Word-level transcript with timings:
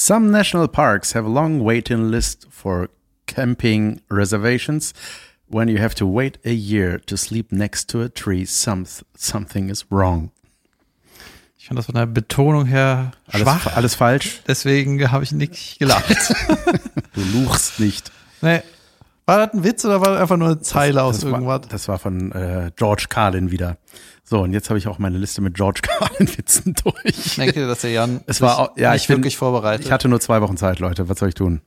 Some 0.00 0.30
national 0.30 0.68
parks 0.68 1.10
have 1.14 1.24
a 1.26 1.28
long 1.28 1.58
waiting 1.64 2.08
list 2.08 2.46
for 2.50 2.88
camping 3.26 4.00
reservations. 4.08 4.94
When 5.48 5.66
you 5.66 5.78
have 5.78 5.96
to 5.96 6.06
wait 6.06 6.38
a 6.44 6.52
year 6.52 7.00
to 7.06 7.16
sleep 7.16 7.50
next 7.50 7.88
to 7.88 8.02
a 8.02 8.08
tree, 8.08 8.44
some, 8.44 8.86
something 9.16 9.68
is 9.70 9.84
wrong. 9.90 10.30
Ich 11.58 11.66
fand 11.66 11.78
das 11.78 11.86
von 11.86 11.96
der 11.96 12.06
Betonung 12.06 12.66
her 12.66 13.10
Alles, 13.26 13.42
schwach. 13.42 13.76
alles 13.76 13.96
falsch? 13.96 14.40
Deswegen 14.46 15.10
habe 15.10 15.24
ich 15.24 15.32
nicht 15.32 15.80
gelacht. 15.80 16.14
Du 17.14 17.20
luchst 17.32 17.80
nicht. 17.80 18.12
nee. 18.40 18.60
War 19.28 19.44
das 19.46 19.52
ein 19.54 19.62
Witz 19.62 19.84
oder 19.84 20.00
war 20.00 20.12
das 20.12 20.22
einfach 20.22 20.38
nur 20.38 20.48
eine 20.48 20.60
Zeile 20.60 21.02
aus 21.02 21.16
das 21.16 21.24
irgendwas? 21.24 21.46
War, 21.46 21.58
das 21.60 21.86
war 21.86 21.98
von 21.98 22.32
äh, 22.32 22.70
George 22.76 23.06
Carlin 23.10 23.50
wieder. 23.50 23.76
So, 24.24 24.40
und 24.40 24.54
jetzt 24.54 24.70
habe 24.70 24.78
ich 24.78 24.88
auch 24.88 24.98
meine 24.98 25.18
Liste 25.18 25.42
mit 25.42 25.52
George 25.54 25.82
Carlin-Witzen 25.86 26.74
durch. 26.82 27.04
Ich 27.04 27.36
denke, 27.36 27.66
dass 27.66 27.82
der 27.82 27.90
Jan 27.90 28.22
Es 28.26 28.40
war 28.40 28.58
auch- 28.58 28.76
ja, 28.78 28.92
nicht 28.92 29.02
ich 29.02 29.08
bin- 29.08 29.18
wirklich 29.18 29.36
vorbereitet. 29.36 29.84
Ich 29.84 29.92
hatte 29.92 30.08
nur 30.08 30.18
zwei 30.20 30.40
Wochen 30.40 30.56
Zeit, 30.56 30.78
Leute. 30.78 31.10
Was 31.10 31.18
soll 31.18 31.28
ich 31.28 31.34
tun? 31.34 31.60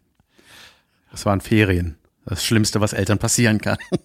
Das 1.11 1.25
waren 1.27 1.39
Ferien. 1.39 1.97
Das 2.25 2.43
Schlimmste, 2.43 2.81
was 2.81 2.93
Eltern 2.93 3.19
passieren 3.19 3.59
kann. 3.61 3.77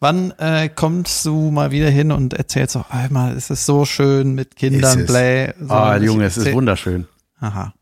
Wann 0.00 0.32
äh, 0.38 0.68
kommst 0.68 1.24
du 1.26 1.52
mal 1.52 1.70
wieder 1.70 1.88
hin 1.90 2.10
und 2.10 2.34
erzählst 2.34 2.76
auch 2.76 2.90
einmal, 2.90 3.36
es 3.36 3.50
ist 3.50 3.66
so 3.66 3.84
schön 3.84 4.34
mit 4.34 4.56
Kindern. 4.56 5.06
Play. 5.06 5.54
So, 5.60 5.72
Ah, 5.72 5.96
ich 5.96 6.02
Junge, 6.02 6.24
es 6.24 6.36
ist 6.36 6.52
wunderschön. 6.52 7.06
Aha. 7.38 7.72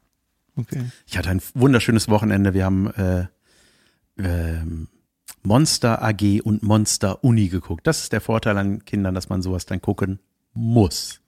Okay. 0.57 0.85
Ich 1.07 1.17
hatte 1.17 1.31
ein 1.31 1.41
wunderschönes 1.55 2.09
Wochenende. 2.09 2.55
Wir 2.55 2.65
haben 2.65 2.89
äh, 2.95 3.27
ähm, 4.19 4.89
Monster 5.43 6.03
AG 6.03 6.41
und 6.43 6.63
Monster 6.63 7.25
Uni 7.25 7.49
geguckt. 7.49 7.87
Das 7.87 8.03
ist 8.03 8.13
der 8.13 8.21
Vorteil 8.21 8.59
an 8.59 8.85
Kindern, 8.85 9.15
dass 9.15 9.29
man 9.29 9.43
sowas 9.43 9.65
dann 9.67 9.81
gucken 9.81 10.19
muss. 10.53 11.21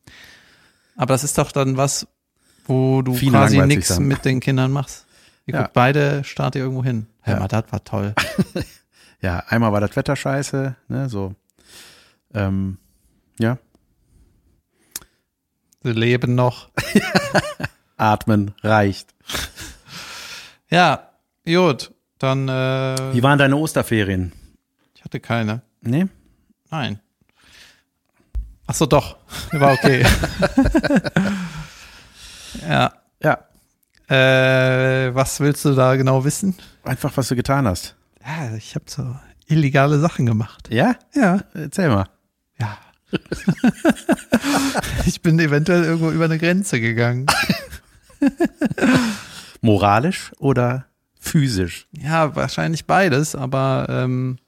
Aber 0.97 1.15
das 1.15 1.25
ist 1.25 1.39
doch 1.39 1.53
dann 1.53 1.77
was, 1.77 2.07
wo 2.67 3.03
du 3.03 3.15
Viele 3.15 3.33
quasi 3.33 3.61
nichts 3.67 3.99
mit 3.99 4.25
den 4.25 4.41
Kindern 4.41 4.71
machst. 4.73 5.07
Ihr 5.47 5.55
Ja. 5.55 5.61
guckt 5.63 5.73
beide, 5.73 6.23
startet 6.25 6.61
irgendwo 6.61 6.85
hin. 6.85 7.07
Hör 7.23 7.35
Ja. 7.35 7.41
mal, 7.41 7.49
das 7.49 7.65
war 7.71 7.85
toll. 7.85 8.15
Ja, 9.25 9.39
einmal 9.47 9.71
war 9.73 9.81
das 9.81 9.95
Wetter 9.95 10.17
scheiße, 10.17 10.75
ne, 10.89 11.09
so. 11.09 11.37
Ähm, 12.35 12.79
ja, 13.39 13.57
Sie 15.85 15.93
leben 15.93 16.35
noch. 16.35 16.71
atmen 17.97 18.51
reicht. 18.65 19.12
Ja, 20.73 21.11
gut. 21.45 21.93
Dann, 22.19 22.49
äh, 22.49 22.97
Wie 23.15 23.23
waren 23.23 23.39
deine 23.39 23.57
Osterferien? 23.57 24.33
ich 24.95 25.05
hatte 25.05 25.21
keine. 25.21 25.61
Nee? 25.83 26.07
Nein. 26.71 26.99
Ach 28.67 28.75
so, 28.75 28.87
doch. 28.87 29.19
War 29.53 29.73
okay. 29.75 30.03
ja. 32.69 32.93
Ja, 33.23 33.39
Äh, 34.09 35.15
was 35.15 35.41
willst 35.41 35.65
du 35.67 35.75
da 35.75 35.95
genau 35.97 36.25
wissen? 36.25 36.57
einfach, 36.85 37.15
was 37.17 37.29
du 37.29 37.37
getan 37.37 37.67
hast. 37.67 37.95
Ja, 38.25 38.55
ich 38.57 38.75
habe 38.75 38.87
so 38.89 39.15
illegale 39.47 39.99
Sachen 40.01 40.25
gemacht. 40.27 40.69
Ja? 40.71 40.97
Ja. 41.15 41.41
Erzähl 41.55 41.89
mal. 41.91 42.07
Ja. 42.59 42.79
ich 45.07 45.21
bin 45.21 45.39
eventuell 45.39 45.85
irgendwo 45.85 46.11
über 46.11 46.25
eine 46.25 46.39
Grenze 46.39 46.81
gegangen. 46.81 47.27
Moralisch 49.63 50.33
oder 50.39 50.87
physisch? 51.19 51.87
Ja, 51.93 52.35
wahrscheinlich 52.37 52.85
beides, 52.87 53.35
aber 53.35 53.87
ähm, 53.89 54.39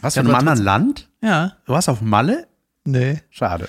Was 0.00 0.14
Ja, 0.14 0.22
in 0.22 0.28
einem 0.28 0.36
anderen 0.36 0.62
Land? 0.62 1.08
ja, 1.20 1.56
Du 1.66 1.72
warst 1.72 1.88
auf 1.88 2.00
Malle? 2.00 2.46
nee. 2.84 3.20
Schade. 3.30 3.68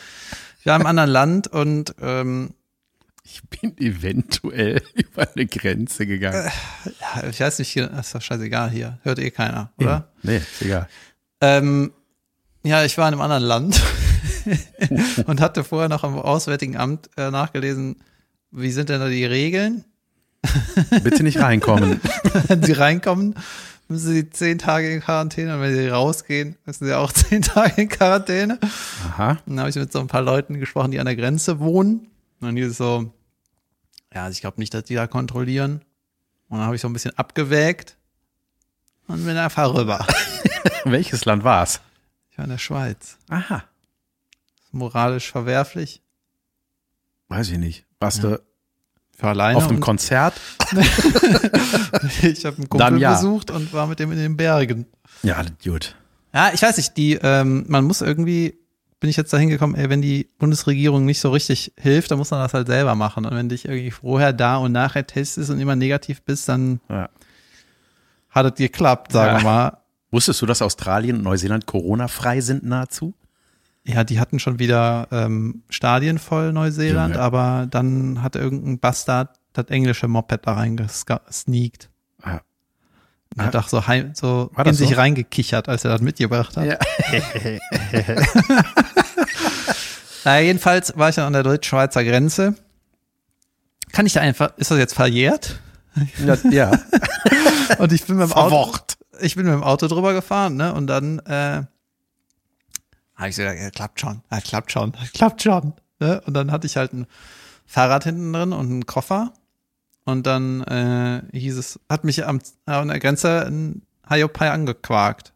Ich 0.59 0.65
war 0.65 0.79
im 0.79 0.85
anderen 0.85 1.09
Land 1.09 1.47
und 1.47 1.95
ähm, 2.01 2.53
Ich 3.23 3.41
bin 3.49 3.75
eventuell 3.79 4.81
über 4.93 5.27
eine 5.35 5.45
Grenze 5.47 6.05
gegangen. 6.05 6.49
ja, 6.99 7.27
ich 7.27 7.39
weiß 7.39 7.59
nicht, 7.59 7.69
hier- 7.69 7.91
ist 7.91 8.13
doch 8.13 8.21
scheißegal 8.21 8.69
hier. 8.69 8.99
Hört 9.03 9.19
eh 9.19 9.31
keiner, 9.31 9.71
oder? 9.77 10.09
Nee, 10.21 10.37
ist 10.37 10.61
egal. 10.61 10.87
Ähm, 11.41 11.91
ja, 12.63 12.83
ich 12.83 12.97
war 12.97 13.07
in 13.07 13.13
einem 13.13 13.21
anderen 13.21 13.43
Land 13.43 13.81
und 15.25 15.41
hatte 15.41 15.63
vorher 15.63 15.89
noch 15.89 16.03
am 16.03 16.19
Auswärtigen 16.19 16.75
Amt 16.77 17.09
äh, 17.17 17.31
nachgelesen, 17.31 17.95
wie 18.51 18.71
sind 18.71 18.89
denn 18.89 18.99
da 18.99 19.07
die 19.07 19.25
Regeln? 19.25 19.85
Bitte 21.03 21.23
nicht 21.23 21.39
reinkommen. 21.39 21.99
Wenn 22.47 22.63
sie 22.63 22.71
reinkommen, 22.73 23.35
müssen 23.87 24.13
sie 24.13 24.29
zehn 24.29 24.57
Tage 24.57 24.93
in 24.93 25.01
Quarantäne 25.01 25.55
und 25.55 25.61
wenn 25.61 25.75
sie 25.75 25.87
rausgehen, 25.87 26.55
müssen 26.65 26.85
sie 26.85 26.93
auch 26.97 27.11
zehn 27.13 27.41
Tage 27.41 27.81
in 27.81 27.89
Quarantäne. 27.89 28.59
Aha. 29.09 29.31
Und 29.31 29.39
dann 29.47 29.59
habe 29.59 29.69
ich 29.69 29.75
mit 29.75 29.91
so 29.91 29.99
ein 29.99 30.07
paar 30.07 30.21
Leuten 30.21 30.59
gesprochen, 30.59 30.91
die 30.91 30.99
an 30.99 31.05
der 31.07 31.15
Grenze 31.15 31.59
wohnen. 31.59 32.07
Und 32.39 32.57
es 32.57 32.77
so, 32.77 33.11
ja, 34.13 34.23
also 34.23 34.33
ich 34.33 34.41
glaube 34.41 34.59
nicht, 34.61 34.73
dass 34.73 34.83
die 34.85 34.95
da 34.95 35.07
kontrollieren. 35.07 35.81
Und 36.47 36.57
dann 36.57 36.65
habe 36.65 36.75
ich 36.75 36.81
so 36.81 36.87
ein 36.87 36.93
bisschen 36.93 37.17
abgewägt 37.17 37.97
und 39.07 39.25
bin 39.25 39.37
einfach 39.37 39.73
rüber. 39.73 40.05
Welches 40.85 41.25
Land 41.25 41.43
war's? 41.43 41.81
Ich 42.31 42.37
war 42.37 42.45
in 42.45 42.51
der 42.51 42.57
Schweiz. 42.59 43.17
Aha. 43.29 43.63
Moralisch 44.71 45.31
verwerflich. 45.31 46.01
Weiß 47.27 47.49
ich 47.49 47.57
nicht. 47.57 47.85
Warst 47.99 48.23
Ja. 48.23 48.29
du 48.37 48.41
Für 49.19 49.27
alleine. 49.27 49.57
auf 49.57 49.67
einem 49.67 49.81
Konzert? 49.81 50.33
ich 52.21 52.45
habe 52.45 52.57
einen 52.57 52.69
Kumpel 52.69 53.01
ja. 53.01 53.13
besucht 53.15 53.51
und 53.51 53.73
war 53.73 53.87
mit 53.87 53.99
dem 53.99 54.11
in 54.13 54.17
den 54.17 54.37
Bergen. 54.37 54.85
Ja, 55.23 55.43
gut. 55.63 55.95
Ja, 56.33 56.51
ich 56.53 56.61
weiß 56.61 56.77
nicht, 56.77 56.95
die, 56.95 57.15
ähm, 57.21 57.65
man 57.67 57.83
muss 57.83 57.99
irgendwie, 58.01 58.57
bin 59.01 59.09
ich 59.09 59.17
jetzt 59.17 59.33
dahin 59.33 59.49
gekommen, 59.49 59.75
ey, 59.75 59.89
wenn 59.89 60.01
die 60.01 60.29
Bundesregierung 60.37 61.03
nicht 61.03 61.19
so 61.19 61.31
richtig 61.31 61.73
hilft, 61.77 62.11
dann 62.11 62.17
muss 62.17 62.31
man 62.31 62.39
das 62.39 62.53
halt 62.53 62.67
selber 62.67 62.95
machen. 62.95 63.25
Und 63.25 63.35
wenn 63.35 63.49
dich 63.49 63.65
irgendwie 63.65 63.91
vorher 63.91 64.31
da 64.31 64.55
und 64.57 64.71
nachher 64.71 65.05
testest 65.05 65.49
und 65.49 65.59
immer 65.59 65.75
negativ 65.75 66.21
bist, 66.21 66.47
dann 66.47 66.79
Ja. 66.89 67.09
hat 68.29 68.45
es 68.45 68.53
geklappt, 68.55 69.11
sagen 69.11 69.37
Ja. 69.37 69.41
wir 69.41 69.43
mal. 69.43 69.77
Wusstest 70.11 70.41
du, 70.41 70.45
dass 70.45 70.61
Australien 70.61 71.17
und 71.17 71.23
Neuseeland 71.23 71.65
Corona-frei 71.65 72.39
sind 72.41 72.63
nahezu? 72.63 73.13
Ja, 73.83 74.03
die 74.03 74.19
hatten 74.19 74.39
schon 74.39 74.59
wieder 74.59 75.07
ähm, 75.11 75.63
Stadien 75.69 76.19
voll 76.19 76.53
Neuseeland, 76.53 77.15
Junge. 77.15 77.23
aber 77.23 77.67
dann 77.69 78.21
hat 78.21 78.35
irgendein 78.35 78.79
Bastard 78.79 79.39
das 79.53 79.65
englische 79.67 80.07
Moped 80.07 80.45
da 80.45 80.53
reingesneakt. 80.53 81.89
Ja. 82.23 82.41
Und 83.35 83.43
hat 83.45 83.55
auch 83.55 83.67
so, 83.67 83.87
heim, 83.87 84.11
so 84.15 84.51
in 84.63 84.73
sich 84.73 84.89
so? 84.89 84.95
reingekichert, 84.95 85.69
als 85.69 85.85
er 85.85 85.91
das 85.91 86.01
mitgebracht 86.01 86.57
hat. 86.57 86.65
Ja. 86.65 86.77
Naja, 90.25 90.45
jedenfalls 90.45 90.97
war 90.97 91.09
ich 91.09 91.15
dann 91.15 91.25
an 91.25 91.33
der 91.33 91.43
deutsch-schweizer 91.43 92.03
Grenze. 92.03 92.55
Kann 93.91 94.05
ich 94.05 94.13
da 94.13 94.21
einfach, 94.21 94.51
ist 94.57 94.69
das 94.69 94.77
jetzt 94.77 94.93
verjährt? 94.93 95.59
ja, 96.25 96.37
ja. 96.51 96.71
Und 97.79 97.91
ich 97.91 98.05
bin 98.05 98.17
mit 98.17 98.29
dem 98.29 98.33
Auto, 98.33 98.77
ich 99.21 99.35
bin 99.35 99.45
mit 99.45 99.53
dem 99.53 99.63
Auto 99.63 99.87
drüber 99.87 100.13
gefahren, 100.13 100.55
ne? 100.55 100.73
Und 100.73 100.87
dann 100.87 101.19
äh, 101.19 101.63
habe 103.19 103.29
ich 103.29 103.35
so 103.35 103.41
gedacht, 103.41 103.59
ja, 103.59 103.69
klappt 103.69 103.99
schon, 103.99 104.21
ja, 104.31 104.39
klappt 104.39 104.71
schon, 104.71 104.93
klappt 105.13 105.43
schon. 105.43 105.73
Ne? 105.99 106.21
Und 106.25 106.33
dann 106.33 106.51
hatte 106.51 106.65
ich 106.65 106.77
halt 106.77 106.93
ein 106.93 107.05
Fahrrad 107.65 108.05
hinten 108.05 108.31
drin 108.33 108.53
und 108.53 108.65
einen 108.67 108.85
Koffer. 108.85 109.33
Und 110.05 110.25
dann 110.25 110.63
äh, 110.63 111.21
hieß 111.37 111.57
es, 111.57 111.79
hat 111.89 112.03
mich 112.03 112.25
am, 112.25 112.39
an 112.65 112.87
der 112.87 112.99
Grenze 112.99 113.45
ein 113.45 113.83
Haiopai 114.09 114.49
angequakt. 114.49 115.33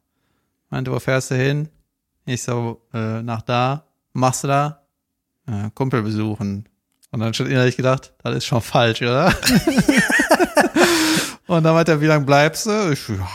Meinte, 0.69 0.91
wo 0.91 0.99
fährst 0.99 1.29
du 1.29 1.35
hin? 1.35 1.69
Ich 2.25 2.41
so, 2.41 2.81
äh, 2.93 3.21
nach 3.21 3.41
da. 3.41 3.85
Machst 4.13 4.45
du 4.45 4.47
da? 4.47 4.83
Äh, 5.45 5.69
Kumpel 5.75 6.01
besuchen. 6.01 6.69
Und 7.11 7.19
dann 7.19 7.33
schon 7.33 7.47
innerlich 7.47 7.77
gedacht, 7.77 8.13
das 8.23 8.37
ist 8.37 8.45
schon 8.45 8.61
falsch, 8.61 9.01
oder? 9.01 9.27
und 11.47 11.63
dann 11.63 11.75
meinte 11.75 11.91
er, 11.91 12.01
wie 12.01 12.07
lange 12.07 12.25
bleibst 12.25 12.65
du? 12.65 12.91
Ich, 12.91 13.07
ja, 13.09 13.27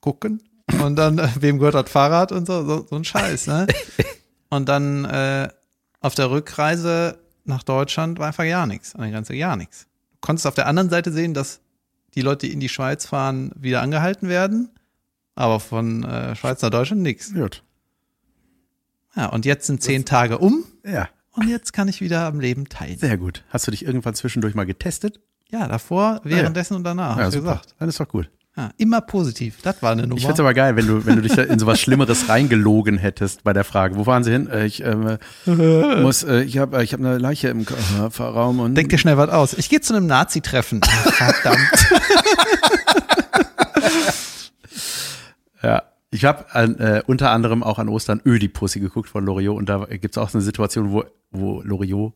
gucken. 0.00 0.40
Und 0.82 0.96
dann, 0.96 1.18
äh, 1.18 1.28
wem 1.40 1.58
gehört 1.58 1.74
das 1.74 1.90
Fahrrad 1.90 2.32
und 2.32 2.46
so, 2.46 2.64
so, 2.64 2.86
so 2.88 2.96
ein 2.96 3.04
Scheiß, 3.04 3.46
ne? 3.48 3.66
Und 4.50 4.68
dann 4.68 5.04
äh, 5.04 5.48
auf 6.00 6.14
der 6.14 6.30
Rückreise 6.30 7.18
nach 7.44 7.62
Deutschland 7.64 8.18
war 8.18 8.28
einfach 8.28 8.44
gar 8.44 8.66
nichts. 8.66 8.94
An 8.94 9.02
der 9.02 9.10
Grenze 9.10 9.36
gar 9.36 9.56
nichts. 9.56 9.86
Du 10.12 10.18
konntest 10.20 10.46
auf 10.46 10.54
der 10.54 10.66
anderen 10.68 10.90
Seite 10.90 11.10
sehen, 11.12 11.34
dass 11.34 11.60
die 12.14 12.20
Leute, 12.20 12.46
die 12.46 12.52
in 12.52 12.60
die 12.60 12.68
Schweiz 12.68 13.04
fahren, 13.06 13.50
wieder 13.56 13.82
angehalten 13.82 14.28
werden. 14.28 14.70
Aber 15.34 15.58
von 15.60 16.04
äh, 16.04 16.36
Schweiz 16.36 16.62
nach 16.62 16.70
Deutschland 16.70 17.02
nichts. 17.02 17.34
Gut. 17.34 17.62
Ja, 19.16 19.26
und 19.26 19.44
jetzt 19.44 19.66
sind 19.66 19.82
zehn 19.82 20.04
Tage 20.04 20.38
um 20.38 20.64
Ja, 20.84 21.08
und 21.32 21.48
jetzt 21.48 21.72
kann 21.72 21.88
ich 21.88 22.00
wieder 22.00 22.24
am 22.26 22.38
Leben 22.40 22.68
teilnehmen. 22.68 23.00
sehr 23.00 23.18
gut. 23.18 23.44
Hast 23.48 23.66
du 23.66 23.70
dich 23.72 23.84
irgendwann 23.84 24.14
zwischendurch 24.14 24.54
mal 24.54 24.66
getestet? 24.66 25.20
Ja, 25.50 25.66
davor, 25.68 26.20
währenddessen 26.24 26.74
und 26.74 26.84
danach. 26.84 27.18
ja, 27.18 27.28
ich 27.28 27.34
super. 27.34 27.52
gesagt. 27.54 27.74
Dann 27.78 27.88
ist 27.88 27.98
doch 28.00 28.08
gut. 28.08 28.30
Ja, 28.56 28.70
immer 28.76 29.00
positiv. 29.00 29.56
Das 29.62 29.82
war 29.82 29.90
eine 29.90 30.02
Nummer. 30.02 30.16
Ich 30.16 30.24
find's 30.24 30.38
aber 30.38 30.54
geil, 30.54 30.76
wenn 30.76 30.86
du, 30.86 31.04
wenn 31.04 31.16
du 31.16 31.22
dich 31.22 31.36
in 31.36 31.58
sowas 31.58 31.80
Schlimmeres 31.80 32.28
reingelogen 32.28 32.98
hättest 32.98 33.42
bei 33.42 33.52
der 33.52 33.64
Frage. 33.64 33.96
Wo 33.96 34.04
fahren 34.04 34.22
Sie 34.22 34.30
hin? 34.30 34.48
Äh, 34.48 34.66
Ich 34.66 34.80
ähm, 34.84 35.18
muss, 36.02 36.22
äh, 36.22 36.42
ich 36.42 36.58
habe, 36.58 36.82
ich 36.84 36.92
habe 36.92 37.04
eine 37.04 37.18
Leiche 37.18 37.48
im 37.48 37.66
Kofferraum 37.66 38.60
und 38.60 38.76
Denk 38.76 38.90
dir 38.90 38.98
schnell 38.98 39.16
was 39.16 39.30
aus. 39.30 39.54
Ich 39.54 39.68
gehe 39.68 39.80
zu 39.80 39.94
einem 39.94 40.06
Nazi-Treffen. 40.06 40.80
Ah, 41.18 41.32
Verdammt. 41.32 41.58
Ja, 45.62 45.82
ich 46.10 46.24
habe 46.26 46.44
äh, 46.54 47.02
unter 47.06 47.30
anderem 47.30 47.62
auch 47.62 47.78
an 47.78 47.88
Ostern 47.88 48.20
Ödipussy 48.24 48.80
geguckt 48.80 49.08
von 49.08 49.24
Loriot 49.24 49.56
und 49.56 49.68
da 49.68 49.86
gibt's 49.86 50.18
auch 50.18 50.28
so 50.28 50.38
eine 50.38 50.44
Situation, 50.44 50.92
wo, 50.92 51.04
wo 51.30 51.62
Loriot 51.62 52.12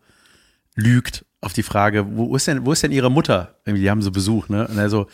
lügt 0.75 1.25
auf 1.41 1.53
die 1.55 1.63
Frage, 1.63 2.05
wo 2.17 2.37
ist 2.37 2.47
denn, 2.47 2.67
wo 2.67 2.73
ist 2.73 2.83
denn 2.83 2.93
ihre 2.93 3.11
Mutter? 3.11 3.55
Irgendwie, 3.65 3.83
die 3.83 3.91
haben 3.91 4.03
so 4.03 4.11
Besuch, 4.11 4.49
ne? 4.49 4.69
Und 4.69 4.77
er 4.77 4.91
so, 4.91 5.07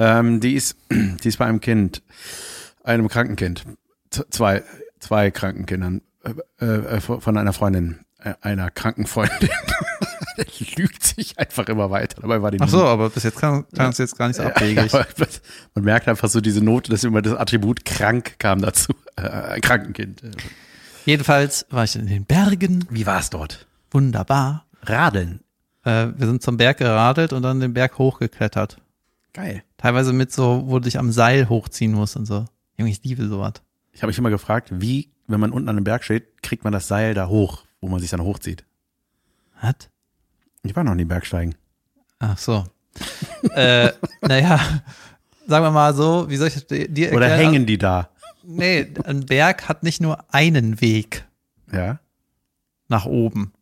ähm, 0.00 0.40
die 0.40 0.54
ist, 0.54 0.76
die 0.90 1.28
ist 1.28 1.36
bei 1.36 1.46
einem 1.46 1.60
Kind, 1.60 2.02
einem 2.82 3.08
Krankenkind, 3.08 3.64
Z 4.10 4.26
zwei, 4.34 4.64
zwei 4.98 5.30
Krankenkindern, 5.30 6.00
äh, 6.60 6.64
äh, 6.64 7.00
von 7.00 7.36
einer 7.36 7.52
Freundin, 7.52 8.00
äh, 8.18 8.34
einer 8.40 8.70
Krankenfreundin. 8.70 9.50
Lügt 10.76 11.04
sich 11.04 11.38
einfach 11.38 11.68
immer 11.68 11.90
weiter. 11.90 12.22
Dabei 12.22 12.40
war 12.40 12.50
die 12.50 12.60
Ach 12.60 12.68
so, 12.68 12.82
aber 12.84 13.10
bis 13.10 13.24
jetzt 13.24 13.38
kann, 13.38 13.66
kann 13.76 13.90
es 13.90 13.98
jetzt 13.98 14.16
gar 14.16 14.28
nicht 14.28 14.36
so 14.36 14.42
abwegig. 14.42 14.90
Ja, 14.90 15.04
man 15.74 15.84
merkt 15.84 16.08
einfach 16.08 16.30
so 16.30 16.40
diese 16.40 16.64
Note, 16.64 16.90
dass 16.90 17.04
immer 17.04 17.20
das 17.20 17.34
Attribut 17.34 17.84
krank 17.84 18.38
kam 18.38 18.60
dazu. 18.62 18.92
Äh, 19.16 19.22
ein 19.28 19.60
Krankenkind. 19.60 20.22
Jedenfalls 21.04 21.66
war 21.68 21.84
ich 21.84 21.94
in 21.96 22.06
den 22.06 22.24
Bergen. 22.24 22.86
Wie 22.88 23.04
war 23.04 23.18
es 23.18 23.28
dort? 23.28 23.66
Wunderbar. 23.90 24.64
Radeln. 24.82 25.40
Äh, 25.84 26.08
wir 26.16 26.26
sind 26.26 26.42
zum 26.42 26.56
Berg 26.56 26.78
geradelt 26.78 27.32
und 27.34 27.42
dann 27.42 27.60
den 27.60 27.74
Berg 27.74 27.98
hochgeklettert. 27.98 28.78
Geil. 29.32 29.62
Teilweise 29.80 30.12
mit 30.12 30.30
so, 30.30 30.64
wo 30.66 30.74
du 30.78 30.84
dich 30.84 30.98
am 30.98 31.10
Seil 31.10 31.48
hochziehen 31.48 31.92
musst 31.92 32.14
und 32.14 32.26
so. 32.26 32.44
Junge, 32.76 32.90
ich 32.90 33.02
liebe 33.02 33.26
sowas. 33.26 33.54
Ich 33.92 34.02
habe 34.02 34.10
mich 34.10 34.18
immer 34.18 34.28
gefragt, 34.28 34.68
wie, 34.72 35.10
wenn 35.26 35.40
man 35.40 35.52
unten 35.52 35.70
an 35.70 35.76
einem 35.76 35.84
Berg 35.84 36.04
steht, 36.04 36.42
kriegt 36.42 36.64
man 36.64 36.72
das 36.74 36.86
Seil 36.86 37.14
da 37.14 37.28
hoch, 37.28 37.64
wo 37.80 37.88
man 37.88 37.98
sich 37.98 38.10
dann 38.10 38.20
hochzieht. 38.20 38.66
Was? 39.62 39.88
Ich 40.62 40.76
war 40.76 40.84
noch 40.84 40.94
nie 40.94 41.06
Bergsteigen. 41.06 41.54
Ach 42.18 42.36
so. 42.36 42.66
äh, 43.54 43.90
naja, 44.20 44.60
sagen 45.46 45.64
wir 45.64 45.70
mal 45.70 45.94
so, 45.94 46.28
wie 46.28 46.36
soll 46.36 46.48
ich 46.48 46.54
das 46.54 46.66
dir 46.66 46.80
erklären? 46.80 47.14
Oder 47.14 47.28
hängen 47.30 47.64
die 47.64 47.78
da? 47.78 48.10
Nee, 48.42 48.92
ein 49.04 49.24
Berg 49.24 49.66
hat 49.66 49.82
nicht 49.82 50.02
nur 50.02 50.22
einen 50.34 50.82
Weg 50.82 51.24
Ja. 51.72 52.00
nach 52.88 53.06
oben, 53.06 53.54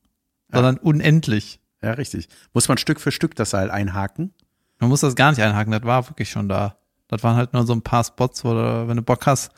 sondern 0.51 0.79
unendlich. 0.79 1.61
Ja, 1.81 1.93
richtig. 1.93 2.29
Muss 2.55 2.67
man 2.67 2.77
Stück 2.77 2.99
für 3.01 3.13
Stück 3.13 3.37
das 3.37 3.51
Seil 3.51 3.71
einhaken? 3.71 4.35
Man 4.79 4.91
muss 4.91 5.01
das 5.01 5.17
gar 5.17 5.31
nicht 5.31 5.43
einhaken, 5.43 5.73
das 5.73 5.83
war 5.83 6.09
wirklich 6.09 6.31
schon 6.31 6.49
da. 6.49 6.77
Das 7.09 7.23
waren 7.23 7.37
halt 7.37 7.53
nur 7.53 7.67
so 7.67 7.73
ein 7.73 7.83
paar 7.83 8.05
Spots, 8.05 8.45
wo 8.45 8.53
du, 8.53 8.85
wenn 8.87 8.97
du 8.97 9.03
Bock 9.03 9.27
hast, 9.27 9.51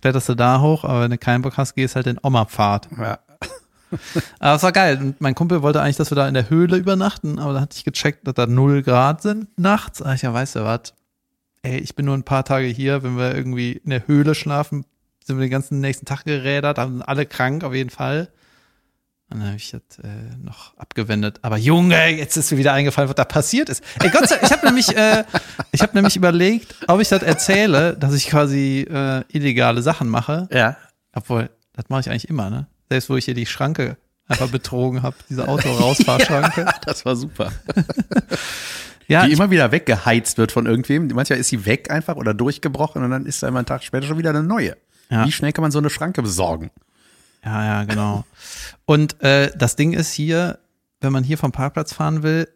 kletterst 0.00 0.28
du 0.28 0.34
da 0.34 0.60
hoch, 0.60 0.84
aber 0.84 1.02
wenn 1.02 1.10
du 1.10 1.18
keinen 1.18 1.42
Bock 1.42 1.56
hast, 1.56 1.74
gehst 1.74 1.96
halt 1.96 2.06
den 2.06 2.18
Oma-Pfad. 2.22 2.88
Ja. 2.98 3.18
Aber 4.38 4.56
es 4.56 4.62
war 4.62 4.72
geil. 4.72 4.98
Und 5.00 5.20
mein 5.20 5.34
Kumpel 5.34 5.62
wollte 5.62 5.80
eigentlich, 5.80 5.96
dass 5.96 6.10
wir 6.10 6.16
da 6.16 6.28
in 6.28 6.34
der 6.34 6.50
Höhle 6.50 6.76
übernachten, 6.76 7.38
aber 7.38 7.52
da 7.52 7.60
hatte 7.60 7.76
ich 7.76 7.84
gecheckt, 7.84 8.26
dass 8.26 8.34
da 8.34 8.46
null 8.46 8.82
Grad 8.82 9.22
sind 9.22 9.56
nachts. 9.58 10.02
Ah, 10.02 10.14
ich 10.14 10.22
ja, 10.22 10.32
weißt 10.32 10.56
du 10.56 10.64
was? 10.64 10.94
Ey, 11.62 11.78
ich 11.78 11.94
bin 11.94 12.06
nur 12.06 12.16
ein 12.16 12.24
paar 12.24 12.44
Tage 12.44 12.66
hier, 12.66 13.02
wenn 13.02 13.16
wir 13.16 13.34
irgendwie 13.34 13.72
in 13.72 13.90
der 13.90 14.06
Höhle 14.06 14.34
schlafen, 14.34 14.84
sind 15.24 15.38
wir 15.38 15.46
den 15.46 15.50
ganzen 15.50 15.80
nächsten 15.80 16.06
Tag 16.06 16.24
gerädert, 16.24 16.76
sind 16.76 17.02
alle 17.02 17.24
krank 17.24 17.64
auf 17.64 17.72
jeden 17.72 17.90
Fall. 17.90 18.30
Und 19.34 19.40
dann 19.40 19.48
habe 19.48 19.56
ich 19.56 19.72
das 19.72 19.98
äh, 19.98 20.06
noch 20.44 20.78
abgewendet. 20.78 21.40
Aber 21.42 21.56
Junge, 21.56 22.08
jetzt 22.10 22.36
ist 22.36 22.52
mir 22.52 22.58
wieder 22.58 22.72
eingefallen, 22.72 23.08
was 23.08 23.16
da 23.16 23.24
passiert 23.24 23.68
ist. 23.68 23.82
Ey, 24.00 24.08
Gott 24.08 24.28
sei 24.28 24.36
Dank, 24.36 24.44
ich 24.44 24.52
habe 24.52 24.66
nämlich, 24.66 24.96
äh, 24.96 25.24
ich 25.72 25.82
habe 25.82 25.92
nämlich 25.96 26.14
überlegt, 26.14 26.76
ob 26.86 27.00
ich 27.00 27.08
das 27.08 27.24
erzähle, 27.24 27.96
dass 27.96 28.14
ich 28.14 28.28
quasi 28.28 28.86
äh, 28.88 29.24
illegale 29.32 29.82
Sachen 29.82 30.08
mache. 30.08 30.48
Ja. 30.52 30.76
Obwohl, 31.12 31.50
das 31.72 31.86
mache 31.88 32.02
ich 32.02 32.10
eigentlich 32.10 32.28
immer, 32.28 32.48
ne? 32.48 32.68
Selbst 32.88 33.10
wo 33.10 33.16
ich 33.16 33.24
hier 33.24 33.34
die 33.34 33.46
Schranke 33.46 33.96
einfach 34.28 34.48
betrogen 34.50 35.02
habe, 35.02 35.16
diese 35.28 35.48
Auto-Rausfahrschranke. 35.48 36.66
Das 36.84 37.04
war 37.04 37.16
super. 37.16 37.50
Ja, 39.06 39.26
die 39.26 39.32
immer 39.32 39.50
wieder 39.50 39.70
weggeheizt 39.70 40.38
wird 40.38 40.50
von 40.50 40.64
irgendwem. 40.64 41.08
Manchmal 41.08 41.38
ist 41.38 41.48
sie 41.48 41.66
weg 41.66 41.90
einfach 41.90 42.16
oder 42.16 42.32
durchgebrochen 42.32 43.04
und 43.04 43.10
dann 43.10 43.26
ist 43.26 43.42
da 43.42 43.48
immer 43.48 43.58
einen 43.58 43.66
Tag 43.66 43.84
später 43.84 44.06
schon 44.06 44.16
wieder 44.16 44.30
eine 44.30 44.42
neue. 44.42 44.78
Ja. 45.10 45.26
Wie 45.26 45.32
schnell 45.32 45.52
kann 45.52 45.60
man 45.60 45.70
so 45.70 45.78
eine 45.78 45.90
Schranke 45.90 46.22
besorgen? 46.22 46.70
Ja, 47.44 47.64
ja, 47.64 47.84
genau. 47.84 48.24
Und 48.86 49.22
äh, 49.22 49.50
das 49.56 49.76
Ding 49.76 49.92
ist 49.92 50.12
hier, 50.12 50.58
wenn 51.00 51.12
man 51.12 51.24
hier 51.24 51.38
vom 51.38 51.52
Parkplatz 51.52 51.92
fahren 51.92 52.22
will, 52.22 52.48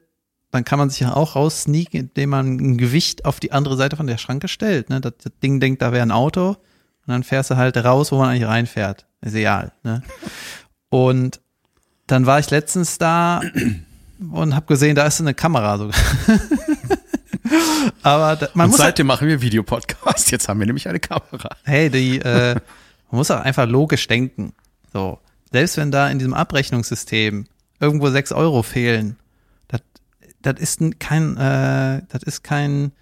dann 0.51 0.65
kann 0.65 0.79
man 0.79 0.89
sich 0.89 1.01
ja 1.01 1.15
auch 1.15 1.37
raussneaken, 1.37 2.01
indem 2.01 2.31
man 2.31 2.57
ein 2.57 2.79
Gewicht 2.79 3.25
auf 3.25 3.39
die 3.39 3.53
andere 3.53 3.77
Seite 3.77 3.97
von 3.97 4.07
der 4.07 4.19
Schranke 4.19 4.49
stellt. 4.49 4.89
Ne? 4.89 5.01
Das, 5.01 5.13
das 5.23 5.33
Ding 5.43 5.61
denkt, 5.61 5.83
da 5.83 5.93
wäre 5.93 6.03
ein 6.03 6.11
Auto 6.11 6.51
und 6.51 6.57
dann 7.07 7.23
fährst 7.23 7.51
du 7.51 7.57
halt 7.57 7.77
raus, 7.77 8.13
wo 8.13 8.19
man 8.19 8.31
eigentlich 8.31 8.49
reinfährt. 8.49 9.07
Ist 9.21 9.35
egal. 9.35 9.73
Ne? 9.83 10.03
Und 10.89 11.41
dann 12.07 12.25
war 12.25 12.39
ich 12.39 12.51
letztens 12.51 12.97
da 12.97 13.43
und 14.33 14.55
habe 14.55 14.67
gesehen, 14.67 14.95
da 14.95 15.07
ist 15.07 15.21
eine 15.21 15.35
Kamera 15.35 15.77
sogar. 15.77 16.01
Aber 18.03 18.37
da, 18.37 18.49
man 18.55 18.67
und 18.67 18.73
muss 18.73 18.81
halt, 18.81 18.91
seitdem 18.91 19.07
machen 19.07 19.29
wir 19.29 19.41
Videopodcast. 19.41 20.31
Jetzt 20.31 20.49
haben 20.49 20.61
wir 20.61 20.67
nämlich 20.67 20.89
eine 20.89 21.01
Kamera. 21.01 21.51
hey, 21.65 21.91
die, 21.91 22.19
äh, 22.19 22.55
man 23.11 23.19
muss 23.19 23.31
auch 23.31 23.41
einfach 23.41 23.67
logisch 23.67 24.07
denken. 24.07 24.53
So, 24.93 25.19
selbst 25.53 25.77
wenn 25.77 25.91
da 25.91 26.09
in 26.11 26.19
diesem 26.19 26.35
Abrechnungssystem 26.35 27.47
irgendwo 27.81 28.11
sechs 28.11 28.33
Euro 28.33 28.63
fehlen, 28.63 29.17
das, 29.69 29.81
das 30.43 30.61
ist 30.61 30.81
kein, 31.01 31.37
äh, 31.37 32.03
das 32.09 32.23
ist 32.23 32.43
kein 32.43 32.93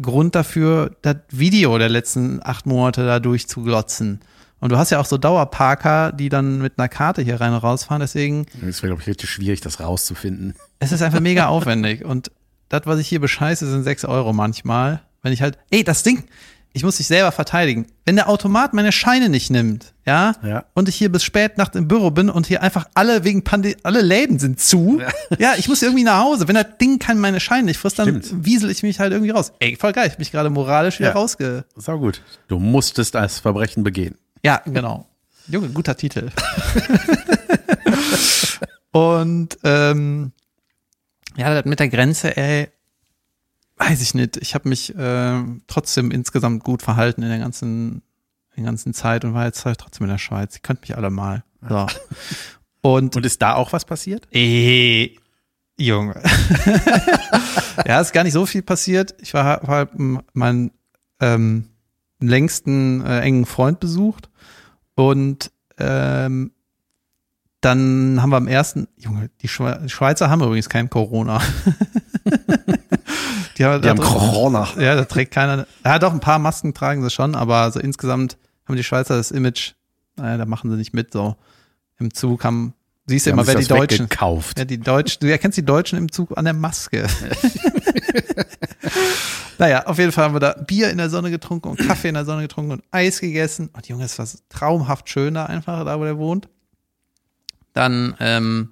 Grund 0.00 0.34
dafür, 0.34 0.96
das 1.02 1.16
Video 1.30 1.76
der 1.78 1.88
letzten 1.88 2.40
acht 2.42 2.66
Monate 2.66 3.04
da 3.04 3.20
durchzuglotzen. 3.20 4.20
Und 4.60 4.70
du 4.70 4.78
hast 4.78 4.90
ja 4.90 5.00
auch 5.00 5.06
so 5.06 5.18
Dauerparker, 5.18 6.12
die 6.12 6.28
dann 6.28 6.62
mit 6.62 6.78
einer 6.78 6.88
Karte 6.88 7.20
hier 7.20 7.40
rein 7.40 7.52
und 7.52 7.58
rausfahren. 7.58 8.00
Deswegen 8.00 8.46
Es 8.66 8.80
wäre, 8.82 8.90
glaube 8.90 9.02
ich, 9.02 9.08
richtig 9.08 9.28
schwierig, 9.28 9.60
das 9.60 9.80
rauszufinden. 9.80 10.54
es 10.78 10.92
ist 10.92 11.02
einfach 11.02 11.20
mega 11.20 11.46
aufwendig. 11.48 12.04
Und 12.04 12.30
das, 12.68 12.82
was 12.84 13.00
ich 13.00 13.08
hier 13.08 13.20
bescheiße, 13.20 13.68
sind 13.68 13.82
sechs 13.82 14.04
Euro 14.04 14.32
manchmal. 14.32 15.02
Wenn 15.20 15.32
ich 15.32 15.42
halt, 15.42 15.58
ey, 15.70 15.82
das 15.82 16.04
Ding, 16.04 16.24
ich 16.74 16.84
muss 16.84 16.96
dich 16.96 17.06
selber 17.06 17.32
verteidigen. 17.32 17.86
Wenn 18.04 18.16
der 18.16 18.28
Automat 18.28 18.72
meine 18.72 18.92
Scheine 18.92 19.28
nicht 19.28 19.50
nimmt, 19.50 19.92
ja, 20.06 20.34
Ja. 20.42 20.64
und 20.74 20.88
ich 20.88 20.96
hier 20.96 21.12
bis 21.12 21.22
spät 21.22 21.58
Nacht 21.58 21.76
im 21.76 21.86
Büro 21.86 22.10
bin 22.10 22.30
und 22.30 22.46
hier 22.46 22.62
einfach 22.62 22.86
alle 22.94 23.24
wegen 23.24 23.44
Pandemie, 23.44 23.76
alle 23.82 24.00
Läden 24.00 24.38
sind 24.38 24.58
zu, 24.60 25.00
ja. 25.38 25.52
ich 25.58 25.68
muss 25.68 25.82
irgendwie 25.82 26.04
nach 26.04 26.20
Hause. 26.22 26.48
Wenn 26.48 26.54
das 26.54 26.78
Ding 26.80 26.98
kann 26.98 27.18
meine 27.18 27.40
Scheine 27.40 27.64
nicht 27.64 27.78
frisst, 27.78 27.98
dann 27.98 28.22
Stimmt. 28.22 28.44
wiesel 28.46 28.70
ich 28.70 28.82
mich 28.82 29.00
halt 29.00 29.12
irgendwie 29.12 29.30
raus. 29.32 29.52
Ey, 29.58 29.76
voll 29.76 29.92
geil, 29.92 30.06
ich 30.06 30.12
hab 30.12 30.18
mich 30.18 30.32
gerade 30.32 30.50
moralisch 30.50 30.98
wieder 30.98 31.10
Ja. 31.10 31.14
rausge... 31.14 31.64
Sau 31.76 31.98
gut. 31.98 32.22
Du 32.48 32.58
musstest 32.58 33.14
das 33.14 33.38
Verbrechen 33.38 33.84
begehen. 33.84 34.16
Ja, 34.44 34.62
genau. 34.64 35.06
Junge, 35.48 35.68
guter 35.70 35.96
Titel. 35.96 36.30
und 38.92 39.58
ähm, 39.64 40.32
ja, 41.36 41.54
das 41.54 41.64
mit 41.64 41.80
der 41.80 41.88
Grenze, 41.88 42.36
ey, 42.36 42.68
weiß 43.88 44.00
ich 44.02 44.14
nicht. 44.14 44.36
Ich 44.36 44.54
habe 44.54 44.68
mich 44.68 44.94
äh, 44.96 45.42
trotzdem 45.66 46.10
insgesamt 46.10 46.64
gut 46.64 46.82
verhalten 46.82 47.22
in 47.22 47.28
der 47.28 47.38
ganzen, 47.38 48.02
in 48.54 48.62
der 48.62 48.64
ganzen 48.64 48.94
Zeit 48.94 49.24
und 49.24 49.34
war 49.34 49.46
jetzt 49.46 49.64
halt 49.64 49.78
trotzdem 49.78 50.04
in 50.04 50.10
der 50.10 50.18
Schweiz. 50.18 50.54
Ihr 50.56 50.62
könnt 50.62 50.82
mich 50.82 50.96
alle 50.96 51.10
mal. 51.10 51.44
So. 51.68 51.86
Und, 52.80 53.16
Und 53.16 53.26
ist 53.26 53.42
da 53.42 53.54
auch 53.54 53.72
was 53.72 53.84
passiert? 53.84 54.26
eh, 54.32 55.16
Junge. 55.78 56.20
ja, 57.86 58.00
ist 58.00 58.12
gar 58.12 58.24
nicht 58.24 58.34
so 58.34 58.46
viel 58.46 58.62
passiert. 58.62 59.14
Ich 59.20 59.34
war, 59.34 59.66
war 59.66 59.76
halt 59.76 59.90
meinen 60.32 60.70
ähm, 61.20 61.70
längsten 62.20 63.04
äh, 63.04 63.20
engen 63.20 63.46
Freund 63.46 63.80
besucht 63.80 64.28
und 64.94 65.50
ähm, 65.78 66.52
dann 67.60 68.20
haben 68.20 68.30
wir 68.30 68.36
am 68.36 68.48
ersten, 68.48 68.88
Junge, 68.96 69.30
die, 69.40 69.48
Schwe 69.48 69.80
die 69.84 69.88
Schweizer 69.88 70.28
haben 70.28 70.42
übrigens 70.42 70.68
kein 70.68 70.90
Corona. 70.90 71.40
die 73.58 73.64
haben, 73.64 73.82
Die 73.82 73.88
haben 73.88 74.00
Corona. 74.00 74.68
Ja, 74.78 74.94
da 74.94 75.04
trägt 75.04 75.32
keiner. 75.32 75.66
Ja, 75.84 75.98
doch, 75.98 76.12
ein 76.12 76.20
paar 76.20 76.38
Masken 76.38 76.74
tragen 76.74 77.02
sie 77.02 77.10
schon, 77.10 77.34
aber 77.34 77.70
so 77.70 77.80
insgesamt 77.80 78.38
haben 78.66 78.76
die 78.76 78.84
Schweizer 78.84 79.16
das 79.16 79.30
Image, 79.30 79.72
naja, 80.16 80.38
da 80.38 80.46
machen 80.46 80.70
sie 80.70 80.76
nicht 80.76 80.94
mit. 80.94 81.12
So 81.12 81.36
im 81.98 82.14
Zug 82.14 82.44
haben, 82.44 82.74
siehst 83.06 83.26
du 83.26 83.30
immer, 83.30 83.46
wer 83.46 83.56
die 83.56 83.66
Deutschen. 83.66 84.08
Gekauft. 84.08 84.58
Ja, 84.58 84.64
die 84.64 84.78
Deutschen, 84.78 85.20
du 85.20 85.30
erkennst 85.30 85.58
die 85.58 85.64
Deutschen 85.64 85.98
im 85.98 86.10
Zug 86.10 86.36
an 86.36 86.44
der 86.44 86.54
Maske. 86.54 87.06
naja, 89.58 89.86
auf 89.86 89.98
jeden 89.98 90.12
Fall 90.12 90.24
haben 90.24 90.34
wir 90.34 90.40
da 90.40 90.52
Bier 90.52 90.90
in 90.90 90.98
der 90.98 91.10
Sonne 91.10 91.30
getrunken 91.30 91.68
und 91.68 91.78
Kaffee 91.78 92.08
in 92.08 92.14
der 92.14 92.24
Sonne 92.24 92.42
getrunken 92.42 92.72
und 92.72 92.84
Eis 92.90 93.20
gegessen. 93.20 93.70
Und 93.72 93.88
Junge, 93.88 94.04
es 94.04 94.18
war 94.18 94.26
so 94.26 94.38
traumhaft 94.48 95.08
schön 95.08 95.34
da 95.34 95.46
einfach, 95.46 95.84
da 95.84 95.98
wo 95.98 96.04
der 96.04 96.18
wohnt. 96.18 96.48
Dann 97.72 98.14
ähm, 98.20 98.70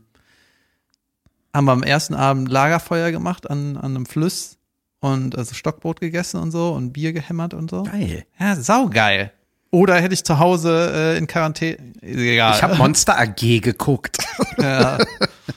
haben 1.54 1.64
wir 1.64 1.72
am 1.72 1.82
ersten 1.82 2.14
Abend 2.14 2.48
Lagerfeuer 2.48 3.10
gemacht 3.10 3.48
an, 3.48 3.76
an 3.76 3.96
einem 3.96 4.06
Fluss 4.06 4.58
und 5.00 5.36
also 5.36 5.54
Stockbrot 5.54 6.00
gegessen 6.00 6.40
und 6.40 6.50
so 6.50 6.72
und 6.72 6.92
Bier 6.92 7.12
gehämmert 7.12 7.54
und 7.54 7.70
so. 7.70 7.82
Geil. 7.84 8.24
Ja, 8.38 8.56
saugeil. 8.56 9.32
Oder 9.72 10.00
hätte 10.00 10.14
ich 10.14 10.24
zu 10.24 10.38
Hause 10.38 10.92
äh, 10.94 11.18
in 11.18 11.26
Quarantäne. 11.26 11.78
Egal. 12.02 12.56
Ich 12.56 12.62
habe 12.62 12.76
Monster 12.76 13.18
AG 13.18 13.60
geguckt. 13.60 14.18
Ja. 14.58 14.98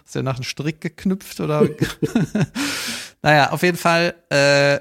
Ist 0.06 0.16
der 0.16 0.24
nach 0.24 0.36
einem 0.36 0.44
Strick 0.44 0.80
geknüpft 0.80 1.42
oder? 1.42 1.68
naja, 3.22 3.52
auf 3.52 3.62
jeden 3.62 3.78
Fall 3.78 4.16
äh, 4.30 4.80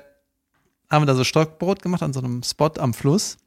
haben 0.88 1.02
wir 1.02 1.06
da 1.06 1.16
so 1.16 1.24
Stockbrot 1.24 1.82
gemacht 1.82 2.04
an 2.04 2.12
so 2.12 2.20
einem 2.20 2.44
Spot 2.44 2.70
am 2.78 2.94
Fluss. 2.94 3.38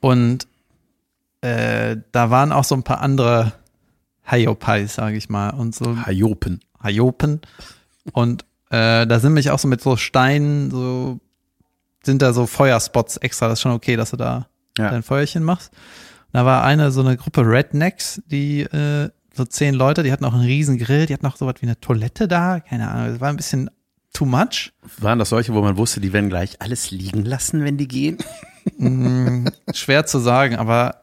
Und 0.00 0.48
äh, 1.42 1.96
da 2.10 2.30
waren 2.30 2.50
auch 2.50 2.64
so 2.64 2.74
ein 2.74 2.82
paar 2.82 3.02
andere 3.02 3.52
Hayopais, 4.24 4.94
sage 4.94 5.16
ich 5.16 5.28
mal, 5.28 5.50
und 5.50 5.74
so 5.76 6.04
Hajopen. 6.04 6.60
Hayopen. 6.82 7.40
Und 8.12 8.44
äh, 8.76 9.06
da 9.06 9.18
sind 9.20 9.32
mich 9.34 9.50
auch 9.50 9.58
so 9.58 9.68
mit 9.68 9.80
so 9.80 9.96
Steinen, 9.96 10.70
so 10.70 11.18
sind 12.04 12.22
da 12.22 12.32
so 12.32 12.46
Feuerspots 12.46 13.16
extra. 13.18 13.48
Das 13.48 13.58
ist 13.58 13.62
schon 13.62 13.72
okay, 13.72 13.96
dass 13.96 14.10
du 14.10 14.16
da 14.16 14.46
Ja. 14.78 14.90
dein 14.90 15.02
Feuerchen 15.02 15.42
machst. 15.42 15.72
Und 15.72 16.34
da 16.34 16.44
war 16.44 16.62
eine 16.64 16.90
so 16.90 17.00
eine 17.00 17.16
Gruppe 17.16 17.40
Rednecks, 17.42 18.20
die 18.26 18.60
äh, 18.62 19.10
so 19.34 19.44
zehn 19.44 19.74
Leute, 19.74 20.02
die 20.02 20.12
hatten 20.12 20.24
auch 20.24 20.32
einen 20.34 20.44
riesen 20.44 20.78
Grill, 20.78 21.06
die 21.06 21.14
hatten 21.14 21.26
auch 21.26 21.36
so 21.36 21.46
was 21.46 21.56
wie 21.60 21.66
eine 21.66 21.78
Toilette 21.80 22.26
da, 22.28 22.60
keine 22.60 22.88
Ahnung, 22.90 23.14
es 23.14 23.20
war 23.20 23.28
ein 23.28 23.36
bisschen 23.36 23.70
too 24.14 24.24
much. 24.24 24.72
Waren 24.98 25.18
das 25.18 25.28
solche, 25.28 25.52
wo 25.52 25.60
man 25.60 25.76
wusste, 25.76 26.00
die 26.00 26.12
werden 26.14 26.30
gleich 26.30 26.60
alles 26.62 26.90
liegen 26.90 27.24
lassen, 27.24 27.64
wenn 27.64 27.76
die 27.76 27.86
gehen? 27.88 28.18
Mm, 28.78 29.46
schwer 29.74 30.06
zu 30.06 30.18
sagen, 30.18 30.56
aber 30.56 31.02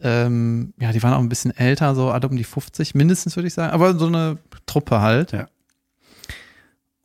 ähm, 0.00 0.72
ja, 0.78 0.92
die 0.92 1.02
waren 1.02 1.14
auch 1.14 1.18
ein 1.18 1.28
bisschen 1.28 1.56
älter, 1.56 1.94
so 1.96 2.10
alle 2.10 2.28
um 2.28 2.36
die 2.36 2.44
50, 2.44 2.94
mindestens 2.94 3.34
würde 3.36 3.48
ich 3.48 3.54
sagen, 3.54 3.72
aber 3.72 3.98
so 3.98 4.06
eine 4.06 4.38
Truppe 4.66 5.00
halt. 5.00 5.32
Ja. 5.32 5.48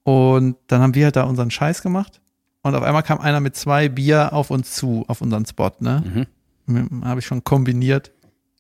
Und 0.03 0.57
dann 0.67 0.81
haben 0.81 0.95
wir 0.95 1.05
halt 1.05 1.15
da 1.15 1.23
unseren 1.23 1.49
Scheiß 1.49 1.81
gemacht 1.81 2.21
und 2.61 2.75
auf 2.75 2.83
einmal 2.83 3.03
kam 3.03 3.19
einer 3.19 3.39
mit 3.39 3.55
zwei 3.55 3.89
Bier 3.89 4.33
auf 4.33 4.49
uns 4.49 4.73
zu, 4.73 5.05
auf 5.07 5.21
unseren 5.21 5.45
Spot, 5.45 5.71
ne? 5.79 6.27
Mhm. 6.65 7.05
Habe 7.05 7.19
ich 7.19 7.25
schon 7.25 7.43
kombiniert. 7.43 8.11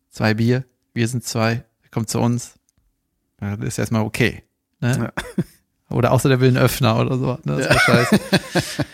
Zwei 0.09 0.33
Bier, 0.33 0.65
wir 0.93 1.07
sind 1.07 1.23
zwei, 1.23 1.63
er 1.81 1.89
kommt 1.89 2.09
zu 2.09 2.19
uns. 2.19 2.55
Ja, 3.41 3.55
das 3.55 3.69
ist 3.69 3.79
erstmal 3.79 4.03
okay. 4.03 4.43
Ne? 4.81 5.11
Oder 5.89 6.11
außer 6.11 6.29
der 6.29 6.39
will 6.39 6.49
einen 6.49 6.57
Öffner 6.57 6.97
oder 6.97 7.17
so. 7.17 7.37
Ne? 7.43 7.57
Das 7.57 7.69
war 7.69 7.79
scheiße. 7.79 8.19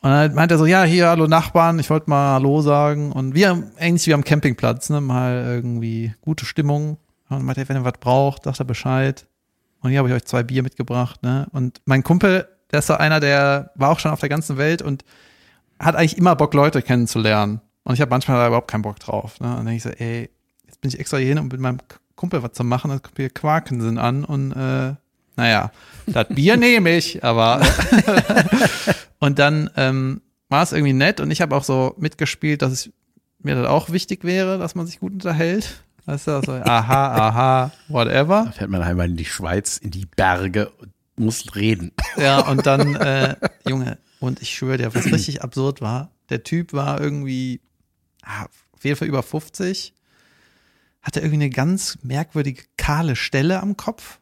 Und 0.00 0.10
dann 0.10 0.34
meint 0.34 0.52
er 0.52 0.58
so, 0.58 0.66
ja, 0.66 0.84
hier, 0.84 1.08
hallo 1.08 1.26
Nachbarn, 1.26 1.80
ich 1.80 1.90
wollte 1.90 2.08
mal 2.08 2.34
Hallo 2.34 2.62
sagen. 2.62 3.10
Und 3.10 3.34
wir, 3.34 3.70
ähnlich 3.78 4.06
wie 4.06 4.14
am 4.14 4.22
Campingplatz, 4.22 4.90
ne, 4.90 5.00
mal 5.00 5.44
irgendwie 5.46 6.14
gute 6.20 6.44
Stimmung. 6.44 6.90
Und 6.90 6.98
dann 7.38 7.44
meint 7.44 7.58
er, 7.58 7.68
wenn 7.68 7.78
ihr 7.78 7.84
was 7.84 7.98
braucht, 7.98 8.44
sagt 8.44 8.60
er 8.60 8.64
Bescheid. 8.64 9.26
Und 9.80 9.90
hier 9.90 9.98
habe 9.98 10.08
ich 10.08 10.14
euch 10.14 10.24
zwei 10.24 10.42
Bier 10.42 10.62
mitgebracht, 10.62 11.22
ne. 11.22 11.46
Und 11.52 11.80
mein 11.84 12.02
Kumpel, 12.02 12.48
der 12.70 12.80
ist 12.80 12.86
so 12.86 12.94
einer, 12.94 13.20
der 13.20 13.70
war 13.74 13.90
auch 13.90 13.98
schon 13.98 14.10
auf 14.10 14.20
der 14.20 14.28
ganzen 14.28 14.56
Welt 14.56 14.82
und 14.82 15.04
hat 15.78 15.94
eigentlich 15.94 16.18
immer 16.18 16.34
Bock, 16.36 16.54
Leute 16.54 16.82
kennenzulernen. 16.82 17.60
Und 17.84 17.94
ich 17.94 18.00
habe 18.00 18.10
manchmal 18.10 18.38
da 18.38 18.48
überhaupt 18.48 18.70
keinen 18.70 18.82
Bock 18.82 18.98
drauf. 18.98 19.40
Ne? 19.40 19.48
Und 19.48 19.56
dann 19.56 19.66
denke 19.66 19.76
ich 19.76 19.82
so, 19.82 19.90
ey, 19.90 20.30
jetzt 20.66 20.80
bin 20.80 20.90
ich 20.90 20.98
extra 20.98 21.16
hier 21.18 21.28
hin, 21.28 21.38
um 21.38 21.48
mit 21.48 21.60
meinem 21.60 21.78
Kumpel 22.16 22.42
was 22.42 22.52
zu 22.52 22.64
machen. 22.64 22.90
Dann 22.90 23.00
kommt 23.00 23.16
hier 23.16 23.30
Quakensen 23.30 23.98
an 23.98 24.24
und 24.24 24.52
äh, 24.52 24.94
naja, 25.36 25.70
das 26.06 26.26
Bier 26.28 26.56
nehme 26.58 26.96
ich, 26.96 27.22
aber 27.24 27.62
und 29.20 29.38
dann 29.38 29.70
ähm, 29.76 30.20
war 30.48 30.64
es 30.64 30.72
irgendwie 30.72 30.92
nett 30.92 31.20
und 31.20 31.30
ich 31.30 31.40
habe 31.40 31.54
auch 31.54 31.64
so 31.64 31.94
mitgespielt, 31.96 32.62
dass 32.62 32.72
es 32.72 32.90
mir 33.38 33.54
das 33.54 33.68
auch 33.68 33.90
wichtig 33.90 34.24
wäre, 34.24 34.58
dass 34.58 34.74
man 34.74 34.86
sich 34.86 34.98
gut 34.98 35.12
unterhält. 35.12 35.84
Weißt 36.08 36.26
du, 36.26 36.30
also, 36.36 36.52
aha, 36.52 37.28
aha, 37.28 37.72
whatever. 37.88 38.44
Da 38.46 38.52
fährt 38.52 38.70
man 38.70 38.80
einmal 38.80 39.10
in 39.10 39.18
die 39.18 39.26
Schweiz, 39.26 39.76
in 39.76 39.90
die 39.90 40.06
Berge 40.06 40.70
und 40.70 40.90
muss 41.16 41.54
reden. 41.54 41.92
Ja, 42.16 42.40
und 42.48 42.64
dann, 42.64 42.94
äh, 42.96 43.36
Junge, 43.68 43.98
und 44.18 44.40
ich 44.40 44.54
schwöre 44.54 44.78
dir, 44.78 44.94
was 44.94 45.04
richtig 45.12 45.42
absurd 45.42 45.82
war, 45.82 46.10
der 46.30 46.44
Typ 46.44 46.72
war 46.72 46.98
irgendwie 46.98 47.60
ah, 48.22 48.46
auf 48.72 48.84
jeden 48.84 48.96
Fall 48.96 49.06
über 49.06 49.22
50, 49.22 49.92
hatte 51.02 51.20
irgendwie 51.20 51.44
eine 51.44 51.50
ganz 51.50 51.98
merkwürdige 52.00 52.62
kahle 52.78 53.14
Stelle 53.14 53.60
am 53.60 53.76
Kopf. 53.76 54.18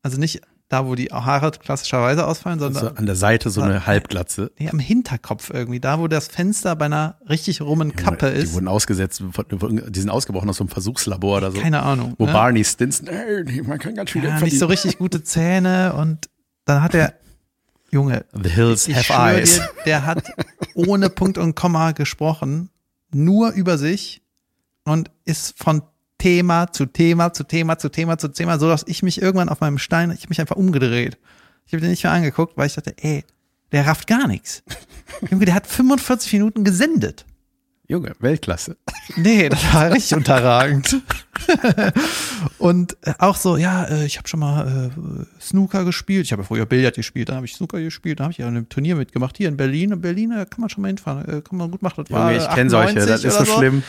Also 0.00 0.18
nicht 0.18 0.40
da, 0.68 0.86
wo 0.86 0.96
die 0.96 1.06
Haare 1.06 1.52
klassischerweise 1.52 2.26
ausfallen, 2.26 2.58
sondern 2.58 2.82
So 2.82 2.90
an 2.90 3.06
der 3.06 3.14
Seite 3.14 3.50
so 3.50 3.60
eine 3.60 3.86
Halbglatze. 3.86 4.50
nee, 4.58 4.68
am 4.68 4.80
Hinterkopf 4.80 5.50
irgendwie, 5.50 5.78
da 5.78 6.00
wo 6.00 6.08
das 6.08 6.26
Fenster 6.26 6.74
bei 6.74 6.86
einer 6.86 7.18
richtig 7.28 7.60
rummen 7.60 7.94
Kappe 7.94 8.32
die 8.32 8.38
ist. 8.42 8.54
wurden 8.54 8.66
ausgesetzt, 8.66 9.22
die 9.50 10.00
sind 10.00 10.10
ausgebrochen 10.10 10.48
aus 10.50 10.56
so 10.56 10.64
einem 10.64 10.70
Versuchslabor 10.70 11.38
oder 11.38 11.52
so. 11.52 11.60
Keine 11.60 11.82
Ahnung. 11.82 12.14
Wo 12.18 12.26
ne? 12.26 12.32
Barney 12.32 12.64
Stinson, 12.64 13.06
ey, 13.06 13.62
man 13.62 13.78
kann 13.78 13.94
ganz 13.94 14.10
viel 14.10 14.24
ja, 14.24 14.40
nicht 14.40 14.58
so 14.58 14.66
richtig 14.66 14.98
gute 14.98 15.22
Zähne 15.22 15.94
und 15.94 16.28
dann 16.64 16.82
hat 16.82 16.94
er, 16.94 17.14
Junge, 17.92 18.24
The 18.32 18.50
Hills 18.50 18.88
ich 18.88 18.96
have 18.96 19.12
eyes. 19.12 19.54
dir, 19.56 19.68
der 19.84 20.06
hat 20.06 20.24
ohne 20.74 21.08
Punkt 21.10 21.38
und 21.38 21.54
Komma 21.54 21.92
gesprochen, 21.92 22.70
nur 23.12 23.52
über 23.52 23.78
sich 23.78 24.22
und 24.84 25.12
ist 25.24 25.56
von 25.56 25.82
Thema 26.18 26.72
zu 26.72 26.86
Thema 26.86 27.32
zu 27.32 27.44
Thema 27.44 27.78
zu 27.78 27.88
Thema 27.88 28.18
zu 28.18 28.28
Thema, 28.28 28.58
so 28.58 28.68
dass 28.68 28.84
ich 28.86 29.02
mich 29.02 29.20
irgendwann 29.20 29.48
auf 29.48 29.60
meinem 29.60 29.78
Stein, 29.78 30.10
ich 30.10 30.22
hab 30.22 30.30
mich 30.30 30.40
einfach 30.40 30.56
umgedreht. 30.56 31.18
Ich 31.66 31.72
habe 31.72 31.80
den 31.80 31.90
nicht 31.90 32.04
mehr 32.04 32.12
angeguckt, 32.12 32.56
weil 32.56 32.66
ich 32.66 32.74
dachte, 32.74 32.94
ey, 32.98 33.24
der 33.72 33.86
rafft 33.86 34.06
gar 34.06 34.28
nichts. 34.28 34.62
Junge, 35.30 35.44
der 35.44 35.54
hat 35.54 35.66
45 35.66 36.32
Minuten 36.32 36.64
gesendet. 36.64 37.24
Junge, 37.88 38.14
Weltklasse. 38.18 38.76
Nee, 39.16 39.48
das 39.48 39.72
war 39.72 39.92
richtig 39.92 40.16
unterragend. 40.16 41.00
und 42.58 42.96
auch 43.18 43.36
so, 43.36 43.56
ja, 43.56 43.84
äh, 43.84 44.04
ich 44.04 44.18
habe 44.18 44.26
schon 44.26 44.40
mal 44.40 44.90
äh, 44.90 45.40
Snooker 45.40 45.84
gespielt. 45.84 46.24
Ich 46.24 46.32
habe 46.32 46.42
ja 46.42 46.48
früher 46.48 46.66
Billard 46.66 46.96
gespielt, 46.96 47.28
dann 47.28 47.36
habe 47.36 47.46
ich 47.46 47.54
Snooker 47.54 47.80
gespielt, 47.80 48.18
dann 48.18 48.24
habe 48.24 48.32
ich 48.32 48.38
ja 48.38 48.48
ein 48.48 48.68
Turnier 48.68 48.96
mitgemacht 48.96 49.36
hier 49.36 49.48
in 49.48 49.56
Berlin. 49.56 49.92
In 49.92 50.00
Berlin 50.00 50.32
äh, 50.32 50.46
kann 50.46 50.60
man 50.62 50.68
schon 50.68 50.82
mal 50.82 50.88
hinfahren, 50.88 51.28
äh, 51.28 51.40
kann 51.42 51.58
man 51.58 51.70
gut 51.70 51.82
machen. 51.82 52.02
Das 52.04 52.10
war, 52.10 52.32
Junge, 52.32 52.42
ich 52.42 52.50
kenne 52.54 52.70
solche, 52.70 52.98
98 52.98 53.06
das 53.06 53.24
ist 53.24 53.34
so 53.34 53.52
oder 53.52 53.58
schlimm. 53.58 53.82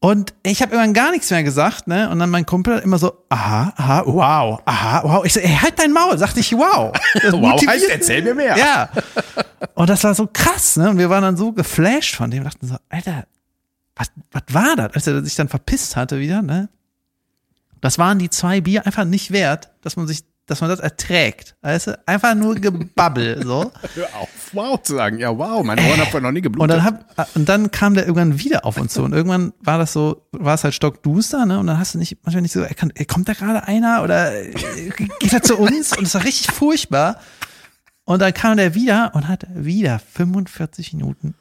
Und 0.00 0.32
ich 0.44 0.62
habe 0.62 0.72
irgendwann 0.72 0.94
gar 0.94 1.10
nichts 1.10 1.28
mehr 1.30 1.42
gesagt, 1.42 1.88
ne? 1.88 2.08
Und 2.08 2.20
dann 2.20 2.30
mein 2.30 2.46
Kumpel 2.46 2.76
hat 2.76 2.84
immer 2.84 2.98
so, 2.98 3.24
aha, 3.30 3.72
aha, 3.76 4.02
wow, 4.06 4.60
aha, 4.64 5.02
wow. 5.02 5.24
Ich 5.24 5.32
so, 5.32 5.40
ey, 5.40 5.56
halt 5.60 5.76
dein 5.78 5.92
Maul, 5.92 6.16
sagte 6.16 6.38
ich, 6.38 6.52
wow. 6.52 6.92
Wow, 7.32 7.66
heißt, 7.66 7.88
erzähl 7.90 8.22
mir 8.22 8.34
mehr. 8.34 8.56
Ja. 8.56 8.90
Und 9.74 9.90
das 9.90 10.04
war 10.04 10.14
so 10.14 10.28
krass, 10.32 10.76
ne? 10.76 10.90
Und 10.90 10.98
wir 10.98 11.10
waren 11.10 11.22
dann 11.22 11.36
so 11.36 11.50
geflasht 11.50 12.14
von 12.14 12.30
dem, 12.30 12.44
dachten 12.44 12.68
so, 12.68 12.76
Alter, 12.88 13.26
was, 13.96 14.12
was 14.30 14.42
war 14.52 14.76
das? 14.76 14.94
Als 14.94 15.06
er 15.08 15.24
sich 15.24 15.34
dann 15.34 15.48
verpisst 15.48 15.96
hatte 15.96 16.20
wieder, 16.20 16.42
ne? 16.42 16.68
Das 17.80 17.98
waren 17.98 18.20
die 18.20 18.30
zwei 18.30 18.60
Bier 18.60 18.86
einfach 18.86 19.04
nicht 19.04 19.32
wert, 19.32 19.70
dass 19.82 19.96
man 19.96 20.06
sich, 20.06 20.22
dass 20.48 20.60
man 20.60 20.70
das 20.70 20.80
erträgt. 20.80 21.54
Weißt 21.60 21.88
du? 21.88 21.98
Einfach 22.06 22.34
nur 22.34 22.54
Gebabbel, 22.56 23.44
so. 23.44 23.70
Hör 23.94 24.08
auf, 24.18 24.28
wow 24.52 24.82
zu 24.82 24.96
sagen. 24.96 25.18
Ja, 25.18 25.36
wow, 25.36 25.62
mein 25.62 25.78
Ohren 25.78 25.98
hat 25.98 26.08
vorher 26.08 26.22
noch 26.22 26.32
nie 26.32 26.38
Und 26.38 26.42
geblutet. 26.42 26.76
dann 26.76 26.84
hab, 26.84 27.36
und 27.36 27.48
dann 27.48 27.70
kam 27.70 27.94
der 27.94 28.04
irgendwann 28.06 28.38
wieder 28.40 28.64
auf 28.64 28.78
uns 28.78 28.94
zu. 28.94 29.02
Und 29.02 29.12
irgendwann 29.12 29.52
war 29.60 29.78
das 29.78 29.92
so, 29.92 30.26
war 30.32 30.54
es 30.54 30.64
halt 30.64 30.74
stockduster, 30.74 31.46
ne? 31.46 31.58
Und 31.58 31.66
dann 31.66 31.78
hast 31.78 31.94
du 31.94 31.98
nicht, 31.98 32.16
manchmal 32.24 32.42
nicht 32.42 32.52
so, 32.52 32.62
ey, 32.62 32.74
kann, 32.74 32.90
ey, 32.94 33.04
kommt 33.04 33.28
da 33.28 33.34
gerade 33.34 33.68
einer 33.68 34.02
oder 34.02 34.34
äh, 34.34 34.50
geht 35.20 35.32
er 35.32 35.42
zu 35.42 35.56
uns? 35.58 35.96
Und 35.96 36.06
es 36.06 36.14
war 36.14 36.24
richtig 36.24 36.50
furchtbar. 36.50 37.20
Und 38.04 38.20
dann 38.22 38.32
kam 38.32 38.56
der 38.56 38.74
wieder 38.74 39.12
und 39.14 39.28
hat 39.28 39.46
wieder 39.54 40.00
45 40.14 40.94
Minuten 40.94 41.34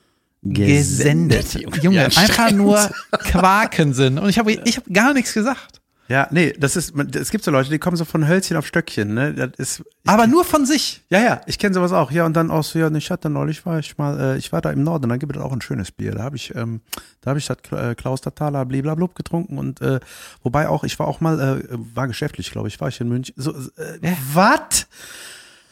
gesendet. 0.43 1.53
Junge, 1.53 1.77
Junge, 1.81 2.07
wie 2.11 2.17
einfach 2.17 2.51
nur 2.51 2.89
Quakensinn. 3.11 4.19
Und 4.19 4.29
ich 4.29 4.37
habe 4.39 4.51
ich 4.51 4.77
hab 4.77 4.83
gar 4.91 5.13
nichts 5.13 5.33
gesagt. 5.33 5.81
Ja, 6.09 6.27
nee, 6.31 6.53
das 6.57 6.75
ist, 6.77 6.93
es 7.15 7.31
gibt 7.31 7.43
so 7.43 7.51
Leute, 7.51 7.69
die 7.69 7.79
kommen 7.79 7.97
so 7.97 8.05
von 8.05 8.27
Hölzchen 8.27 8.55
auf 8.55 8.65
Stöckchen, 8.65 9.13
ne? 9.13 9.33
Das 9.33 9.49
ist, 9.57 9.83
Aber 10.05 10.25
nur 10.25 10.45
von 10.45 10.65
sich. 10.65 11.03
ja, 11.09 11.19
ja, 11.19 11.41
ich 11.47 11.59
kenne 11.59 11.73
sowas 11.73 11.91
auch. 11.91 12.11
Ja, 12.11 12.25
und 12.25 12.33
dann 12.33 12.49
auch 12.49 12.63
so, 12.63 12.79
ja, 12.79 12.89
ich 12.91 13.11
hatte 13.11 13.29
neulich 13.29 13.65
war 13.65 13.79
ich 13.79 13.97
mal, 13.97 14.17
äh, 14.19 14.37
ich 14.37 14.51
war 14.53 14.61
da 14.61 14.71
im 14.71 14.83
Norden, 14.83 15.09
da 15.09 15.17
gibt 15.17 15.35
es 15.35 15.41
auch 15.41 15.51
ein 15.51 15.59
schönes 15.61 15.91
Bier. 15.91 16.13
Da 16.13 16.23
habe 16.23 16.37
ich, 16.37 16.55
ähm, 16.55 16.79
da 17.21 17.31
habe 17.31 17.39
ich 17.39 17.45
das 17.47 17.57
äh, 17.71 17.93
Klaus 17.95 18.21
bliblablub 18.21 19.15
getrunken 19.15 19.57
und 19.57 19.81
äh, 19.81 19.99
wobei 20.43 20.69
auch, 20.69 20.83
ich 20.85 20.97
war 20.97 21.07
auch 21.07 21.19
mal, 21.19 21.39
äh, 21.39 21.75
war 21.93 22.07
geschäftlich, 22.07 22.51
glaube 22.51 22.69
ich, 22.69 22.79
war 22.79 22.87
ich 22.87 23.01
in 23.01 23.09
München. 23.09 23.35
So, 23.37 23.51
äh, 23.51 23.99
Ja. 24.01 24.13
was? 24.33 24.87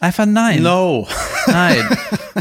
Einfach 0.02 0.26
nein. 0.26 0.62
No. 0.62 1.08
Nein. 1.48 1.88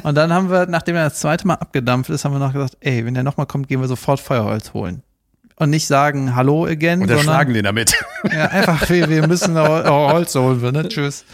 Und 0.03 0.17
dann 0.17 0.33
haben 0.33 0.51
wir, 0.51 0.67
nachdem 0.67 0.97
er 0.97 1.05
das 1.05 1.21
zweite 1.21 1.47
Mal 1.47 1.55
abgedampft 1.55 2.11
ist, 2.11 2.25
haben 2.25 2.33
wir 2.33 2.41
noch 2.41 2.53
gesagt, 2.53 2.77
ey, 2.81 3.07
wenn 3.07 3.15
der 3.15 3.23
nochmal 3.23 3.47
kommt, 3.47 3.69
gehen 3.69 3.81
wir 3.81 3.87
sofort 3.87 4.19
Feuerholz 4.19 4.73
holen. 4.75 5.03
Und 5.57 5.71
nicht 5.71 5.87
sagen 5.87 6.35
Hallo 6.35 6.67
again, 6.67 7.03
Und 7.03 7.09
sondern 7.09 7.19
erschlagen 7.19 7.55
den 7.55 7.65
damit. 7.65 7.95
ja, 8.25 8.47
einfach, 8.47 8.89
wir, 8.89 9.09
wir 9.09 9.27
müssen 9.29 9.57
Hol- 9.57 9.85
Holz 9.89 10.35
holen, 10.35 10.61
wir, 10.63 10.73
ne? 10.73 10.89
Tschüss. 10.89 11.25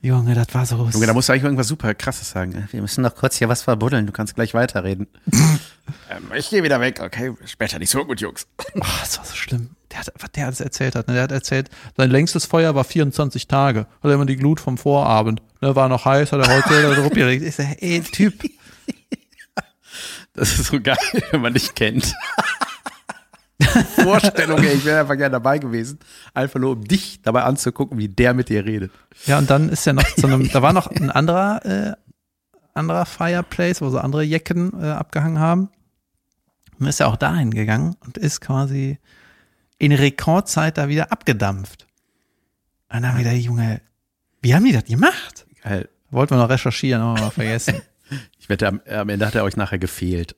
Junge, 0.00 0.34
das 0.34 0.46
war 0.52 0.66
so. 0.66 0.88
Junge, 0.92 1.06
da 1.06 1.12
musst 1.14 1.28
du 1.28 1.32
eigentlich 1.32 1.44
irgendwas 1.44 1.68
super 1.68 1.94
krasses 1.94 2.30
sagen. 2.30 2.68
Wir 2.72 2.80
müssen 2.82 3.02
noch 3.02 3.14
kurz 3.14 3.36
hier 3.36 3.48
was 3.48 3.62
verbuddeln, 3.62 4.06
du 4.06 4.12
kannst 4.12 4.34
gleich 4.34 4.52
weiterreden. 4.52 5.06
ähm, 5.32 6.24
ich 6.36 6.50
gehe 6.50 6.62
wieder 6.64 6.80
weg, 6.80 7.00
okay? 7.00 7.32
Später 7.44 7.78
nicht 7.78 7.90
so 7.90 8.04
gut, 8.04 8.20
Jungs. 8.20 8.46
Oh, 8.74 8.80
das 9.00 9.18
war 9.18 9.24
so 9.24 9.34
schlimm. 9.34 9.70
Der 9.92 10.00
hat, 10.00 10.12
was 10.18 10.30
der 10.32 10.46
alles 10.46 10.60
erzählt 10.60 10.94
hat. 10.96 11.06
Ne? 11.08 11.14
Der 11.14 11.22
hat 11.24 11.32
erzählt, 11.32 11.68
sein 11.96 12.10
längstes 12.10 12.46
Feuer 12.46 12.74
war 12.74 12.82
24 12.84 13.46
Tage. 13.46 13.80
Hat 13.80 13.88
er 14.04 14.14
immer 14.14 14.26
die 14.26 14.36
Glut 14.36 14.58
vom 14.60 14.76
Vorabend. 14.78 15.40
Ne, 15.60 15.76
war 15.76 15.88
noch 15.88 16.04
heiß, 16.04 16.32
hat 16.32 16.46
er 16.46 16.52
heute 16.56 16.94
drauf 17.00 17.10
gelegt. 17.10 17.44
Ich 17.44 17.54
sag, 17.56 17.76
ey, 17.80 18.00
Typ. 18.02 18.34
Das 20.34 20.58
ist 20.58 20.64
so 20.68 20.80
geil, 20.80 20.96
wenn 21.30 21.42
man 21.42 21.52
dich 21.52 21.74
kennt. 21.74 22.14
Vorstellung, 24.02 24.62
ey, 24.62 24.74
ich 24.74 24.84
wäre 24.84 25.00
einfach 25.00 25.16
gerne 25.16 25.32
dabei 25.32 25.58
gewesen. 25.58 25.98
Einfach 26.34 26.60
nur, 26.60 26.72
um 26.72 26.84
dich 26.84 27.22
dabei 27.22 27.42
anzugucken, 27.42 27.98
wie 27.98 28.08
der 28.08 28.34
mit 28.34 28.48
dir 28.48 28.64
redet. 28.64 28.92
Ja, 29.26 29.38
und 29.38 29.50
dann 29.50 29.68
ist 29.68 29.86
er 29.86 29.92
noch 29.92 30.14
zu 30.14 30.26
einem, 30.26 30.48
da 30.52 30.62
war 30.62 30.72
noch 30.72 30.88
ein 30.88 31.10
anderer, 31.10 31.64
äh, 31.64 31.92
anderer 32.74 33.06
Fireplace, 33.06 33.80
wo 33.80 33.90
so 33.90 33.98
andere 33.98 34.22
Jecken 34.22 34.72
äh, 34.80 34.86
abgehangen 34.90 35.38
haben. 35.38 35.68
Und 36.78 36.86
ist 36.86 37.00
er 37.00 37.08
auch 37.08 37.16
dahin 37.16 37.50
gegangen 37.52 37.96
und 38.00 38.18
ist 38.18 38.40
quasi 38.40 38.98
in 39.78 39.92
Rekordzeit 39.92 40.78
da 40.78 40.88
wieder 40.88 41.12
abgedampft. 41.12 41.86
Und 42.88 43.02
dann 43.02 43.08
haben 43.08 43.18
wir 43.18 43.24
gedacht, 43.24 43.44
Junge, 43.44 43.80
wie 44.40 44.54
haben 44.54 44.64
die 44.64 44.72
das 44.72 44.84
gemacht? 44.84 45.46
Geil. 45.62 45.88
Wollten 46.10 46.34
wir 46.34 46.38
noch 46.38 46.50
recherchieren, 46.50 47.02
haben 47.02 47.16
wir 47.16 47.22
mal 47.24 47.30
vergessen. 47.32 47.80
Ich 48.38 48.48
wette, 48.48 48.68
am, 48.68 48.80
am 48.88 49.08
Ende 49.08 49.26
hat 49.26 49.34
er 49.34 49.44
euch 49.44 49.56
nachher 49.56 49.78
gefehlt. 49.78 50.36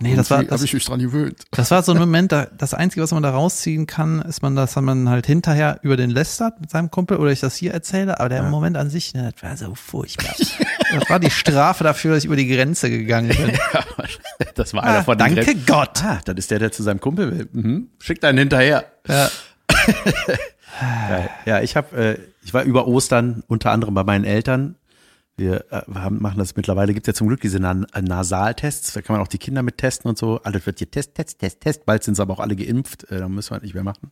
Nee, 0.00 0.16
das 0.16 0.30
war, 0.30 0.38
Habe 0.38 0.48
das, 0.48 0.62
ich 0.64 0.72
mich 0.74 0.84
dran 0.84 0.98
gewöhnt. 0.98 1.44
das 1.52 1.70
war 1.70 1.82
so 1.84 1.92
ein 1.92 1.98
Moment, 1.98 2.32
da, 2.32 2.46
das 2.58 2.74
Einzige, 2.74 3.02
was 3.02 3.12
man 3.12 3.22
da 3.22 3.30
rausziehen 3.30 3.86
kann, 3.86 4.20
ist 4.22 4.42
man, 4.42 4.56
dass 4.56 4.74
man 4.76 5.08
halt 5.08 5.26
hinterher 5.26 5.78
über 5.82 5.96
den 5.96 6.10
lästert 6.10 6.60
mit 6.60 6.70
seinem 6.70 6.90
Kumpel 6.90 7.18
oder 7.18 7.30
ich 7.30 7.38
das 7.40 7.54
hier 7.54 7.72
erzähle, 7.72 8.18
aber 8.18 8.28
der 8.28 8.42
Moment 8.44 8.76
an 8.76 8.90
sich, 8.90 9.14
ne, 9.14 9.32
das 9.32 9.42
war 9.48 9.56
so 9.56 9.74
furchtbar. 9.76 10.34
das 10.36 11.08
war 11.10 11.20
die 11.20 11.30
Strafe 11.30 11.84
dafür, 11.84 12.12
dass 12.14 12.18
ich 12.20 12.24
über 12.26 12.34
die 12.36 12.48
Grenze 12.48 12.90
gegangen 12.90 13.28
bin. 13.28 13.52
Das 14.56 14.74
war 14.74 14.82
einer 14.82 14.98
Ah, 14.98 15.02
von 15.04 15.16
den 15.16 15.34
danke 15.36 15.42
Gren- 15.52 15.64
Gott. 15.66 16.02
Ah, 16.04 16.20
das 16.24 16.34
ist 16.36 16.50
der, 16.50 16.58
der 16.58 16.72
zu 16.72 16.82
seinem 16.82 17.00
Kumpel 17.00 17.30
will. 17.38 17.48
Mhm. 17.52 17.88
Schickt 18.00 18.24
einen 18.24 18.38
hinterher. 18.38 18.84
Ja. 19.08 19.30
Ja, 21.46 21.60
ich 21.60 21.76
habe, 21.76 21.96
äh, 21.96 22.18
ich 22.42 22.54
war 22.54 22.64
über 22.64 22.88
Ostern 22.88 23.44
unter 23.46 23.70
anderem 23.70 23.94
bei 23.94 24.04
meinen 24.04 24.24
Eltern. 24.24 24.74
Wir 25.36 25.64
äh, 25.72 25.82
haben, 25.94 26.20
machen 26.20 26.38
das 26.38 26.56
mittlerweile, 26.56 26.92
gibt 26.94 27.08
es 27.08 27.14
ja 27.14 27.16
zum 27.16 27.28
Glück 27.28 27.40
diese 27.40 27.58
Na 27.58 27.74
Nasaltests, 27.74 28.92
da 28.92 29.02
kann 29.02 29.16
man 29.16 29.22
auch 29.22 29.28
die 29.28 29.38
Kinder 29.38 29.62
mit 29.62 29.78
testen 29.78 30.08
und 30.08 30.18
so. 30.18 30.40
Alles 30.42 30.66
wird 30.66 30.78
hier 30.78 30.90
Test, 30.90 31.14
Test, 31.14 31.38
Test, 31.38 31.60
Test. 31.60 31.86
Bald 31.86 32.04
sind 32.04 32.16
sie 32.16 32.22
aber 32.22 32.34
auch 32.34 32.40
alle 32.40 32.56
geimpft, 32.56 33.10
äh, 33.10 33.18
da 33.18 33.28
müssen 33.28 33.50
wir 33.50 33.54
halt 33.54 33.62
nicht 33.62 33.74
mehr 33.74 33.84
machen. 33.84 34.10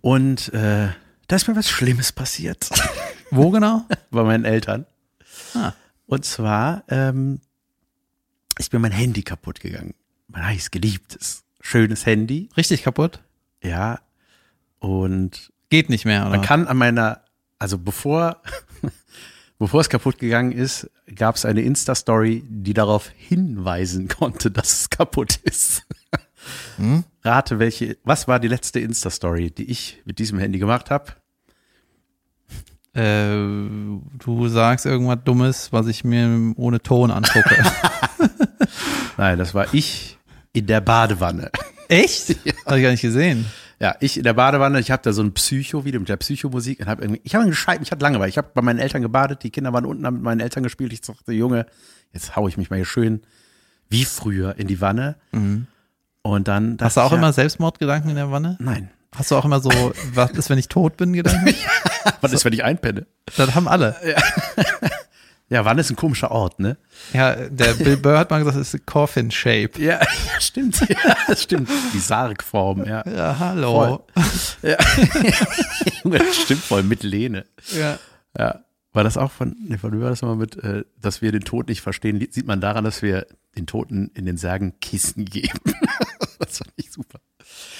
Und 0.00 0.52
äh, 0.52 0.88
da 1.28 1.36
ist 1.36 1.48
mir 1.48 1.56
was 1.56 1.68
Schlimmes 1.68 2.12
passiert 2.12 2.68
Wo 3.30 3.50
genau? 3.50 3.86
bei 4.10 4.22
meinen 4.22 4.44
Eltern. 4.44 4.86
Ah. 5.54 5.72
Und 6.06 6.24
zwar 6.24 6.84
ähm, 6.88 7.40
ist 8.58 8.72
mir 8.72 8.78
mein 8.78 8.92
Handy 8.92 9.22
kaputt 9.22 9.60
gegangen. 9.60 9.94
Mein 10.28 10.46
heiß 10.46 10.70
geliebtes, 10.70 11.44
schönes 11.60 12.06
Handy. 12.06 12.48
Richtig 12.56 12.82
kaputt? 12.82 13.20
Ja. 13.62 14.00
Und 14.78 15.52
Geht 15.70 15.88
nicht 15.88 16.04
mehr, 16.04 16.22
oder? 16.22 16.30
man 16.30 16.42
kann 16.42 16.66
an 16.68 16.76
meiner, 16.76 17.22
also 17.58 17.78
bevor, 17.78 18.42
bevor 19.64 19.80
es 19.80 19.88
kaputt 19.88 20.18
gegangen 20.18 20.52
ist, 20.52 20.90
gab 21.14 21.36
es 21.36 21.44
eine 21.44 21.62
Insta-Story, 21.62 22.44
die 22.48 22.74
darauf 22.74 23.10
hinweisen 23.16 24.08
konnte, 24.18 24.50
dass 24.50 24.80
es 24.80 24.90
kaputt 24.90 25.36
ist. 25.44 25.84
Hm? 26.76 27.04
Rate, 27.22 27.58
welche, 27.58 27.96
was 28.04 28.28
war 28.28 28.38
die 28.40 28.48
letzte 28.48 28.80
Insta-Story, 28.80 29.50
die 29.50 29.70
ich 29.70 30.02
mit 30.04 30.18
diesem 30.18 30.38
Handy 30.38 30.58
gemacht 30.58 30.90
habe? 30.90 31.14
äh, 32.94 33.34
du 34.18 34.48
sagst 34.48 34.86
irgendwas 34.86 35.18
Dummes, 35.24 35.72
was 35.72 35.86
ich 35.88 36.04
mir 36.04 36.54
ohne 36.56 36.80
Ton 36.80 37.10
angucke. 37.10 37.56
Nein, 39.16 39.38
das 39.38 39.54
war 39.54 39.72
ich 39.74 40.18
in 40.52 40.66
der 40.66 40.80
Badewanne. 40.80 41.50
Echt? 41.88 42.36
Habe 42.66 42.78
ich 42.78 42.82
gar 42.82 42.90
nicht 42.90 43.02
gesehen. 43.02 43.46
Ja, 43.80 43.96
ich 44.00 44.16
in 44.16 44.22
der 44.22 44.34
Badewanne, 44.34 44.78
ich 44.80 44.90
habe 44.90 45.02
da 45.02 45.12
so 45.12 45.22
ein 45.22 45.32
Psycho-Video 45.34 46.00
mit 46.00 46.08
der 46.08 46.16
Psychomusik 46.16 46.80
und 46.80 46.86
habe 46.86 47.02
irgendwie, 47.02 47.20
ich 47.24 47.34
habe 47.34 47.52
Scheiben, 47.52 47.82
ich 47.82 47.90
hatte 47.90 48.02
Langeweile. 48.02 48.28
Ich 48.28 48.38
habe 48.38 48.50
bei 48.54 48.62
meinen 48.62 48.78
Eltern 48.78 49.02
gebadet, 49.02 49.42
die 49.42 49.50
Kinder 49.50 49.72
waren 49.72 49.84
unten, 49.84 50.06
haben 50.06 50.14
mit 50.14 50.22
meinen 50.22 50.40
Eltern 50.40 50.62
gespielt. 50.62 50.92
Ich 50.92 51.00
dachte, 51.00 51.32
Junge, 51.32 51.66
jetzt 52.12 52.36
hau 52.36 52.46
ich 52.48 52.56
mich 52.56 52.70
mal 52.70 52.76
hier 52.76 52.84
schön 52.84 53.22
wie 53.88 54.04
früher 54.04 54.56
in 54.58 54.66
die 54.66 54.80
Wanne. 54.80 55.16
Und 56.22 56.48
dann 56.48 56.78
Hast 56.80 56.96
du 56.96 57.00
auch 57.02 57.12
ich, 57.12 57.18
immer 57.18 57.32
Selbstmordgedanken 57.32 58.10
in 58.10 58.16
der 58.16 58.30
Wanne? 58.30 58.56
Nein. 58.60 58.90
Hast 59.14 59.30
du 59.30 59.36
auch 59.36 59.44
immer 59.44 59.60
so, 59.60 59.70
was 60.14 60.30
ist, 60.32 60.50
wenn 60.50 60.58
ich 60.58 60.68
tot 60.68 60.96
bin, 60.96 61.12
Gedanken? 61.12 61.54
Was 62.20 62.32
ist, 62.32 62.44
wenn 62.44 62.52
ich 62.52 62.62
einpenne? 62.62 63.06
Das 63.36 63.54
haben 63.54 63.66
alle. 63.66 63.96
Ja, 64.06 64.16
Wanne 65.50 65.82
ist 65.82 65.90
ein 65.90 65.96
komischer 65.96 66.30
Ort, 66.30 66.58
ne? 66.58 66.76
Ja, 67.12 67.34
der 67.34 67.74
Bill 67.74 67.96
Burr 67.96 68.18
hat 68.18 68.30
mal 68.30 68.38
gesagt, 68.38 68.56
das 68.56 68.74
ist 68.74 68.86
Coffin 68.86 69.30
Shape. 69.30 69.70
Ja, 69.78 70.00
stimmt. 70.40 70.80
Ja, 70.88 71.16
das 71.26 71.42
stimmt. 71.42 71.68
Die 71.92 71.98
Sargform, 71.98 72.84
ja. 72.84 73.06
Ja, 73.06 73.38
hallo. 73.38 74.06
ja. 74.62 74.76
das 76.04 76.36
stimmt 76.36 76.62
voll 76.62 76.82
mit 76.82 77.02
Lehne. 77.02 77.44
Ja. 77.76 77.98
Ja. 78.36 78.64
War 78.94 79.02
das 79.02 79.16
auch 79.16 79.32
von, 79.32 79.56
nee, 79.60 79.76
von 79.76 80.00
war 80.00 80.10
das 80.10 80.22
nochmal 80.22 80.36
mit, 80.36 80.56
äh, 80.62 80.84
dass 81.00 81.20
wir 81.20 81.32
den 81.32 81.42
Tod 81.42 81.68
nicht 81.68 81.80
verstehen? 81.80 82.24
Sieht 82.30 82.46
man 82.46 82.60
daran, 82.60 82.84
dass 82.84 83.02
wir 83.02 83.26
den 83.56 83.66
Toten 83.66 84.10
in 84.14 84.24
den 84.24 84.36
Särgen 84.36 84.78
Kissen 84.80 85.24
geben. 85.24 85.58
das 86.38 86.58
fand 86.58 86.72
ich 86.76 86.92
super. 86.92 87.20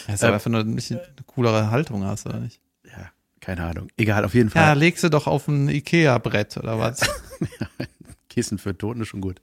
Das 0.06 0.16
ist 0.16 0.24
aber 0.24 0.34
einfach 0.34 0.50
nur 0.50 0.60
ein 0.60 0.74
bisschen 0.74 0.98
eine 0.98 1.24
coolere 1.26 1.70
Haltung 1.70 2.04
hast, 2.04 2.26
oder 2.26 2.40
nicht? 2.40 2.60
Ja, 3.46 3.54
keine 3.54 3.64
Ahnung. 3.68 3.88
Egal, 3.96 4.24
auf 4.24 4.34
jeden 4.34 4.48
Ja, 4.48 4.66
Fall. 4.66 4.78
legst 4.78 5.04
du 5.04 5.08
doch 5.08 5.26
auf 5.26 5.48
ein 5.48 5.68
Ikea-Brett 5.68 6.56
oder 6.56 6.78
was? 6.78 7.00
Kissen 8.30 8.58
für 8.58 8.76
Toten 8.76 9.02
ist 9.02 9.08
schon 9.08 9.20
gut. 9.20 9.40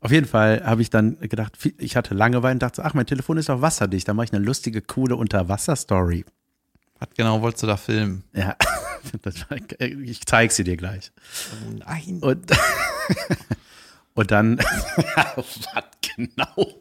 Auf 0.00 0.10
jeden 0.10 0.26
Fall 0.26 0.62
habe 0.64 0.82
ich 0.82 0.90
dann 0.90 1.18
gedacht, 1.20 1.56
ich 1.78 1.96
hatte 1.96 2.14
Langeweile 2.14 2.54
und 2.54 2.62
dachte, 2.62 2.76
so, 2.76 2.82
ach, 2.82 2.94
mein 2.94 3.06
Telefon 3.06 3.36
ist 3.38 3.48
doch 3.48 3.60
wasserdicht, 3.60 4.08
da 4.08 4.14
mache 4.14 4.26
ich 4.26 4.32
eine 4.32 4.44
lustige, 4.44 4.82
coole 4.82 5.16
Unterwasser-Story. 5.16 6.24
Was 6.98 7.08
genau 7.16 7.40
wolltest 7.42 7.62
du 7.64 7.66
da 7.66 7.76
filmen? 7.76 8.24
Ja, 8.32 8.56
ich 9.80 10.24
zeige 10.26 10.52
sie 10.52 10.64
dir 10.64 10.76
gleich. 10.76 11.10
Nein. 11.84 12.18
Und, 12.20 12.50
und 14.14 14.30
dann, 14.30 14.58
was 14.58 15.60
genau? 16.16 16.78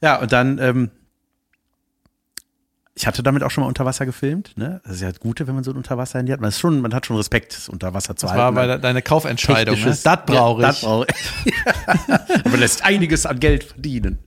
Ja, 0.00 0.20
und 0.20 0.30
dann, 0.32 0.58
ähm, 0.58 0.90
ich 2.98 3.06
hatte 3.06 3.22
damit 3.22 3.44
auch 3.44 3.50
schon 3.52 3.62
mal 3.62 3.68
unter 3.68 3.84
Wasser 3.84 4.06
gefilmt, 4.06 4.52
ne? 4.56 4.80
Das 4.84 4.96
ist 4.96 5.02
ja 5.02 5.08
das 5.08 5.20
Gute, 5.20 5.46
wenn 5.46 5.54
man 5.54 5.62
so 5.62 5.70
ein 5.70 5.76
Unterwasser-Handy 5.76 6.32
hat. 6.32 6.40
Man, 6.40 6.48
ist 6.48 6.58
schon, 6.58 6.80
man 6.80 6.92
hat 6.92 7.06
schon 7.06 7.16
Respekt, 7.16 7.56
das 7.56 7.68
unter 7.68 7.94
Wasser 7.94 8.16
zu 8.16 8.26
Das 8.26 8.32
halten. 8.32 8.42
war 8.42 8.52
bei 8.52 8.66
de 8.66 8.78
deine 8.80 9.02
Kaufentscheidung. 9.02 9.78
Ne? 9.78 9.96
Das 10.02 10.02
brauche 10.26 10.62
Ja, 10.62 10.70
ich. 10.70 10.74
Das 10.74 10.80
brauche 10.80 11.06
ich. 11.46 12.44
Man 12.50 12.58
lässt 12.60 12.84
einiges 12.84 13.24
an 13.24 13.38
Geld 13.38 13.62
verdienen. 13.64 14.18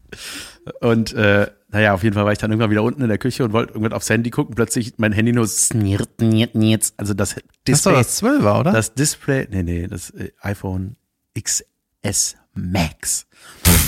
Und 0.79 1.11
äh, 1.13 1.51
naja, 1.69 1.93
auf 1.93 2.03
jeden 2.03 2.13
Fall 2.13 2.23
war 2.23 2.31
ich 2.31 2.37
dann 2.37 2.51
irgendwann 2.51 2.69
wieder 2.71 2.83
unten 2.83 3.01
in 3.01 3.09
der 3.09 3.17
Küche 3.17 3.43
und 3.43 3.51
wollte 3.51 3.73
irgendwann 3.73 3.93
aufs 3.93 4.09
Handy 4.09 4.29
gucken. 4.29 4.55
Plötzlich 4.55 4.93
mein 4.97 5.11
Handy 5.11 5.33
nur 5.33 5.47
snirrt, 5.47 6.21
niert, 6.21 6.55
niert. 6.55 6.93
Also 6.97 7.13
das 7.13 7.35
Das 7.65 7.77
ist 7.77 7.85
doch 7.85 7.91
Display, 7.97 8.29
das 8.37 8.41
12er, 8.43 8.59
oder? 8.61 8.71
das 8.71 8.93
Display, 8.93 9.47
nee, 9.51 9.63
nee, 9.63 9.87
das 9.87 10.11
äh, 10.11 10.31
iPhone 10.41 10.95
XS 11.37 12.35
Max. 12.53 13.25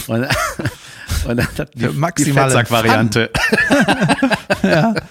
Und, 0.08 0.26
und 1.26 1.38
dann 1.38 1.48
hat 1.58 1.74
die, 1.74 1.80
Für 1.80 1.90
die 1.90 1.98
maximale 1.98 2.52
Fettsack-Variante. 2.52 3.32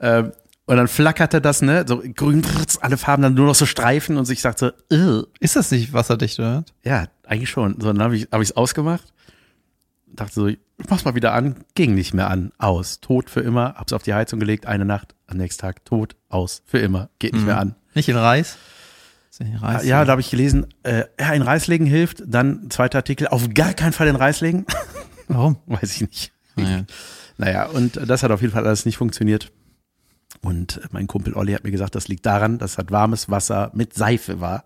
ähm, 0.00 0.32
und 0.66 0.76
dann 0.76 0.88
flackerte 0.88 1.40
das, 1.40 1.62
ne, 1.62 1.84
so 1.86 2.02
grün, 2.14 2.42
alle 2.80 2.96
Farben, 2.96 3.22
dann 3.22 3.34
nur 3.34 3.46
noch 3.46 3.54
so 3.54 3.66
Streifen 3.66 4.16
und 4.16 4.30
ich 4.30 4.40
sagte, 4.40 4.74
so, 4.88 5.26
ist 5.40 5.56
das 5.56 5.70
nicht 5.70 5.92
wasserdicht, 5.92 6.38
oder? 6.38 6.64
ja, 6.84 7.06
eigentlich 7.24 7.50
schon. 7.50 7.80
So, 7.80 7.92
dann 7.92 8.02
habe 8.02 8.16
ich 8.16 8.22
es 8.24 8.28
hab 8.30 8.40
ich's 8.40 8.52
ausgemacht. 8.52 9.12
Dachte 10.12 10.34
so, 10.34 10.46
ich 10.46 10.58
mach's 10.88 11.04
mal 11.04 11.14
wieder 11.14 11.32
an. 11.32 11.56
Ging 11.74 11.94
nicht 11.94 12.14
mehr 12.14 12.30
an. 12.30 12.52
Aus. 12.58 13.00
Tot 13.00 13.30
für 13.30 13.40
immer. 13.40 13.74
Hab's 13.76 13.92
auf 13.92 14.02
die 14.02 14.14
Heizung 14.14 14.40
gelegt. 14.40 14.66
Eine 14.66 14.84
Nacht. 14.84 15.14
Am 15.26 15.36
nächsten 15.36 15.60
Tag 15.60 15.84
tot. 15.84 16.16
Aus. 16.28 16.62
Für 16.66 16.78
immer. 16.78 17.10
Geht 17.18 17.32
nicht 17.34 17.46
mehr 17.46 17.58
an. 17.58 17.76
Nicht 17.94 18.08
in 18.08 18.16
Reis? 18.16 18.56
Reis? 19.60 19.84
Ja, 19.84 20.04
da 20.04 20.12
habe 20.12 20.20
ich 20.20 20.30
gelesen, 20.30 20.66
äh, 20.82 21.04
ja, 21.18 21.32
in 21.32 21.42
Reis 21.42 21.66
legen 21.66 21.86
hilft. 21.86 22.22
Dann 22.26 22.70
zweiter 22.70 22.98
Artikel. 22.98 23.28
Auf 23.28 23.48
gar 23.54 23.72
keinen 23.72 23.92
Fall 23.92 24.08
in 24.08 24.16
Reis 24.16 24.40
legen. 24.40 24.66
Warum? 25.30 25.56
Weiß 25.66 25.94
ich 25.94 26.00
nicht. 26.02 26.32
Naja. 26.56 26.84
Naja, 27.38 27.66
und 27.66 27.96
das 27.96 28.22
hat 28.22 28.30
auf 28.32 28.40
jeden 28.42 28.52
Fall 28.52 28.66
alles 28.66 28.84
nicht 28.84 28.96
funktioniert. 28.96 29.52
Und 30.42 30.80
mein 30.90 31.06
Kumpel 31.06 31.34
Olli 31.34 31.52
hat 31.52 31.64
mir 31.64 31.70
gesagt, 31.70 31.94
das 31.94 32.08
liegt 32.08 32.26
daran, 32.26 32.58
dass 32.58 32.78
halt 32.78 32.90
warmes 32.90 33.30
Wasser 33.30 33.70
mit 33.74 33.94
Seife 33.94 34.40
war. 34.40 34.64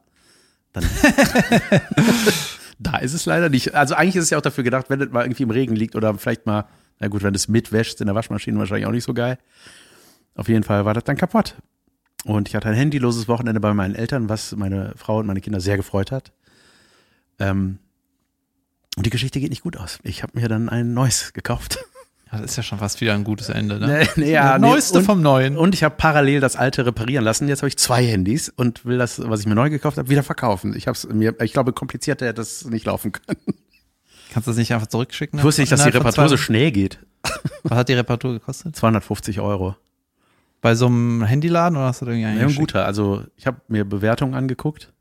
Dann 0.73 0.85
da 2.79 2.97
ist 2.99 3.13
es 3.13 3.27
leider 3.27 3.49
nicht. 3.49 3.75
Also 3.75 3.95
eigentlich 3.95 4.17
ist 4.17 4.25
es 4.25 4.31
ja 4.31 4.39
auch 4.39 4.43
dafür 4.43 4.65
gedacht, 4.65 4.89
wenn 4.89 5.01
es 5.01 5.11
mal 5.11 5.25
irgendwie 5.25 5.43
im 5.43 5.51
Regen 5.51 5.77
liegt 5.77 5.97
oder 5.97 6.15
vielleicht 6.15 6.47
mal, 6.47 6.67
na 6.99 7.09
gut, 7.09 7.23
wenn 7.23 7.33
du 7.33 7.37
es 7.37 7.49
mitwäschst 7.49 8.01
in 8.01 8.07
der 8.07 8.15
Waschmaschine 8.15 8.59
wahrscheinlich 8.59 8.87
auch 8.87 8.93
nicht 8.93 9.05
so 9.05 9.15
geil. 9.15 9.39
Auf 10.35 10.49
jeden 10.49 10.65
Fall 10.65 10.85
war 10.85 10.95
das 10.95 11.05
dann 11.05 11.17
kaputt. 11.17 11.57
Und 12.25 12.49
ich 12.49 12.57
hatte 12.57 12.69
ein 12.69 12.77
handyloses 12.77 13.29
Wochenende 13.29 13.61
bei 13.61 13.75
meinen 13.75 13.95
Eltern, 13.95 14.29
was 14.29 14.57
meine 14.57 14.95
Frau 14.97 15.19
und 15.19 15.27
meine 15.27 15.41
Kinder 15.41 15.61
sehr 15.61 15.77
gefreut 15.77 16.11
hat. 16.11 16.33
Ähm, 17.39 17.79
und 18.97 19.07
die 19.07 19.11
Geschichte 19.11 19.41
geht 19.41 19.51
nicht 19.51 19.63
gut 19.63 19.77
aus. 19.77 19.99
Ich 20.03 20.23
habe 20.23 20.39
mir 20.39 20.49
dann 20.49 20.69
ein 20.69 20.95
neues 20.95 21.33
gekauft. 21.33 21.79
Ja, 22.33 22.41
Das 22.41 22.51
ist 22.53 22.57
ja 22.57 22.63
schon 22.63 22.79
fast 22.79 23.01
wieder 23.01 23.15
ein 23.15 23.23
gutes 23.25 23.49
Ende, 23.49 23.79
ne? 23.79 23.87
Nee, 23.87 24.09
nee, 24.25 24.33
ja, 24.33 24.59
nee, 24.59 24.67
Neueste 24.69 24.99
und- 24.99 25.05
vom 25.05 25.23
Neuen. 25.23 25.57
Und 25.57 25.75
ich 25.75 25.85
habe 25.85 25.95
parallel 25.97 26.41
das 26.41 26.57
alte 26.57 26.85
reparieren 26.87 27.25
lassen. 27.25 27.47
Jetzt 27.49 27.61
habe 27.63 27.69
ich 27.69 27.77
zwei 27.77 28.05
Handys 28.05 28.49
und 28.49 28.85
will 28.85 28.99
das, 28.99 29.21
was 29.29 29.41
ich 29.41 29.47
mir 29.47 29.55
neu 29.55 29.71
gekauft 29.71 29.99
habe, 29.99 30.09
wieder 30.11 30.23
verkaufen. 30.23 30.75
Ich 30.77 30.87
habe 30.89 30.97
es 30.97 31.07
mir, 31.09 31.35
ich 31.43 31.53
glaube, 31.53 31.73
komplizierter 31.73 32.27
hätte 32.27 32.35
das 32.41 32.65
nicht 32.65 32.87
laufen 32.87 33.13
können. 33.13 33.39
Kannst 34.33 34.47
du 34.49 34.51
das 34.51 34.59
nicht 34.59 34.73
einfach 34.75 34.89
zurückschicken? 34.89 35.39
Ich 35.39 35.45
wusste 35.45 35.63
nicht, 35.63 35.71
dass 35.71 35.85
die 35.85 35.91
Reparatur 35.91 36.29
so 36.29 36.37
schnell 36.37 36.73
geht. 36.73 36.99
Was 37.63 37.79
hat 37.79 37.89
die 37.89 37.95
Reparatur 37.95 38.33
gekostet? 38.33 38.75
250 38.75 39.39
Euro. 39.41 39.77
Bei 40.61 40.75
so 40.75 40.87
einem 40.87 41.23
Handyladen 41.25 41.77
oder 41.77 41.87
hast 41.87 42.01
du 42.01 42.07
da 42.07 42.13
irgendwie 42.13 42.41
Ja, 42.41 42.47
ein 42.49 42.55
guter. 42.55 42.85
Also 42.87 43.23
ich 43.37 43.47
habe 43.47 43.61
mir 43.69 43.85
Bewertungen 43.85 44.35
angeguckt. 44.35 44.93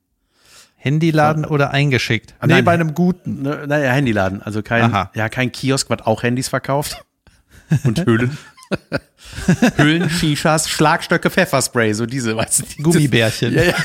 Handyladen 0.84 1.46
oder 1.46 1.72
eingeschickt? 1.72 2.36
Ah, 2.40 2.48
nee, 2.48 2.54
nein. 2.56 2.66
bei 2.66 2.74
einem 2.74 2.94
guten. 2.94 3.42
Ne, 3.44 3.64
naja, 3.68 3.92
Handyladen. 3.94 4.42
Also 4.42 4.62
kein, 4.62 4.84
Aha. 4.84 5.12
ja, 5.16 5.30
kein 5.30 5.52
Kiosk, 5.52 5.90
was 5.90 6.02
auch 6.02 6.24
Handys 6.24 6.50
verkauft. 6.50 7.06
Und 7.86 8.06
Hüllen. 8.06 8.38
Hüllen, 9.78 10.10
Shishas, 10.10 10.70
Schlagstöcke, 10.70 11.30
Pfefferspray, 11.30 11.94
so 11.94 12.06
diese, 12.06 12.36
weißt 12.36 12.64
du. 12.78 12.84
Gummibärchen. 12.84 13.54
Ja, 13.54 13.64
ja. 13.64 13.74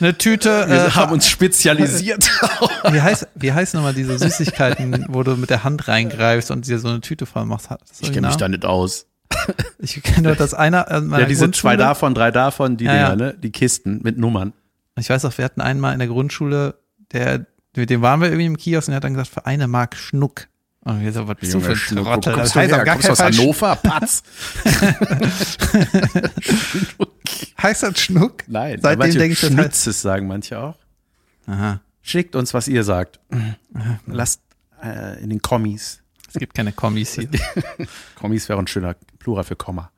Eine 0.00 0.16
Tüte. 0.18 0.68
Wir 0.68 0.86
Äh, 0.86 0.90
haben 0.90 1.12
uns 1.12 1.28
spezialisiert. 1.28 2.28
wie 2.90 3.00
heißt, 3.00 3.28
wie 3.34 3.52
heißen 3.52 3.76
nochmal 3.78 3.94
diese 3.94 4.18
Süßigkeiten, 4.18 5.06
wo 5.08 5.22
du 5.22 5.36
mit 5.36 5.50
der 5.50 5.64
Hand 5.64 5.86
reingreifst 5.88 6.50
und 6.50 6.66
dir 6.66 6.78
so 6.78 6.88
eine 6.88 7.00
Tüte 7.00 7.26
voll 7.26 7.44
machst? 7.44 7.68
Ich 8.00 8.12
kenne 8.12 8.26
mich 8.28 8.36
da 8.36 8.48
nicht 8.48 8.64
aus. 8.64 9.06
Ich 9.78 10.02
kenne 10.02 10.28
nur 10.28 10.36
das 10.36 10.52
einer. 10.54 10.86
meiner 11.00 11.20
Ja, 11.22 11.26
diese 11.26 11.50
zwei 11.50 11.70
Grundschule. 11.70 11.76
davon, 11.76 12.14
drei 12.14 12.30
davon, 12.30 12.76
die 12.76 12.84
Ja, 12.86 12.92
Dinger, 13.10 13.16
ne? 13.16 13.34
Die 13.40 13.50
Kisten 13.52 14.00
mit 14.02 14.18
Nummern. 14.18 14.52
Ich 14.96 15.10
weiß 15.10 15.24
auch, 15.24 15.36
wir 15.38 15.44
hatten 15.44 15.60
einmal 15.60 15.92
in 15.92 15.98
der 15.98 16.08
Grundschule, 16.08 16.78
der, 17.12 17.46
mit 17.74 17.90
dem 17.90 18.02
waren 18.02 18.20
wir 18.20 18.28
irgendwie 18.28 18.46
im 18.46 18.56
Kiosk 18.56 18.88
und 18.88 18.92
der 18.92 18.96
hat 18.96 19.04
dann 19.04 19.14
gesagt, 19.14 19.30
für 19.30 19.46
eine 19.46 19.66
Mark 19.68 19.96
Schnuck. 19.96 20.48
Und 20.80 21.00
wir 21.00 21.12
so, 21.12 21.26
was 21.26 21.36
bist 21.38 21.54
du 21.54 21.60
für 21.60 21.70
ein 21.70 21.76
Schnuck, 21.76 22.04
Trottel? 22.04 22.34
wo 22.34 22.38
Das 22.38 22.52
kommst 22.52 22.54
du 22.54 22.60
heißt 22.60 22.74
her? 22.74 22.84
Kommst 22.84 23.10
aus 23.10 23.20
Hannover? 23.20 23.76
Patz. 23.76 24.22
Heißt 27.62 27.82
das 27.82 27.98
Schnuck? 27.98 28.44
Nein. 28.46 28.78
Seitdem 28.82 29.10
denke 29.12 29.32
ich, 29.32 29.40
das 29.40 29.50
heißt. 29.50 29.58
Schnitzes 29.60 30.02
sagen 30.02 30.26
manche 30.26 30.58
auch. 30.58 30.76
Aha. 31.46 31.80
Schickt 32.02 32.36
uns, 32.36 32.52
was 32.52 32.68
ihr 32.68 32.84
sagt. 32.84 33.18
Lasst 34.06 34.42
äh, 34.82 35.22
in 35.22 35.30
den 35.30 35.40
Kommis. 35.40 36.02
Es 36.28 36.34
gibt 36.34 36.54
keine 36.54 36.72
Kommis 36.72 37.14
hier. 37.14 37.28
Kommis 38.16 38.48
wäre 38.48 38.58
ein 38.58 38.66
schöner 38.66 38.96
Plural 39.18 39.44
für 39.44 39.56
Komma. 39.56 39.90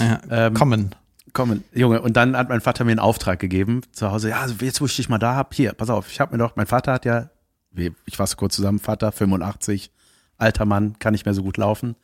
Ja, 0.00 0.20
Ähm, 0.30 0.54
kommen. 0.54 0.94
Kommen, 1.34 1.64
Junge. 1.74 2.00
Und 2.00 2.16
dann 2.16 2.36
hat 2.36 2.48
mein 2.48 2.60
Vater 2.60 2.84
mir 2.84 2.92
einen 2.92 3.00
Auftrag 3.00 3.40
gegeben 3.40 3.82
zu 3.92 4.10
Hause. 4.10 4.30
Ja, 4.30 4.40
also 4.40 4.54
jetzt, 4.60 4.80
wo 4.80 4.86
ich 4.86 4.96
dich 4.96 5.08
mal 5.08 5.18
da 5.18 5.34
hab, 5.34 5.52
hier, 5.52 5.72
pass 5.72 5.90
auf, 5.90 6.10
ich 6.10 6.20
habe 6.20 6.32
mir 6.32 6.38
doch, 6.38 6.54
mein 6.56 6.66
Vater 6.66 6.92
hat 6.92 7.04
ja, 7.04 7.28
ich 7.74 8.16
fasse 8.16 8.36
kurz 8.36 8.54
zusammen, 8.54 8.78
Vater, 8.78 9.10
85, 9.10 9.90
alter 10.38 10.64
Mann, 10.64 10.96
kann 11.00 11.12
nicht 11.12 11.24
mehr 11.26 11.34
so 11.34 11.42
gut 11.42 11.56
laufen. 11.56 11.96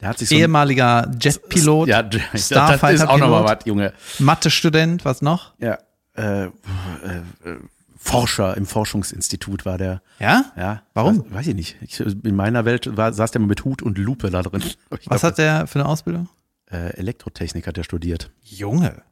Der 0.00 0.08
hat 0.08 0.18
sich 0.18 0.28
so 0.28 0.34
Ehemaliger 0.34 1.08
Jetpilot, 1.20 1.88
ja, 1.88 2.02
das 2.42 2.50
ist 2.50 2.56
auch 2.56 3.18
nochmal 3.18 3.44
was, 3.44 3.64
Junge. 3.66 3.92
Mathe-Student, 4.18 5.04
was 5.04 5.22
noch? 5.22 5.52
Ja, 5.58 5.78
äh, 6.16 6.46
äh, 6.46 6.48
äh, 6.48 6.50
Forscher 7.96 8.56
im 8.56 8.66
Forschungsinstitut 8.66 9.64
war 9.64 9.78
der. 9.78 10.02
Ja? 10.18 10.46
Ja. 10.56 10.82
Warum? 10.92 11.20
Weiß, 11.26 11.34
weiß 11.34 11.46
ich 11.46 11.54
nicht. 11.54 11.76
Ich, 11.82 12.00
in 12.00 12.34
meiner 12.34 12.64
Welt 12.64 12.96
war, 12.96 13.12
saß 13.12 13.30
der 13.30 13.40
mit 13.40 13.64
Hut 13.64 13.80
und 13.80 13.96
Lupe 13.96 14.30
da 14.30 14.42
drin. 14.42 14.64
Was 14.90 15.00
glaub, 15.00 15.22
hat 15.22 15.38
der 15.38 15.68
für 15.68 15.78
eine 15.78 15.88
Ausbildung? 15.88 16.28
Äh, 16.72 16.96
Elektrotechnik 16.96 17.66
hat 17.66 17.78
er 17.78 17.84
studiert. 17.84 18.30
Junge. 18.42 19.02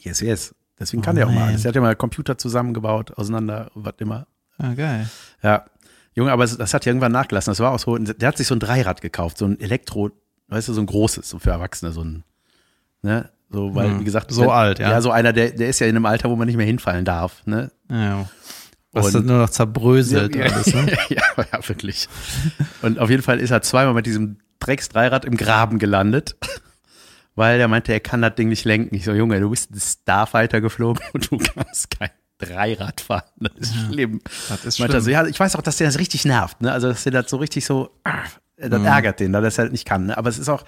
Yes, 0.00 0.20
yes. 0.20 0.54
Deswegen 0.78 1.02
kann 1.02 1.16
Oh, 1.16 1.18
der 1.18 1.26
auch 1.28 1.32
mal 1.32 1.48
alles. 1.48 1.62
Der 1.62 1.68
hat 1.70 1.76
ja 1.76 1.80
mal 1.80 1.94
Computer 1.96 2.38
zusammengebaut, 2.38 3.12
auseinander, 3.16 3.70
was 3.74 3.94
immer. 3.98 4.26
Ah, 4.58 4.74
geil. 4.74 5.08
Ja. 5.42 5.64
Junge, 6.14 6.32
aber 6.32 6.46
das, 6.46 6.74
hat 6.74 6.84
ja 6.84 6.90
irgendwann 6.90 7.12
nachgelassen. 7.12 7.50
Das 7.50 7.60
war 7.60 7.72
auch 7.72 7.78
so, 7.78 7.96
der 7.96 8.28
hat 8.28 8.36
sich 8.36 8.46
so 8.46 8.54
ein 8.54 8.60
Dreirad 8.60 9.00
gekauft, 9.00 9.38
so 9.38 9.46
ein 9.46 9.58
Elektro, 9.60 10.10
weißt 10.48 10.68
du, 10.68 10.72
so 10.74 10.80
ein 10.80 10.86
großes, 10.86 11.28
so 11.28 11.38
für 11.38 11.50
Erwachsene, 11.50 11.92
so 11.92 12.02
ein, 12.02 12.24
ne, 13.02 13.30
so, 13.50 13.74
weil, 13.74 13.90
Hm, 13.90 14.00
wie 14.00 14.04
gesagt, 14.04 14.30
so 14.32 14.42
wenn- 14.42 14.50
alt, 14.50 14.78
ja. 14.78 14.90
Ja, 14.90 15.00
so 15.00 15.10
einer, 15.10 15.32
der, 15.32 15.50
der 15.50 15.68
ist 15.68 15.78
ja 15.78 15.86
in 15.86 15.96
einem 15.96 16.06
Alter, 16.06 16.30
wo 16.30 16.36
man 16.36 16.46
nicht 16.46 16.56
mehr 16.56 16.66
hinfallen 16.66 17.04
darf, 17.04 17.44
ne. 17.46 17.70
Ja. 17.90 18.28
Was 18.92 19.12
das 19.12 19.22
nur 19.22 19.38
noch 19.38 19.50
zerbröselt 19.50 20.34
ja, 20.36 20.44
alles, 20.46 20.66
ne? 20.74 20.86
ja, 21.08 21.22
ja, 21.36 21.68
wirklich. 21.68 22.08
Und 22.82 22.98
auf 22.98 23.08
jeden 23.08 23.22
Fall 23.22 23.40
ist 23.40 23.50
er 23.50 23.62
zweimal 23.62 23.94
mit 23.94 24.04
diesem 24.04 24.38
Drecks-Dreirad 24.60 25.24
im 25.24 25.36
Graben 25.36 25.78
gelandet, 25.78 26.36
weil 27.34 27.60
er 27.60 27.68
meinte, 27.68 27.92
er 27.92 28.00
kann 28.00 28.22
das 28.22 28.34
Ding 28.34 28.48
nicht 28.48 28.64
lenken. 28.64 28.94
Ich 28.94 29.04
so, 29.04 29.12
Junge, 29.12 29.40
du 29.40 29.50
bist 29.50 29.70
ein 29.70 29.80
Starfighter 29.80 30.60
geflogen 30.60 31.02
und 31.12 31.30
du 31.30 31.38
kannst 31.38 31.90
kein 31.90 32.10
Dreirad 32.38 33.00
fahren. 33.00 33.22
Das 33.38 33.52
ist 33.60 33.74
schlimm. 33.86 34.20
Das 34.48 34.64
ist 34.64 34.76
schlimm. 34.78 35.00
so, 35.00 35.10
ja, 35.10 35.24
ich 35.26 35.38
weiß 35.38 35.56
auch, 35.56 35.62
dass 35.62 35.76
der 35.76 35.86
das 35.86 35.98
richtig 35.98 36.24
nervt, 36.24 36.60
ne? 36.60 36.72
Also, 36.72 36.88
dass 36.88 37.04
der 37.04 37.12
das 37.12 37.30
so 37.30 37.36
richtig 37.36 37.64
so, 37.64 37.90
ah, 38.04 38.18
das 38.56 38.78
Mhm. 38.80 38.84
ärgert 38.86 39.20
den, 39.20 39.32
dass 39.32 39.40
er 39.40 39.44
das 39.44 39.58
halt 39.58 39.72
nicht 39.72 39.86
kann, 39.86 40.06
ne? 40.06 40.18
Aber 40.18 40.28
es 40.28 40.38
ist 40.38 40.48
auch, 40.48 40.64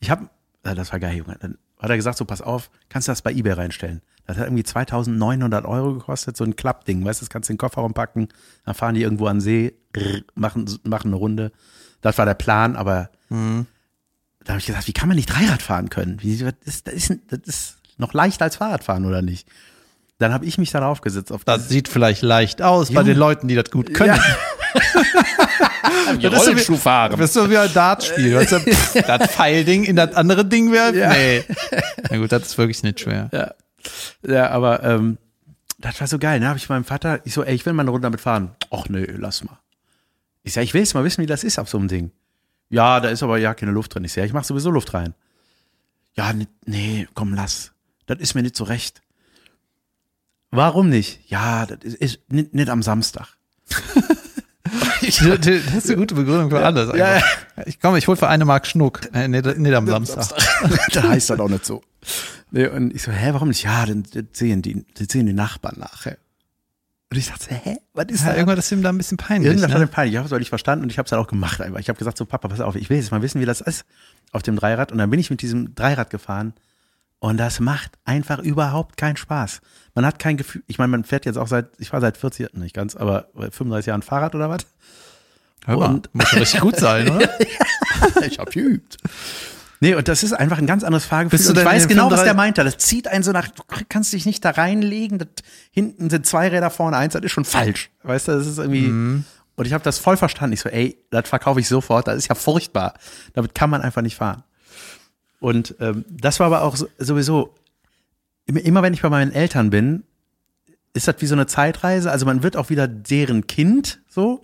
ich 0.00 0.10
habe, 0.10 0.28
das 0.62 0.90
war 0.92 0.98
geil, 1.00 1.16
Junge. 1.16 1.36
Dann 1.40 1.58
hat 1.78 1.90
er 1.90 1.96
gesagt, 1.96 2.18
so, 2.18 2.24
pass 2.24 2.40
auf, 2.42 2.70
kannst 2.88 3.08
du 3.08 3.12
das 3.12 3.22
bei 3.22 3.32
eBay 3.32 3.52
reinstellen. 3.52 4.02
Das 4.26 4.36
hat 4.36 4.46
irgendwie 4.46 4.64
2900 4.64 5.64
Euro 5.64 5.94
gekostet, 5.94 6.36
so 6.36 6.44
ein 6.44 6.56
Klappding, 6.56 7.04
weißt 7.04 7.20
du, 7.20 7.24
das 7.24 7.30
kannst 7.30 7.48
du 7.48 7.52
in 7.52 7.56
den 7.56 7.60
Kofferraum 7.60 7.94
packen, 7.94 8.28
dann 8.64 8.74
fahren 8.74 8.94
die 8.94 9.02
irgendwo 9.02 9.26
an 9.26 9.36
den 9.36 9.40
See, 9.40 9.74
machen, 10.34 10.66
machen 10.84 11.08
eine 11.08 11.16
Runde. 11.16 11.52
Das 12.02 12.18
war 12.18 12.26
der 12.26 12.34
Plan, 12.34 12.76
aber 12.76 13.10
Mhm. 13.30 13.66
Da 14.48 14.54
habe 14.54 14.60
ich 14.60 14.66
gesagt, 14.66 14.88
wie 14.88 14.94
kann 14.94 15.08
man 15.08 15.16
nicht 15.16 15.26
Dreirad 15.26 15.60
fahren 15.60 15.90
können? 15.90 16.22
Wie, 16.22 16.34
das, 16.38 16.54
ist, 16.64 16.86
das, 16.86 16.94
ist, 16.94 17.12
das 17.28 17.40
ist 17.44 17.76
noch 17.98 18.14
leichter 18.14 18.46
als 18.46 18.56
Fahrradfahren, 18.56 19.04
oder 19.04 19.20
nicht? 19.20 19.46
Dann 20.16 20.32
habe 20.32 20.46
ich 20.46 20.56
mich 20.56 20.70
darauf 20.70 21.02
gesetzt. 21.02 21.30
Auf 21.32 21.44
Das 21.44 21.68
sieht 21.68 21.86
vielleicht 21.86 22.22
leicht 22.22 22.62
aus 22.62 22.88
bei 22.88 22.94
Junge. 22.94 23.04
den 23.12 23.18
Leuten, 23.18 23.48
die 23.48 23.56
das 23.56 23.70
gut 23.70 23.92
können. 23.92 24.18
ja, 26.18 26.30
Das 26.30 26.40
ist 26.40 26.44
so 26.46 26.50
wie- 26.52 26.54
Rollschuh 26.54 26.76
fahren. 26.76 27.10
Das 27.10 27.20
ist 27.20 27.34
so 27.34 27.50
wie 27.50 27.58
ein 27.58 27.70
Dartspiel. 27.74 28.36
Weißt 28.36 28.52
du, 28.52 28.60
pff, 28.72 28.94
das 29.06 29.30
Pfeilding 29.32 29.84
in 29.84 29.96
das 29.96 30.14
andere 30.14 30.46
Ding 30.46 30.72
wäre. 30.72 30.96
Ja. 30.96 31.10
Nee. 31.10 31.44
Na 32.10 32.16
gut, 32.16 32.32
das 32.32 32.44
ist 32.44 32.56
wirklich 32.56 32.82
nicht 32.82 33.00
schwer. 33.00 33.28
Ja, 33.30 33.52
ja 34.26 34.48
aber 34.48 34.82
ähm, 34.82 35.18
das 35.76 36.00
war 36.00 36.06
so 36.06 36.18
geil. 36.18 36.40
Ne? 36.40 36.48
Habe 36.48 36.56
ich 36.58 36.70
meinem 36.70 36.84
Vater, 36.84 37.20
ich 37.26 37.34
so, 37.34 37.44
ey, 37.44 37.54
ich 37.54 37.66
will 37.66 37.74
mal 37.74 37.82
eine 37.82 37.90
Runde 37.90 38.06
damit 38.06 38.22
fahren. 38.22 38.52
Ach 38.70 38.88
nee, 38.88 39.04
lass 39.14 39.44
mal. 39.44 39.58
Ich 40.42 40.54
sag, 40.54 40.62
ich 40.64 40.72
will 40.72 40.80
jetzt 40.80 40.94
mal 40.94 41.04
wissen, 41.04 41.20
wie 41.20 41.26
das 41.26 41.44
ist 41.44 41.58
auf 41.58 41.68
so 41.68 41.76
einem 41.76 41.88
Ding. 41.88 42.12
Ja, 42.70 43.00
da 43.00 43.08
ist 43.08 43.22
aber 43.22 43.38
ja 43.38 43.54
keine 43.54 43.72
Luft 43.72 43.94
drin. 43.94 44.04
Ich 44.04 44.14
ja, 44.14 44.24
ich 44.24 44.32
mach 44.32 44.44
sowieso 44.44 44.70
Luft 44.70 44.94
rein. 44.94 45.14
Ja, 46.14 46.32
nee, 46.66 47.08
komm, 47.14 47.34
lass. 47.34 47.72
Das 48.06 48.18
ist 48.18 48.34
mir 48.34 48.42
nicht 48.42 48.56
so 48.56 48.64
recht. 48.64 49.02
Warum 50.50 50.88
nicht? 50.88 51.20
Ja, 51.30 51.66
das 51.66 51.78
ist, 51.84 51.96
ist 51.96 52.32
nicht, 52.32 52.54
nicht 52.54 52.70
am 52.70 52.82
Samstag. 52.82 53.36
ich, 55.02 55.18
Das 55.28 55.46
ist 55.46 55.86
eine 55.86 55.96
gute 55.96 56.14
Begründung 56.14 56.50
für 56.50 56.64
alles. 56.64 56.96
Ja, 56.96 57.06
einfach. 57.06 57.66
Ich 57.66 57.80
komme, 57.80 57.98
ich 57.98 58.08
hol 58.08 58.16
für 58.16 58.28
eine 58.28 58.44
Mark 58.44 58.66
Schnuck. 58.66 59.00
Äh, 59.12 59.28
nee, 59.28 59.40
nicht 59.40 59.74
am 59.74 59.86
Samstag. 59.86 60.28
da 60.92 61.08
heißt 61.08 61.30
das 61.30 61.40
auch 61.40 61.48
nicht 61.48 61.66
so. 61.66 61.82
Nee, 62.50 62.66
und 62.66 62.94
ich 62.94 63.02
so, 63.02 63.12
hä, 63.12 63.30
warum 63.32 63.48
nicht? 63.48 63.62
Ja, 63.62 63.84
dann 63.84 64.04
sehen 64.32 64.62
die, 64.62 64.86
dann 64.94 65.08
sehen 65.08 65.26
die 65.26 65.32
Nachbarn 65.32 65.76
nachher. 65.78 66.18
Und 67.10 67.16
ich 67.16 67.28
dachte, 67.28 67.54
hä, 67.54 67.78
was 67.94 68.06
ist 68.10 68.20
Ja, 68.20 68.28
da? 68.30 68.34
irgendwann 68.36 68.58
ist 68.58 68.70
ihm 68.70 68.82
da 68.82 68.90
ein 68.90 68.98
bisschen 68.98 69.16
peinlich. 69.16 69.46
Irgendwas 69.48 69.70
war 69.72 69.78
Ne? 69.78 69.86
dem 69.86 69.90
peinlich. 69.90 70.12
Ich 70.14 70.18
habe 70.18 70.26
es 70.32 70.38
nicht 70.38 70.48
verstanden 70.50 70.84
und 70.84 70.90
ich 70.90 70.98
habe 70.98 71.06
es 71.06 71.10
dann 71.10 71.18
auch 71.20 71.26
gemacht 71.26 71.60
einfach. 71.60 71.80
Ich 71.80 71.88
habe 71.88 71.98
gesagt 71.98 72.18
so, 72.18 72.26
Papa, 72.26 72.48
pass 72.48 72.60
auf, 72.60 72.76
ich 72.76 72.90
will 72.90 72.98
jetzt 72.98 73.10
mal 73.10 73.22
wissen, 73.22 73.40
wie 73.40 73.46
das 73.46 73.60
ist 73.62 73.84
auf 74.32 74.42
dem 74.42 74.56
Dreirad. 74.56 74.92
Und 74.92 74.98
dann 74.98 75.08
bin 75.08 75.18
ich 75.18 75.30
mit 75.30 75.40
diesem 75.40 75.74
Dreirad 75.74 76.10
gefahren 76.10 76.52
und 77.18 77.38
das 77.38 77.60
macht 77.60 77.92
einfach 78.04 78.38
überhaupt 78.40 78.96
keinen 78.98 79.16
Spaß. 79.16 79.60
Man 79.94 80.04
hat 80.04 80.18
kein 80.18 80.36
Gefühl, 80.36 80.62
ich 80.66 80.76
meine, 80.78 80.88
man 80.90 81.04
fährt 81.04 81.24
jetzt 81.24 81.38
auch 81.38 81.48
seit, 81.48 81.68
ich 81.78 81.92
war 81.94 82.00
seit 82.02 82.18
40, 82.18 82.54
nicht 82.54 82.74
ganz, 82.74 82.94
aber 82.94 83.28
35 83.34 83.86
Jahren 83.86 84.02
Fahrrad 84.02 84.34
oder 84.34 84.50
was? 84.50 84.66
Hör 85.64 85.78
mal, 85.78 85.86
Und- 85.86 86.14
muss 86.14 86.30
ja 86.32 86.38
richtig 86.40 86.60
gut 86.60 86.76
sein, 86.76 87.08
oder? 87.08 87.28
ich 88.26 88.38
habe 88.38 88.50
geübt. 88.50 88.98
Nee, 89.80 89.94
und 89.94 90.08
das 90.08 90.22
ist 90.22 90.32
einfach 90.32 90.58
ein 90.58 90.66
ganz 90.66 90.82
anderes 90.82 91.04
Fahrgefühl. 91.04 91.38
Ich 91.38 91.64
weiß 91.64 91.86
genau, 91.88 92.10
was 92.10 92.20
35 92.20 92.24
der 92.24 92.34
meinte. 92.34 92.64
Das 92.64 92.78
zieht 92.78 93.06
einen 93.08 93.22
so 93.22 93.32
nach, 93.32 93.48
du 93.48 93.62
kannst 93.88 94.12
dich 94.12 94.26
nicht 94.26 94.44
da 94.44 94.50
reinlegen. 94.50 95.18
Das, 95.18 95.28
hinten 95.70 96.10
sind 96.10 96.26
zwei 96.26 96.48
Räder, 96.48 96.70
vorne 96.70 96.96
eins, 96.96 97.12
das 97.12 97.22
ist 97.22 97.32
schon 97.32 97.44
falsch. 97.44 97.90
Weißt 98.02 98.28
du, 98.28 98.32
das 98.32 98.46
ist 98.46 98.58
irgendwie. 98.58 98.88
Mhm. 98.88 99.24
Und 99.54 99.66
ich 99.66 99.72
habe 99.72 99.82
das 99.82 99.98
voll 99.98 100.16
verstanden. 100.16 100.54
Ich 100.54 100.60
so, 100.60 100.68
ey, 100.68 100.98
das 101.10 101.28
verkaufe 101.28 101.60
ich 101.60 101.68
sofort, 101.68 102.06
das 102.06 102.16
ist 102.16 102.28
ja 102.28 102.34
furchtbar. 102.34 102.94
Damit 103.34 103.54
kann 103.54 103.70
man 103.70 103.82
einfach 103.82 104.02
nicht 104.02 104.16
fahren. 104.16 104.44
Und 105.40 105.74
ähm, 105.80 106.04
das 106.10 106.40
war 106.40 106.46
aber 106.46 106.62
auch 106.62 106.76
so, 106.76 106.88
sowieso, 106.98 107.54
immer 108.46 108.82
wenn 108.82 108.94
ich 108.94 109.02
bei 109.02 109.10
meinen 109.10 109.32
Eltern 109.32 109.70
bin, 109.70 110.04
ist 110.94 111.08
das 111.08 111.16
wie 111.20 111.26
so 111.26 111.34
eine 111.34 111.46
Zeitreise. 111.46 112.10
Also 112.10 112.26
man 112.26 112.42
wird 112.42 112.56
auch 112.56 112.70
wieder 112.70 112.88
deren 112.88 113.46
Kind, 113.46 114.00
so. 114.08 114.42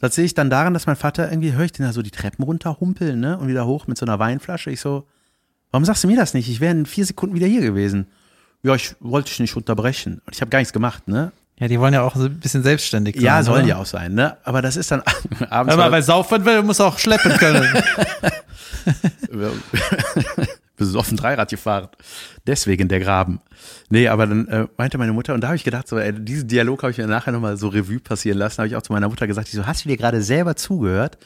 Das 0.00 0.14
sehe 0.14 0.24
ich 0.24 0.34
dann 0.34 0.50
daran, 0.50 0.74
dass 0.74 0.86
mein 0.86 0.96
Vater 0.96 1.30
irgendwie, 1.30 1.52
höre 1.52 1.66
ich 1.66 1.72
den 1.72 1.86
da 1.86 1.92
so 1.92 2.02
die 2.02 2.10
Treppen 2.10 2.44
runterhumpeln, 2.44 3.20
ne? 3.20 3.38
Und 3.38 3.48
wieder 3.48 3.66
hoch 3.66 3.86
mit 3.86 3.98
so 3.98 4.06
einer 4.06 4.18
Weinflasche. 4.18 4.70
Ich 4.70 4.80
so, 4.80 5.06
warum 5.70 5.84
sagst 5.84 6.02
du 6.02 6.08
mir 6.08 6.16
das 6.16 6.34
nicht? 6.34 6.48
Ich 6.48 6.60
wäre 6.60 6.72
in 6.72 6.86
vier 6.86 7.06
Sekunden 7.06 7.36
wieder 7.36 7.46
hier 7.46 7.60
gewesen. 7.60 8.08
Ja, 8.62 8.74
ich 8.74 8.96
wollte 9.00 9.28
dich 9.28 9.40
nicht 9.40 9.56
unterbrechen. 9.56 10.22
Und 10.26 10.34
ich 10.34 10.40
habe 10.40 10.50
gar 10.50 10.58
nichts 10.58 10.72
gemacht, 10.72 11.06
ne? 11.06 11.32
Ja, 11.58 11.68
die 11.68 11.78
wollen 11.78 11.94
ja 11.94 12.02
auch 12.02 12.16
so 12.16 12.24
ein 12.24 12.40
bisschen 12.40 12.64
selbstständig 12.64 13.14
sein. 13.14 13.24
Ja, 13.24 13.42
sollen 13.42 13.60
oder? 13.60 13.68
ja 13.68 13.76
auch 13.76 13.86
sein, 13.86 14.14
ne? 14.14 14.38
Aber 14.42 14.60
das 14.60 14.76
ist 14.76 14.90
dann 14.90 15.02
abends. 15.50 15.72
Hör 15.72 15.82
mal, 15.82 15.90
bei 15.90 16.02
Saufen 16.02 16.44
will, 16.44 16.62
muss 16.62 16.80
auch 16.80 16.98
schleppen 16.98 17.32
können. 17.36 17.64
besoffen 20.76 21.16
Dreirad 21.16 21.50
gefahren. 21.50 21.88
Deswegen 22.46 22.88
der 22.88 23.00
Graben. 23.00 23.40
Nee, 23.90 24.08
aber 24.08 24.26
dann 24.26 24.48
äh, 24.48 24.66
meinte 24.76 24.98
meine 24.98 25.12
Mutter, 25.12 25.34
und 25.34 25.40
da 25.40 25.48
habe 25.48 25.56
ich 25.56 25.64
gedacht, 25.64 25.88
so, 25.88 25.98
ey, 25.98 26.12
diesen 26.12 26.48
Dialog 26.48 26.82
habe 26.82 26.90
ich 26.90 26.98
mir 26.98 27.06
nachher 27.06 27.32
nochmal 27.32 27.56
so 27.56 27.68
Revue 27.68 28.00
passieren 28.00 28.38
lassen, 28.38 28.58
habe 28.58 28.68
ich 28.68 28.76
auch 28.76 28.82
zu 28.82 28.92
meiner 28.92 29.08
Mutter 29.08 29.26
gesagt, 29.26 29.48
ich 29.48 29.54
so, 29.54 29.66
hast 29.66 29.84
du 29.84 29.88
dir 29.88 29.96
gerade 29.96 30.22
selber 30.22 30.56
zugehört? 30.56 31.18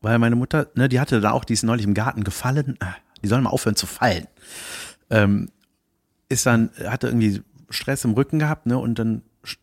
Weil 0.00 0.18
meine 0.18 0.36
Mutter, 0.36 0.68
ne, 0.74 0.88
die 0.88 1.00
hatte 1.00 1.20
da 1.20 1.30
auch, 1.30 1.44
die 1.44 1.54
ist 1.54 1.62
neulich 1.62 1.86
im 1.86 1.94
Garten 1.94 2.24
gefallen, 2.24 2.76
Ah, 2.80 2.94
die 3.22 3.28
sollen 3.28 3.44
mal 3.44 3.50
aufhören 3.50 3.76
zu 3.76 3.86
fallen. 3.86 4.26
Ähm, 5.10 5.50
ist 6.28 6.46
dann, 6.46 6.70
hatte 6.84 7.06
irgendwie 7.06 7.42
Stress 7.70 8.04
im 8.04 8.12
Rücken 8.12 8.38
gehabt, 8.38 8.66
ne, 8.66 8.76
und 8.76 8.98
dann 8.98 9.22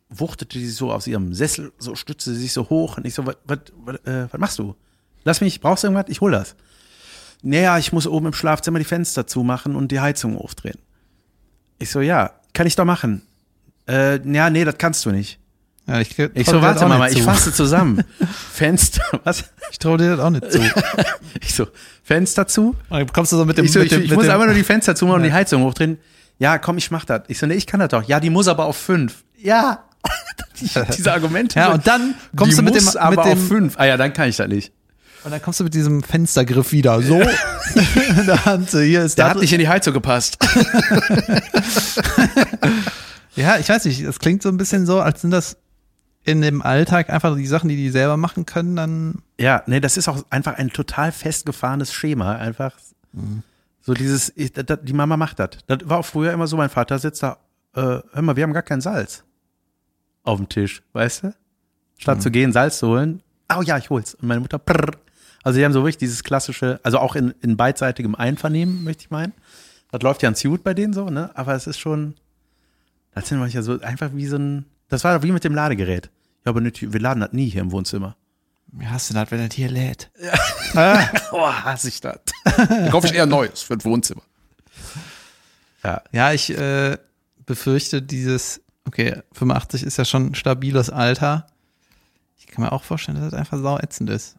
wuchtete 0.10 0.60
sie 0.60 0.70
so 0.70 0.92
aus 0.92 1.08
ihrem 1.08 1.34
Sessel, 1.34 1.72
so 1.78 1.96
stützte 1.96 2.34
sie 2.34 2.42
sich 2.42 2.54
so 2.54 2.70
hoch 2.70 2.98
und 2.98 3.06
ich 3.06 3.14
so, 3.14 3.26
was, 3.26 3.36
was, 3.46 3.96
äh, 4.06 4.28
machst 4.38 4.60
du? 4.60 4.76
Lass 5.24 5.42
mich, 5.42 5.62
brauchst 5.62 5.84
du 5.84 5.88
irgendwas? 5.88 6.10
Ich 6.10 6.22
hol 6.22 6.32
das. 6.32 6.56
Naja, 7.42 7.78
ich 7.78 7.92
muss 7.92 8.06
oben 8.08 8.28
im 8.28 8.34
Schlafzimmer 8.34 8.80
die 8.80 8.86
Fenster 8.86 9.26
zumachen 9.28 9.76
und 9.76 9.92
die 9.92 10.00
Heizung 10.00 10.38
aufdrehen. 10.38 10.78
Ich 11.80 11.90
so, 11.90 12.02
ja, 12.02 12.32
kann 12.54 12.68
ich 12.68 12.76
doch 12.76 12.86
machen. 12.86 13.24
Äh, 13.88 14.20
ja, 14.32 14.50
nee, 14.50 14.64
das 14.64 14.78
kannst 14.78 15.06
du 15.06 15.12
nicht. 15.12 15.40
Ja, 15.88 16.00
ich 16.00 16.18
Ich 16.36 16.46
so, 16.48 16.62
warte 16.62 16.86
mal, 16.86 17.12
ich 17.12 17.24
fasse 17.24 17.52
zusammen. 17.52 18.04
Fenster, 18.54 19.02
was? 19.24 19.46
Ich 19.72 19.80
traue 19.80 19.98
dir 19.98 20.16
das 20.16 20.20
auch 20.20 20.30
nicht 20.30 20.52
zu. 20.52 20.60
Ich 21.42 21.56
so, 21.56 21.68
Fenster 22.04 22.46
zu? 22.48 22.76
Und 22.90 23.00
dann 23.00 23.08
kommst 23.12 23.32
du 23.32 23.38
so 23.38 23.46
mit 23.46 23.58
dem, 23.58 23.66
Ich 23.66 23.72
so, 23.72 23.80
mit 23.80 23.88
ich, 23.88 23.94
dem, 23.94 24.04
ich 24.04 24.10
mit 24.10 24.18
muss 24.18 24.26
dem, 24.26 24.34
einfach 24.34 24.46
nur 24.46 24.54
die 24.56 24.64
Fenster 24.64 24.96
zumachen 24.96 25.22
und 25.22 25.24
Ja. 25.24 25.30
die 25.30 25.34
Heizung 25.34 25.64
hochdrehen. 25.64 25.98
Ja, 26.38 26.60
komm, 26.60 26.78
ich 26.78 26.92
mach 26.92 27.06
das. 27.06 27.24
Ich 27.28 27.40
so, 27.40 27.48
nee, 27.48 27.56
ich 27.56 27.66
kann 27.66 27.80
das 27.80 27.90
doch. 27.90 28.04
Ja, 28.04 28.20
die 28.20 28.30
muss 28.30 28.48
aber 28.48 28.66
auf 28.66 28.78
fünf. 28.78 29.24
Ja. 29.38 29.84
Die- 30.62 30.70
Diese 30.96 31.12
Argumente. 31.12 31.58
Ja, 31.60 31.72
und 31.74 31.88
dann 31.88 32.14
kommst 32.36 32.54
die 32.54 32.58
du 32.58 32.64
mit 32.64 32.76
dem, 32.76 32.88
aber 32.98 33.24
mit 33.24 33.26
dem, 33.34 33.40
auf 33.42 33.48
fünf. 33.48 33.74
Ah 33.80 33.86
ja, 33.86 33.98
dann 33.98 34.14
kann 34.14 34.30
ich 34.30 34.38
das 34.38 34.48
nicht. 34.48 34.72
Und 35.24 35.32
dann 35.32 35.42
kommst 35.42 35.60
du 35.60 35.64
mit 35.64 35.74
diesem 35.74 36.02
Fenstergriff 36.04 36.72
wieder. 36.72 37.02
So, 37.02 37.22
in 38.20 38.26
der 38.26 38.46
Hand, 38.46 38.70
hier 38.72 39.04
ist 39.04 39.18
Der 39.18 39.26
das. 39.26 39.36
hat 39.36 39.42
nicht 39.42 39.54
in 39.54 39.60
die 39.60 39.68
Heizung 39.70 39.94
gepasst. 39.94 40.38
Ja, 43.36 43.58
ich 43.58 43.70
weiß 43.70 43.86
nicht, 43.86 44.02
es 44.02 44.20
klingt 44.20 44.44
so 44.44 44.50
ein 44.50 44.58
bisschen 44.58 44.86
so, 44.86 45.00
als 45.00 45.22
sind 45.22 45.32
das 45.32 45.56
in 46.24 46.42
dem 46.42 46.62
Alltag 46.62 47.10
einfach 47.10 47.36
die 47.36 47.48
Sachen, 47.48 47.70
die 47.70 47.78
die 47.78 47.90
selber 47.90 48.18
machen 48.18 48.46
können, 48.46 48.76
dann 48.76 49.22
Ja, 49.40 49.64
nee, 49.68 49.80
das 49.80 49.96
ist 49.98 50.08
auch 50.10 50.24
einfach 50.30 50.56
ein 50.56 50.70
total 50.70 51.12
festgefahrenes 51.12 51.94
Schema. 51.94 52.36
Einfach 52.36 52.74
so 53.80 53.94
dieses, 53.94 54.32
ich, 54.36 54.52
das, 54.52 54.80
die 54.84 54.94
Mama 54.94 55.16
macht 55.18 55.40
das. 55.40 55.52
Das 55.68 55.80
war 55.86 56.00
auch 56.00 56.06
früher 56.06 56.34
immer 56.34 56.46
so, 56.48 56.58
mein 56.58 56.70
Vater 56.70 57.00
sitzt 57.00 57.24
da, 57.24 57.38
äh, 57.74 57.80
hör 58.12 58.22
mal, 58.22 58.36
wir 58.36 58.44
haben 58.44 58.54
gar 58.54 58.62
kein 58.64 58.82
Salz 58.82 59.24
auf 60.24 60.38
dem 60.38 60.50
Tisch, 60.50 60.84
weißt 60.94 61.24
du? 61.24 61.34
Statt 61.98 62.22
zu 62.22 62.32
gehen, 62.32 62.52
Salz 62.52 62.80
zu 62.80 62.88
holen, 62.90 63.24
oh 63.58 63.62
ja, 63.62 63.78
ich 63.78 63.90
hol's. 63.90 64.14
Und 64.16 64.28
meine 64.28 64.42
Mutter, 64.42 64.60
prrr, 64.60 64.92
Also 65.44 65.58
die 65.58 65.66
haben 65.66 65.74
so 65.74 65.82
wirklich 65.82 65.98
dieses 65.98 66.24
klassische, 66.24 66.80
also 66.84 67.00
auch 67.00 67.16
in, 67.16 67.34
in 67.42 67.58
beidseitigem 67.58 68.16
Einvernehmen, 68.16 68.84
möchte 68.84 69.04
ich 69.04 69.12
meinen. 69.12 69.34
Das 69.92 70.02
läuft 70.02 70.22
ja 70.24 70.30
ganz 70.30 70.42
gut 70.42 70.64
bei 70.64 70.74
denen 70.74 70.94
so, 70.94 71.10
ne? 71.10 71.32
Aber 71.34 71.54
es 71.54 71.68
ist 71.68 71.80
schon, 71.80 72.16
das 73.14 73.28
sind 73.28 73.40
manchmal 73.40 73.64
so 73.64 73.80
einfach 73.82 74.12
wie 74.14 74.28
so 74.28 74.38
ein, 74.38 74.66
das 74.90 75.04
war 75.04 75.18
doch 75.18 75.24
wie 75.24 75.32
mit 75.32 75.44
dem 75.44 75.56
Ladegerät. 75.56 76.10
Ja, 76.46 76.50
aber 76.50 76.62
nicht, 76.62 76.94
wir 76.94 77.00
laden 77.00 77.20
das 77.20 77.34
nie 77.34 77.50
hier 77.50 77.62
im 77.62 77.72
Wohnzimmer. 77.72 78.16
Wie 78.68 78.88
hast 78.88 79.10
du 79.10 79.14
das, 79.14 79.30
wenn 79.32 79.46
das 79.46 79.56
hier 79.56 79.70
lädt? 79.70 80.10
Oh, 81.32 81.52
hasse 81.52 81.90
ich 81.90 82.00
das. 82.00 82.20
Dann 82.46 82.90
kaufe 82.90 83.08
ich 83.08 83.14
eher 83.14 83.26
Neues 83.26 83.62
für 83.62 83.76
das 83.76 83.86
Wohnzimmer. 83.86 84.22
Ja, 85.84 86.02
Ja, 86.12 86.32
ich 86.32 86.58
äh, 86.58 86.98
befürchte 87.46 88.02
dieses, 88.02 88.62
okay, 88.86 89.22
85 89.34 89.84
ist 89.84 89.98
ja 89.98 90.06
schon 90.06 90.28
ein 90.28 90.36
stabiles 90.36 90.90
Alter. 90.90 91.48
Ich 92.38 92.48
kann 92.48 92.64
mir 92.64 92.72
auch 92.72 92.84
vorstellen, 92.84 93.20
dass 93.20 93.32
das 93.32 93.40
einfach 93.40 93.60
sau 93.60 93.78
ätzend 93.78 94.10
ist. 94.10 94.38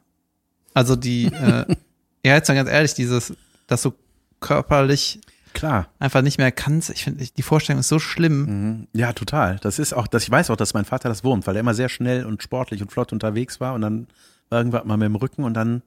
Also 0.75 0.97
die, 0.97 1.27
äh, 1.27 1.67
ja, 2.25 2.35
jetzt 2.35 2.49
mal 2.49 2.55
ganz 2.55 2.71
ehrlich, 2.71 2.95
dieses, 2.95 3.35
dass 3.67 3.83
du 3.83 3.93
körperlich 4.41 5.21
klar. 5.53 5.89
einfach 5.99 6.23
nicht 6.23 6.39
mehr 6.39 6.53
kannst, 6.53 6.91
ich 6.91 7.05
finde, 7.05 7.25
die 7.25 7.43
Vorstellung 7.43 7.81
ist 7.81 7.89
so 7.89 7.99
schlimm. 7.99 8.45
Mhm. 8.45 8.89
Ja, 8.93 9.13
total. 9.13 9.59
Das 9.61 9.79
ist 9.79 9.93
auch, 9.93 10.07
das, 10.07 10.25
ich 10.25 10.31
weiß 10.31 10.51
auch, 10.51 10.57
dass 10.57 10.75
mein 10.75 10.85
Vater 10.85 11.09
das 11.09 11.25
wurmt, 11.25 11.47
weil 11.47 11.57
er 11.57 11.61
immer 11.61 11.75
sehr 11.75 11.89
schnell 11.89 12.27
und 12.27 12.43
sportlich 12.43 12.83
und 12.83 12.91
flott 12.91 13.13
unterwegs 13.13 13.61
war 13.61 13.75
und 13.75 13.83
dann 13.83 14.07
war 14.49 14.59
irgendwann 14.59 14.87
mal 14.87 14.97
mit 14.97 15.07
dem 15.07 15.17
Rücken 15.17 15.45
und 15.45 15.55
dann, 15.55 15.83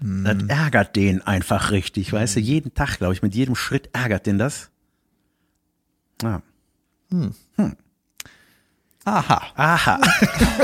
das 0.00 0.42
ärgert 0.48 0.96
den 0.96 1.22
einfach 1.22 1.70
richtig, 1.70 2.12
weißt 2.12 2.36
du, 2.36 2.40
jeden 2.40 2.74
Tag, 2.74 2.98
glaube 2.98 3.14
ich, 3.14 3.22
mit 3.22 3.34
jedem 3.34 3.54
Schritt 3.54 3.90
ärgert 3.92 4.26
den 4.26 4.38
das. 4.38 4.70
Ja. 6.22 6.42
Aha. 9.04 9.42
Aha. 9.54 10.00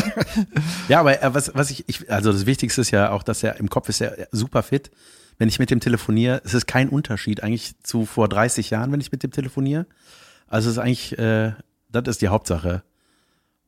ja, 0.89 1.01
aber 1.01 1.23
äh, 1.23 1.35
was, 1.35 1.55
was 1.55 1.71
ich, 1.71 1.89
ich, 1.89 2.11
also 2.11 2.33
das 2.33 2.47
Wichtigste 2.47 2.81
ist 2.81 2.91
ja 2.91 3.11
auch, 3.11 3.23
dass 3.23 3.43
er 3.43 3.57
im 3.57 3.69
Kopf 3.69 3.89
ist 3.89 4.01
er 4.01 4.29
super 4.33 4.63
fit. 4.63 4.91
Wenn 5.39 5.49
ich 5.49 5.59
mit 5.59 5.71
dem 5.71 5.81
telefoniere, 5.81 6.43
es 6.45 6.55
ist 6.55 6.67
kein 6.67 6.89
Unterschied 6.89 7.43
eigentlich 7.43 7.75
zu 7.83 8.05
vor 8.05 8.29
30 8.29 8.71
Jahren, 8.71 8.93
wenn 8.93 9.01
ich 9.01 9.13
mit 9.13 9.23
dem 9.23 9.31
telefoniere. 9.31 9.87
Also 10.47 10.69
es 10.69 10.77
ist 10.77 10.83
eigentlich, 10.83 11.19
äh, 11.19 11.53
das 11.91 12.09
ist 12.09 12.23
die 12.23 12.29
Hauptsache. 12.29 12.83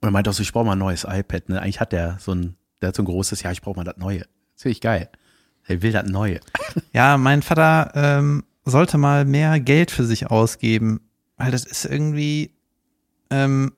Und 0.01 0.09
er 0.09 0.11
meint 0.11 0.29
auch 0.29 0.33
so, 0.33 0.43
ich 0.43 0.53
brauche 0.53 0.67
mal 0.67 0.73
ein 0.73 0.79
neues 0.79 1.07
iPad. 1.09 1.49
Ne? 1.49 1.61
Eigentlich 1.61 1.81
hat 1.81 1.93
der 1.93 2.17
so 2.19 2.35
ein, 2.35 2.57
der 2.81 2.89
hat 2.89 2.97
so 2.97 3.03
ein 3.03 3.07
großes, 3.07 3.43
ja, 3.43 3.53
ich 3.53 3.63
brauche 3.63 3.77
mal 3.77 3.85
das 3.85 3.97
Neue. 3.97 4.21
Das 4.55 4.63
finde 4.63 4.73
ich 4.73 4.81
geil. 4.81 5.09
Er 5.67 5.83
will 5.83 5.93
das 5.93 6.07
Neue. 6.07 6.41
Ja, 6.95 7.19
mein 7.19 7.43
Vater 7.43 7.93
ähm, 7.95 8.45
sollte 8.65 8.97
mal 8.97 9.27
mehr 9.27 9.61
Geld 9.61 9.91
für 9.91 10.05
sich 10.05 10.29
ausgeben, 10.29 11.01
weil 11.37 11.51
das 11.51 11.65
ist 11.65 11.85
irgendwie, 11.85 12.55
ähm, 13.29 13.73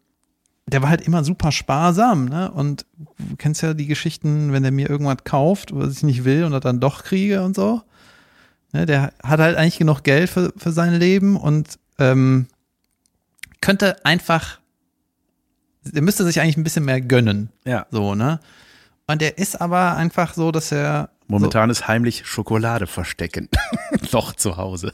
der 0.67 0.83
war 0.83 0.89
halt 0.89 1.03
immer 1.03 1.25
super 1.25 1.53
sparsam, 1.53 2.27
ne? 2.27 2.51
Und 2.51 2.87
du 3.19 3.37
kennst 3.37 3.63
ja 3.63 3.75
die 3.75 3.87
Geschichten, 3.87 4.53
wenn 4.53 4.63
der 4.63 4.73
mir 4.73 4.89
irgendwas 4.89 5.25
kauft, 5.25 5.75
was 5.75 5.99
ich 5.99 6.03
nicht 6.03 6.25
will 6.25 6.45
und 6.45 6.53
das 6.53 6.63
dann 6.63 6.81
doch 6.81 7.05
kriege 7.05 7.43
und 7.43 7.55
so. 7.55 7.83
Ne? 8.73 8.87
Der 8.87 9.13
hat 9.23 9.41
halt 9.41 9.57
eigentlich 9.57 9.79
genug 9.79 10.03
Geld 10.03 10.31
für, 10.31 10.53
für 10.57 10.73
sein 10.73 10.95
Leben 10.95 11.37
und 11.37 11.79
ähm, 11.99 12.47
könnte 13.61 14.05
einfach, 14.05 14.59
der 15.85 16.03
müsste 16.03 16.25
sich 16.25 16.41
eigentlich 16.41 16.57
ein 16.57 16.65
bisschen 16.65 16.85
mehr 16.85 17.01
gönnen. 17.01 17.51
Ja. 17.65 17.87
So, 17.91 18.15
ne? 18.15 18.41
Und 19.07 19.21
der 19.21 19.37
ist 19.37 19.61
aber 19.61 19.97
einfach 19.97 20.33
so, 20.35 20.51
dass 20.51 20.73
er 20.73 21.11
Momentan 21.27 21.71
ist 21.71 21.89
heimlich 21.89 22.27
Schokolade 22.27 22.87
verstecken. 22.87 23.49
Doch 24.11 24.35
zu 24.35 24.57
Hause. 24.57 24.93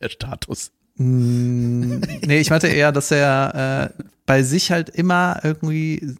Der 0.00 0.08
Status. 0.08 0.72
Nee, 0.96 2.38
ich 2.38 2.50
meinte 2.50 2.68
eher, 2.68 2.92
dass 2.92 3.10
er 3.10 3.92
äh, 3.98 4.02
bei 4.26 4.42
sich 4.42 4.70
halt 4.70 4.88
immer 4.90 5.40
irgendwie 5.42 6.16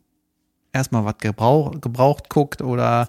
erstmal 0.72 1.04
was 1.04 1.18
gebrauch, 1.18 1.80
gebraucht 1.80 2.28
guckt 2.28 2.62
oder 2.62 3.08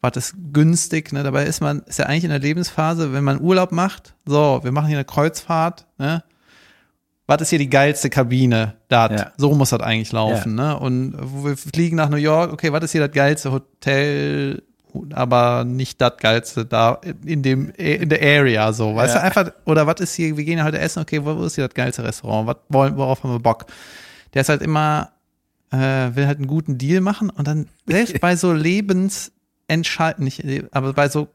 was 0.00 0.16
ist 0.16 0.34
günstig. 0.52 1.12
Ne? 1.12 1.22
Dabei 1.22 1.44
ist 1.44 1.60
man, 1.60 1.80
ist 1.82 1.98
ja 1.98 2.06
eigentlich 2.06 2.24
in 2.24 2.30
der 2.30 2.38
Lebensphase, 2.38 3.12
wenn 3.12 3.24
man 3.24 3.40
Urlaub 3.40 3.72
macht, 3.72 4.14
so, 4.24 4.60
wir 4.62 4.72
machen 4.72 4.88
hier 4.88 4.98
eine 4.98 5.04
Kreuzfahrt, 5.04 5.86
ne? 5.98 6.22
Was 7.28 7.40
ist 7.40 7.50
hier 7.50 7.58
die 7.58 7.68
geilste 7.68 8.08
Kabine? 8.08 8.74
Dat. 8.86 9.10
Ja. 9.10 9.32
So 9.36 9.52
muss 9.52 9.70
das 9.70 9.80
eigentlich 9.80 10.12
laufen, 10.12 10.54
ne? 10.54 10.78
Und 10.78 11.16
wo 11.18 11.44
wir 11.44 11.56
fliegen 11.56 11.96
nach 11.96 12.08
New 12.08 12.18
York, 12.18 12.52
okay, 12.52 12.70
was 12.70 12.84
ist 12.84 12.92
hier 12.92 13.00
das 13.00 13.10
geilste 13.10 13.50
Hotel? 13.50 14.62
Aber 15.12 15.64
nicht 15.64 16.00
das 16.00 16.14
geilste 16.18 16.64
da 16.64 17.00
in 17.24 17.42
dem 17.42 17.70
in 17.70 18.08
der 18.08 18.20
Area 18.22 18.72
so, 18.72 18.94
weißt 18.94 19.14
Ja. 19.14 19.20
du 19.20 19.26
einfach 19.26 19.52
oder 19.64 19.86
was 19.86 20.00
ist 20.00 20.14
hier, 20.14 20.36
wir 20.36 20.44
gehen 20.44 20.62
heute 20.62 20.78
essen, 20.78 21.00
okay, 21.02 21.24
wo, 21.24 21.44
ist 21.44 21.54
hier 21.56 21.66
das 21.66 21.74
geilste 21.74 22.04
Restaurant? 22.04 22.46
Was 22.48 22.56
wollen 22.68 22.96
worauf 22.96 23.22
haben 23.22 23.32
wir 23.32 23.38
Bock? 23.40 23.66
Der 24.34 24.42
ist 24.42 24.48
halt 24.48 24.62
immer 24.62 25.10
äh, 25.72 25.76
will 26.14 26.26
halt 26.26 26.38
einen 26.38 26.46
guten 26.46 26.78
Deal 26.78 27.00
machen 27.00 27.30
und 27.30 27.46
dann 27.46 27.68
selbst 27.86 28.20
bei 28.20 28.36
so 28.36 28.52
lebensentscheidend 28.52 30.20
nicht 30.20 30.44
aber 30.74 30.92
bei 30.92 31.08
so 31.08 31.28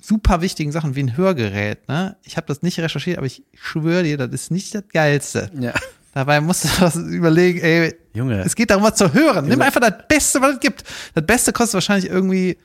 super 0.00 0.40
wichtigen 0.40 0.70
Sachen 0.72 0.94
wie 0.94 1.02
ein 1.02 1.16
Hörgerät, 1.16 1.88
ne? 1.88 2.16
Ich 2.22 2.36
habe 2.36 2.46
das 2.46 2.62
nicht 2.62 2.78
recherchiert, 2.78 3.18
aber 3.18 3.26
ich 3.26 3.42
schwöre 3.54 4.04
dir, 4.04 4.16
das 4.16 4.30
ist 4.30 4.50
nicht 4.50 4.74
das 4.74 4.84
geilste. 4.92 5.50
Ja. 5.58 5.72
Dabei 6.14 6.40
musst 6.40 6.64
du 6.64 6.68
was 6.80 6.94
überlegen, 6.96 7.60
ey, 7.60 7.94
Junge. 8.14 8.40
es 8.42 8.54
geht 8.54 8.70
darum, 8.70 8.84
was 8.84 8.94
zu 8.94 9.12
hören. 9.12 9.44
Nimm 9.44 9.54
Junge. 9.54 9.64
einfach 9.66 9.80
das 9.80 9.94
Beste, 10.08 10.40
was 10.40 10.54
es 10.54 10.60
gibt. 10.60 10.84
Das 11.14 11.26
Beste 11.26 11.52
kostet 11.52 11.74
wahrscheinlich 11.74 12.10
irgendwie 12.10 12.58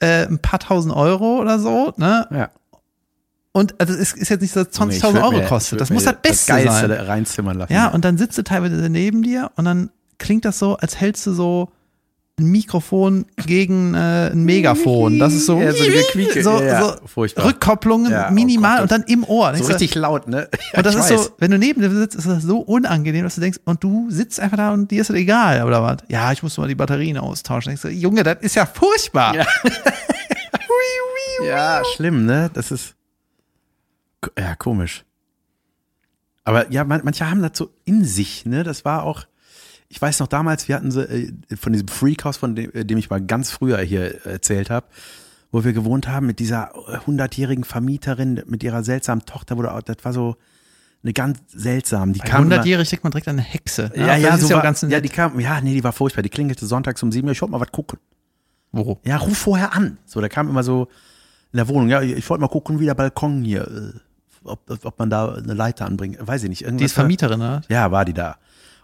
äh, 0.00 0.26
ein 0.26 0.38
paar 0.38 0.58
tausend 0.58 0.94
Euro 0.94 1.38
oder 1.40 1.58
so, 1.58 1.92
ne? 1.96 2.26
Ja. 2.30 2.50
Und 3.52 3.80
also 3.80 3.92
es 3.94 4.12
ist 4.12 4.28
jetzt 4.28 4.40
nicht 4.42 4.52
so, 4.52 4.62
dass 4.64 4.76
Junge, 4.78 4.94
ich 4.94 5.02
20.000 5.02 5.12
würd 5.14 5.24
Euro 5.24 5.32
mir- 5.38 5.46
kostet. 5.46 5.80
Das 5.80 5.90
muss 5.90 6.04
das 6.04 6.16
Beste 6.22 6.52
Geilste 6.52 6.88
sein. 6.88 6.90
reinzimmern 6.92 7.58
lassen. 7.58 7.72
Ja, 7.72 7.88
und 7.88 8.04
dann 8.04 8.16
sitzt 8.16 8.38
du 8.38 8.42
teilweise 8.44 8.76
neben 8.88 9.22
dir 9.22 9.50
und 9.56 9.64
dann 9.64 9.90
klingt 10.18 10.44
das 10.44 10.58
so, 10.58 10.76
als 10.76 11.00
hältst 11.00 11.26
du 11.26 11.32
so 11.32 11.70
ein 12.40 12.46
Mikrofon 12.50 13.26
gegen 13.46 13.94
äh, 13.94 14.30
ein 14.32 14.44
Megafon. 14.44 15.18
Das 15.18 15.32
ist 15.34 15.46
so, 15.46 15.60
Ja, 15.60 15.72
so 15.72 15.84
Ja, 16.60 16.82
so 16.82 17.06
furchtbar. 17.06 17.44
Rückkopplungen 17.46 18.10
Ja, 18.10 18.28
oh 18.28 18.32
minimal 18.32 18.76
Gott, 18.76 18.82
und 18.82 18.90
dann 18.92 19.02
im 19.04 19.24
Ohr. 19.24 19.52
so 19.56 19.64
du, 19.64 19.70
richtig 19.70 19.94
laut, 19.94 20.26
ne? 20.26 20.48
Ja, 20.72 20.78
und 20.78 20.86
das 20.86 20.94
ist 20.94 21.10
weiß. 21.10 21.24
so, 21.24 21.30
wenn 21.38 21.50
du 21.50 21.58
neben 21.58 21.80
dir 21.80 21.90
sitzt, 21.90 22.16
ist 22.16 22.26
das 22.26 22.42
so 22.42 22.58
unangenehm, 22.58 23.22
dass 23.24 23.36
du 23.36 23.40
denkst, 23.40 23.58
und 23.64 23.82
du 23.84 24.10
sitzt 24.10 24.40
einfach 24.40 24.56
da 24.56 24.72
und 24.72 24.90
dir 24.90 25.00
ist 25.02 25.10
das 25.10 25.16
egal, 25.16 25.64
oder 25.64 25.82
was? 25.82 25.98
Ja, 26.08 26.32
ich 26.32 26.42
muss 26.42 26.56
mal 26.58 26.68
die 26.68 26.74
Batterien 26.74 27.18
austauschen. 27.18 27.70
Denkst 27.70 27.82
du, 27.82 27.88
Junge, 27.88 28.22
das 28.22 28.38
ist 28.40 28.56
ja 28.56 28.66
furchtbar. 28.66 29.34
Ja. 29.36 29.46
Ja, 31.46 31.82
schlimm, 31.96 32.26
ne? 32.26 32.50
Das 32.52 32.70
ist 32.70 32.94
ja 34.38 34.54
komisch. 34.56 35.04
Aber 36.44 36.70
ja, 36.70 36.84
man, 36.84 37.00
manche 37.04 37.28
haben 37.30 37.42
das 37.42 37.52
so 37.54 37.70
in 37.84 38.04
sich, 38.04 38.44
ne? 38.46 38.62
Das 38.62 38.84
war 38.84 39.04
auch, 39.04 39.24
ich 39.92 40.00
weiß 40.00 40.20
noch 40.20 40.28
damals, 40.28 40.68
wir 40.68 40.76
hatten 40.76 40.90
so 40.90 41.02
äh, 41.02 41.32
von 41.60 41.72
diesem 41.72 41.88
Freakhouse, 41.88 42.36
von 42.38 42.54
dem, 42.54 42.72
äh, 42.72 42.84
dem 42.86 42.96
ich 42.96 43.10
mal 43.10 43.20
ganz 43.20 43.50
früher 43.50 43.78
hier 43.78 44.24
erzählt 44.24 44.70
habe, 44.70 44.86
wo 45.52 45.64
wir 45.64 45.72
gewohnt 45.72 46.06
haben 46.08 46.26
mit 46.26 46.38
dieser 46.38 46.70
hundertjährigen 47.06 47.64
Vermieterin, 47.64 48.42
mit 48.46 48.62
ihrer 48.62 48.84
seltsamen 48.84 49.26
Tochter, 49.26 49.58
wo 49.58 49.62
das 49.62 49.96
war 50.04 50.12
so 50.12 50.36
eine 51.02 51.12
ganz 51.12 51.38
seltsam. 51.48 52.12
Die 52.12 52.20
Bei 52.20 52.26
kam 52.28 52.44
immer- 52.44 52.56
100-jährig 52.62 52.88
denkt 52.88 53.02
man 53.04 53.10
direkt 53.10 53.26
an 53.28 53.36
eine 53.38 53.42
Hexe. 53.42 53.90
ja, 53.96 54.16
ja, 54.16 54.36
so 54.38 54.44
ist 54.44 54.50
ja 54.50 54.56
war, 54.56 54.58
auch 54.60 54.62
ganz 54.64 54.82
ja, 54.82 54.88
nett. 54.88 55.04
die 55.04 55.08
kam, 55.08 55.40
ja, 55.40 55.60
nee, 55.60 55.74
die 55.74 55.82
war 55.82 55.92
furchtbar. 55.92 56.22
Die 56.22 56.28
klingelte 56.28 56.66
sonntags 56.66 57.02
um 57.02 57.10
sieben 57.10 57.26
Uhr. 57.26 57.32
Ich 57.32 57.40
wollte 57.42 57.52
mal 57.52 57.60
was 57.60 57.72
gucken. 57.72 57.98
Wo? 58.72 59.00
Ja, 59.04 59.16
ruf 59.16 59.36
vorher 59.36 59.74
an. 59.74 59.98
So, 60.06 60.20
da 60.20 60.28
kam 60.28 60.48
immer 60.48 60.62
so 60.62 60.86
in 61.52 61.56
der 61.56 61.66
Wohnung. 61.66 61.88
Ja, 61.88 62.00
ich 62.02 62.28
wollte 62.30 62.42
mal 62.42 62.48
gucken, 62.48 62.78
wie 62.78 62.84
der 62.84 62.94
Balkon 62.94 63.42
hier, 63.42 63.66
äh, 63.66 63.98
ob, 64.44 64.60
ob 64.84 64.98
man 65.00 65.10
da 65.10 65.34
eine 65.34 65.54
Leiter 65.54 65.86
anbringt. 65.86 66.18
Weiß 66.24 66.44
ich 66.44 66.48
nicht. 66.48 66.62
Irgendwas 66.62 66.78
Die 66.78 66.84
ist 66.84 66.96
war- 66.96 67.02
Vermieterin, 67.02 67.40
ne? 67.40 67.62
Ja, 67.68 67.90
war 67.90 68.04
die 68.04 68.14
da. 68.14 68.36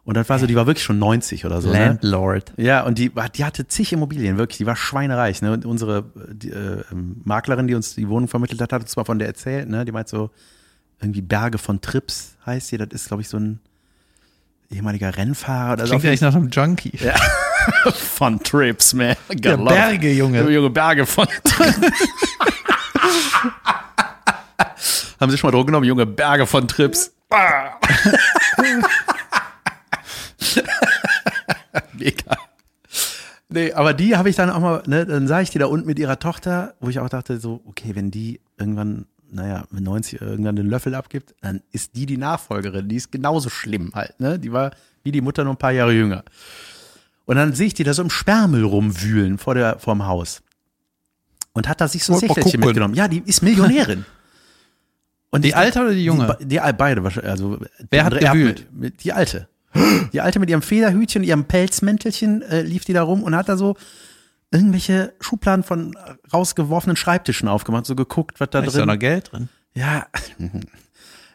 Und 0.07 0.15
das 0.15 0.29
war 0.29 0.39
so, 0.39 0.47
die 0.47 0.55
war 0.55 0.69
wirklich 0.69 0.85
schon 0.85 1.01
90 1.01 1.45
oder 1.47 1.61
so. 1.61 1.69
Ne? 1.69 1.81
Landlord. 1.81 2.53
Ja, 2.57 2.83
und 2.85 2.97
die, 2.97 3.11
die 3.35 3.45
hatte 3.45 3.67
zig 3.67 3.93
Immobilien, 3.93 4.39
wirklich. 4.39 4.59
Die 4.59 4.67
war 4.67 4.77
schweinereich. 4.77 5.43
Ne? 5.43 5.51
Und 5.51 5.67
unsere 5.67 6.05
die, 6.33 6.51
äh, 6.51 6.85
ähm, 6.93 7.23
Maklerin, 7.25 7.67
die 7.67 7.75
uns 7.75 7.97
die 7.97 8.09
Wohnung 8.09 8.29
vermittelt 8.29 8.61
hat, 8.61 8.73
hat 8.73 8.83
uns 8.83 8.95
mal 8.95 9.03
von 9.03 9.19
der 9.19 9.27
erzählt. 9.27 9.69
Ne? 9.69 9.85
Die 9.85 9.91
meint 9.91 10.09
so, 10.09 10.31
irgendwie 11.01 11.23
Berge 11.23 11.59
von 11.59 11.81
Trips 11.81 12.37
heißt 12.47 12.71
die. 12.71 12.79
Das 12.79 12.91
ist, 12.93 13.09
glaube 13.09 13.23
ich, 13.23 13.29
so 13.29 13.37
ein 13.37 13.59
ehemaliger 14.71 15.17
Rennfahrer. 15.17 15.73
Oder 15.73 15.87
so. 15.87 15.91
Klingt 15.91 16.05
ja 16.05 16.13
echt 16.13 16.23
nach 16.23 16.37
einem 16.37 16.51
Junkie. 16.51 16.97
von 17.95 18.41
Trips, 18.41 18.95
man. 18.95 19.17
Ja, 19.43 19.57
Berge, 19.57 20.13
Junge. 20.13 20.49
Junge, 20.49 20.71
Berge 20.71 21.05
von 21.05 21.27
Haben 25.19 25.31
Sie 25.33 25.39
schon 25.39 25.49
mal 25.49 25.53
Drogen 25.53 25.67
genommen? 25.67 25.87
Junge, 25.87 26.07
Berge 26.07 26.47
von 26.47 26.69
Trips. 26.69 27.13
Mega. 31.99 32.37
Nee, 33.49 33.73
aber 33.73 33.95
die 33.95 34.17
habe 34.17 34.29
ich 34.29 34.37
dann 34.37 34.51
auch 34.51 34.61
mal, 34.61 34.83
ne, 34.87 35.07
dann 35.07 35.29
sah 35.29 35.41
ich 35.41 35.51
die 35.51 35.59
da 35.59 35.67
unten 35.67 35.87
mit 35.87 35.99
ihrer 35.99 36.19
Tochter, 36.19 36.75
wo 36.81 36.89
ich 36.89 36.99
auch 36.99 37.09
dachte, 37.09 37.39
so, 37.39 37.63
okay, 37.67 37.95
wenn 37.95 38.11
die 38.11 38.41
irgendwann, 38.59 39.07
naja, 39.31 39.65
mit 39.71 39.85
90 39.85 40.21
irgendwann 40.21 40.57
den 40.57 40.67
Löffel 40.69 40.95
abgibt, 40.95 41.35
dann 41.43 41.63
ist 41.71 41.95
die 41.95 42.07
die 42.07 42.17
Nachfolgerin, 42.17 42.89
die 42.89 42.97
ist 42.97 43.13
genauso 43.13 43.49
schlimm 43.49 43.93
halt, 43.95 44.19
ne? 44.19 44.39
Die 44.39 44.53
war 44.53 44.73
wie 45.05 45.13
die 45.13 45.21
Mutter 45.21 45.45
nur 45.45 45.55
ein 45.55 45.59
paar 45.59 45.71
Jahre 45.73 45.93
jünger. 45.93 46.25
Und 47.25 47.37
dann 47.37 47.53
sehe 47.53 47.69
ich 47.69 47.75
die 47.75 47.85
da 47.85 47.95
so 47.95 48.03
im 48.03 48.11
Sperrmüll 48.11 48.65
rumwühlen 48.65 49.39
vor 49.39 49.55
der, 49.55 49.79
vorm 49.79 50.07
Haus. 50.07 50.43
Und 51.53 51.69
hat 51.69 51.81
da 51.81 51.87
sich 51.89 52.03
so 52.05 52.15
ein 52.15 52.19
Sächelchen 52.21 52.61
mitgenommen. 52.61 52.95
Ja, 52.95 53.07
die 53.09 53.23
ist 53.25 53.43
Millionärin. 53.43 54.05
Und 55.31 55.43
Die 55.45 55.49
ich- 55.49 55.57
alte 55.57 55.81
oder 55.81 55.93
die 55.93 56.05
junge? 56.05 56.37
Die, 56.41 56.47
die 56.47 56.61
beide 56.77 57.03
wahrscheinlich. 57.05 57.31
Also, 57.31 57.59
Wer 57.91 58.05
hat 58.05 58.19
gewühlt? 58.19 58.67
Mit, 58.73 59.03
die 59.05 59.13
alte. 59.13 59.49
Die 60.13 60.21
alte 60.21 60.39
mit 60.39 60.51
ihrem 60.51 60.63
Federhütchen, 60.63 61.23
ihrem 61.25 61.45
Pelzmäntelchen 61.45 62.43
äh, 62.43 62.63
lief 62.63 62.85
die 62.85 62.93
da 62.93 63.03
rum 63.03 63.23
und 63.23 63.35
hat 63.35 63.49
da 63.49 63.57
so 63.57 63.77
irgendwelche 64.51 65.13
Schubladen 65.21 65.65
von 65.65 65.97
rausgeworfenen 66.33 66.97
Schreibtischen 66.97 67.49
aufgemacht, 67.49 67.87
so 67.87 67.95
geguckt, 67.97 68.41
was 68.41 68.51
da 68.51 68.61
Da 68.61 68.67
ist 68.67 68.75
ja 68.75 68.81
drin. 68.81 68.89
noch 68.89 68.99
Geld 68.99 69.33
drin. 69.33 69.49
Ja. 69.75 70.07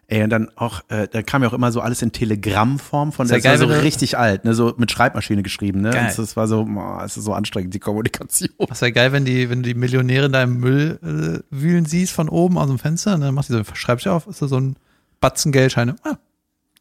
Ey, 0.07 0.23
und 0.23 0.29
dann 0.29 0.49
auch, 0.57 0.81
äh, 0.89 1.07
da 1.09 1.21
kam 1.21 1.41
ja 1.41 1.47
auch 1.47 1.53
immer 1.53 1.71
so 1.71 1.79
alles 1.79 2.01
in 2.01 2.11
Telegrammform 2.11 3.13
von, 3.13 3.27
Sehr 3.27 3.37
das 3.37 3.45
war 3.45 3.57
geil, 3.57 3.77
so 3.77 3.81
richtig 3.81 4.17
alt, 4.17 4.43
ne, 4.43 4.53
so 4.53 4.73
mit 4.75 4.91
Schreibmaschine 4.91 5.41
geschrieben, 5.41 5.79
ne. 5.79 5.91
Geil. 5.91 6.09
Und 6.09 6.17
das 6.17 6.35
war 6.35 6.49
so, 6.49 6.67
es 7.05 7.15
ist 7.15 7.23
so 7.23 7.33
anstrengend, 7.33 7.73
die 7.73 7.79
Kommunikation. 7.79 8.49
Was 8.57 8.81
wäre 8.81 8.91
geil, 8.91 9.13
wenn 9.13 9.23
die, 9.23 9.49
wenn 9.49 9.63
du 9.63 9.69
die 9.69 9.73
Millionäre 9.79 10.29
da 10.29 10.43
im 10.43 10.57
Müll 10.59 10.99
äh, 11.01 11.39
wühlen 11.55 11.85
siehst 11.85 12.11
von 12.11 12.27
oben 12.27 12.57
aus 12.57 12.67
dem 12.67 12.77
Fenster 12.77 13.15
und 13.15 13.21
dann 13.21 13.33
machst 13.33 13.51
du 13.51 13.53
so, 13.57 13.63
schreibst 13.73 14.05
du 14.05 14.09
auf, 14.09 14.27
ist 14.27 14.41
da 14.41 14.49
so 14.49 14.59
ein 14.59 14.75
Batzen 15.21 15.53
Geldscheine. 15.53 15.95
Ah, 16.03 16.15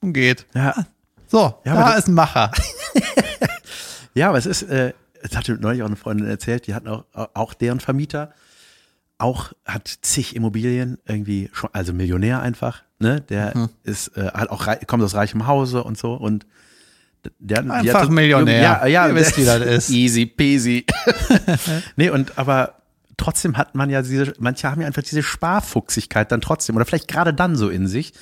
und 0.01 0.13
geht. 0.13 0.47
Ja. 0.55 0.75
So, 1.31 1.55
Ja, 1.65 1.75
da 1.75 1.89
das- 1.91 1.99
ist 2.01 2.09
ein 2.09 2.15
Macher. 2.15 2.51
Ja, 4.15 4.29
aber 4.31 4.39
es 4.39 4.47
ist, 4.47 4.63
äh, 4.63 4.93
es 5.23 5.37
hatte 5.37 5.53
neulich 5.55 5.83
auch 5.83 5.87
eine 5.87 5.95
Freundin 5.97 6.27
erzählt, 6.27 6.67
die 6.67 6.75
hatten 6.75 6.89
auch, 6.89 7.05
auch 7.13 7.55
deren 7.55 7.79
Vermieter, 7.79 8.33
auch 9.19 9.53
hat 9.65 9.87
zig 10.03 10.35
Immobilien, 10.35 10.99
irgendwie 11.07 11.49
schon, 11.53 11.71
also 11.73 11.93
Millionär 11.93 12.41
einfach, 12.43 12.83
ne? 12.99 13.21
Der 13.21 13.57
Mhm. 13.57 13.69
ist, 13.85 14.09
äh, 14.17 14.33
hat 14.35 14.51
auch 14.51 14.67
kommt 14.89 15.05
aus 15.05 15.15
reichem 15.15 15.47
Hause 15.47 15.85
und 15.85 15.97
so 15.97 16.15
und 16.15 16.45
der 17.39 17.61
Einfach 17.71 18.01
hatte- 18.01 18.11
Millionär. 18.13 18.63
Ja, 18.63 18.87
ja, 18.87 19.07
Ihr 19.09 19.15
wisst, 19.15 19.37
wie 19.39 19.45
das 19.45 19.61
ist. 19.61 19.91
Easy 19.91 20.27
peasy. 20.27 20.85
nee, 21.97 22.11
und 22.11 22.37
aber 22.37 22.81
trotzdem 23.17 23.57
hat 23.59 23.77
man 23.77 23.91
ja 23.91 24.03
diese, 24.03 24.33
manche 24.41 24.69
haben 24.69 24.81
ja 24.81 24.89
einfach 24.89 25.03
diese 25.03 25.23
Sparfuchsigkeit 25.23 26.33
dann 26.33 26.41
trotzdem 26.41 26.75
oder 26.75 26.85
vielleicht 26.85 27.07
gerade 27.09 27.33
dann 27.33 27.55
so 27.57 27.69
in 27.69 27.87
sich, 27.87 28.13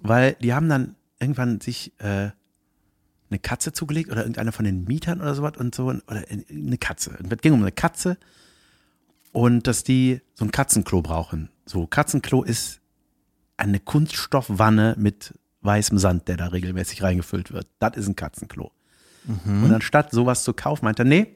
weil 0.00 0.34
die 0.40 0.54
haben 0.54 0.68
dann 0.70 0.94
irgendwann 1.20 1.60
sich 1.60 1.92
äh, 2.00 2.30
eine 3.30 3.38
Katze 3.38 3.72
zugelegt 3.72 4.10
oder 4.10 4.20
irgendeiner 4.20 4.52
von 4.52 4.64
den 4.64 4.84
Mietern 4.84 5.20
oder 5.20 5.34
sowas 5.34 5.54
und 5.58 5.74
so 5.74 5.86
oder 5.86 6.02
eine 6.08 6.78
Katze. 6.78 7.18
Es 7.28 7.38
ging 7.38 7.52
um 7.52 7.62
eine 7.62 7.72
Katze 7.72 8.16
und 9.32 9.66
dass 9.66 9.84
die 9.84 10.20
so 10.34 10.44
ein 10.44 10.50
Katzenklo 10.50 11.02
brauchen. 11.02 11.50
So 11.66 11.86
Katzenklo 11.86 12.42
ist 12.42 12.80
eine 13.56 13.80
Kunststoffwanne 13.80 14.94
mit 14.98 15.34
weißem 15.62 15.98
Sand, 15.98 16.28
der 16.28 16.36
da 16.36 16.46
regelmäßig 16.48 17.02
reingefüllt 17.02 17.52
wird. 17.52 17.66
Das 17.78 17.96
ist 17.96 18.06
ein 18.06 18.16
Katzenklo. 18.16 18.70
Und 19.44 19.72
anstatt 19.74 20.12
sowas 20.12 20.44
zu 20.44 20.52
kaufen, 20.52 20.84
meinte 20.84 21.02
er, 21.02 21.06
nee, 21.06 21.34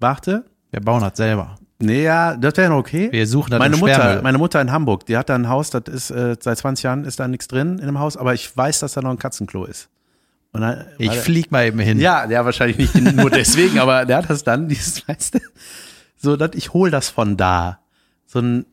warte, 0.00 0.46
Wir 0.70 0.80
bauen 0.80 1.02
das 1.02 1.18
selber. 1.18 1.56
nee, 1.78 2.02
ja, 2.02 2.34
das 2.34 2.56
wäre 2.56 2.70
noch 2.70 2.78
okay. 2.78 3.12
Wir 3.12 3.26
suchen 3.26 3.50
das 3.50 3.58
meine 3.58 3.76
Mutter, 3.76 4.22
meine 4.22 4.38
Mutter 4.38 4.58
in 4.62 4.72
Hamburg, 4.72 5.04
die 5.04 5.18
hat 5.18 5.28
da 5.28 5.34
ein 5.34 5.48
Haus, 5.50 5.68
das 5.68 5.82
ist 5.86 6.10
äh, 6.10 6.36
seit 6.40 6.56
20 6.56 6.82
Jahren 6.84 7.04
ist 7.04 7.20
da 7.20 7.28
nichts 7.28 7.46
drin 7.48 7.78
in 7.78 7.84
dem 7.86 7.98
Haus, 7.98 8.16
aber 8.16 8.32
ich 8.32 8.56
weiß, 8.56 8.80
dass 8.80 8.94
da 8.94 9.02
noch 9.02 9.10
ein 9.10 9.18
Katzenklo 9.18 9.66
ist. 9.66 9.90
Dann, 10.60 10.84
Ich 10.98 11.12
flieg 11.12 11.50
mal 11.50 11.66
eben 11.66 11.78
hin. 11.78 11.98
ja, 11.98 12.28
ja, 12.28 12.44
wahrscheinlich 12.44 12.78
nicht 12.78 12.94
nur 13.16 13.30
deswegen, 13.30 13.78
aber 13.78 14.04
der 14.04 14.18
hat 14.18 14.30
das 14.30 14.44
dann, 14.44 14.68
dieses, 14.68 15.06
weißt 15.08 15.34
du, 15.34 15.38
so, 16.16 16.36
dass 16.36 16.50
ich 16.54 16.72
hol 16.72 16.90
das 16.90 17.08
von 17.08 17.36
da. 17.36 17.80
So 18.26 18.40
ein 18.40 18.66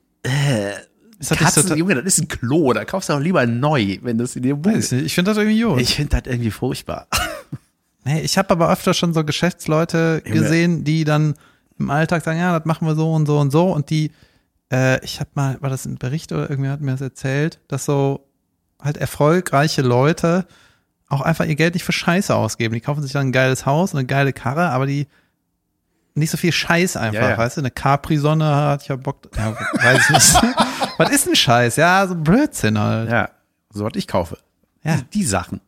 Ist 1.19 1.32
das 1.32 1.38
Katzen, 1.38 1.78
Junge, 1.78 1.96
das 1.96 2.06
ist 2.06 2.22
ein 2.22 2.28
Klo, 2.28 2.74
da 2.74 2.86
kaufst 2.86 3.10
du 3.10 3.13
auch 3.13 3.19
lieber 3.19 3.46
neu, 3.46 3.98
wenn 4.02 4.17
das 4.17 4.36
in 4.36 4.43
dir 4.43 4.63
weiß 4.63 4.93
ich 4.93 5.13
finde 5.13 5.32
das 5.32 5.38
irgendwie 5.38 5.62
gut. 5.62 5.80
Ich 5.82 5.96
finde 5.96 6.22
das 6.22 6.32
irgendwie 6.32 6.52
furchtbar. 6.52 7.08
Nee, 8.06 8.19
ich 8.19 8.38
habe 8.38 8.50
aber 8.50 8.69
öfter 8.69 8.93
schon 8.93 9.13
so 9.13 9.24
Geschäftsleute 9.24 10.22
Junge. 10.26 10.41
gesehen, 10.41 10.84
die 10.84 11.06
dann 11.06 11.36
im 11.80 11.89
Alltag 11.89 12.22
sagen, 12.22 12.38
ja, 12.38 12.58
das 12.60 12.65
machen 12.65 12.86
wir 12.86 12.96
so 12.96 13.13
und 13.13 13.26
so 13.26 13.39
und 13.39 13.50
so 13.50 13.72
und 13.72 13.89
die, 13.89 14.12
äh, 14.74 15.02
ich 15.06 15.22
habe 15.22 15.30
mal, 15.36 15.56
war 15.62 15.69
das 15.69 15.86
ein 15.86 15.96
Bericht 15.96 16.34
oder 16.34 16.50
irgendwer 16.50 16.74
hat 16.74 16.82
mir 16.82 16.91
das 16.91 17.00
erzählt, 17.00 17.62
dass 17.69 17.86
so 17.86 18.28
halt 18.82 18.98
erfolgreiche 18.98 19.84
Leute 19.84 20.46
auch 21.13 21.21
einfach 21.21 21.45
ihr 21.45 21.56
Geld 21.56 21.73
nicht 21.73 21.84
für 21.84 21.91
Scheiße 21.91 22.34
ausgeben. 22.36 22.73
Die 22.73 22.82
kaufen 22.82 23.02
sich 23.04 23.12
dann 23.12 23.28
ein 23.28 23.32
geiles 23.32 23.65
Haus 23.65 23.93
und 23.93 23.99
eine 23.99 24.08
geile 24.08 24.34
Karre, 24.34 24.69
aber 24.69 24.86
die 24.86 25.08
nicht 26.15 26.30
so 26.30 26.38
viel 26.38 26.52
Scheiß 26.52 26.95
einfach, 26.97 27.21
Ja, 27.21 27.30
ja. 27.32 27.38
weißt 27.38 27.58
du? 27.58 27.62
Eine 27.62 27.71
Capri-Sonne 27.71 28.45
hat 28.56 28.84
ich 28.84 28.88
ja 28.89 28.95
Bock, 28.95 29.30
ja, 29.36 29.56
weiß 29.56 30.02
ich 30.02 30.10
nicht. 30.10 30.34
Was 30.97 31.10
ist 31.10 31.28
ein 31.28 31.36
Scheiß? 31.36 31.76
Ja, 31.78 32.06
so 32.08 32.13
Blödsinn 32.15 32.78
halt. 32.78 33.10
Ja, 33.10 33.30
so 33.71 33.84
was 33.84 33.93
ich 33.95 34.08
kaufe. 34.08 34.38
Ja. 34.84 34.97
Die, 34.97 35.04
die 35.06 35.23
Sachen. 35.23 35.60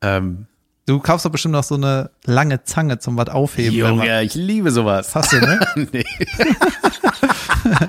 Ähm, 0.00 0.46
Du 0.90 0.98
kaufst 0.98 1.24
doch 1.24 1.30
bestimmt 1.30 1.52
noch 1.52 1.62
so 1.62 1.76
eine 1.76 2.10
lange 2.24 2.64
Zange 2.64 2.98
zum 2.98 3.16
was 3.16 3.28
aufheben. 3.28 3.76
Junge, 3.76 4.22
ich 4.24 4.34
liebe 4.34 4.72
sowas. 4.72 5.14
Hast 5.14 5.32
du, 5.32 5.38
ne? 5.38 5.60
nee. 5.92 6.04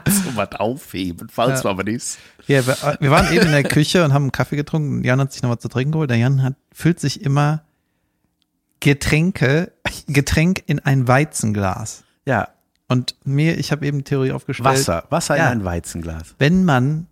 so 0.06 0.36
was 0.36 0.52
aufheben, 0.52 1.28
falls 1.28 1.64
Ja. 1.64 1.72
aber 1.72 1.84
nichts. 1.84 2.20
Ja, 2.46 2.66
wir, 2.68 2.78
wir 3.00 3.10
waren 3.10 3.34
eben 3.34 3.48
in 3.48 3.52
der 3.54 3.64
Küche 3.64 4.06
und 4.06 4.14
haben 4.14 4.26
einen 4.26 4.32
Kaffee 4.32 4.56
getrunken. 4.56 5.04
Jan 5.04 5.20
hat 5.20 5.34
sich 5.34 5.42
noch 5.42 5.50
was 5.50 5.58
zu 5.62 5.68
trinken 5.68 5.94
geholt. 5.94 6.12
Der 6.12 6.18
Jan 6.18 6.44
hat, 6.44 6.54
füllt 6.72 7.00
sich 7.00 7.24
immer 7.24 7.64
Getränke, 8.82 9.72
Getränk 10.08 10.62
in 10.68 10.80
ein 10.80 11.08
Weizenglas. 11.08 12.04
Ja, 12.26 12.50
Und 12.88 13.16
mir, 13.24 13.58
ich 13.58 13.72
habe 13.72 13.84
eben 13.88 13.98
die 14.00 14.04
Theorie 14.04 14.32
aufgestellt. 14.32 14.66
Wasser, 14.70 15.06
Wasser 15.10 15.38
Ja. 15.38 15.48
in 15.48 15.60
ein 15.60 15.66
Weizenglas. 15.66 16.36
Wenn 16.38 16.66
man 16.66 17.08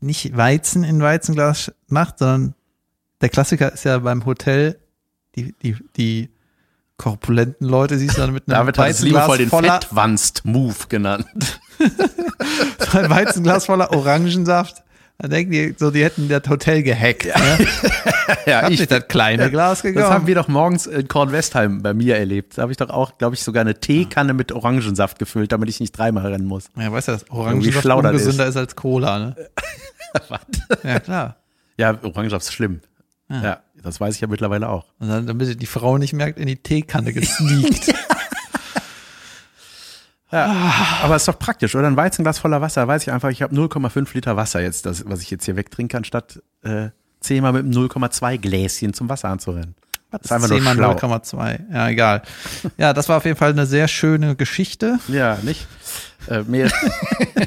nicht 0.00 0.36
Weizen 0.36 0.82
in 0.82 1.00
Weizenglas 1.00 1.70
macht, 1.86 2.18
sondern 2.18 2.54
der 3.20 3.28
Klassiker 3.28 3.72
ist 3.72 3.84
ja 3.84 3.98
beim 3.98 4.24
Hotel, 4.26 4.78
die, 5.36 5.54
die, 5.62 5.76
die 5.96 6.30
korpulenten 6.96 7.68
Leute 7.68 7.98
siehst 7.98 8.16
du 8.16 8.20
dann 8.20 8.32
mit 8.32 8.44
einem 8.48 8.58
David 8.58 8.78
hat 8.78 8.88
es 8.90 8.96
Weizenglas 9.02 9.04
liebevoll 9.22 9.38
den 9.38 9.48
voller, 9.48 9.72
Fettwanst-Move 9.80 10.74
genannt. 10.88 11.60
ein 12.92 13.10
Weizenglas 13.10 13.66
voller 13.66 13.92
Orangensaft. 13.92 14.82
Dann 15.18 15.30
denken 15.30 15.52
die 15.52 15.74
so, 15.76 15.90
die 15.90 16.02
hätten 16.02 16.28
das 16.28 16.42
Hotel 16.48 16.82
gehackt. 16.82 17.24
Ne? 17.26 17.32
Ja, 18.46 18.62
Hab 18.62 18.70
nicht 18.70 18.90
das 18.90 19.08
kleine 19.08 19.50
Glas 19.50 19.78
Das 19.78 19.82
gegangen. 19.82 20.08
haben 20.12 20.26
wir 20.26 20.34
doch 20.36 20.48
morgens 20.48 20.86
in 20.86 21.06
Kornwestheim 21.06 21.82
bei 21.82 21.92
mir 21.92 22.16
erlebt. 22.16 22.56
Da 22.56 22.62
habe 22.62 22.72
ich 22.72 22.78
doch 22.78 22.88
auch, 22.88 23.18
glaube 23.18 23.34
ich, 23.34 23.42
sogar 23.42 23.60
eine 23.60 23.78
Teekanne 23.78 24.32
mit 24.32 24.52
Orangensaft 24.52 25.18
gefüllt, 25.18 25.52
damit 25.52 25.68
ich 25.68 25.80
nicht 25.80 25.92
dreimal 25.92 26.26
rennen 26.26 26.46
muss. 26.46 26.68
Ja, 26.76 26.90
weißt 26.90 27.08
du, 27.08 27.12
dass 27.12 27.30
Orangensaft 27.30 27.84
das 27.84 27.92
ungesünder 27.94 28.46
ist. 28.46 28.56
als 28.56 28.74
Cola, 28.76 29.18
ne? 29.18 29.36
ja, 30.84 31.00
klar. 31.00 31.36
Ja, 31.76 31.98
Orangensaft 32.02 32.46
ist 32.46 32.52
schlimm. 32.52 32.80
Ja. 33.28 33.60
Das 33.82 34.00
weiß 34.00 34.14
ich 34.14 34.20
ja 34.20 34.28
mittlerweile 34.28 34.68
auch. 34.68 34.86
Und 34.98 35.08
dann, 35.08 35.26
damit 35.26 35.60
die 35.60 35.66
Frau 35.66 35.98
nicht 35.98 36.12
merkt, 36.12 36.38
in 36.38 36.46
die 36.46 36.56
Teekanne 36.56 37.12
gesneakt. 37.12 37.94
Aber 40.32 41.14
ist 41.14 41.28
doch 41.28 41.38
praktisch, 41.38 41.74
oder? 41.74 41.86
Ein 41.86 41.96
Weizenglas 41.96 42.38
voller 42.38 42.62
Wasser, 42.62 42.88
weiß 42.88 43.02
ich 43.02 43.12
einfach, 43.12 43.28
ich 43.28 43.42
habe 43.42 43.54
0,5 43.54 44.14
Liter 44.14 44.34
Wasser 44.34 44.62
jetzt, 44.62 44.86
das, 44.86 45.04
was 45.06 45.20
ich 45.20 45.30
jetzt 45.30 45.44
hier 45.44 45.56
wegtrinke, 45.56 45.94
anstatt 45.96 46.42
äh, 46.62 46.88
zehnmal 47.20 47.52
mit 47.52 47.64
einem 47.64 47.72
0,2 47.72 48.38
Gläschen 48.38 48.94
zum 48.94 49.10
Wasser 49.10 49.28
anzurennen. 49.28 49.74
Das 50.10 50.22
ist 50.22 50.32
einfach 50.32 50.48
nur 50.48 50.58
10 50.58 50.64
mal 50.64 50.74
schlau. 50.74 50.92
0,2. 50.92 51.72
Ja, 51.72 51.88
egal. 51.88 52.22
Ja, 52.78 52.92
das 52.94 53.08
war 53.10 53.18
auf 53.18 53.24
jeden 53.26 53.36
Fall 53.36 53.50
eine 53.50 53.66
sehr 53.66 53.88
schöne 53.88 54.34
Geschichte. 54.36 54.98
Ja, 55.08 55.38
nicht? 55.42 55.66
Äh, 56.28 56.42
mehr. 56.42 56.70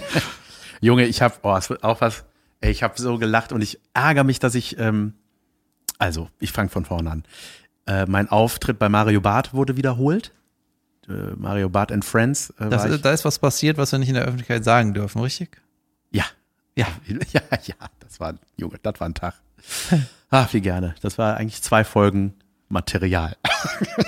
Junge, 0.81 1.05
ich 1.05 1.21
habe, 1.21 1.35
oh, 1.41 1.55
es 1.55 1.69
wird 1.69 1.83
auch 1.83 2.01
was, 2.01 2.23
ey, 2.61 2.71
ich 2.71 2.83
habe 2.83 2.99
so 3.01 3.17
gelacht 3.17 3.51
und 3.51 3.61
ich 3.61 3.79
ärgere 3.93 4.23
mich, 4.23 4.39
dass 4.39 4.53
ich, 4.53 4.77
ähm, 4.77 5.13
also, 5.97 6.29
ich 6.39 6.51
fange 6.51 6.69
von 6.69 6.85
vorne 6.85 7.11
an. 7.11 7.23
Äh, 7.87 8.05
mein 8.07 8.29
Auftritt 8.29 8.79
bei 8.79 8.89
Mario 8.89 9.21
Barth 9.21 9.53
wurde 9.53 9.77
wiederholt. 9.77 10.31
Äh, 11.07 11.35
Mario 11.35 11.69
Barth 11.69 11.91
and 11.91 12.03
Friends. 12.03 12.49
Äh, 12.59 12.69
Das, 12.69 12.85
ich, 12.85 13.01
da 13.01 13.11
ist 13.11 13.25
was 13.25 13.39
passiert, 13.39 13.77
was 13.77 13.91
wir 13.91 13.99
nicht 13.99 14.09
in 14.09 14.15
der 14.15 14.23
Öffentlichkeit 14.23 14.63
sagen 14.63 14.93
dürfen, 14.93 15.21
richtig? 15.21 15.61
ja, 16.11 16.25
ja, 16.75 16.87
ja, 17.31 17.41
ja, 17.63 17.75
das 17.99 18.19
war, 18.19 18.33
Junge, 18.57 18.77
das 18.81 18.99
war 18.99 19.07
ein 19.07 19.13
Tag. 19.13 19.35
Ach, 20.29 20.51
wie 20.53 20.61
gerne. 20.61 20.95
Das 21.01 21.17
war 21.17 21.37
eigentlich 21.37 21.61
zwei 21.61 21.83
Folgen 21.83 22.33
Material. 22.67 23.35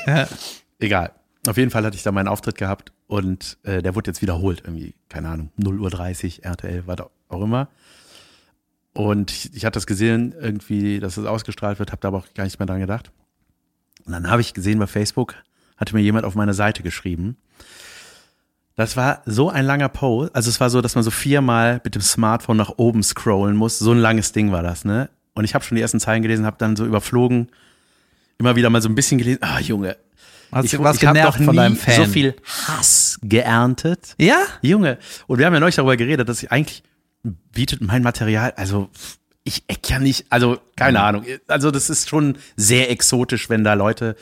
Ja. 0.05 0.27
Egal. 0.79 1.11
Auf 1.47 1.55
jeden 1.57 1.71
Fall 1.71 1.85
hatte 1.85 1.95
ich 1.95 2.03
da 2.03 2.11
meinen 2.11 2.27
Auftritt 2.27 2.57
gehabt 2.57 2.91
und 3.07 3.57
äh, 3.63 3.81
der 3.81 3.95
wurde 3.95 4.09
jetzt 4.09 4.21
wiederholt, 4.21 4.63
irgendwie, 4.65 4.95
keine 5.07 5.29
Ahnung, 5.29 5.51
0.30 5.59 6.39
Uhr, 6.39 6.45
RTL, 6.45 6.83
was 6.87 6.97
auch 7.29 7.41
immer. 7.41 7.69
Und 8.97 9.29
ich, 9.29 9.53
ich 9.53 9.63
hatte 9.63 9.75
das 9.75 9.85
gesehen, 9.85 10.33
irgendwie, 10.41 10.99
dass 10.99 11.17
es 11.17 11.25
ausgestrahlt 11.27 11.77
wird, 11.77 11.91
habe 11.91 11.99
da 12.01 12.07
aber 12.07 12.17
auch 12.17 12.33
gar 12.33 12.45
nicht 12.45 12.57
mehr 12.57 12.65
dran 12.65 12.79
gedacht. 12.79 13.11
Und 14.07 14.13
dann 14.13 14.27
habe 14.27 14.41
ich 14.41 14.55
gesehen 14.55 14.79
bei 14.79 14.87
Facebook, 14.87 15.35
hatte 15.77 15.93
mir 15.95 16.01
jemand 16.01 16.25
auf 16.25 16.33
meine 16.33 16.55
Seite 16.55 16.81
geschrieben. 16.81 17.37
Das 18.75 18.97
war 18.97 19.21
so 19.27 19.51
ein 19.51 19.65
langer 19.65 19.89
Post, 19.89 20.35
also 20.35 20.49
es 20.49 20.59
war 20.59 20.71
so, 20.71 20.81
dass 20.81 20.95
man 20.95 21.03
so 21.03 21.11
viermal 21.11 21.79
mit 21.83 21.93
dem 21.93 22.01
Smartphone 22.01 22.57
nach 22.57 22.73
oben 22.77 23.03
scrollen 23.03 23.55
muss. 23.55 23.77
So 23.77 23.91
ein 23.91 23.99
langes 23.99 24.31
Ding 24.31 24.51
war 24.51 24.63
das, 24.63 24.83
ne? 24.83 25.09
Und 25.35 25.43
ich 25.43 25.53
habe 25.53 25.63
schon 25.63 25.75
die 25.75 25.81
ersten 25.83 25.99
Zeilen 25.99 26.23
gelesen, 26.23 26.47
habe 26.47 26.57
dann 26.57 26.75
so 26.75 26.83
überflogen, 26.83 27.49
immer 28.39 28.55
wieder 28.55 28.71
mal 28.71 28.81
so 28.81 28.89
ein 28.89 28.95
bisschen 28.95 29.19
gelesen. 29.19 29.43
Ah, 29.43 29.59
Junge, 29.59 29.95
Hast 30.51 30.65
ich, 30.65 30.71
du 30.71 30.83
was 30.83 30.97
ich 30.97 31.05
habe 31.05 31.21
doch 31.21 31.37
von 31.37 31.45
nie 31.47 31.55
deinem 31.55 31.75
Fan? 31.75 32.05
so 32.05 32.11
viel 32.11 32.35
Hass 32.65 33.19
geerntet. 33.21 34.15
Ja? 34.17 34.39
Junge, 34.63 34.97
und 35.27 35.37
wir 35.37 35.45
haben 35.45 35.53
ja 35.53 35.59
neulich 35.59 35.75
darüber 35.75 35.97
geredet, 35.97 36.27
dass 36.27 36.41
ich 36.41 36.51
eigentlich 36.51 36.81
bietet 37.51 37.81
mein 37.81 38.03
Material, 38.03 38.53
also 38.55 38.89
ich 39.43 39.63
eck 39.67 39.89
ja 39.89 39.99
nicht, 39.99 40.25
also 40.29 40.59
keine 40.75 41.01
Ahnung, 41.01 41.23
also 41.47 41.71
das 41.71 41.89
ist 41.89 42.09
schon 42.09 42.37
sehr 42.55 42.91
exotisch, 42.91 43.49
wenn 43.49 43.63
da 43.63 43.75
Leute, 43.75 44.15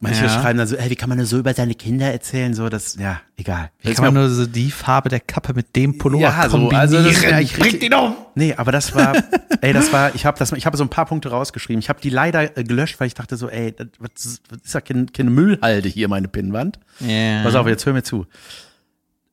manche 0.00 0.24
Ja. 0.24 0.28
schreiben 0.28 0.58
dann 0.58 0.68
so, 0.68 0.76
ey, 0.76 0.90
wie 0.90 0.96
kann 0.96 1.08
man 1.08 1.16
nur 1.18 1.26
so 1.26 1.38
über 1.38 1.54
seine 1.54 1.74
Kinder 1.74 2.12
erzählen, 2.12 2.52
so, 2.54 2.68
das, 2.68 2.96
ja, 2.96 3.20
egal. 3.36 3.70
Wie 3.80 3.88
Das 3.88 3.96
kann 3.96 4.12
man 4.12 4.14
nur 4.14 4.28
so 4.30 4.46
die 4.46 4.70
Farbe 4.70 5.08
der 5.08 5.20
Kappe 5.20 5.54
mit 5.54 5.74
dem 5.76 5.96
Pullover 5.98 6.24
ja, 6.24 6.42
so, 6.44 6.58
kombinieren? 6.58 6.80
also 6.80 7.02
das, 7.02 7.22
ja, 7.22 7.38
ich 7.40 7.54
Bringt 7.54 7.82
ihn 7.82 7.94
um! 7.94 8.14
Nee, 8.34 8.54
aber 8.54 8.70
das 8.72 8.94
war, 8.94 9.14
ey, 9.62 9.72
das 9.72 9.92
war, 9.92 10.14
ich 10.14 10.26
habe 10.26 10.38
das, 10.38 10.52
ich 10.52 10.66
habe 10.66 10.76
so 10.76 10.84
ein 10.84 10.90
paar 10.90 11.06
Punkte 11.06 11.30
rausgeschrieben. 11.30 11.80
Ich 11.80 11.88
habe 11.88 12.00
die 12.00 12.10
leider 12.10 12.56
äh, 12.56 12.64
gelöscht, 12.64 13.00
weil 13.00 13.06
ich 13.06 13.14
dachte 13.14 13.36
so, 13.38 13.48
ey, 13.48 13.72
das, 13.72 13.88
was, 13.98 14.40
was 14.50 14.58
ist 14.62 14.74
ja 14.74 14.80
keine, 14.82 15.06
keine 15.06 15.30
Müllhalde 15.30 15.88
hier, 15.88 16.08
meine 16.08 16.28
Pinnwand. 16.28 16.78
Yeah. 17.00 17.42
Pass 17.44 17.54
auf, 17.54 17.66
jetzt 17.66 17.84
hör 17.86 17.92
mir 17.94 18.02
zu. 18.02 18.26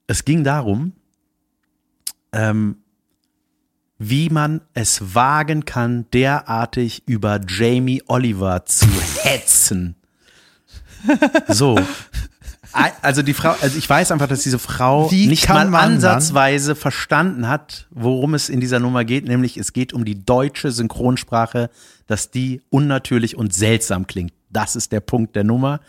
Es 0.07 0.23
ging 0.23 0.43
darum, 0.45 0.93
ähm, 2.33 2.77
wie 3.99 4.29
man 4.29 4.61
es 4.73 5.15
wagen 5.15 5.65
kann, 5.65 6.05
derartig 6.13 7.03
über 7.07 7.39
Jamie 7.47 8.03
Oliver 8.07 8.65
zu 8.65 8.87
hetzen. 9.21 9.95
So. 11.47 11.79
Also 13.01 13.21
die 13.21 13.33
Frau, 13.33 13.55
also 13.61 13.77
ich 13.77 13.89
weiß 13.89 14.11
einfach, 14.11 14.27
dass 14.27 14.41
diese 14.41 14.59
Frau 14.59 15.09
Wie 15.09 15.27
nicht 15.27 15.47
mal 15.47 15.73
ansatzweise 15.73 16.75
verstanden 16.75 17.47
hat, 17.47 17.87
worum 17.91 18.33
es 18.33 18.49
in 18.49 18.59
dieser 18.59 18.79
Nummer 18.79 19.05
geht, 19.05 19.25
nämlich 19.27 19.57
es 19.57 19.73
geht 19.73 19.93
um 19.93 20.05
die 20.05 20.25
deutsche 20.25 20.71
Synchronsprache, 20.71 21.69
dass 22.07 22.29
die 22.29 22.61
unnatürlich 22.69 23.37
und 23.37 23.53
seltsam 23.53 24.05
klingt. 24.05 24.33
Das 24.49 24.75
ist 24.75 24.91
der 24.91 24.99
Punkt 24.99 25.35
der 25.35 25.43
Nummer. 25.43 25.79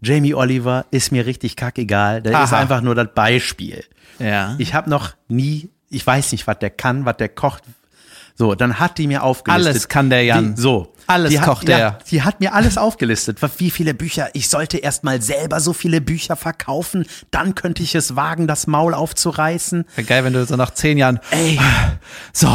Jamie 0.00 0.34
Oliver 0.34 0.86
ist 0.90 1.12
mir 1.12 1.26
richtig 1.26 1.56
kackegal. 1.56 2.22
Der 2.22 2.32
ist 2.32 2.52
Aha. 2.52 2.58
einfach 2.58 2.80
nur 2.82 2.94
das 2.94 3.08
Beispiel. 3.14 3.84
Ja. 4.18 4.54
Ich 4.58 4.74
habe 4.74 4.90
noch 4.90 5.14
nie, 5.28 5.70
ich 5.92 6.06
weiß 6.06 6.32
nicht, 6.32 6.46
was 6.46 6.58
der 6.58 6.70
kann, 6.70 7.04
was 7.04 7.16
der 7.18 7.28
kocht. 7.28 7.62
So, 8.34 8.54
dann 8.54 8.78
hat 8.78 8.98
die 8.98 9.06
mir 9.06 9.22
aufgelistet. 9.22 9.66
Alles 9.66 9.88
kann 9.88 10.10
der 10.10 10.24
Jan. 10.24 10.54
Die, 10.54 10.60
so. 10.60 10.91
Alles 11.06 11.30
die 11.30 11.40
hat, 11.40 11.46
kocht 11.46 11.68
ja. 11.68 11.98
Die 12.10 12.22
hat 12.22 12.40
mir 12.40 12.54
alles 12.54 12.78
aufgelistet. 12.78 13.38
Wie 13.58 13.70
viele 13.70 13.94
Bücher? 13.94 14.30
Ich 14.32 14.48
sollte 14.48 14.78
erst 14.78 15.04
mal 15.04 15.20
selber 15.22 15.60
so 15.60 15.72
viele 15.72 16.00
Bücher 16.00 16.36
verkaufen. 16.36 17.06
Dann 17.30 17.54
könnte 17.54 17.82
ich 17.82 17.94
es 17.94 18.16
wagen, 18.16 18.46
das 18.46 18.66
Maul 18.66 18.94
aufzureißen. 18.94 19.84
Wäre 19.94 20.06
geil, 20.06 20.24
wenn 20.24 20.32
du 20.32 20.44
so 20.46 20.56
nach 20.56 20.72
zehn 20.74 20.98
Jahren, 20.98 21.20
Ey, 21.30 21.58
so, 22.32 22.48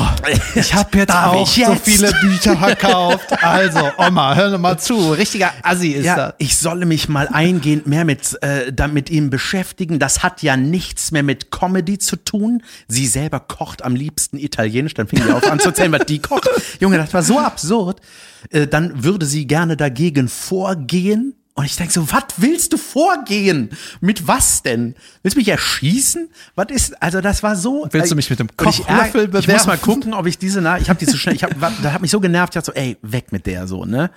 ich 0.56 0.74
habe 0.74 0.98
jetzt 0.98 1.10
Darf 1.10 1.34
auch 1.34 1.44
ich 1.44 1.66
so 1.66 1.72
jetzt? 1.74 1.86
viele 1.86 2.12
Bücher 2.22 2.58
verkauft. 2.58 3.44
Also, 3.44 3.90
Oma, 3.98 4.36
hör 4.36 4.58
mal 4.58 4.78
zu. 4.78 5.12
Richtiger 5.12 5.52
Assi 5.64 5.90
ist 5.90 6.06
ja, 6.06 6.16
das. 6.16 6.34
ich 6.38 6.58
solle 6.58 6.86
mich 6.86 7.10
mal 7.10 7.28
eingehend 7.32 7.88
mehr 7.88 8.06
mit, 8.06 8.42
äh, 8.42 8.72
da 8.74 8.88
mit 8.88 9.10
ihm 9.10 9.30
beschäftigen. 9.30 10.00
Das 10.00 10.24
hat 10.24 10.42
ja 10.42 10.58
nichts 10.58 11.12
mehr 11.12 11.24
mit 11.24 11.52
Comedy 11.52 11.98
zu 11.98 12.16
tun. 12.16 12.64
Sie 12.88 13.08
selber 13.08 13.40
kocht 13.40 13.84
am 13.84 13.96
liebsten 13.96 14.38
Italienisch. 14.38 14.94
Dann 14.94 15.08
fing 15.08 15.22
sie 15.24 15.32
auf 15.32 15.50
an 15.50 15.60
zu 15.60 15.70
erzählen, 15.70 15.92
was 15.92 16.06
die 16.06 16.20
kocht. 16.20 16.50
Junge, 16.80 16.98
das 16.98 17.14
war 17.14 17.24
so 17.24 17.40
absurd. 17.40 18.02
Äh, 18.50 18.68
dann 18.68 19.04
würde 19.04 19.26
sie 19.26 19.48
gerne 19.48 19.78
dagegen 19.78 20.28
vorgehen. 20.28 21.36
Und 21.54 21.66
ich 21.66 21.76
denke 21.76 21.92
so, 21.92 22.12
was 22.12 22.26
willst 22.38 22.74
du 22.74 22.78
vorgehen? 22.78 23.72
Mit 24.00 24.28
was 24.28 24.62
denn? 24.62 24.94
Willst 25.24 25.36
du 25.36 25.40
mich 25.40 25.48
erschießen? 25.48 26.30
Was 26.54 26.68
ist, 26.70 27.02
also 27.02 27.20
das 27.20 27.42
war 27.42 27.56
so. 27.56 27.88
Willst 27.90 28.12
du 28.12 28.16
mich 28.16 28.30
mit 28.30 28.38
dem 28.40 28.48
Und 28.56 28.70
ich, 28.70 28.78
Kochlöffel 28.78 29.24
ich 29.24 29.34
muss 29.34 29.48
mal 29.48 29.58
bewerfen? 29.58 29.82
gucken, 29.82 30.14
ob 30.14 30.28
ich 30.28 30.38
diese, 30.38 30.60
ich 30.80 30.90
habe 30.90 31.00
die 31.00 31.06
so 31.06 31.18
schnell, 31.18 31.34
ich 31.34 31.44
hab, 31.44 31.60
da 31.60 31.94
hat 31.94 32.02
mich 32.02 32.12
so 32.12 32.20
genervt, 32.20 32.56
ich 32.56 32.62
dachte 32.62 32.74
so, 32.76 32.80
ey, 32.80 32.98
weg 33.02 33.32
mit 33.32 33.48
der 33.48 33.68
so, 33.68 33.86
ne? 33.86 34.12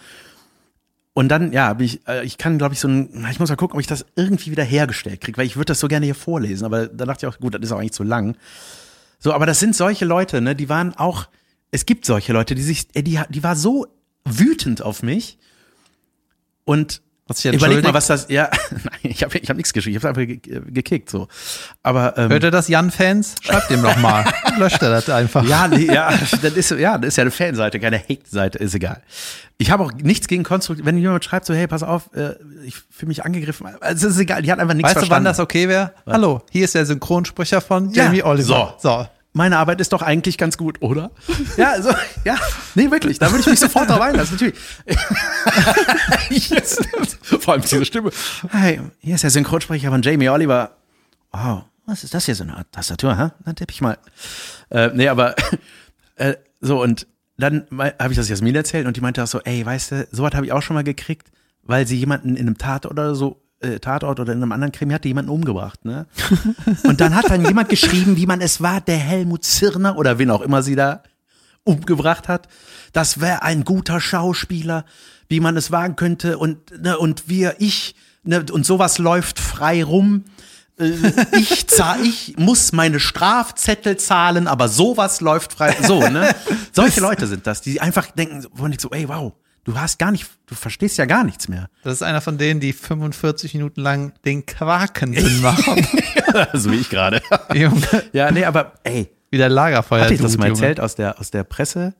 Und 1.14 1.28
dann, 1.28 1.52
ja, 1.52 1.74
ich, 1.80 2.06
äh, 2.06 2.24
ich 2.24 2.38
kann, 2.38 2.58
glaube 2.58 2.74
ich, 2.74 2.80
so 2.80 2.88
ein, 2.88 3.26
ich 3.30 3.40
muss 3.40 3.48
mal 3.48 3.56
gucken, 3.56 3.74
ob 3.74 3.80
ich 3.80 3.86
das 3.86 4.04
irgendwie 4.16 4.50
wieder 4.50 4.62
hergestellt 4.62 5.20
kriege, 5.22 5.38
weil 5.38 5.46
ich 5.46 5.56
würde 5.56 5.66
das 5.66 5.80
so 5.80 5.88
gerne 5.88 6.04
hier 6.04 6.14
vorlesen, 6.14 6.64
aber 6.66 6.86
da 6.88 7.04
dachte 7.06 7.26
ich 7.26 7.32
auch, 7.34 7.38
gut, 7.40 7.54
das 7.54 7.62
ist 7.62 7.72
auch 7.72 7.78
eigentlich 7.78 7.92
zu 7.92 8.04
lang. 8.04 8.36
So, 9.18 9.32
aber 9.32 9.46
das 9.46 9.60
sind 9.60 9.74
solche 9.74 10.04
Leute, 10.04 10.40
ne, 10.40 10.54
die 10.54 10.68
waren 10.68 10.94
auch, 10.94 11.26
es 11.72 11.86
gibt 11.86 12.04
solche 12.04 12.32
Leute, 12.32 12.54
die 12.54 12.62
sich, 12.62 12.88
die, 12.88 13.18
die 13.28 13.42
war 13.42 13.56
so 13.56 13.86
wütend 14.24 14.82
auf 14.82 15.02
mich 15.02 15.38
und 16.64 17.00
überleg 17.44 17.84
mal, 17.84 17.94
was 17.94 18.08
das, 18.08 18.26
ja, 18.28 18.50
nein, 18.70 18.98
ich 19.02 19.22
habe 19.22 19.38
ich 19.38 19.48
hab 19.48 19.56
nichts 19.56 19.72
geschrieben, 19.72 19.96
ich 19.96 20.02
habe 20.04 20.20
einfach 20.20 20.26
ge 20.42 20.60
gekickt, 20.66 21.08
so. 21.10 21.28
Aber, 21.82 22.18
ähm, 22.18 22.28
Hört 22.28 22.42
ihr 22.42 22.50
das, 22.50 22.66
Jan-Fans? 22.66 23.36
Schreibt 23.40 23.70
dem 23.70 23.82
doch 23.82 23.96
mal. 23.98 24.24
Löscht 24.58 24.82
er 24.82 24.90
das 24.90 25.08
einfach. 25.08 25.44
ja, 25.44 25.68
nee, 25.68 25.84
ja, 25.86 26.10
das 26.42 26.56
ist, 26.56 26.70
ja, 26.72 26.98
das 26.98 27.08
ist 27.08 27.16
ja 27.16 27.22
eine 27.22 27.30
Fanseite, 27.30 27.78
keine 27.78 28.00
Hate-Seite, 28.00 28.58
ist 28.58 28.74
egal. 28.74 29.00
Ich 29.58 29.70
habe 29.70 29.84
auch 29.84 29.92
nichts 29.92 30.26
gegen 30.26 30.42
konstruktiv, 30.42 30.84
wenn 30.84 30.98
jemand 30.98 31.24
schreibt 31.24 31.46
so, 31.46 31.54
hey, 31.54 31.68
pass 31.68 31.84
auf, 31.84 32.10
äh, 32.14 32.34
ich 32.64 32.74
fühle 32.90 33.08
mich 33.10 33.24
angegriffen, 33.24 33.68
also 33.80 34.08
es 34.08 34.14
ist 34.14 34.20
egal, 34.20 34.42
die 34.42 34.50
hat 34.50 34.58
einfach 34.58 34.74
nichts 34.74 34.88
Weißt 34.88 34.96
du, 34.96 35.00
verstanden. 35.02 35.24
wann 35.26 35.30
das 35.30 35.38
okay 35.38 35.68
wäre? 35.68 35.92
Hallo, 36.06 36.42
hier 36.50 36.64
ist 36.64 36.74
der 36.74 36.84
Synchronsprecher 36.84 37.60
von 37.60 37.90
Ja, 37.92 38.06
Jamie 38.06 38.24
Oliver. 38.24 38.76
so. 38.80 39.06
Meine 39.32 39.58
Arbeit 39.58 39.80
ist 39.80 39.92
doch 39.92 40.02
eigentlich 40.02 40.38
ganz 40.38 40.56
gut, 40.58 40.82
oder? 40.82 41.12
Ja, 41.56 41.72
also, 41.72 41.90
ja, 42.24 42.36
nee, 42.74 42.90
wirklich, 42.90 43.18
da 43.18 43.30
würde 43.30 43.40
ich 43.40 43.46
mich 43.46 43.60
sofort 43.60 43.88
drauf 43.88 44.00
einlassen, 44.00 44.34
natürlich. 44.34 44.58
yes. 46.50 46.78
Vor 47.22 47.54
allem 47.54 47.62
diese 47.62 47.84
Stimme. 47.84 48.10
Hey, 48.50 48.80
hier 48.98 49.14
ist 49.14 49.22
der 49.22 49.30
Synchronsprecher 49.30 49.90
von 49.90 50.02
Jamie 50.02 50.28
Oliver. 50.28 50.76
Wow, 51.32 51.64
was 51.86 52.02
ist 52.02 52.14
das 52.14 52.24
hier 52.24 52.34
so 52.34 52.44
eine 52.44 52.56
Art 52.56 52.72
Tastatur, 52.72 53.16
hä? 53.16 53.30
Dann 53.44 53.56
tippe 53.56 53.72
ich 53.72 53.80
mal. 53.80 53.98
Äh, 54.70 54.90
nee, 54.94 55.08
aber 55.08 55.36
äh, 56.16 56.34
so 56.60 56.82
und 56.82 57.06
dann 57.36 57.66
habe 57.70 58.10
ich 58.10 58.16
das 58.16 58.28
Jasmin 58.28 58.54
erzählt 58.54 58.86
und 58.86 58.96
die 58.96 59.00
meinte 59.00 59.22
auch 59.22 59.28
so, 59.28 59.40
ey, 59.40 59.64
weißt 59.64 59.92
du, 59.92 60.08
sowas 60.12 60.34
habe 60.34 60.46
ich 60.46 60.52
auch 60.52 60.62
schon 60.62 60.74
mal 60.74 60.84
gekriegt, 60.84 61.30
weil 61.62 61.86
sie 61.86 61.96
jemanden 61.96 62.36
in 62.36 62.46
einem 62.46 62.58
Tatort 62.58 62.92
oder 62.92 63.14
so, 63.14 63.42
äh, 63.60 63.78
Tatort 63.78 64.20
oder 64.20 64.32
in 64.32 64.42
einem 64.42 64.52
anderen 64.52 64.72
Krimi 64.72 64.92
hatte 64.92 65.08
jemanden 65.08 65.30
umgebracht, 65.30 65.84
ne? 65.84 66.06
Und 66.84 67.00
dann 67.00 67.14
hat 67.14 67.30
dann 67.30 67.44
jemand 67.44 67.68
geschrieben, 67.68 68.16
wie 68.16 68.26
man 68.26 68.40
es 68.40 68.60
war, 68.60 68.80
der 68.80 68.96
Helmut 68.96 69.44
Zirner 69.44 69.96
oder 69.96 70.18
wen 70.18 70.30
auch 70.30 70.40
immer 70.40 70.62
sie 70.62 70.76
da 70.76 71.02
umgebracht 71.64 72.28
hat. 72.28 72.48
Das 72.92 73.20
wäre 73.20 73.42
ein 73.42 73.64
guter 73.64 74.00
Schauspieler, 74.00 74.84
wie 75.28 75.40
man 75.40 75.56
es 75.56 75.70
wagen 75.70 75.96
könnte 75.96 76.38
und 76.38 76.82
ne, 76.82 76.98
und 76.98 77.28
wir, 77.28 77.56
ich, 77.58 77.94
ne, 78.24 78.44
und 78.50 78.64
sowas 78.66 78.98
läuft 78.98 79.38
frei 79.38 79.84
rum. 79.84 80.24
Äh, 80.78 80.92
Ich 81.38 81.68
zahl, 81.68 82.00
ich 82.04 82.36
muss 82.38 82.72
meine 82.72 82.98
Strafzettel 82.98 83.98
zahlen, 83.98 84.48
aber 84.48 84.68
sowas 84.68 85.20
läuft 85.20 85.52
frei. 85.52 85.76
So, 85.86 86.00
ne? 86.00 86.34
Solche 86.72 87.00
Leute 87.00 87.26
sind 87.26 87.46
das, 87.46 87.60
die 87.60 87.80
einfach 87.80 88.10
denken, 88.10 88.46
wo 88.52 88.66
ich 88.66 88.80
so, 88.80 88.90
ey, 88.90 89.06
wow, 89.08 89.34
du 89.64 89.78
hast 89.78 89.98
gar 89.98 90.10
nicht, 90.10 90.26
du 90.46 90.54
verstehst 90.54 90.98
ja 90.98 91.04
gar 91.04 91.24
nichts 91.24 91.48
mehr. 91.48 91.68
Das 91.82 91.94
ist 91.94 92.02
einer 92.02 92.20
von 92.20 92.38
denen, 92.38 92.60
die 92.60 92.72
45 92.72 93.54
Minuten 93.54 93.80
lang 93.80 94.12
den 94.24 94.46
Quaken 94.46 95.12
machen. 95.42 95.86
so 96.54 96.70
wie 96.72 96.76
ich 96.76 96.90
gerade. 96.90 97.22
Ja, 98.12 98.30
nee, 98.30 98.44
aber 98.44 98.74
ey, 98.84 99.10
wie 99.30 99.38
der 99.38 99.48
Lagerfeuer. 99.48 100.04
Hatte 100.04 100.14
ich 100.14 100.20
das 100.20 100.36
mal 100.36 100.48
Junge. 100.48 100.60
erzählt 100.60 100.80
aus 100.80 100.94
der, 100.94 101.18
aus 101.20 101.30
der 101.30 101.44
Presse? 101.44 101.94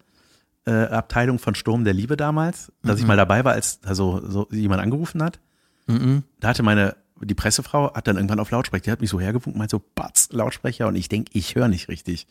Äh, 0.67 0.73
Abteilung 0.73 1.39
von 1.39 1.55
Sturm 1.55 1.85
der 1.85 1.95
Liebe 1.95 2.17
damals, 2.17 2.71
dass 2.83 3.01
ich 3.01 3.07
mal 3.07 3.17
dabei 3.17 3.45
war, 3.45 3.53
als 3.53 3.81
also 3.85 4.21
so 4.29 4.47
jemand 4.51 4.83
angerufen 4.83 5.23
hat. 5.23 5.41
Da 5.87 6.49
hatte 6.49 6.63
meine 6.63 6.97
die 7.23 7.35
Pressefrau 7.35 7.93
hat 7.95 8.07
dann 8.07 8.17
irgendwann 8.17 8.41
auf 8.41 8.51
Lautsprecher, 8.51 8.85
die 8.85 8.91
hat 8.93 9.01
mich 9.01 9.11
so 9.11 9.21
hergewunken, 9.21 9.59
meint 9.59 9.71
so 9.71 9.83
Batz 9.95 10.29
Lautsprecher 10.33 10.89
und 10.89 10.97
ich 10.97 11.09
denk, 11.09 11.29
ich 11.33 11.55
höre 11.55 11.69
nicht 11.69 11.89
richtig. 11.89 12.27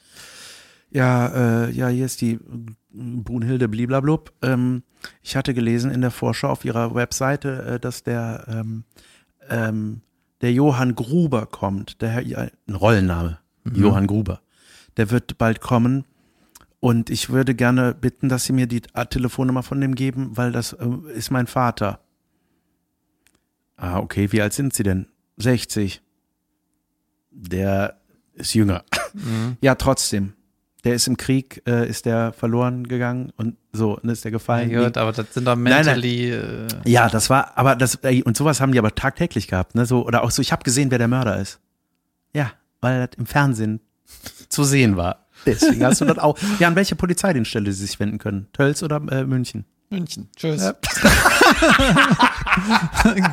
Ja, 0.92 1.66
äh, 1.66 1.72
ja, 1.72 1.88
hier 1.88 2.06
ist 2.06 2.22
die 2.22 2.40
Brunhilde 2.92 3.68
bliblablub. 3.68 4.34
Ähm, 4.42 4.84
ich 5.22 5.36
hatte 5.36 5.54
gelesen 5.54 5.92
in 5.92 6.02
der 6.02 6.12
Vorschau 6.12 6.50
auf 6.50 6.66
ihrer 6.66 6.96
Webseite, 6.96 7.64
äh, 7.64 7.80
dass 7.80 8.04
der 8.04 8.46
ähm, 8.48 8.84
ähm, 9.50 10.02
der 10.42 10.54
Johann 10.54 10.96
Gruber 10.96 11.46
kommt, 11.46 12.02
der 12.02 12.10
Herr, 12.10 12.22
ja, 12.22 12.48
ein 12.68 12.76
Rollenname, 12.76 13.40
Johann 13.74 14.08
Gruber. 14.08 14.42
Der 14.98 15.12
wird 15.12 15.38
bald 15.38 15.62
kommen 15.62 16.06
und 16.80 17.10
ich 17.10 17.30
würde 17.30 17.56
gerne 17.56 17.94
bitten, 17.94 18.30
dass 18.30 18.46
Sie 18.46 18.54
mir 18.54 18.68
die 18.68 18.82
Telefonnummer 18.82 19.64
von 19.64 19.82
dem 19.82 19.96
geben, 19.96 20.38
weil 20.38 20.52
das 20.52 20.74
äh, 20.74 20.88
ist 21.14 21.30
mein 21.30 21.48
Vater. 21.48 22.00
Ah, 23.76 24.00
okay, 24.00 24.32
wie 24.32 24.42
alt 24.42 24.54
sind 24.54 24.74
Sie 24.74 24.84
denn? 24.84 25.08
60. 25.38 26.02
Der 27.32 28.00
ist 28.34 28.54
jünger. 28.54 28.84
Ja, 29.62 29.76
trotzdem. 29.76 30.34
Der 30.86 30.94
ist 30.96 31.08
im 31.08 31.18
Krieg, 31.18 31.62
äh, 31.68 31.90
ist 31.90 32.06
der 32.06 32.32
verloren 32.32 32.88
gegangen 32.88 33.34
und 33.36 33.58
so, 33.74 34.00
und 34.00 34.08
ist 34.10 34.24
der 34.24 34.32
gefallen. 34.32 34.70
Ja, 34.70 34.86
gut, 34.86 34.98
aber 34.98 35.12
das 35.12 35.34
sind 35.34 35.44
doch 35.46 35.56
nein. 35.58 35.64
mentally. 35.86 36.32
Äh, 36.32 36.68
Ja, 36.86 37.10
das 37.10 37.30
war, 37.30 37.58
aber 37.58 37.76
das, 37.76 37.96
ey, 37.96 38.24
und 38.24 38.38
sowas 38.38 38.62
haben 38.62 38.72
die 38.72 38.80
aber 38.80 38.96
tagtäglich 38.96 39.48
gehabt, 39.48 39.76
ne? 39.76 39.86
So, 39.86 40.06
oder 40.06 40.24
auch 40.24 40.32
so, 40.32 40.42
ich 40.42 40.54
habe 40.54 40.64
gesehen, 40.64 40.90
wer 40.90 40.98
der 40.98 41.10
Mörder 41.10 41.38
ist. 41.38 41.60
Ja, 42.34 42.52
weil 42.80 43.06
das 43.08 43.18
im 43.18 43.26
Fernsehen 43.26 43.82
zu 44.50 44.64
sehen 44.64 44.96
war. 44.96 45.26
Deswegen 45.46 45.84
hast 45.86 46.00
du 46.02 46.06
das 46.06 46.18
auch. 46.18 46.38
Ja, 46.60 46.68
an 46.70 46.76
welche 46.76 46.96
Polizeidienststelle 46.96 47.72
sie 47.72 47.86
sich 47.86 48.00
wenden 48.00 48.18
können? 48.18 48.48
Tölz 48.54 48.82
oder 48.84 49.02
äh, 49.10 49.24
München? 49.26 49.66
München. 49.90 50.30
Tschüss. 50.36 50.62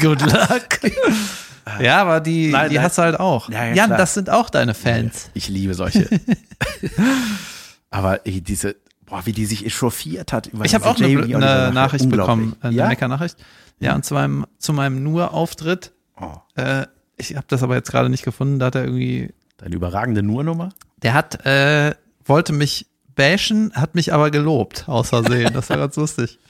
Good 0.00 0.22
luck. 0.22 0.80
Ja, 1.80 2.00
aber 2.00 2.20
die, 2.20 2.50
Nein, 2.50 2.68
die 2.70 2.76
nein. 2.76 2.84
hast 2.84 2.98
du 2.98 3.02
halt 3.02 3.18
auch. 3.18 3.48
Ja, 3.48 3.64
ja, 3.64 3.74
Jan, 3.74 3.86
klar. 3.86 3.98
das 3.98 4.14
sind 4.14 4.30
auch 4.30 4.50
deine 4.50 4.72
Fans. 4.74 5.30
Ich 5.34 5.48
liebe 5.48 5.74
solche. 5.74 6.08
aber 7.90 8.26
ey, 8.26 8.40
diese, 8.40 8.76
boah, 9.06 9.22
wie 9.26 9.32
die 9.32 9.46
sich 9.46 9.64
echauffiert 9.66 10.32
hat 10.32 10.46
über 10.46 10.64
Ich 10.64 10.74
habe 10.74 10.86
auch 10.86 10.98
eine, 11.00 11.22
eine. 11.22 11.72
Nachricht 11.72 12.08
bekommen, 12.08 12.56
eine 12.60 12.74
ja? 12.74 12.88
Mecker-Nachricht. 12.88 13.36
Ja, 13.78 13.94
und 13.94 14.04
zu 14.04 14.14
meinem, 14.14 14.46
zu 14.58 14.72
meinem 14.72 15.02
Nur-Auftritt. 15.02 15.92
Oh, 16.20 16.32
Äh, 16.54 16.86
ich 17.18 17.34
habe 17.34 17.46
das 17.48 17.62
aber 17.62 17.74
jetzt 17.76 17.90
gerade 17.90 18.08
nicht 18.10 18.24
gefunden. 18.24 18.58
Da 18.58 18.66
hat 18.66 18.74
er 18.74 18.84
irgendwie, 18.84 19.32
deine 19.58 19.74
überragende 19.74 20.22
Nur-Nummer? 20.22 20.70
der 21.02 21.14
hat, 21.14 21.44
äh, 21.46 21.94
wollte 22.24 22.52
mich 22.52 22.86
bashen, 23.14 23.72
hat 23.74 23.94
mich 23.94 24.12
aber 24.14 24.30
gelobt, 24.30 24.84
aus 24.88 25.10
Versehen. 25.10 25.52
Das 25.54 25.68
war 25.70 25.76
ganz 25.78 25.96
lustig. 25.96 26.38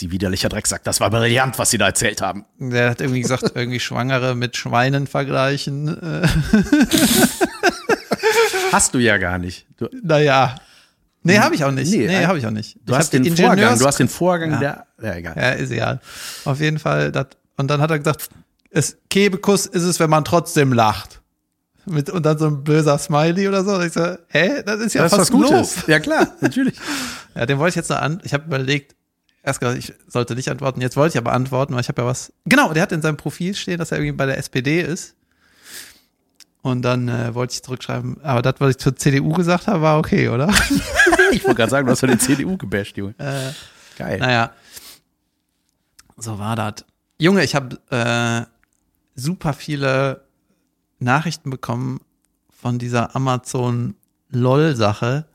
Sie 0.00 0.10
widerlicher 0.10 0.48
Drecksack, 0.48 0.82
das 0.84 1.00
war 1.00 1.10
brillant, 1.10 1.58
was 1.58 1.70
Sie 1.70 1.78
da 1.78 1.86
erzählt 1.86 2.22
haben. 2.22 2.44
Der 2.58 2.90
hat 2.90 3.00
irgendwie 3.00 3.20
gesagt, 3.20 3.44
irgendwie 3.54 3.80
Schwangere 3.80 4.34
mit 4.34 4.56
Schweinen 4.56 5.06
vergleichen. 5.06 6.22
Äh, 6.22 6.26
Hast 8.72 8.94
du 8.94 8.98
ja 8.98 9.18
gar 9.18 9.38
nicht. 9.38 9.66
Du, 9.76 9.88
naja, 10.02 10.56
Nee, 11.22 11.38
habe 11.38 11.54
ich 11.54 11.64
auch 11.64 11.70
nicht. 11.70 11.90
Nee, 11.90 12.06
Nee, 12.06 12.16
ein- 12.16 12.28
habe 12.28 12.38
ich 12.38 12.46
auch 12.46 12.50
nicht. 12.50 12.76
Du 12.86 12.94
ich 12.94 12.98
hast 12.98 13.12
den 13.12 13.36
Vorgang, 13.36 13.78
du 13.78 13.86
hast 13.86 13.98
den 13.98 14.08
Vorgang 14.08 14.52
Ja. 14.52 14.58
der, 14.58 14.86
ja, 15.02 15.14
egal. 15.16 15.34
Ja, 15.36 15.50
ist 15.50 15.70
egal. 15.70 16.00
Auf 16.46 16.60
jeden 16.60 16.78
Fall. 16.78 17.12
Dat, 17.12 17.36
und 17.58 17.68
dann 17.68 17.82
hat 17.82 17.90
er 17.90 17.98
gesagt, 17.98 18.30
es, 18.70 18.96
Kebekus 19.10 19.66
ist 19.66 19.82
es, 19.82 20.00
wenn 20.00 20.08
man 20.08 20.24
trotzdem 20.24 20.72
lacht. 20.72 21.20
Mit, 21.84 22.08
und 22.08 22.24
dann 22.24 22.38
so 22.38 22.46
ein 22.46 22.64
böser 22.64 22.96
Smiley 22.96 23.48
oder 23.48 23.64
so. 23.64 23.74
Und 23.74 23.86
ich 23.86 23.92
so, 23.92 24.16
hä? 24.28 24.62
Das 24.64 24.80
ist 24.80 24.94
ja 24.94 25.02
das 25.02 25.12
ist 25.12 25.18
fast 25.18 25.18
was 25.18 25.30
Gutes. 25.30 25.50
Gutes. 25.74 25.86
Ja, 25.88 25.98
klar, 26.00 26.28
natürlich. 26.40 26.74
Ja, 27.34 27.46
den 27.46 27.58
wollte 27.58 27.70
ich 27.70 27.76
jetzt 27.76 27.90
noch 27.90 28.00
an. 28.00 28.20
Ich 28.24 28.32
habe 28.34 28.44
überlegt, 28.46 28.96
erst 29.42 29.60
gesagt, 29.60 29.78
ich 29.78 29.94
sollte 30.06 30.34
nicht 30.34 30.50
antworten. 30.50 30.80
Jetzt 30.80 30.96
wollte 30.96 31.14
ich 31.14 31.18
aber 31.18 31.32
antworten, 31.32 31.74
weil 31.74 31.80
ich 31.80 31.88
habe 31.88 32.02
ja 32.02 32.08
was. 32.08 32.32
Genau, 32.46 32.72
der 32.72 32.82
hat 32.82 32.92
in 32.92 33.02
seinem 33.02 33.16
Profil 33.16 33.54
stehen, 33.54 33.78
dass 33.78 33.92
er 33.92 33.98
irgendwie 33.98 34.16
bei 34.16 34.26
der 34.26 34.38
SPD 34.38 34.80
ist. 34.80 35.14
Und 36.62 36.82
dann 36.82 37.08
äh, 37.08 37.34
wollte 37.34 37.54
ich 37.54 37.62
zurückschreiben, 37.62 38.22
aber 38.22 38.42
das, 38.42 38.56
was 38.58 38.70
ich 38.72 38.78
zur 38.78 38.94
CDU 38.94 39.32
gesagt 39.32 39.66
habe, 39.66 39.80
war 39.80 39.98
okay, 39.98 40.28
oder? 40.28 40.52
Ich 41.32 41.44
wollte 41.44 41.58
gerade 41.58 41.70
sagen, 41.70 41.86
du 41.86 41.92
hast 41.92 42.00
von 42.00 42.08
den 42.08 42.18
CDU 42.18 42.56
gebasht, 42.56 42.96
Junge. 42.96 43.14
äh, 43.18 43.52
Geil. 43.96 44.18
Naja, 44.18 44.50
so 46.16 46.40
war 46.40 46.56
das. 46.56 46.84
Junge, 47.18 47.44
ich 47.44 47.54
habe 47.54 47.78
äh, 47.90 48.44
super 49.14 49.52
viele 49.52 50.24
Nachrichten 50.98 51.50
bekommen 51.50 52.00
von 52.50 52.80
dieser 52.80 53.14
Amazon 53.14 53.94
LOL-Sache, 54.30 55.26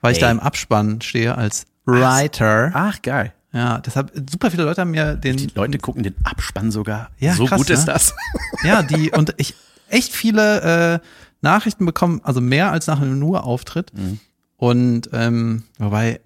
weil 0.00 0.12
ich 0.12 0.18
Ey. 0.18 0.22
da 0.22 0.30
im 0.32 0.40
Abspann 0.40 1.00
stehe 1.00 1.36
als 1.36 1.66
Writer. 1.84 2.70
Ach, 2.74 3.00
geil. 3.02 3.32
Ja, 3.52 3.78
deshalb 3.78 4.12
super 4.30 4.50
viele 4.50 4.64
Leute 4.64 4.80
haben 4.80 4.92
mir 4.92 5.16
den 5.16 5.36
Die 5.36 5.50
Leute 5.54 5.78
gucken 5.78 6.02
den 6.02 6.14
Abspann 6.24 6.70
sogar. 6.70 7.10
Ja, 7.18 7.34
so 7.34 7.46
krass, 7.46 7.58
gut 7.58 7.70
ist 7.70 7.86
ne? 7.86 7.92
das. 7.94 8.14
ja, 8.64 8.82
die 8.82 9.10
und 9.10 9.34
ich 9.38 9.54
echt 9.88 10.12
viele 10.12 11.00
äh, 11.00 11.06
Nachrichten 11.40 11.84
bekommen, 11.84 12.20
also 12.22 12.40
mehr 12.40 12.70
als 12.70 12.86
nach 12.86 13.00
einem 13.00 13.18
Nur-Auftritt. 13.18 13.92
Mhm. 13.92 14.20
Und 14.56 15.10
ähm, 15.12 15.64
wobei, 15.78 16.20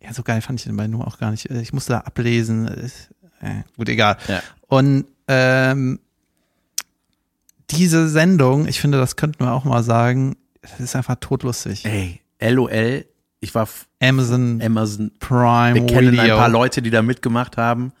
ja, 0.00 0.12
so 0.12 0.22
geil 0.22 0.42
fand 0.42 0.60
ich 0.60 0.64
den 0.64 0.76
bei 0.76 0.86
Nur 0.86 1.06
auch 1.06 1.18
gar 1.18 1.30
nicht. 1.30 1.50
Ich 1.50 1.72
musste 1.72 1.94
da 1.94 2.00
ablesen. 2.00 2.68
Ist, 2.68 3.10
äh, 3.40 3.62
gut, 3.76 3.88
egal. 3.88 4.18
Ja. 4.28 4.42
Und 4.68 5.06
ähm, 5.26 5.98
diese 7.70 8.08
Sendung, 8.08 8.68
ich 8.68 8.80
finde, 8.80 8.98
das 8.98 9.16
könnten 9.16 9.44
wir 9.44 9.52
auch 9.52 9.64
mal 9.64 9.82
sagen, 9.82 10.36
das 10.62 10.78
ist 10.78 10.94
einfach 10.94 11.16
totlustig. 11.20 11.84
Ey, 11.84 12.20
LOL, 12.40 13.06
ich 13.40 13.54
war 13.54 13.68
Amazon 14.00 14.60
Amazon. 14.62 15.10
Prime 15.18 15.74
Wir 15.74 15.86
kennen 15.86 16.12
Video. 16.12 16.22
ein 16.22 16.30
paar 16.30 16.48
Leute, 16.48 16.82
die 16.82 16.90
da 16.90 17.02
mitgemacht 17.02 17.56
haben. 17.56 17.92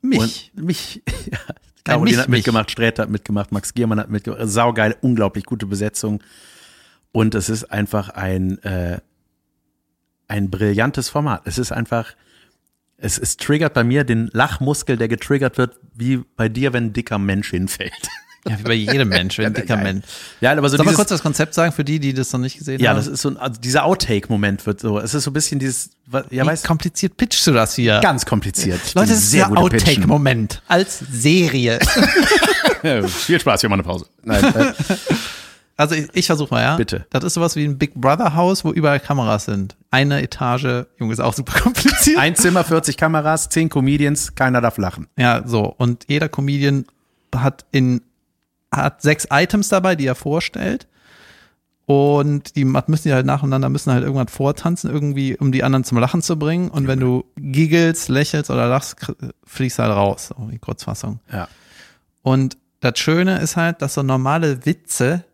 Mich. 0.00 0.52
Und 0.54 0.64
mich. 0.64 1.02
Ja. 1.30 1.38
Caroline 1.84 2.16
mich, 2.16 2.22
hat 2.22 2.28
mitgemacht, 2.28 2.70
Sträter 2.70 3.04
hat 3.04 3.10
mitgemacht, 3.10 3.50
Max 3.50 3.72
Giermann 3.72 3.98
hat 3.98 4.10
mitgemacht. 4.10 4.42
Saugeil, 4.44 4.96
unglaublich 5.00 5.44
gute 5.44 5.64
Besetzung. 5.64 6.22
Und 7.12 7.34
es 7.34 7.48
ist 7.48 7.64
einfach 7.64 8.10
ein, 8.10 8.62
äh, 8.62 8.98
ein 10.26 10.50
brillantes 10.50 11.08
Format. 11.08 11.42
Es 11.46 11.56
ist 11.56 11.72
einfach, 11.72 12.14
es, 12.98 13.18
es 13.18 13.38
triggert 13.38 13.72
bei 13.72 13.84
mir 13.84 14.04
den 14.04 14.28
Lachmuskel, 14.32 14.98
der 14.98 15.08
getriggert 15.08 15.56
wird, 15.56 15.78
wie 15.94 16.18
bei 16.36 16.50
dir, 16.50 16.74
wenn 16.74 16.86
ein 16.86 16.92
dicker 16.92 17.18
Mensch 17.18 17.50
hinfällt. 17.50 17.92
Ja, 18.46 18.58
wie 18.58 18.62
bei 18.62 18.74
jedem 18.74 19.08
Mensch, 19.08 19.38
wenn 19.38 19.46
ein 19.46 19.54
dicker. 19.54 19.76
Mensch. 19.76 20.04
Ja, 20.40 20.52
aber 20.52 20.68
so 20.68 20.76
Soll 20.76 20.84
mal 20.84 20.90
dieses, 20.90 20.96
kurz 20.96 21.08
das 21.08 21.22
Konzept 21.22 21.54
sagen 21.54 21.72
für 21.72 21.84
die, 21.84 21.98
die 21.98 22.14
das 22.14 22.32
noch 22.32 22.40
nicht 22.40 22.58
gesehen 22.58 22.80
ja, 22.80 22.90
haben? 22.90 22.96
das 22.96 23.06
ist 23.06 23.22
so 23.22 23.30
ein, 23.30 23.36
also 23.36 23.60
dieser 23.60 23.84
Outtake-Moment 23.84 24.64
wird 24.66 24.80
so, 24.80 24.98
es 24.98 25.14
ist 25.14 25.24
so 25.24 25.30
ein 25.30 25.34
bisschen 25.34 25.58
dieses, 25.58 25.90
ja, 26.12 26.44
Wie 26.44 26.46
weißt 26.46 26.66
kompliziert 26.66 27.16
pitchst 27.16 27.46
du 27.46 27.52
das 27.52 27.74
hier? 27.74 28.00
ganz 28.00 28.24
kompliziert. 28.26 28.80
Leute, 28.94 29.10
das 29.10 29.18
ist 29.18 29.30
Sehr 29.30 29.48
der. 29.48 29.58
Outtake-Moment 29.58 30.62
als 30.68 30.98
Serie. 31.10 31.78
Ja, 32.84 33.02
viel 33.08 33.40
Spaß, 33.40 33.62
wir 33.62 33.70
machen 33.70 33.80
eine 33.80 33.88
Pause. 33.88 34.06
Nein, 34.22 34.44
äh, 34.54 34.72
Also 35.76 35.94
ich, 35.94 36.08
ich 36.12 36.26
versuche 36.26 36.52
mal, 36.52 36.62
ja. 36.62 36.76
Bitte. 36.76 37.06
Das 37.10 37.22
ist 37.24 37.34
sowas 37.34 37.54
wie 37.54 37.64
ein 37.64 37.78
Big 37.78 37.94
Brother 37.94 38.34
Haus, 38.34 38.64
wo 38.64 38.72
überall 38.72 38.98
Kameras 39.00 39.44
sind. 39.44 39.76
Eine 39.92 40.22
Etage, 40.22 40.86
Junge, 40.98 41.12
ist 41.12 41.20
auch 41.20 41.34
super 41.34 41.58
kompliziert. 41.60 42.18
ein 42.18 42.34
Zimmer, 42.34 42.64
40 42.64 42.96
Kameras, 42.96 43.48
10 43.48 43.68
Comedians, 43.68 44.34
keiner 44.34 44.60
darf 44.60 44.76
lachen. 44.78 45.06
Ja, 45.16 45.42
so. 45.46 45.74
Und 45.76 46.04
jeder 46.08 46.28
Comedian 46.28 46.84
hat 47.34 47.64
in 47.70 48.00
hat 48.72 49.02
sechs 49.02 49.26
Items 49.30 49.68
dabei, 49.68 49.96
die 49.96 50.06
er 50.06 50.14
vorstellt. 50.14 50.86
Und 51.86 52.54
die 52.54 52.66
müssen 52.66 53.08
die 53.08 53.14
halt 53.14 53.24
nacheinander, 53.24 53.70
müssen 53.70 53.90
halt 53.92 54.02
irgendwann 54.02 54.28
vortanzen, 54.28 54.90
irgendwie, 54.90 55.38
um 55.38 55.52
die 55.52 55.64
anderen 55.64 55.84
zum 55.84 55.96
Lachen 55.96 56.20
zu 56.20 56.38
bringen. 56.38 56.68
Und 56.68 56.86
wenn 56.86 57.00
du 57.00 57.24
giggelst, 57.36 58.10
lächelst 58.10 58.50
oder 58.50 58.68
lachst, 58.68 58.96
fliegst 59.44 59.78
du 59.78 59.84
halt 59.84 59.94
raus. 59.94 60.34
So 60.36 60.48
die 60.50 60.58
Kurzfassung. 60.58 61.20
Ja. 61.32 61.48
Und 62.22 62.58
das 62.80 62.98
Schöne 62.98 63.38
ist 63.38 63.56
halt, 63.56 63.80
dass 63.80 63.94
so 63.94 64.02
normale 64.02 64.66
Witze 64.66 65.24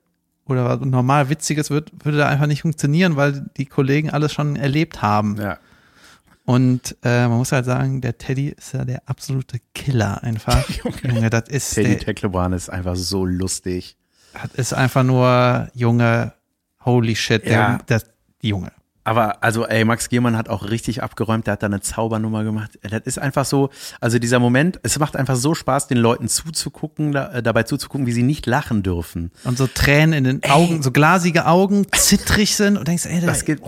oder 0.47 0.65
was 0.65 0.81
normal 0.81 1.29
Witziges 1.29 1.71
wird, 1.71 1.91
würde 2.05 2.19
da 2.19 2.29
einfach 2.29 2.47
nicht 2.47 2.63
funktionieren, 2.63 3.17
weil 3.17 3.51
die 3.57 3.67
Kollegen 3.67 4.11
alles 4.11 4.33
schon 4.33 4.57
erlebt 4.57 5.03
haben. 5.03 5.37
Ja. 5.41 5.59
Und 6.47 6.97
äh, 7.03 7.27
man 7.27 7.39
muss 7.39 7.53
halt 7.53 7.65
sagen, 7.65 8.01
der 8.03 8.19
Teddy 8.19 8.49
ist 8.51 8.75
ja 8.75 8.85
der 8.85 9.03
absolute 9.07 9.59
Killer 9.75 10.23
einfach. 10.23 10.69
Junge, 11.03 11.31
das 11.31 11.49
ist, 11.49 11.75
Teddy 11.75 11.91
der, 11.91 11.99
Tecklebrand 12.01 12.55
ist 12.55 12.69
einfach 12.69 12.97
so 12.97 13.25
lustig. 13.25 13.97
das 14.35 14.53
ist 14.55 14.73
einfach 14.75 15.05
nur 15.05 15.69
Junge, 15.75 16.35
holy 16.85 17.17
shit, 17.17 17.45
der, 17.47 17.53
Ja. 17.53 17.79
der, 17.89 18.03
die 18.43 18.49
Junge. 18.49 18.73
Aber 19.07 19.43
also, 19.45 19.67
ey, 19.67 19.85
Max 19.85 20.09
Giermann 20.09 20.35
hat 20.37 20.49
auch 20.49 20.71
richtig 20.71 21.03
abgeräumt, 21.03 21.47
der 21.47 21.53
hat 21.53 21.63
da 21.63 21.67
eine 21.67 21.83
Zaubernummer 21.83 22.43
gemacht. 22.43 22.79
Das 22.83 23.03
ist 23.05 23.19
einfach 23.19 23.45
so, 23.45 23.69
also 24.01 24.19
dieser 24.19 24.39
Moment, 24.39 24.81
es 24.83 24.99
macht 24.99 25.15
einfach 25.17 25.37
so 25.37 25.55
Spaß, 25.55 25.89
den 25.89 25.99
Leuten 25.99 26.27
zuzugucken, 26.29 27.13
da, 27.13 27.31
äh, 27.33 27.43
dabei 27.43 27.65
zuzugucken, 27.65 28.07
wie 28.07 28.13
sie 28.13 28.23
nicht 28.23 28.47
lachen 28.47 28.83
dürfen. 28.83 29.31
Und 29.45 29.59
so 29.59 29.67
Tränen 29.67 30.13
in 30.15 30.25
den 30.41 30.51
Augen, 30.51 30.83
so 30.83 30.91
glasige 30.91 31.45
Augen, 31.47 31.87
zittrig 31.93 32.57
sind 32.57 32.79
und 32.79 32.89
denkst, 32.89 33.05
ey, 33.05 33.21
der, 33.21 33.29
Das 33.29 33.45
geht. 33.45 33.61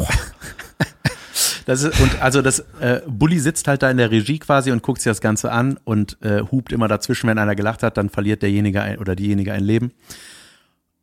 Das 1.66 1.82
ist, 1.82 2.00
und 2.00 2.22
also 2.22 2.42
das 2.42 2.60
äh, 2.80 3.02
Bully 3.08 3.40
sitzt 3.40 3.66
halt 3.66 3.82
da 3.82 3.90
in 3.90 3.96
der 3.96 4.12
Regie 4.12 4.38
quasi 4.38 4.70
und 4.70 4.84
guckt 4.84 5.02
sich 5.02 5.10
das 5.10 5.20
Ganze 5.20 5.50
an 5.50 5.78
und 5.82 6.16
äh, 6.22 6.42
hupt 6.42 6.72
immer 6.72 6.86
dazwischen, 6.86 7.28
wenn 7.28 7.38
einer 7.38 7.56
gelacht 7.56 7.82
hat, 7.82 7.96
dann 7.96 8.08
verliert 8.08 8.42
derjenige 8.42 8.82
ein, 8.82 8.98
oder 8.98 9.16
diejenige 9.16 9.52
ein 9.52 9.64
Leben. 9.64 9.92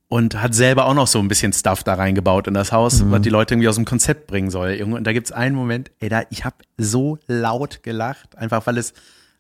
Und 0.08 0.42
hat 0.42 0.54
selber 0.54 0.86
auch 0.86 0.94
noch 0.94 1.08
so 1.08 1.20
ein 1.20 1.28
bisschen 1.28 1.52
Stuff 1.52 1.84
da 1.84 1.96
reingebaut 1.96 2.48
in 2.48 2.54
das 2.54 2.72
Haus, 2.72 3.04
was 3.10 3.22
die 3.22 3.30
Leute 3.30 3.56
irgendwie 3.56 3.68
aus 3.68 3.76
dem 3.76 3.86
Konzept 3.86 4.28
bringen 4.28 4.52
soll. 4.52 4.80
Und 4.84 5.04
da 5.04 5.12
gibt's 5.12 5.32
einen 5.32 5.56
Moment, 5.56 5.92
ey, 6.00 6.08
da, 6.08 6.22
ich 6.30 6.46
habe 6.46 6.58
so 6.78 7.18
laut 7.26 7.82
gelacht, 7.82 8.38
einfach 8.38 8.66
weil 8.68 8.78
es 8.78 8.94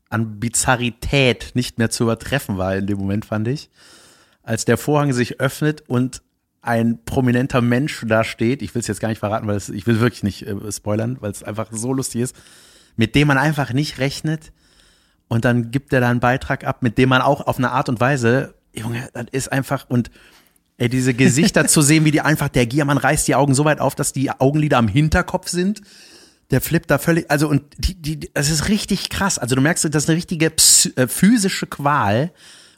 an 0.10 0.40
Bizarrität 0.40 1.52
nicht 1.54 1.78
mehr 1.78 1.92
zu 1.92 2.04
übertreffen 2.04 2.58
war 2.58 2.76
in 2.76 2.88
dem 2.88 2.98
Moment, 2.98 3.24
fand 3.24 3.48
ich. 3.48 3.70
Als 4.42 4.66
der 4.66 4.78
Vorhang 4.78 5.14
sich 5.14 5.40
öffnet 5.40 5.84
und 5.88 6.24
ein 6.64 7.04
prominenter 7.06 7.62
Mensch 7.62 8.04
da 8.08 8.24
steht, 8.24 8.62
ich 8.62 8.74
will 8.74 8.80
es 8.80 8.88
jetzt 8.88 9.00
gar 9.02 9.10
nicht 9.10 9.20
verraten, 9.20 9.46
weil 9.48 9.58
es, 9.58 9.70
ich 9.70 9.86
will 9.86 10.00
wirklich 10.00 10.24
nicht 10.24 10.48
äh, 10.48 10.72
spoilern, 10.72 11.18
weil 11.20 11.30
es 11.32 11.44
einfach 11.44 11.68
so 11.72 11.94
lustig 11.94 12.22
ist, 12.22 12.36
mit 12.96 13.14
dem 13.16 13.28
man 13.28 13.38
einfach 13.38 13.74
nicht 13.74 14.00
rechnet 14.00 14.52
und 15.28 15.46
dann 15.46 15.72
gibt 15.72 15.94
er 15.94 16.00
da 16.02 16.10
einen 16.10 16.20
Beitrag 16.22 16.64
ab, 16.66 16.82
mit 16.82 16.98
dem 16.98 17.10
man 17.10 17.22
auch 17.22 17.46
auf 17.48 17.58
eine 17.58 17.72
Art 17.72 17.90
und 17.90 18.00
Weise, 18.00 18.56
Junge, 18.74 19.08
das 19.14 19.26
ist 19.32 19.52
einfach 19.52 19.90
und 19.90 20.10
ey, 20.78 20.90
diese 20.90 21.14
Gesichter 21.14 21.68
zu 21.68 21.82
sehen, 21.82 22.06
wie 22.06 22.12
die 22.12 22.22
einfach, 22.22 22.50
der 22.50 22.66
Giermann 22.66 22.98
reißt 22.98 23.28
die 23.28 23.36
Augen 23.36 23.54
so 23.54 23.66
weit 23.66 23.80
auf, 23.80 23.94
dass 23.94 24.14
die 24.14 24.32
Augenlider 24.32 24.78
am 24.78 24.88
Hinterkopf 24.88 25.50
sind. 25.50 25.82
Der 26.52 26.62
flippt 26.62 26.92
da 26.92 26.98
völlig, 26.98 27.30
also 27.32 27.48
und 27.48 27.64
die, 27.78 27.96
die, 27.96 28.20
das 28.34 28.50
ist 28.50 28.70
richtig 28.70 29.10
krass. 29.10 29.38
Also 29.40 29.56
du 29.56 29.62
merkst, 29.62 29.86
das 29.86 30.04
ist 30.04 30.10
eine 30.10 30.18
richtige 30.18 30.48
psy- 30.50 30.96
äh, 30.98 31.08
physische 31.08 31.68
Qual 31.68 32.32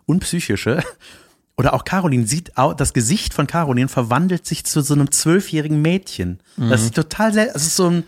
und 0.06 0.20
psychische. 0.22 0.82
Oder 1.58 1.74
auch 1.74 1.86
Caroline 1.86 2.28
sieht, 2.28 2.58
au- 2.58 2.74
das 2.74 2.94
Gesicht 2.94 3.34
von 3.34 3.48
Caroline 3.48 3.88
verwandelt 3.88 4.46
sich 4.46 4.66
zu 4.66 4.82
so 4.82 4.94
einem 4.94 5.12
zwölfjährigen 5.12 5.82
Mädchen. 5.82 6.40
Das 6.58 6.82
ist 6.84 6.96
total 6.96 7.32
selten. 7.34 7.54
Das 7.54 7.64
ist 7.66 7.78
so 7.78 7.90
ein, 7.90 8.04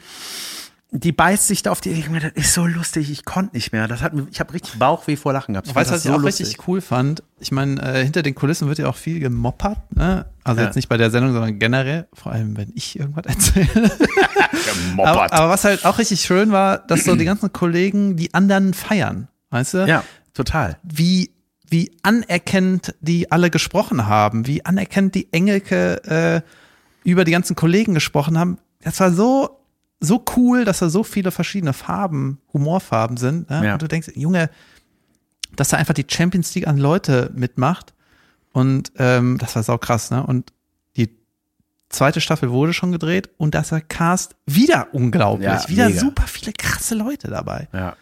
die 0.91 1.11
beißt 1.13 1.47
sich 1.47 1.63
da 1.63 1.71
auf 1.71 1.79
die, 1.81 1.91
ich 1.91 2.09
mir, 2.09 2.19
das 2.19 2.31
ist 2.33 2.53
so 2.53 2.65
lustig, 2.65 3.09
ich 3.09 3.23
konnte 3.25 3.55
nicht 3.55 3.71
mehr. 3.71 3.87
Das 3.87 4.01
hat 4.01 4.13
mir, 4.13 4.27
ich 4.31 4.39
habe 4.41 4.53
richtig 4.53 4.77
Bauchweh 4.79 5.15
vor 5.15 5.31
Lachen 5.31 5.53
gehabt. 5.53 5.67
Ich 5.67 5.75
Weißt 5.75 5.89
du, 5.91 5.95
was 5.95 6.03
ich 6.05 6.11
auch 6.11 6.19
lustig. 6.21 6.47
richtig 6.47 6.67
cool 6.67 6.81
fand? 6.81 7.23
Ich 7.39 7.51
meine, 7.53 7.81
äh, 7.81 8.03
hinter 8.03 8.21
den 8.21 8.35
Kulissen 8.35 8.67
wird 8.67 8.79
ja 8.79 8.87
auch 8.87 8.95
viel 8.95 9.19
gemoppert, 9.21 9.79
ne? 9.95 10.25
Also 10.43 10.59
Ja. 10.61 10.67
jetzt 10.67 10.75
nicht 10.75 10.89
bei 10.89 10.97
der 10.97 11.09
Sendung, 11.11 11.31
sondern 11.33 11.57
generell, 11.59 12.07
vor 12.13 12.31
allem 12.33 12.57
wenn 12.57 12.71
ich 12.75 12.99
irgendwas 12.99 13.25
erzähle. 13.33 13.91
Gemoppert. 14.89 15.07
aber, 15.15 15.33
aber 15.33 15.49
was 15.49 15.63
halt 15.63 15.85
auch 15.85 15.97
richtig 15.99 16.21
schön 16.21 16.51
war, 16.51 16.79
dass 16.79 17.03
so 17.03 17.15
die 17.15 17.25
ganzen 17.25 17.51
Kollegen 17.53 18.15
die 18.17 18.33
anderen 18.33 18.73
feiern, 18.73 19.27
weißt 19.51 19.73
du? 19.75 19.87
ja, 19.87 20.03
total. 20.33 20.77
Wie, 20.83 21.31
wie 21.70 21.91
anerkennend 22.03 22.95
die 23.01 23.32
alle 23.32 23.49
gesprochen 23.49 24.07
haben, 24.07 24.47
wie 24.47 24.65
anerkennend 24.65 25.15
die 25.15 25.32
Engelke 25.34 26.03
äh, 26.05 26.41
über 27.03 27.24
die 27.24 27.32
ganzen 27.32 27.55
Kollegen 27.55 27.93
gesprochen 27.93 28.38
haben. 28.38 28.57
Das 28.82 28.99
war 28.99 29.11
so, 29.11 29.59
so 29.99 30.24
cool, 30.36 30.65
dass 30.65 30.80
da 30.80 30.89
so 30.89 31.03
viele 31.03 31.32
verschiedene 31.32 31.74
Farben, 31.74 32.39
Humorfarben 32.53 33.18
sind. 33.18 33.49
Ne? 33.49 33.65
Ja. 33.65 33.74
Und 33.74 33.82
du 33.82 33.88
denkst, 33.88 34.11
Junge, 34.15 34.49
dass 35.55 35.70
da 35.70 35.78
einfach 35.78 35.93
die 35.93 36.05
Champions 36.07 36.53
League 36.55 36.68
an 36.68 36.78
Leute 36.78 37.32
mitmacht. 37.34 37.93
Und 38.53 38.91
ähm, 38.97 39.38
das 39.38 39.55
war 39.55 39.63
sau 39.63 39.78
krass, 39.78 40.09
ne? 40.09 40.26
Und 40.26 40.51
die 40.95 41.09
zweite 41.89 42.22
Staffel 42.22 42.49
wurde 42.51 42.74
schon 42.74 42.91
gedreht 42.91 43.30
und 43.38 43.53
das 43.53 43.72
war 43.72 43.82
Cast 43.82 44.36
wieder 44.45 44.88
unglaublich. 44.93 45.47
Ja, 45.47 45.70
wieder 45.70 45.89
mega. 45.89 45.99
super 45.99 46.24
viele 46.24 46.53
krasse 46.53 46.95
Leute 46.95 47.28
dabei. 47.28 47.68
Ja. 47.72 47.95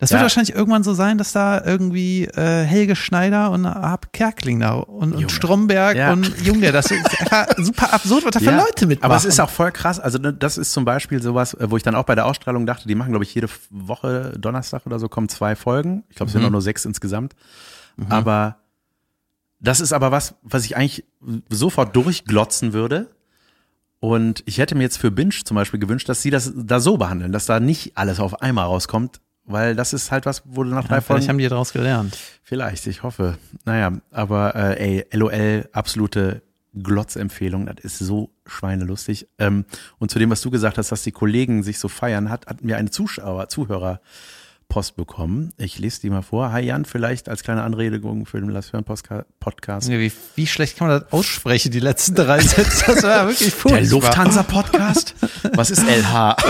Das 0.00 0.10
Ja. 0.10 0.14
wird 0.16 0.22
wahrscheinlich 0.22 0.54
irgendwann 0.54 0.84
so 0.84 0.94
sein, 0.94 1.18
dass 1.18 1.32
da 1.32 1.64
irgendwie 1.64 2.24
äh, 2.26 2.62
Helge 2.64 2.94
Schneider 2.94 3.50
und 3.50 3.66
Ab 3.66 4.12
Kerkling 4.12 4.60
da 4.60 4.74
und, 4.74 5.12
und. 5.12 5.32
Stromberg 5.32 5.96
Ja. 5.96 6.12
und 6.12 6.40
Junge, 6.40 6.70
das 6.70 6.90
ist 6.92 7.04
super 7.58 7.92
absurd, 7.92 8.24
was 8.24 8.30
da 8.30 8.38
für 8.38 8.44
Ja, 8.46 8.58
Leute 8.58 8.86
mitmachen. 8.86 9.10
Aber 9.10 9.16
es 9.16 9.24
ist 9.24 9.40
auch 9.40 9.50
voll 9.50 9.72
krass. 9.72 9.98
Also 9.98 10.18
ne, 10.18 10.32
das 10.32 10.56
ist 10.56 10.72
zum 10.72 10.84
Beispiel 10.84 11.20
sowas, 11.20 11.54
äh, 11.54 11.68
wo 11.70 11.76
ich 11.76 11.82
dann 11.82 11.96
auch 11.96 12.04
bei 12.04 12.14
der 12.14 12.26
Ausstrahlung 12.26 12.64
dachte, 12.64 12.86
die 12.86 12.94
machen, 12.94 13.10
glaube 13.10 13.24
ich, 13.24 13.34
jede 13.34 13.48
Woche 13.70 14.34
Donnerstag 14.38 14.86
oder 14.86 15.00
so 15.00 15.08
kommen 15.08 15.28
zwei 15.28 15.56
Folgen. 15.56 16.04
Ich 16.10 16.16
glaube, 16.16 16.28
es 16.28 16.32
sind 16.32 16.44
auch 16.44 16.50
nur 16.50 16.62
sechs 16.62 16.84
insgesamt. 16.84 17.34
Aber 18.08 18.58
das 19.58 19.80
ist 19.80 19.92
aber 19.92 20.12
was, 20.12 20.36
was 20.42 20.64
ich 20.64 20.76
eigentlich 20.76 21.04
sofort 21.48 21.96
durchglotzen 21.96 22.72
würde. 22.72 23.10
Und 23.98 24.44
ich 24.46 24.58
hätte 24.58 24.76
mir 24.76 24.84
jetzt 24.84 24.98
für 24.98 25.10
Binge 25.10 25.34
zum 25.44 25.56
Beispiel 25.56 25.80
gewünscht, 25.80 26.08
dass 26.08 26.22
sie 26.22 26.30
das 26.30 26.52
da 26.54 26.78
so 26.78 26.98
behandeln, 26.98 27.32
dass 27.32 27.46
da 27.46 27.58
nicht 27.58 27.96
alles 27.98 28.20
auf 28.20 28.40
einmal 28.42 28.66
rauskommt, 28.66 29.20
weil 29.48 29.74
das 29.74 29.92
ist 29.92 30.10
halt 30.12 30.26
was, 30.26 30.42
wo 30.44 30.62
du 30.62 30.70
nach 30.70 30.86
drei 30.86 30.96
ja, 30.96 31.00
Folgen 31.00 31.22
vielleicht 31.22 31.28
haben 31.28 31.38
die 31.38 31.48
daraus 31.48 31.72
gelernt. 31.72 32.16
Vielleicht, 32.42 32.86
ich 32.86 33.02
hoffe. 33.02 33.38
Naja, 33.64 33.92
aber 34.10 34.54
äh, 34.54 34.98
ey, 34.98 35.06
LOL, 35.12 35.68
absolute 35.72 36.42
Glotzempfehlung, 36.74 37.66
das 37.66 37.84
ist 37.84 37.98
so 37.98 38.30
schweinelustig. 38.46 39.26
Ähm, 39.38 39.64
und 39.98 40.10
zu 40.10 40.18
dem, 40.18 40.30
was 40.30 40.42
du 40.42 40.50
gesagt 40.50 40.78
hast, 40.78 40.92
dass 40.92 41.02
die 41.02 41.12
Kollegen 41.12 41.62
sich 41.62 41.78
so 41.78 41.88
feiern, 41.88 42.30
hat, 42.30 42.46
hatten 42.46 42.68
wir 42.68 42.76
eine 42.76 42.90
Zuschauer, 42.90 43.48
Zuhörerpost 43.48 44.96
bekommen. 44.96 45.52
Ich 45.56 45.78
lese 45.78 46.02
die 46.02 46.10
mal 46.10 46.22
vor. 46.22 46.52
Hi 46.52 46.62
Jan, 46.62 46.84
vielleicht 46.84 47.28
als 47.30 47.42
kleine 47.42 47.62
Anregung 47.62 48.26
für 48.26 48.40
den 48.40 48.50
Lass 48.50 48.74
hören 48.74 48.84
Podcast. 48.84 49.88
Wie, 49.88 50.12
wie 50.36 50.46
schlecht 50.46 50.76
kann 50.76 50.88
man 50.88 51.00
das 51.00 51.12
aussprechen, 51.12 51.72
die 51.72 51.80
letzten 51.80 52.14
drei 52.14 52.40
Sätze? 52.40 52.84
Das 52.86 53.02
war 53.02 53.28
wirklich 53.28 53.54
furchtbar. 53.54 53.80
Der 53.80 53.90
Lufthansa-Podcast? 53.90 55.14
Was 55.54 55.70
ist 55.70 55.82
LH? 55.82 56.36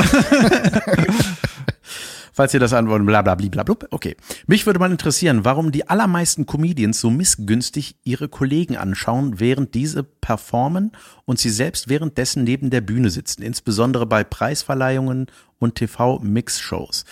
Falls 2.39 2.55
ihr 2.55 2.61
das 2.61 2.73
antworten, 2.73 3.05
bla 3.05 3.21
bla 3.21 3.35
bla 3.35 3.49
bla 3.49 3.65
bla. 3.65 3.89
Okay. 3.91 4.17
Mich 4.47 4.65
würde 4.65 4.79
mal 4.79 4.93
interessieren, 4.93 5.45
warum 5.45 5.73
die 5.73 5.89
allermeisten 5.89 6.47
Comedians 6.47 7.01
so 7.01 7.11
missgünstig 7.11 7.97
ihre 8.05 8.29
Kollegen 8.29 8.77
anschauen, 8.77 9.41
während 9.41 9.75
diese 9.75 10.05
performen 10.05 10.93
und 11.25 11.41
sie 11.41 11.51
selbst 11.51 11.89
währenddessen 11.89 12.45
neben 12.45 12.71
der 12.71 12.81
Bühne 12.81 13.11
sitzen, 13.11 13.43
insbesondere 13.43 14.07
bei 14.07 14.23
Preisverleihungen 14.23 15.27
und 15.59 15.75
TV-Mix-Shows. 15.75 17.07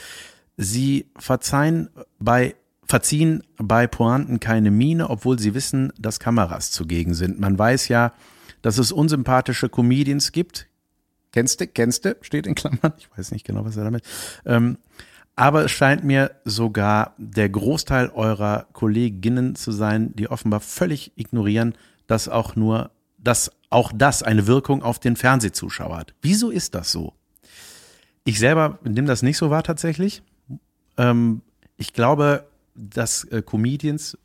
Sie 0.58 1.10
verzeihen 1.18 1.90
bei 2.20 2.54
verziehen 2.84 3.42
bei 3.56 3.88
Pointen 3.88 4.38
keine 4.38 4.70
Miene, 4.70 5.10
obwohl 5.10 5.40
sie 5.40 5.54
wissen, 5.54 5.92
dass 5.98 6.20
Kameras 6.20 6.70
zugegen 6.70 7.14
sind. 7.14 7.40
Man 7.40 7.58
weiß 7.58 7.88
ja, 7.88 8.12
dass 8.62 8.78
es 8.78 8.92
unsympathische 8.92 9.70
Comedians 9.70 10.30
gibt. 10.30 10.68
Kennst 11.32 11.60
du, 11.60 11.66
kennst 11.66 12.04
du, 12.04 12.16
steht 12.20 12.46
in 12.46 12.54
Klammern. 12.54 12.92
Ich 12.98 13.08
weiß 13.18 13.32
nicht 13.32 13.44
genau, 13.44 13.64
was 13.64 13.76
er 13.76 13.82
damit. 13.82 14.04
Ähm, 14.44 14.78
aber 15.36 15.66
es 15.66 15.70
scheint 15.70 16.02
mir 16.02 16.32
sogar 16.44 17.14
der 17.18 17.50
Großteil 17.50 18.08
eurer 18.08 18.66
Kolleginnen 18.72 19.54
zu 19.54 19.70
sein, 19.70 20.14
die 20.16 20.28
offenbar 20.28 20.60
völlig 20.60 21.12
ignorieren, 21.16 21.74
dass 22.06 22.28
auch 22.28 22.56
nur, 22.56 22.90
dass 23.18 23.52
auch 23.68 23.92
das 23.94 24.22
eine 24.22 24.46
Wirkung 24.46 24.82
auf 24.82 24.98
den 24.98 25.14
Fernsehzuschauer 25.14 25.98
hat. 25.98 26.14
Wieso 26.22 26.50
ist 26.50 26.74
das 26.74 26.90
so? 26.90 27.12
Ich 28.24 28.38
selber 28.38 28.78
nehme 28.82 29.06
das 29.06 29.22
nicht 29.22 29.36
so 29.36 29.50
wahr 29.50 29.62
tatsächlich. 29.62 30.22
Ähm, 30.96 31.42
ich 31.76 31.92
glaube, 31.92 32.46
dass 32.74 33.24
äh, 33.24 33.42
Comedians 33.42 34.16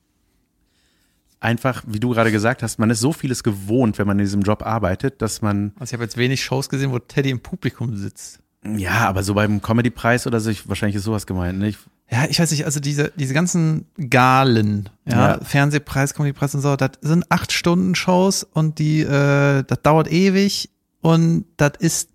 einfach, 1.41 1.83
wie 1.87 1.99
du 1.99 2.11
gerade 2.11 2.31
gesagt 2.31 2.63
hast, 2.63 2.79
man 2.79 2.89
ist 2.89 3.01
so 3.01 3.11
vieles 3.11 3.43
gewohnt, 3.43 3.97
wenn 3.97 4.07
man 4.07 4.19
in 4.19 4.25
diesem 4.25 4.43
Job 4.43 4.65
arbeitet, 4.65 5.21
dass 5.21 5.41
man, 5.41 5.73
Also 5.75 5.91
ich 5.91 5.93
habe 5.93 6.03
jetzt 6.03 6.17
wenig 6.17 6.41
Shows 6.41 6.69
gesehen, 6.69 6.91
wo 6.91 6.99
Teddy 6.99 7.31
im 7.31 7.41
Publikum 7.41 7.97
sitzt. 7.97 8.39
Ja, 8.65 9.07
aber 9.07 9.23
so 9.23 9.33
beim 9.33 9.61
Comedy-Preis 9.61 10.27
oder 10.27 10.39
so, 10.39 10.49
ich, 10.49 10.67
wahrscheinlich 10.69 10.95
ist 10.95 11.03
sowas 11.03 11.25
gemeint, 11.25 11.57
ne? 11.59 11.69
Ich, 11.69 11.77
Ja, 12.11 12.25
ich 12.29 12.39
weiß 12.39 12.51
nicht, 12.51 12.65
also 12.65 12.79
diese, 12.79 13.11
diese 13.15 13.33
ganzen 13.33 13.85
Galen, 14.09 14.89
ja, 15.05 15.31
Ja. 15.35 15.39
Fernsehpreis, 15.43 16.13
Comedypreis 16.13 16.53
und 16.55 16.61
so, 16.61 16.75
das 16.75 16.91
sind 17.01 17.25
acht 17.29 17.51
Stunden 17.51 17.95
Shows 17.95 18.43
und 18.43 18.77
die, 18.79 19.01
äh, 19.01 19.63
das 19.65 19.81
dauert 19.81 20.11
ewig 20.11 20.69
und 21.01 21.45
das 21.57 21.71
ist 21.79 22.09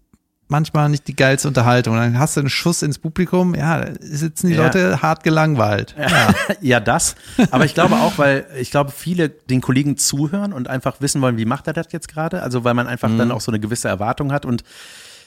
manchmal 0.49 0.89
nicht 0.89 1.09
die 1.09 1.17
geilste 1.17 1.49
Unterhaltung. 1.49 1.97
Dann 1.97 2.19
hast 2.21 2.37
du 2.37 2.41
einen 2.41 2.49
Schuss 2.51 2.83
ins 2.83 3.01
Publikum, 3.01 3.57
ja, 3.57 3.85
sitzen 3.99 4.47
die 4.47 4.55
Ja. 4.55 4.63
Leute 4.63 5.03
hart 5.03 5.25
gelangweilt. 5.25 5.97
Ja. 5.99 6.33
ja, 6.61 6.79
das. 6.79 7.17
Aber 7.51 7.65
ich 7.65 7.75
glaube 7.75 7.97
auch, 7.97 8.19
weil 8.19 8.47
ich 8.57 8.71
glaube, 8.71 8.93
viele 8.93 9.29
den 9.29 9.61
Kollegen 9.61 9.97
zuhören 9.97 10.53
und 10.53 10.69
einfach 10.69 11.01
wissen 11.01 11.21
wollen, 11.23 11.37
wie 11.39 11.47
macht 11.47 11.67
er 11.67 11.73
das 11.73 11.89
jetzt 11.91 12.07
gerade? 12.07 12.43
Also, 12.45 12.63
weil 12.63 12.75
man 12.75 12.87
einfach 12.87 13.11
dann 13.19 13.33
auch 13.33 13.41
so 13.41 13.51
eine 13.51 13.59
gewisse 13.59 13.89
Erwartung 13.89 14.31
hat. 14.31 14.45
Und 14.47 14.63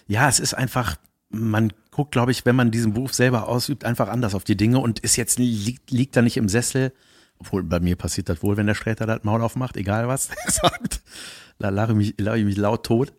ja, 0.08 0.30
es 0.30 0.40
ist 0.40 0.54
einfach, 0.54 0.96
man 1.30 1.72
guckt, 1.92 2.12
glaube 2.12 2.32
ich, 2.32 2.46
wenn 2.46 2.56
man 2.56 2.72
diesen 2.72 2.94
Beruf 2.94 3.14
selber 3.14 3.48
ausübt, 3.48 3.84
einfach 3.86 4.08
anders 4.10 4.34
auf 4.36 4.44
die 4.44 4.58
Dinge 4.58 4.80
und 4.80 5.00
ist 5.00 5.16
jetzt, 5.16 5.38
liegt, 5.40 5.92
liegt 5.92 6.16
da 6.16 6.22
nicht 6.22 6.38
im 6.38 6.50
Sessel. 6.50 6.92
Obwohl, 7.40 7.64
bei 7.64 7.80
mir 7.80 7.96
passiert 7.96 8.28
das 8.30 8.44
wohl, 8.44 8.58
wenn 8.58 8.68
der 8.68 8.76
Sträter 8.76 9.06
das 9.06 9.24
Maul 9.24 9.42
aufmacht, 9.42 9.78
egal 9.78 10.08
was 10.08 10.30
er 10.46 10.52
sagt. 10.52 11.02
Da 11.58 11.70
lache 11.70 11.92
ich 11.92 11.98
mich, 11.98 12.16
lache 12.18 12.40
ich 12.40 12.46
mich 12.46 12.58
laut 12.58 12.86
tot. 12.86 13.14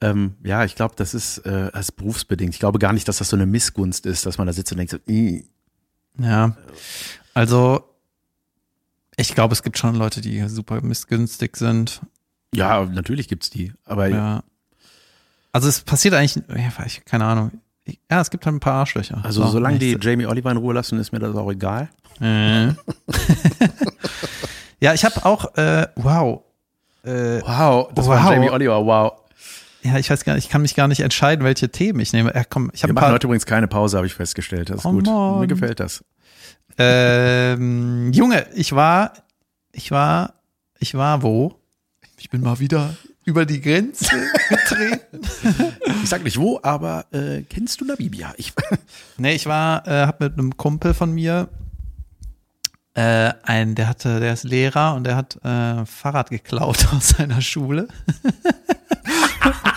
Ähm, 0.00 0.36
ja, 0.44 0.64
ich 0.64 0.76
glaube, 0.76 0.94
das 0.96 1.12
ist, 1.14 1.38
äh, 1.38 1.70
das 1.72 1.86
ist 1.88 1.92
berufsbedingt. 1.92 2.54
Ich 2.54 2.60
glaube 2.60 2.78
gar 2.78 2.92
nicht, 2.92 3.08
dass 3.08 3.18
das 3.18 3.28
so 3.30 3.36
eine 3.36 3.46
Missgunst 3.46 4.06
ist, 4.06 4.26
dass 4.26 4.38
man 4.38 4.46
da 4.46 4.52
sitzt 4.52 4.70
und 4.72 4.78
denkt 4.78 4.92
so, 4.92 4.98
"Ih." 5.08 5.44
Ja, 6.20 6.56
also 7.34 7.82
ich 9.16 9.34
glaube, 9.34 9.54
es 9.54 9.62
gibt 9.64 9.78
schon 9.78 9.96
Leute, 9.96 10.20
die 10.20 10.48
super 10.48 10.80
missgünstig 10.82 11.56
sind. 11.56 12.00
ja, 12.54 12.84
natürlich 12.84 13.26
gibt's 13.28 13.50
die. 13.50 13.72
Aber 13.84 14.06
Ja. 14.08 14.44
Also 15.52 15.68
es 15.68 15.80
passiert 15.80 16.14
eigentlich, 16.14 16.42
ja, 16.48 16.84
ich, 16.86 17.04
keine 17.04 17.24
Ahnung. 17.24 17.52
Ich, 17.84 17.98
ja, 18.10 18.20
es 18.20 18.30
gibt 18.30 18.44
halt 18.46 18.56
ein 18.56 18.60
paar 18.60 18.74
Arschlöcher. 18.74 19.20
Also 19.24 19.42
So, 19.44 19.48
solange 19.52 19.78
die. 19.78 19.96
Jamie 20.00 20.26
Oliver 20.26 20.50
in 20.50 20.56
Ruhe 20.58 20.74
lassen, 20.74 20.98
ist 20.98 21.12
mir 21.12 21.18
das 21.20 21.34
auch 21.34 21.50
egal. 21.50 21.88
Äh. 22.20 22.68
ja, 24.80 24.94
ich 24.94 25.04
habe 25.04 25.24
auch, 25.24 25.54
äh, 25.56 25.86
wow. 25.96 26.42
Äh, 27.04 27.40
Wow, 27.42 27.90
das 27.94 28.06
Wow. 28.06 28.14
war 28.16 28.32
Jamie 28.32 28.50
Oliver, 28.50 28.84
wow. 28.84 29.12
ja, 29.82 29.96
ich 29.98 30.10
weiß 30.10 30.24
gar 30.24 30.34
nicht, 30.34 30.44
ich 30.44 30.50
kann 30.50 30.62
mich 30.62 30.74
gar 30.74 30.88
nicht 30.88 31.00
entscheiden, 31.00 31.44
welche 31.44 31.70
Themen 31.70 32.00
ich 32.00 32.12
nehme. 32.12 32.32
Ja, 32.34 32.44
komm, 32.44 32.70
ich 32.74 32.82
habe 32.82 32.90
Wir 32.90 32.92
ein 32.92 32.94
machen 32.96 33.04
paar. 33.06 33.12
heute 33.14 33.26
übrigens 33.28 33.46
keine 33.46 33.68
Pause, 33.68 33.96
habe 33.96 34.06
ich 34.06 34.14
festgestellt. 34.14 34.70
Das 34.70 34.80
ist 34.80 34.86
Oh 34.86 34.92
gut. 34.92 35.06
Mann. 35.06 35.40
Mir 35.40 35.46
gefällt 35.46 35.80
das. 35.80 36.04
Ähm, 36.76 38.12
Junge, 38.12 38.46
ich 38.54 38.72
war, 38.74 39.12
ich 39.72 39.90
war, 39.90 40.34
ich 40.78 40.94
war 40.94 41.22
wo? 41.22 41.54
Ich 42.18 42.30
bin 42.30 42.42
mal 42.42 42.58
wieder 42.58 42.94
über 43.28 43.44
die 43.44 43.60
Grenze 43.60 44.08
getreten. 44.48 45.20
Ich 46.02 46.08
sag 46.08 46.24
nicht 46.24 46.38
wo, 46.38 46.58
aber 46.62 47.04
äh, 47.12 47.42
kennst 47.42 47.78
du 47.78 47.84
Namibia? 47.84 48.32
Ich, 48.38 48.54
Nee, 49.18 49.34
ich 49.34 49.44
war, 49.44 49.86
äh, 49.86 50.06
hab 50.06 50.20
mit 50.20 50.32
einem 50.32 50.56
Kumpel 50.56 50.94
von 50.94 51.12
mir, 51.12 51.50
äh, 52.94 53.34
ein, 53.42 53.74
der 53.74 53.86
hatte, 53.86 54.18
der 54.18 54.32
ist 54.32 54.44
Lehrer 54.44 54.94
und 54.94 55.04
der 55.04 55.16
hat 55.16 55.36
äh, 55.44 55.84
Fahrrad 55.84 56.30
geklaut 56.30 56.88
aus 56.96 57.10
seiner 57.10 57.42
Schule. 57.42 57.88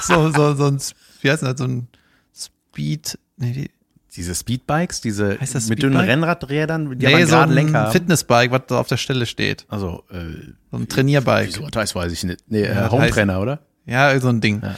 so, 0.02 0.32
so, 0.32 0.56
so 0.56 0.68
ein, 0.68 0.82
wie 1.20 1.30
heißt 1.30 1.44
das, 1.44 1.58
so 1.58 1.66
ein 1.66 1.90
Speed, 2.34 3.20
nee, 3.36 3.70
diese 4.16 4.36
Speedbikes, 4.36 5.02
diese 5.02 5.40
Heißt 5.40 5.56
das 5.56 5.70
mit 5.70 5.82
dünnen? 5.82 5.98
Rennradrädern, 5.98 7.00
die 7.00 7.06
nee, 7.06 7.14
aber 7.14 7.26
so 7.26 7.32
gerade 7.36 7.52
ein 7.52 7.56
Lenker 7.56 7.80
haben. 7.80 7.92
Fitnessbike, 7.92 8.52
was 8.52 8.62
da 8.68 8.80
auf 8.80 8.88
der 8.88 8.98
Stelle 8.98 9.26
steht. 9.26 9.66
Also, 9.70 10.04
äh, 10.12 10.52
So 10.72 10.78
ein 10.78 10.88
Tranierbike. 10.90 11.48
wieso 11.48 11.68
das 11.70 11.96
weiß 11.96 12.12
ich 12.12 12.24
nicht. 12.24 12.42
Nee, 12.48 12.64
äh, 12.64 12.76
Ja, 12.76 12.92
Hometrainer, 12.92 13.40
oder? 13.40 13.60
Ja, 13.86 14.20
so 14.20 14.28
ein 14.30 14.42
Ding. 14.42 14.62
Ja. 14.64 14.76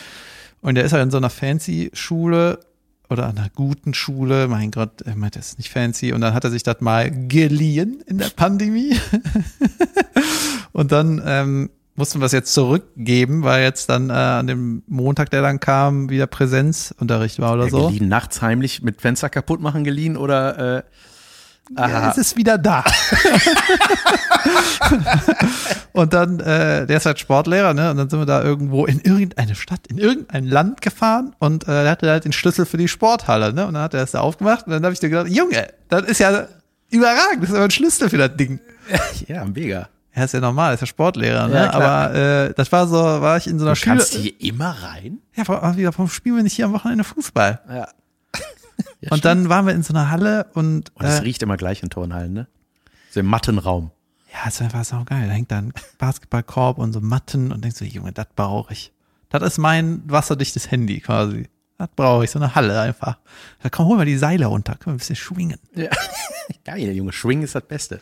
Und 0.62 0.76
der 0.76 0.86
ist 0.86 0.94
halt 0.94 1.04
in 1.04 1.12
so 1.12 1.18
einer 1.18 1.30
fancy 1.30 1.90
Schule 1.94 2.60
oder 3.10 3.28
einer 3.28 3.50
guten 3.54 3.94
Schule. 3.94 4.48
Mein 4.48 4.72
Gott, 4.72 5.02
er 5.02 5.16
meint, 5.16 5.36
das 5.36 5.50
ist 5.50 5.58
nicht 5.58 5.70
fancy. 5.72 6.14
Und 6.14 6.22
dann 6.22 6.34
hat 6.34 6.44
er 6.44 6.52
sich 6.52 6.64
das 6.64 6.80
mal 6.80 7.12
geliehen 7.28 8.02
in 8.08 8.18
der 8.20 8.30
Pandemie. 8.30 8.96
Und 10.72 10.92
dann 10.92 11.22
ähm, 11.26 11.70
mussten 11.96 12.20
wir 12.20 12.26
es 12.26 12.32
jetzt 12.32 12.54
zurückgeben, 12.54 13.44
weil 13.44 13.64
jetzt 13.64 13.90
dann 13.90 14.10
äh, 14.10 14.14
an 14.14 14.48
dem 14.48 14.84
Montag, 14.88 15.30
der 15.30 15.42
dann 15.42 15.60
kam, 15.60 16.10
wieder 16.10 16.28
Präsenzunterricht 16.28 17.40
war 17.40 17.54
oder 17.54 17.66
Ja, 17.66 17.70
so. 17.70 17.88
Geliehen 17.88 18.08
nachts 18.08 18.42
heimlich 18.42 18.82
mit 18.82 19.02
Fenster 19.02 19.30
kaputt 19.30 19.62
machen 19.62 19.84
geliehen 19.84 20.18
oder 20.18 20.78
äh, 20.78 20.84
Ja, 21.78 21.84
aha. 21.86 22.12
es 22.12 22.18
ist 22.18 22.36
wieder 22.38 22.58
da. 22.58 22.84
und 25.94 26.14
dann, 26.14 26.40
äh, 26.40 26.86
der 26.88 26.98
ist 26.98 27.06
halt 27.06 27.20
Sportlehrer, 27.20 27.74
ne? 27.74 27.92
Und 27.92 27.98
dann 27.98 28.10
sind 28.10 28.20
wir 28.20 28.26
da 28.26 28.44
irgendwo 28.44 28.86
in 28.86 29.00
irgendeine 29.00 29.56
Stadt, 29.56 29.88
in 29.88 29.98
irgendein 29.98 30.46
Land 30.46 30.82
gefahren 30.82 31.36
und 31.40 31.64
äh, 31.64 31.84
der 31.84 31.92
hatte 31.92 32.10
halt 32.10 32.26
den 32.26 32.34
Schlüssel 32.34 32.66
für 32.66 32.78
die 32.78 32.88
Sporthalle, 32.88 33.54
ne? 33.54 33.68
Und 33.68 33.76
dann 33.76 33.84
hat 33.84 33.94
er 33.94 34.02
das 34.02 34.12
da 34.12 34.20
aufgemacht 34.22 34.66
und 34.66 34.72
dann 34.74 34.84
habe 34.84 34.94
ich 34.94 35.00
dir 35.00 35.10
gedacht, 35.10 35.30
Junge, 35.30 35.68
das 35.90 36.04
ist 36.04 36.20
ja 36.20 36.48
überragend, 36.90 37.44
das 37.44 37.50
ist 37.50 37.56
aber 37.56 37.66
ein 37.66 37.72
Schlüssel 37.72 38.10
für 38.10 38.18
das 38.18 38.36
Ding. 38.36 38.60
ja, 39.28 39.46
mega. 39.46 39.90
Ja, 40.16 40.24
ist 40.26 40.34
ja 40.34 40.40
normal, 40.40 40.74
ist 40.76 40.82
ja 40.82 40.86
Sportlehrer, 40.88 41.48
ne? 41.48 41.56
Ja, 41.56 41.74
aber 41.74 42.14
äh, 42.50 42.54
das 42.54 42.72
war 42.72 42.88
so, 42.88 42.96
war 42.96 43.38
ich 43.38 43.48
in 43.48 43.58
so 43.58 43.66
einer 43.66 43.74
Du 43.76 43.82
kannst 43.82 44.12
Schule. 44.14 44.24
hier 44.24 44.42
immer 44.50 44.70
rein? 44.84 45.18
Ja, 45.36 45.44
vor- 45.44 45.76
wieder 45.76 45.92
vom 45.92 46.08
Spiel 46.08 46.36
bin 46.36 46.46
ich 46.46 46.54
hier 46.54 46.66
am 46.66 46.74
Wochenende 46.74 47.04
Fußball. 47.04 47.62
Ja. 47.70 47.88
und 49.10 49.26
dann 49.26 49.50
waren 49.50 49.66
wir 49.66 49.74
in 49.74 49.84
so 49.84 49.94
einer 49.94 50.10
Halle 50.12 50.48
und 50.54 50.92
Und 50.96 51.06
es 51.06 51.20
äh, 51.20 51.22
riecht 51.24 51.42
immer 51.44 51.58
gleich 51.58 51.82
in 51.84 51.90
Turnhallen, 51.90 52.34
ne? 52.34 52.48
So 53.12 53.20
im 53.20 53.26
Mattenraum. 53.28 53.92
Ja, 54.32 54.50
es 54.50 54.60
war 54.60 54.66
einfach 54.66 54.86
so 54.86 55.04
geil. 55.06 55.28
Da 55.28 55.34
hängt 55.34 55.52
da 55.52 55.58
ein 55.60 55.74
Basketballkorb 56.00 56.78
und 56.80 56.94
so 56.94 57.02
Matten 57.02 57.52
und 57.52 57.64
denkst 57.64 57.78
so, 57.78 57.86
Junge, 57.86 58.12
das 58.12 58.28
brauche 58.36 58.74
ich. 58.74 58.92
Das 59.30 59.42
ist 59.44 59.58
mein 59.58 60.02
wasserdichtes 60.06 60.70
Handy 60.72 61.00
quasi. 61.02 61.48
Das 61.78 61.90
brauche 61.96 62.24
ich, 62.24 62.32
so 62.32 62.40
eine 62.40 62.54
Halle 62.56 62.80
einfach. 62.80 63.18
Da 63.62 63.70
komm, 63.70 63.88
hol 63.88 63.98
mal 63.98 64.06
die 64.06 64.18
Seile 64.18 64.46
runter, 64.46 64.74
können 64.76 64.86
wir 64.86 64.96
ein 64.96 64.98
bisschen 64.98 65.16
schwingen. 65.16 65.58
Ja. 65.76 65.90
Geil, 66.66 66.92
Junge. 66.96 67.12
Schwingen 67.14 67.44
ist 67.44 67.56
das 67.56 67.64
Beste. 67.68 68.00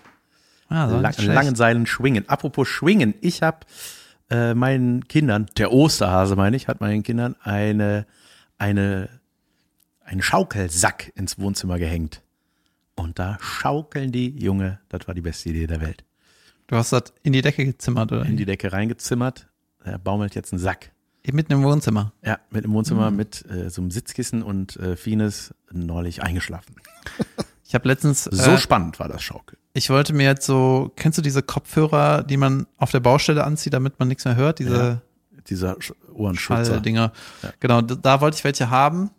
Ja, 0.72 0.90
so 0.90 0.98
Lang, 1.00 1.14
langen 1.20 1.56
Seilen 1.56 1.86
schwingen. 1.86 2.28
Apropos 2.30 2.68
schwingen, 2.68 3.14
ich 3.22 3.44
habe 3.44 3.60
äh, 4.30 4.54
meinen 4.54 5.08
Kindern, 5.08 5.48
der 5.58 5.72
Osterhase 5.72 6.36
meine 6.36 6.56
ich, 6.56 6.68
hat 6.68 6.80
meinen 6.82 7.04
Kindern 7.04 7.36
eine, 7.42 8.06
eine, 8.58 9.10
einen 10.04 10.22
Schaukelsack 10.22 11.12
ins 11.16 11.38
Wohnzimmer 11.38 11.78
gehängt. 11.78 12.22
Und 12.96 13.20
da 13.20 13.38
schaukeln 13.42 14.12
die, 14.12 14.30
Junge, 14.40 14.80
das 14.90 15.08
war 15.08 15.14
die 15.14 15.22
beste 15.22 15.50
Idee 15.50 15.68
der 15.68 15.82
Welt. 15.82 16.04
Du 16.68 16.78
hast 16.78 16.92
das 16.94 17.14
in 17.24 17.34
die 17.34 17.42
Decke 17.42 17.66
gezimmert, 17.66 18.12
oder? 18.12 18.26
In 18.26 18.38
die 18.38 18.46
Decke 18.46 18.72
reingezimmert, 18.72 19.48
da 19.84 19.98
baumelt 19.98 20.36
jetzt 20.36 20.54
ein 20.54 20.60
Sack. 20.60 20.92
Mitten 21.32 21.52
im 21.54 21.64
Wohnzimmer. 21.64 22.14
Ja, 22.26 22.40
mit 22.50 22.66
im 22.66 22.74
Wohnzimmer 22.74 23.12
Mhm. 23.12 23.18
mit 23.18 23.46
äh, 23.52 23.70
so 23.70 23.82
einem 23.82 23.92
Sitzkissen 23.92 24.42
und 24.42 24.76
äh, 24.78 24.96
Fines 24.96 25.54
neulich 25.72 26.24
eingeschlafen. 26.24 26.76
Ich 27.72 27.76
habe 27.76 27.88
letztens, 27.88 28.26
So 28.26 28.52
äh, 28.52 28.58
spannend 28.58 29.00
war 29.00 29.08
das 29.08 29.24
Schaukel. 29.24 29.58
ich 29.72 29.90
wollte 29.90 30.12
mir 30.12 30.24
jetzt 30.26 30.46
so, 30.46 30.92
kennst 30.98 31.18
du 31.18 31.22
diese 31.22 31.42
Kopfhörer, 31.42 32.22
die 32.22 32.36
man 32.36 32.68
auf 32.76 32.92
der 32.92 33.00
Baustelle 33.00 33.46
anzieht, 33.46 33.74
damit 33.74 33.98
man 33.98 34.10
nichts 34.10 34.26
mehr 34.26 34.36
hört? 34.36 34.60
Diese 34.60 35.02
Dieser 35.48 35.76
Sch- 35.76 35.94
Ohrenschützer. 36.14 36.66
Schalldinger. 36.66 37.14
Ja. 37.42 37.54
Genau, 37.62 37.80
da, 37.80 37.96
da 37.96 38.20
wollte 38.20 38.36
ich 38.36 38.44
welche 38.44 38.70
haben, 38.70 39.10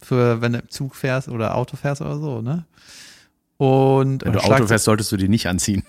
für 0.00 0.40
wenn 0.40 0.52
du 0.52 0.60
im 0.60 0.68
Zug 0.70 0.94
fährst 0.94 1.26
oder 1.28 1.56
Auto 1.56 1.76
fährst 1.76 2.00
oder 2.00 2.16
so, 2.16 2.40
ne? 2.42 2.64
Und 3.56 4.24
Wenn 4.24 4.34
du 4.34 4.38
und 4.38 4.44
Auto 4.52 4.66
fährst, 4.68 4.84
solltest 4.84 5.10
du 5.10 5.16
die 5.16 5.28
nicht 5.28 5.48
anziehen. 5.48 5.82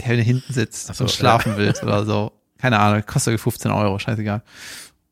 Ja, 0.00 0.08
wenn 0.10 0.18
du 0.18 0.22
hinten 0.22 0.52
sitzt 0.52 0.94
so, 0.94 1.02
und 1.02 1.10
schlafen 1.10 1.54
willst 1.56 1.82
oder 1.82 2.04
so. 2.04 2.30
Keine 2.58 2.78
Ahnung, 2.78 3.02
kostet 3.06 3.40
15 3.40 3.72
Euro, 3.72 3.98
scheißegal. 3.98 4.42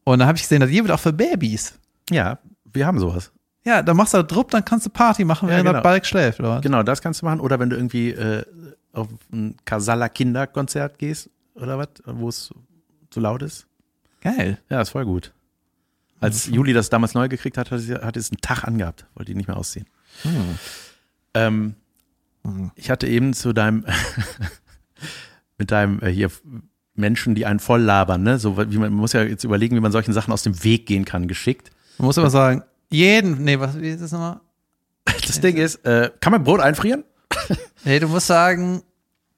Und 0.04 0.20
dann 0.20 0.28
habe 0.28 0.36
ich 0.36 0.42
gesehen, 0.42 0.60
das 0.60 0.70
gibt 0.70 0.88
auch 0.92 1.00
für 1.00 1.12
Babys. 1.12 1.74
Ja, 2.10 2.38
wir 2.72 2.86
haben 2.86 3.00
sowas. 3.00 3.32
Ja, 3.66 3.82
dann 3.82 3.96
machst 3.96 4.12
du 4.12 4.18
da 4.18 4.22
drupp, 4.22 4.50
dann 4.50 4.64
kannst 4.64 4.84
du 4.86 4.90
Party 4.90 5.24
machen, 5.24 5.48
Ja, 5.48 5.54
während 5.54 5.66
genau. 5.66 5.78
der 5.78 5.82
Balk 5.82 6.04
schläft, 6.06 6.38
oder? 6.40 6.56
was? 6.56 6.62
Genau, 6.62 6.82
das 6.82 7.00
kannst 7.00 7.22
du 7.22 7.26
machen. 7.26 7.40
Oder 7.40 7.58
wenn 7.58 7.70
du 7.70 7.76
irgendwie 7.76 8.10
äh, 8.10 8.44
auf 8.92 9.08
ein 9.32 9.56
Kasala 9.64 10.08
Kinderkonzert 10.08 10.98
gehst 10.98 11.30
oder 11.54 11.78
was, 11.78 11.88
wo 12.04 12.28
es 12.28 12.52
zu 13.10 13.20
laut 13.20 13.42
ist. 13.42 13.66
Geil. 14.20 14.58
Ja, 14.68 14.80
ist 14.82 14.90
voll 14.90 15.04
gut. 15.04 15.32
Als 16.20 16.46
Juli 16.46 16.72
das 16.72 16.90
damals 16.90 17.14
neu 17.14 17.28
gekriegt 17.28 17.58
hat, 17.58 17.70
hat 17.70 17.80
sie 17.80 17.94
hat 17.94 18.16
es 18.16 18.30
einen 18.30 18.40
Tag 18.40 18.64
angehabt, 18.64 19.06
wollte 19.14 19.32
die 19.32 19.36
nicht 19.36 19.46
mehr 19.48 19.56
ausziehen. 19.56 19.86
Ähm, 21.34 21.74
Ich 22.76 22.90
hatte 22.90 23.06
eben 23.06 23.32
zu 23.34 23.52
deinem, 23.52 23.84
mit 25.58 25.70
deinem 25.70 26.00
äh, 26.02 26.08
hier 26.10 26.30
Menschen, 26.94 27.34
die 27.34 27.46
einen 27.46 27.58
voll 27.60 27.80
labern, 27.82 28.22
ne? 28.22 28.38
So 28.38 28.56
wie 28.56 28.78
man, 28.78 28.90
man 28.90 28.94
muss 29.00 29.12
ja 29.12 29.22
jetzt 29.22 29.44
überlegen, 29.44 29.74
wie 29.76 29.80
man 29.80 29.92
solchen 29.92 30.12
Sachen 30.12 30.32
aus 30.32 30.42
dem 30.42 30.62
Weg 30.64 30.86
gehen 30.86 31.04
kann, 31.04 31.26
geschickt. 31.28 31.70
Man 31.98 32.06
muss 32.06 32.18
aber 32.18 32.30
sagen, 32.30 32.62
jeden, 32.90 33.44
nee, 33.44 33.58
was, 33.58 33.80
wie 33.80 33.90
ist 33.90 34.02
das 34.02 34.12
nochmal? 34.12 34.40
Das 35.26 35.40
Ding 35.40 35.56
ist, 35.56 35.84
äh, 35.86 36.10
kann 36.20 36.32
man 36.32 36.44
Brot 36.44 36.60
einfrieren? 36.60 37.04
Nee, 37.86 37.98
du 38.00 38.08
musst 38.08 38.28
sagen, 38.28 38.82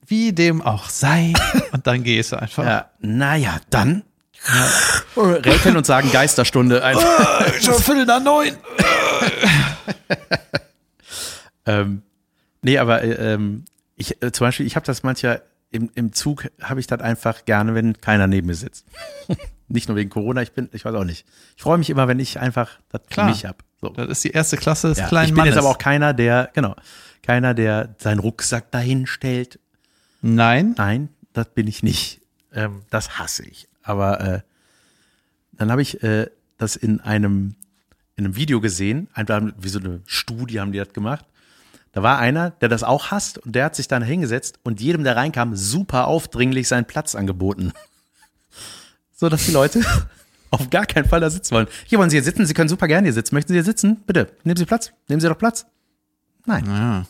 wie 0.06 0.32
dem 0.32 0.62
auch 0.62 0.88
sei. 0.88 1.32
Und 1.72 1.84
dann 1.88 2.04
gehst 2.04 2.30
du 2.30 2.36
einfach. 2.40 2.64
Ja, 2.64 2.90
naja, 3.00 3.58
dann 3.70 4.04
rätseln 5.16 5.76
und 5.76 5.86
sagen 5.86 6.12
Geisterstunde 6.12 6.84
einfach. 6.84 7.60
Schon 7.60 7.74
Viertel 7.74 8.06
nach 8.06 8.22
neun. 8.22 8.56
ähm, 11.66 12.02
nee, 12.62 12.78
aber 12.78 13.02
äh, 13.02 13.34
ähm, 13.34 13.64
ich 13.96 14.22
äh, 14.22 14.30
zum 14.30 14.46
Beispiel, 14.46 14.66
ich 14.66 14.76
habe 14.76 14.86
das 14.86 15.02
manchmal 15.02 15.42
im, 15.70 15.90
im 15.94 16.12
Zug, 16.12 16.46
habe 16.62 16.80
ich 16.80 16.86
das 16.86 17.00
einfach 17.00 17.44
gerne, 17.44 17.74
wenn 17.74 18.00
keiner 18.00 18.26
neben 18.26 18.46
mir 18.46 18.54
sitzt. 18.54 18.86
Nicht 19.68 19.88
nur 19.88 19.96
wegen 19.96 20.10
Corona, 20.10 20.42
ich 20.42 20.52
bin, 20.52 20.68
ich 20.72 20.84
weiß 20.84 20.94
auch 20.94 21.04
nicht. 21.04 21.26
Ich 21.56 21.62
freue 21.62 21.78
mich 21.78 21.90
immer, 21.90 22.08
wenn 22.08 22.18
ich 22.20 22.38
einfach 22.38 22.78
das 22.90 23.02
für 23.02 23.08
Klar. 23.14 23.28
mich 23.28 23.44
habe. 23.44 23.58
So. 23.80 23.88
Das 23.90 24.08
ist 24.08 24.24
die 24.24 24.30
erste 24.30 24.56
Klasse 24.56 24.88
des 24.88 24.98
Ja, 24.98 25.08
kleinen 25.08 25.26
ich 25.26 25.30
bin 25.32 25.38
Mannes. 25.38 25.54
jetzt 25.54 25.58
aber 25.58 25.70
auch 25.70 25.78
keiner, 25.78 26.14
der, 26.14 26.50
genau, 26.54 26.76
keiner, 27.22 27.54
der 27.54 27.94
seinen 27.98 28.20
Rucksack 28.20 28.70
dahin 28.70 29.06
stellt. 29.06 29.58
Nein. 30.22 30.74
Nein, 30.76 31.08
das 31.32 31.48
bin 31.50 31.66
ich 31.66 31.82
nicht. 31.82 32.20
Ähm, 32.52 32.82
das 32.90 33.18
hasse 33.18 33.44
ich. 33.44 33.68
Aber 33.82 34.20
äh, 34.20 34.40
dann 35.52 35.70
habe 35.70 35.82
ich 35.82 36.02
äh, 36.02 36.28
das 36.58 36.76
in 36.76 37.00
einem, 37.00 37.54
in 38.16 38.24
einem 38.24 38.36
Video 38.36 38.60
gesehen, 38.60 39.08
einfach 39.14 39.42
wie 39.58 39.68
so 39.68 39.78
eine 39.78 40.00
Studie 40.06 40.60
haben 40.60 40.72
die 40.72 40.78
das 40.78 40.92
gemacht. 40.92 41.24
Da 41.92 42.02
war 42.02 42.18
einer, 42.18 42.50
der 42.50 42.68
das 42.68 42.82
auch 42.82 43.10
hasst 43.10 43.38
und 43.38 43.52
der 43.54 43.64
hat 43.66 43.74
sich 43.76 43.88
dann 43.88 44.02
hingesetzt 44.02 44.58
und 44.64 44.80
jedem, 44.80 45.02
der 45.02 45.16
reinkam, 45.16 45.56
super 45.56 46.06
aufdringlich 46.06 46.68
seinen 46.68 46.84
Platz 46.84 47.14
angeboten. 47.14 47.72
So 49.18 49.28
dass 49.28 49.46
die 49.46 49.52
Leute 49.52 49.80
auf 50.50 50.70
gar 50.70 50.86
keinen 50.86 51.06
Fall 51.08 51.20
da 51.20 51.30
sitzen 51.30 51.54
wollen. 51.54 51.66
Hier 51.86 51.98
wollen 51.98 52.10
Sie 52.10 52.16
hier 52.16 52.22
sitzen, 52.24 52.46
Sie 52.46 52.54
können 52.54 52.68
super 52.68 52.86
gerne 52.86 53.06
hier 53.06 53.14
sitzen. 53.14 53.34
Möchten 53.34 53.48
Sie 53.48 53.54
hier 53.56 53.64
sitzen? 53.64 53.96
Bitte, 54.06 54.30
nehmen 54.44 54.56
Sie 54.56 54.64
Platz. 54.66 54.92
Nehmen 55.08 55.20
Sie 55.20 55.28
doch 55.28 55.38
Platz. 55.38 55.66
Nein. 56.44 56.64
Ja. 56.66 57.06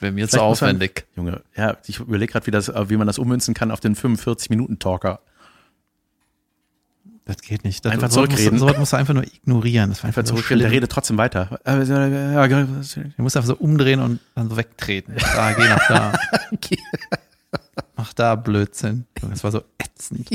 Wäre 0.00 0.12
mir 0.12 0.26
zu 0.28 0.36
muss 0.36 0.60
man- 0.60 0.70
aufwendig. 0.70 1.04
Junge, 1.16 1.42
ja, 1.56 1.76
ich 1.86 2.00
überlege 2.00 2.32
gerade, 2.32 2.46
wie, 2.46 2.50
das, 2.50 2.68
äh, 2.68 2.90
wie 2.90 2.96
man 2.96 3.06
das 3.06 3.18
ummünzen 3.18 3.54
kann 3.54 3.70
auf 3.70 3.80
den 3.80 3.94
45-Minuten-Talker. 3.94 5.20
Das 7.26 7.38
geht 7.38 7.64
nicht. 7.64 7.82
Das, 7.84 7.92
Einfach 7.92 8.10
so, 8.10 8.26
zurückreden. 8.26 8.58
so 8.58 8.66
was 8.66 8.76
musst 8.76 8.92
du 8.92 8.96
einfach 8.98 9.14
nur 9.14 9.24
ignorieren. 9.24 9.88
Das 9.90 10.02
war 10.02 10.08
Einfach 10.08 10.20
einfach 10.22 10.34
zurückreden, 10.34 10.60
der 10.60 10.70
redet 10.70 10.90
trotzdem 10.92 11.16
weiter. 11.16 11.58
Äh, 11.64 11.82
ja, 11.84 12.46
Du 12.48 13.22
musst 13.22 13.36
einfach 13.36 13.46
so 13.48 13.56
umdrehen 13.56 14.00
und 14.00 14.20
dann 14.34 14.50
so 14.50 14.56
wegtreten. 14.58 15.14
Da, 15.34 15.52
geh 15.52 15.66
nach 15.68 15.88
da. 15.88 16.12
Mach 17.96 18.12
da 18.12 18.34
Blödsinn. 18.34 19.06
Das 19.30 19.42
war 19.44 19.52
so 19.52 19.62
ätzend. 19.78 20.28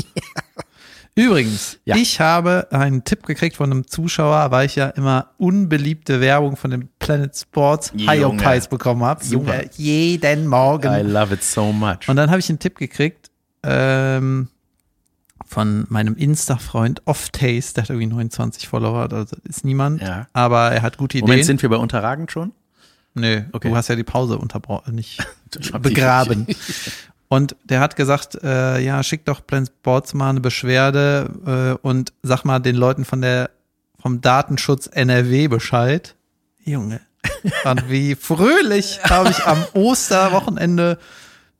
Übrigens, 1.15 1.77
Ja. 1.85 1.95
ich 1.97 2.19
habe 2.21 2.67
einen 2.71 3.03
Tipp 3.03 3.25
gekriegt 3.25 3.57
von 3.57 3.71
einem 3.71 3.87
Zuschauer, 3.87 4.51
weil 4.51 4.65
ich 4.67 4.75
ja 4.75 4.87
immer 4.89 5.31
unbeliebte 5.37 6.21
Werbung 6.21 6.55
von 6.55 6.71
dem 6.71 6.87
Planet 6.99 7.35
Sports 7.35 7.91
Junge. 7.95 8.11
Hyopies 8.43 8.67
bekommen 8.67 9.03
habe. 9.03 9.23
Junge, 9.25 9.69
jeden 9.75 10.47
Morgen. 10.47 10.93
I 10.93 11.01
love 11.01 11.33
it 11.33 11.43
so 11.43 11.71
much. 11.73 12.07
Und 12.07 12.15
dann 12.15 12.29
habe 12.29 12.39
ich 12.39 12.47
einen 12.49 12.59
Tipp 12.59 12.77
gekriegt 12.77 13.29
ähm, 13.63 14.47
von 15.45 15.85
meinem 15.89 16.15
Insta-Freund 16.15 17.01
Off-Taste, 17.05 17.73
der 17.73 17.83
hat 17.83 17.89
irgendwie 17.89 18.07
29 18.07 18.67
Follower, 18.67 19.11
also 19.11 19.35
ist 19.43 19.65
niemand, 19.65 20.01
Ja. 20.01 20.27
aber 20.31 20.71
er 20.71 20.81
hat 20.83 20.97
gute 20.97 21.17
Ideen. 21.17 21.27
Moment, 21.29 21.45
sind 21.45 21.61
wir 21.61 21.69
bei 21.69 21.77
Unterragend 21.77 22.31
schon? 22.31 22.53
Nö, 23.15 23.41
Okay. 23.51 23.67
du 23.69 23.75
hast 23.75 23.87
ja 23.89 23.95
die 23.95 24.03
Pause 24.03 24.37
unterbrochen, 24.37 24.95
nicht 24.95 25.17
begraben. 25.81 26.45
Und 27.29 27.55
der 27.63 27.79
hat 27.79 27.95
gesagt, 27.95 28.37
äh, 28.43 28.79
ja, 28.79 29.01
schick 29.03 29.23
doch 29.25 29.45
Planet 29.45 29.69
Sports 29.79 30.13
mal 30.13 30.31
eine 30.31 30.39
Beschwerde 30.41 31.77
äh, 31.81 31.87
und 31.87 32.11
sag 32.23 32.43
mal 32.43 32.59
den 32.59 32.75
Leuten 32.75 33.05
von 33.05 33.21
der 33.21 33.51
vom 34.01 34.19
Datenschutz 34.21 34.87
NRW 34.91 35.47
Bescheid. 35.47 36.15
Junge. 36.63 37.01
Und 37.65 37.89
wie 37.89 38.15
fröhlich 38.15 39.01
habe 39.03 39.29
ich 39.29 39.45
am 39.45 39.63
Osterwochenende 39.73 40.97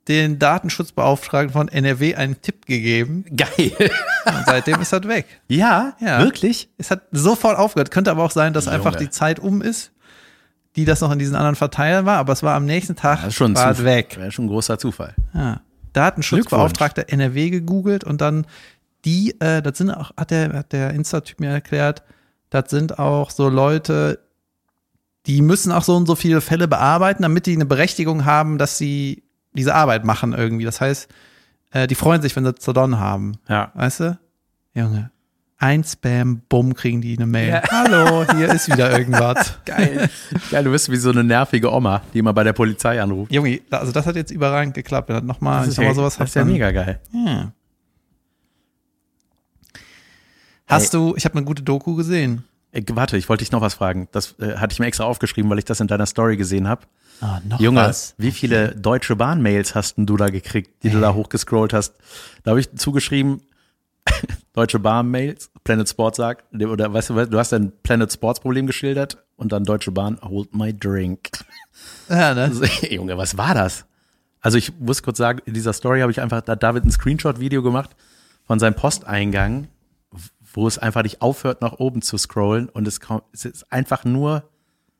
den 0.07 0.39
Datenschutzbeauftragten 0.39 1.51
von 1.51 1.67
NRW 1.67 2.15
einen 2.15 2.41
Tipp 2.41 2.65
gegeben. 2.65 3.25
Geil. 3.35 3.91
Und 4.25 4.45
seitdem 4.45 4.81
ist 4.81 4.91
das 4.93 5.07
weg. 5.07 5.27
Ja, 5.47 5.95
Ja. 5.99 6.23
wirklich? 6.23 6.69
Es 6.77 6.89
hat 6.91 7.01
sofort 7.11 7.57
aufgehört. 7.59 7.91
Könnte 7.91 8.09
aber 8.09 8.23
auch 8.23 8.31
sein, 8.31 8.53
dass 8.53 8.65
Junge. 8.65 8.77
einfach 8.77 8.95
die 8.95 9.09
Zeit 9.09 9.39
um 9.39 9.61
ist, 9.61 9.91
die 10.75 10.85
das 10.85 11.01
noch 11.01 11.11
in 11.11 11.19
diesen 11.19 11.35
anderen 11.35 11.55
Verteilern 11.55 12.05
war, 12.05 12.17
aber 12.17 12.33
es 12.33 12.43
war 12.43 12.55
am 12.55 12.65
nächsten 12.65 12.95
Tag 12.95 13.19
Das 13.19 13.29
ist 13.29 13.35
schon 13.35 13.55
war 13.55 13.71
es 13.71 13.83
weg. 13.83 14.17
Wäre 14.17 14.31
schon 14.31 14.45
ein 14.45 14.49
großer 14.49 14.77
Zufall. 14.77 15.15
Ja. 15.33 15.61
Datenschutzbeauftragter 15.93 17.09
NRW 17.09 17.49
gegoogelt 17.49 18.03
und 18.03 18.21
dann 18.21 18.45
die, 19.05 19.39
äh, 19.39 19.61
das 19.61 19.77
sind 19.77 19.91
auch, 19.91 20.11
hat 20.17 20.31
der, 20.31 20.53
hat 20.53 20.71
der 20.71 20.91
Insta-Typ 20.91 21.39
mir 21.39 21.49
erklärt, 21.49 22.03
das 22.49 22.69
sind 22.69 22.99
auch 22.99 23.31
so 23.31 23.49
Leute, 23.49 24.19
die 25.25 25.41
müssen 25.41 25.71
auch 25.71 25.83
so 25.83 25.95
und 25.95 26.05
so 26.05 26.15
viele 26.15 26.41
Fälle 26.41 26.67
bearbeiten, 26.67 27.23
damit 27.23 27.45
die 27.45 27.53
eine 27.53 27.65
Berechtigung 27.65 28.25
haben, 28.25 28.57
dass 28.57 28.77
sie 28.77 29.23
diese 29.53 29.75
Arbeit 29.75 30.05
machen 30.05 30.33
irgendwie. 30.33 30.65
Das 30.65 30.81
heißt, 30.81 31.09
äh, 31.71 31.87
die 31.87 31.95
freuen 31.95 32.21
sich, 32.21 32.35
wenn 32.35 32.45
sie 32.45 32.55
Zodon 32.55 32.99
haben. 32.99 33.33
Ja. 33.47 33.71
Weißt 33.73 34.01
du? 34.01 34.19
Junge. 34.73 35.11
Ein 35.61 35.83
Spam, 35.83 36.41
bumm, 36.47 36.73
kriegen 36.73 37.01
die 37.01 37.17
eine 37.17 37.25
Mail. 37.27 37.49
Ja. 37.49 37.63
Hallo, 37.69 38.25
hier 38.33 38.47
ist 38.53 38.71
wieder 38.71 38.97
irgendwas. 38.97 39.59
Geil. 39.65 40.09
Geil, 40.51 40.63
du 40.63 40.71
bist 40.71 40.89
wie 40.89 40.95
so 40.95 41.09
eine 41.09 41.21
nervige 41.21 41.69
Oma, 41.73 42.01
die 42.13 42.19
immer 42.19 42.33
bei 42.33 42.45
der 42.45 42.53
Polizei 42.53 43.01
anruft. 43.01 43.29
Junge, 43.29 43.59
also 43.69 43.91
das 43.91 44.05
hat 44.05 44.15
jetzt 44.15 44.31
überragend 44.31 44.73
geklappt. 44.73 45.09
Hat 45.09 45.25
nochmal, 45.25 45.67
ich 45.67 45.73
sag 45.73 45.83
ja, 45.83 45.89
mal 45.89 45.95
sowas 45.95 46.15
das 46.15 46.29
ist 46.29 46.35
ja 46.35 46.45
mega 46.45 46.71
geil. 46.71 47.01
Ja. 47.11 47.51
Hast 50.65 50.93
du, 50.93 51.13
ich 51.17 51.25
habe 51.25 51.35
eine 51.35 51.45
gute 51.45 51.61
Doku 51.61 51.93
gesehen. 51.95 52.45
Äh, 52.71 52.83
warte, 52.91 53.17
ich 53.17 53.27
wollte 53.27 53.43
dich 53.43 53.51
noch 53.51 53.61
was 53.61 53.73
fragen. 53.73 54.07
Das 54.13 54.35
äh, 54.39 54.55
hatte 54.55 54.71
ich 54.71 54.79
mir 54.79 54.85
extra 54.85 55.03
aufgeschrieben, 55.03 55.51
weil 55.51 55.59
ich 55.59 55.65
das 55.65 55.81
in 55.81 55.87
deiner 55.87 56.05
Story 56.05 56.37
gesehen 56.37 56.69
habe. 56.69 56.83
Ah, 57.19 57.41
noch 57.45 57.59
Junge, 57.59 57.81
was. 57.81 58.13
wie 58.17 58.31
viele 58.31 58.75
deutsche 58.75 59.17
Bahn-Mails 59.17 59.75
hast 59.75 59.97
denn 59.97 60.05
du 60.05 60.15
da 60.15 60.29
gekriegt, 60.29 60.83
die 60.83 60.89
du 60.89 61.01
da 61.01 61.13
hochgescrollt 61.13 61.73
hast? 61.73 61.95
Da 62.43 62.51
habe 62.51 62.61
ich 62.61 62.73
zugeschrieben, 62.75 63.41
deutsche 64.53 64.79
Bahn-Mails, 64.79 65.51
Planet 65.63 65.87
Sports 65.87 66.17
sagt, 66.17 66.53
oder 66.53 66.93
weißt 66.93 67.11
du, 67.11 67.25
du 67.25 67.37
hast 67.37 67.53
ein 67.53 67.71
Planet 67.83 68.11
Sports 68.11 68.39
Problem 68.39 68.67
geschildert 68.67 69.17
und 69.35 69.51
dann 69.51 69.63
Deutsche 69.63 69.91
Bahn, 69.91 70.19
hold 70.21 70.53
my 70.53 70.73
drink. 70.73 71.29
Ja, 72.09 72.33
ne? 72.33 72.41
Also, 72.49 72.65
Junge, 72.89 73.17
was 73.17 73.37
war 73.37 73.53
das? 73.53 73.85
Also 74.41 74.57
ich 74.57 74.77
muss 74.79 75.03
kurz 75.03 75.17
sagen, 75.17 75.41
in 75.45 75.53
dieser 75.53 75.73
Story 75.73 76.01
habe 76.01 76.11
ich 76.11 76.21
einfach 76.21 76.41
da 76.41 76.55
David 76.55 76.85
ein 76.85 76.91
Screenshot-Video 76.91 77.61
gemacht 77.61 77.95
von 78.45 78.59
seinem 78.59 78.75
Posteingang, 78.75 79.67
wo 80.53 80.67
es 80.67 80.77
einfach 80.77 81.03
nicht 81.03 81.21
aufhört, 81.21 81.61
nach 81.61 81.73
oben 81.73 82.01
zu 82.01 82.17
scrollen 82.17 82.69
und 82.69 82.87
es, 82.87 82.99
kaum, 82.99 83.21
es 83.33 83.45
ist 83.45 83.71
einfach 83.71 84.05
nur, 84.05 84.43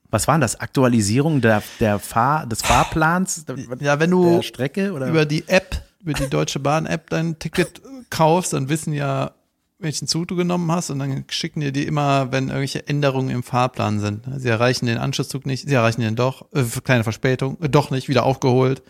was 0.10 0.28
waren 0.28 0.42
das? 0.42 0.60
Aktualisierung 0.60 1.42
der, 1.42 1.64
der 1.80 2.00
Fahr, 2.00 2.46
des 2.46 2.62
Fahrplans? 2.62 3.46
Ja, 3.80 4.00
wenn 4.00 4.12
du 4.12 4.42
Strecke 4.42 4.92
oder? 4.92 5.08
über 5.08 5.26
die 5.26 5.48
App, 5.48 5.84
über 6.02 6.14
die 6.14 6.30
Deutsche 6.30 6.60
Bahn 6.60 6.86
App 6.86 7.10
dein 7.10 7.40
Ticket 7.40 7.82
kaufst, 8.10 8.54
dann 8.54 8.70
wissen 8.70 8.94
ja, 8.94 9.32
welchen 9.80 10.08
Zug 10.08 10.28
du 10.28 10.36
genommen 10.36 10.70
hast 10.72 10.90
und 10.90 11.00
dann 11.00 11.24
schicken 11.30 11.62
dir 11.62 11.72
die 11.72 11.86
immer, 11.86 12.32
wenn 12.32 12.50
irgendwelche 12.50 12.88
Änderungen 12.88 13.30
im 13.30 13.44
Fahrplan 13.44 14.00
sind. 14.00 14.26
Sie 14.38 14.50
erreichen 14.50 14.86
den 14.86 14.98
Anschlusszug 14.98 15.46
nicht, 15.46 15.68
sie 15.68 15.74
erreichen 15.74 16.02
den 16.02 16.16
doch, 16.16 16.46
äh, 16.54 16.64
kleine 16.84 17.04
Verspätung, 17.04 17.58
äh, 17.62 17.70
doch 17.70 17.90
nicht, 17.90 18.10
wieder 18.10 18.24
aufgeholt. 18.26 18.84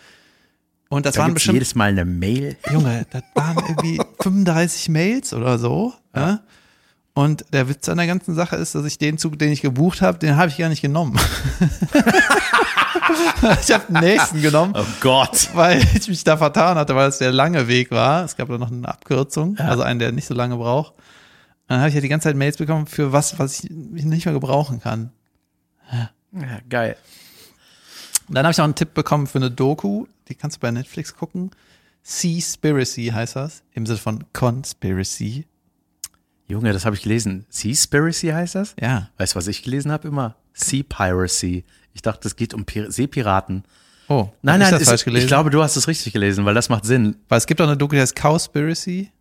Und 0.89 1.05
das 1.05 1.15
da 1.15 1.22
waren 1.22 1.36
bestimmt, 1.36 1.53
jedes 1.53 1.76
Mal 1.76 1.89
eine 1.89 2.05
Mail. 2.05 2.57
Junge, 2.72 3.05
das 3.11 3.22
waren 3.36 3.57
irgendwie 3.67 4.01
35 4.22 4.89
Mails 4.89 5.34
oder 5.34 5.59
so. 5.59 5.93
Ja. 6.15 6.41
Und 7.13 7.45
der 7.53 7.70
Witz 7.70 7.88
an 7.89 7.97
der 7.97 8.07
ganzen 8.07 8.34
Sache 8.34 8.55
ist, 8.55 8.74
dass 8.74 8.86
ich 8.86 8.97
den 8.97 9.17
Zug, 9.17 9.38
den 9.38 9.51
ich 9.51 9.61
gebucht 9.61 10.01
habe, 10.01 10.17
den 10.17 10.38
habe 10.38 10.49
ich 10.49 10.57
gar 10.57 10.70
nicht 10.70 10.82
genommen. 10.82 11.20
ich 13.62 13.72
habe 13.72 13.86
den 13.91 13.99
nächsten 14.01 14.41
genommen, 14.41 14.74
Oh 14.76 14.86
Gott. 15.01 15.49
weil 15.53 15.82
ich 15.95 16.07
mich 16.07 16.24
da 16.24 16.38
vertan 16.38 16.78
hatte, 16.78 16.95
weil 16.95 17.10
es 17.10 17.18
der 17.18 17.32
lange 17.32 17.68
Weg 17.68 17.91
war. 17.91 18.24
Es 18.26 18.36
gab 18.36 18.47
da 18.49 18.57
noch 18.57 18.72
eine 18.72 18.88
Abkürzung, 18.88 19.57
also 19.57 19.84
einen, 19.84 19.99
der 19.99 20.12
nicht 20.12 20.28
so 20.28 20.34
lange 20.34 20.55
braucht. 20.57 20.93
Und 20.93 21.03
dann 21.76 21.80
habe 21.80 21.89
ich 21.89 21.95
ja 21.95 22.01
die 22.01 22.10
ganze 22.10 22.30
Zeit 22.30 22.36
Mails 22.36 22.57
bekommen 22.57 22.88
für 22.88 23.12
was, 23.14 23.38
was 23.39 23.64
ich 23.64 23.70
nicht 23.70 24.26
mehr 24.26 24.34
gebrauchen 24.34 24.80
kann. 24.82 25.12
Ja, 26.32 26.60
geil. 26.70 26.95
Und 28.28 28.36
dann 28.36 28.45
habe 28.45 28.51
ich 28.51 28.57
noch 28.57 28.66
einen 28.66 28.76
Tipp 28.76 28.93
bekommen 28.93 29.28
für 29.28 29.39
eine 29.39 29.49
Doku, 29.51 30.05
die 30.28 30.36
kannst 30.36 30.57
du 30.57 30.60
bei 30.62 30.72
Netflix 30.72 31.16
gucken. 31.16 31.51
Seaspiracy 32.03 33.07
heißt 33.14 33.36
das, 33.36 33.64
im 33.74 33.86
Sinne 33.86 33.97
von 33.99 34.24
Conspiracy. 34.34 35.45
Junge, 36.47 36.74
das 36.74 36.86
habe 36.86 36.95
ich 36.95 37.03
gelesen. 37.03 37.45
Seaspiracy 37.49 38.28
heißt 38.30 38.55
das? 38.55 38.76
Ja. 38.80 39.10
Weißt 39.18 39.34
du, 39.34 39.38
was 39.38 39.47
ich 39.47 39.62
gelesen 39.64 39.91
habe? 39.91 40.07
Immer 40.07 40.36
Sea 40.53 40.84
Piracy. 40.88 41.64
Ich 41.94 42.02
dachte, 42.02 42.28
es 42.28 42.36
geht 42.36 42.54
um 42.54 42.66
Pir 42.66 42.92
Seepiraten. 42.92 43.64
Oh, 44.08 44.30
Nein, 44.42 44.62
ich 44.62 44.72
nein, 44.72 44.80
falsch 44.82 45.06
gelesen? 45.06 45.26
ich 45.26 45.28
glaube, 45.28 45.50
du 45.52 45.62
hast 45.62 45.76
es 45.76 45.88
richtig 45.88 46.14
gelesen, 46.14 46.46
weil 46.46 46.56
das 46.56 46.70
macht 46.70 46.86
Sinn. 46.86 47.18
Weil 47.28 47.38
es 47.38 47.46
gibt 47.46 47.62
auch 47.62 47.68
eine 47.68 47.78
Doku, 47.78 47.94
die 47.96 48.02
heißt 48.02 48.16
Cowspiracy. 48.16 49.12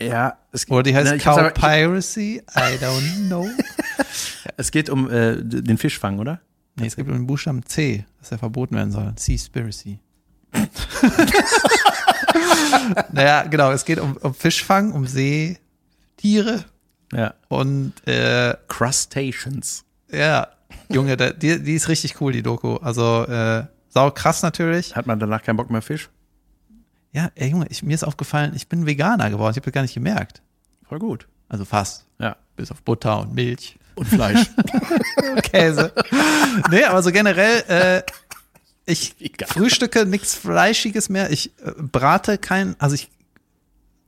Ja, 0.00 0.36
es, 0.50 0.68
Oder 0.68 0.82
die 0.82 0.96
heißt 0.96 1.12
ich 1.12 1.18
ich- 1.18 1.22
Cowpiracy. 1.24 2.42
I 2.56 2.84
don't 2.84 3.26
know. 3.28 3.48
Es 4.56 4.70
geht 4.72 4.90
um 4.90 5.08
äh, 5.08 5.36
den 5.42 5.78
Fischfang, 5.78 6.18
oder? 6.18 6.40
Nee, 6.76 6.86
es 6.86 6.96
gibt 6.96 7.08
einen 7.10 7.26
Buchstaben 7.26 7.64
C, 7.64 8.04
dass 8.18 8.32
er 8.32 8.38
verboten 8.38 8.74
werden 8.74 8.90
soll. 8.92 9.12
Seaspiracy. 9.16 10.00
naja, 13.12 13.42
genau, 13.44 13.70
es 13.72 13.84
geht 13.84 13.98
um, 14.00 14.16
um 14.16 14.34
Fischfang, 14.34 14.92
um 14.92 15.06
Seetiere 15.06 16.64
Ja. 17.12 17.34
und 17.48 17.92
äh, 18.06 18.54
Crustaceans. 18.68 19.84
ja, 20.10 20.48
Junge, 20.90 21.16
der, 21.16 21.32
die, 21.32 21.62
die 21.62 21.74
ist 21.74 21.88
richtig 21.88 22.20
cool, 22.20 22.32
die 22.32 22.42
Doku. 22.42 22.76
Also 22.76 23.24
äh, 23.26 23.64
sau 23.88 24.10
krass 24.10 24.42
natürlich. 24.42 24.94
Hat 24.96 25.06
man 25.06 25.18
danach 25.18 25.42
keinen 25.42 25.56
Bock 25.56 25.70
mehr 25.70 25.82
Fisch? 25.82 26.10
Ja, 27.12 27.30
ey, 27.34 27.50
Junge, 27.50 27.66
ich, 27.68 27.82
mir 27.82 27.94
ist 27.94 28.04
aufgefallen, 28.04 28.52
ich 28.54 28.68
bin 28.68 28.86
Veganer 28.86 29.28
geworden. 29.30 29.50
Ich 29.52 29.56
habe 29.56 29.64
das 29.66 29.72
gar 29.74 29.82
nicht 29.82 29.94
gemerkt. 29.94 30.40
Voll 30.88 30.98
gut. 30.98 31.26
Also 31.48 31.64
fast. 31.64 32.06
Ja. 32.18 32.36
Bis 32.56 32.70
auf 32.70 32.82
Butter 32.82 33.20
und 33.20 33.34
Milch. 33.34 33.78
Und 33.94 34.06
Fleisch. 34.08 34.46
und 35.34 35.42
Käse. 35.42 35.92
nee, 36.70 36.84
aber 36.84 37.02
so 37.02 37.12
generell, 37.12 37.62
äh, 37.68 38.02
ich 38.86 39.14
Egal. 39.20 39.48
frühstücke 39.48 40.06
nichts 40.06 40.34
Fleischiges 40.34 41.10
mehr. 41.10 41.30
Ich 41.30 41.50
äh, 41.62 41.72
brate 41.76 42.38
kein, 42.38 42.74
also 42.78 42.94
ich, 42.94 43.10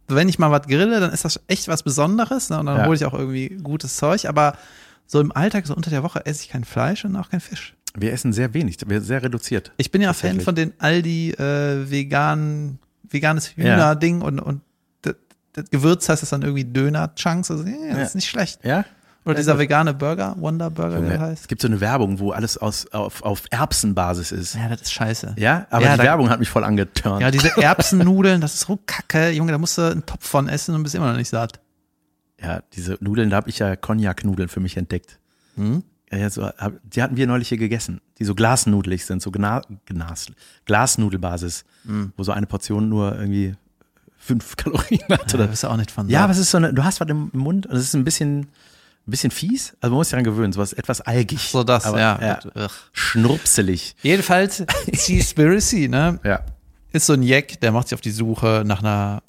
wenn 0.08 0.28
ich 0.30 0.38
mal 0.38 0.50
was 0.50 0.66
grille, 0.66 1.00
dann 1.00 1.12
ist 1.12 1.24
das 1.26 1.40
echt 1.46 1.68
was 1.68 1.82
Besonderes. 1.82 2.48
Ne? 2.48 2.58
Und 2.60 2.66
dann 2.66 2.78
Ja. 2.78 2.86
hole 2.86 2.96
ich 2.96 3.04
auch 3.04 3.12
irgendwie 3.14 3.48
gutes 3.62 3.96
Zeug. 3.96 4.26
Aber 4.26 4.56
so 5.06 5.20
im 5.20 5.32
Alltag, 5.32 5.66
so 5.66 5.74
unter 5.74 5.90
der 5.90 6.02
Woche, 6.02 6.24
esse 6.26 6.42
ich 6.42 6.48
kein 6.50 6.64
Fleisch 6.64 7.04
und 7.04 7.14
auch 7.16 7.30
kein 7.30 7.40
Fisch. 7.40 7.74
Wir 7.96 8.12
essen 8.12 8.32
sehr 8.32 8.54
wenig, 8.54 8.78
wir 8.86 9.00
sehr 9.00 9.22
reduziert. 9.22 9.72
Ich 9.76 9.90
bin 9.92 10.02
ja 10.02 10.12
Fan 10.12 10.40
von 10.40 10.54
den 10.54 10.72
Aldi 10.78 11.30
äh, 11.32 11.88
vegan, 11.90 12.78
veganes 13.08 13.56
Hühner-Ding 13.56 14.20
und, 14.22 14.40
und 14.40 14.62
das, 15.02 15.14
das 15.52 15.70
Gewürz 15.70 16.08
heißt 16.08 16.22
das 16.22 16.30
dann 16.30 16.42
irgendwie 16.42 16.64
Döner-Chunks. 16.64 17.50
Also, 17.52 17.64
ja, 17.64 17.72
das 17.90 17.96
Ja. 17.96 18.02
ist 18.02 18.14
nicht 18.16 18.28
schlecht. 18.28 18.64
Ja? 18.64 18.84
Oder 19.26 19.36
dieser 19.36 19.58
vegane 19.58 19.94
Burger, 19.94 20.34
Wonder 20.38 20.68
Burger, 20.70 21.00
der 21.00 21.14
Es 21.14 21.20
heißt. 21.20 21.48
gibt 21.48 21.62
so 21.62 21.68
eine 21.68 21.80
Werbung, 21.80 22.18
wo 22.18 22.32
alles 22.32 22.58
aus, 22.58 22.92
auf, 22.92 23.22
auf 23.22 23.44
Erbsenbasis 23.50 24.32
ist. 24.32 24.54
Ja, 24.54 24.68
das 24.68 24.82
ist 24.82 24.92
scheiße. 24.92 25.34
Ja, 25.38 25.66
aber 25.70 25.84
Ja, 25.84 25.92
die 25.92 25.98
da- 25.98 26.04
Werbung 26.04 26.28
hat 26.28 26.40
mich 26.40 26.50
voll 26.50 26.62
angeturnt. 26.64 27.22
Ja, 27.22 27.30
diese 27.30 27.56
Erbsennudeln, 27.62 28.40
das 28.42 28.52
ist 28.54 28.60
so 28.66 28.78
kacke. 28.84 29.30
Junge, 29.30 29.52
da 29.52 29.58
musst 29.58 29.78
du 29.78 29.82
einen 29.82 30.04
Topf 30.04 30.28
von 30.28 30.48
essen 30.48 30.74
und 30.74 30.82
bist 30.82 30.94
immer 30.94 31.10
noch 31.10 31.16
nicht 31.16 31.30
satt. 31.30 31.58
Ja, 32.40 32.62
diese 32.72 32.96
Nudeln, 33.00 33.30
da 33.30 33.36
habe 33.36 33.48
ich 33.50 33.58
ja 33.60 33.76
Cognac-Nudeln 33.76 34.48
für 34.48 34.60
mich 34.60 34.76
entdeckt. 34.76 35.18
Hm? 35.56 35.82
Ja, 36.12 36.18
ja, 36.18 36.30
so, 36.30 36.48
die 36.84 37.02
hatten 37.02 37.16
wir 37.16 37.26
neulich 37.26 37.48
hier 37.48 37.58
gegessen, 37.58 38.00
die 38.18 38.24
so 38.24 38.34
glasnudelig 38.34 39.04
sind, 39.06 39.22
so 39.22 39.30
Gna, 39.30 39.62
Gnas, 39.86 40.26
Glasnudelbasis, 40.66 41.64
Hm. 41.86 42.12
wo 42.16 42.22
so 42.22 42.32
eine 42.32 42.46
Portion 42.46 42.88
nur 42.88 43.16
irgendwie 43.16 43.54
fünf 44.18 44.56
Kalorien 44.56 45.00
hat. 45.10 45.32
Da 45.32 45.38
Oder? 45.38 45.46
bist 45.48 45.62
du 45.64 45.68
auch 45.68 45.76
nicht 45.76 45.90
von 45.90 46.08
Ja, 46.08 46.24
aber 46.24 46.32
es 46.32 46.38
ist 46.38 46.50
so 46.50 46.58
eine, 46.58 46.72
du 46.74 46.84
hast 46.84 47.00
was 47.00 47.08
im 47.08 47.30
Mund 47.32 47.66
und 47.66 47.76
es 47.76 47.84
ist 47.84 47.94
ein 47.94 48.04
bisschen, 48.04 48.40
ein 48.40 48.46
bisschen 49.06 49.30
fies. 49.30 49.76
Also 49.80 49.92
man 49.92 49.98
muss 49.98 50.08
sich 50.08 50.12
daran 50.12 50.24
gewöhnen, 50.24 50.52
sowas 50.52 50.72
etwas 50.72 51.00
algig. 51.00 51.40
so 51.50 51.64
das, 51.64 51.84
aber, 51.84 51.98
ja. 52.00 52.38
ja. 52.54 52.68
Schnurpselig. 52.92 53.96
Jedenfalls, 54.02 54.64
Seaspiracy, 54.92 55.88
ne, 55.88 56.18
Ja. 56.24 56.40
ist 56.92 57.06
so 57.06 57.12
ein 57.14 57.22
Jack, 57.22 57.60
der 57.60 57.72
macht 57.72 57.88
sich 57.88 57.94
auf 57.94 58.00
die 58.00 58.10
Suche 58.10 58.62
nach 58.66 58.80
einer, 58.80 59.22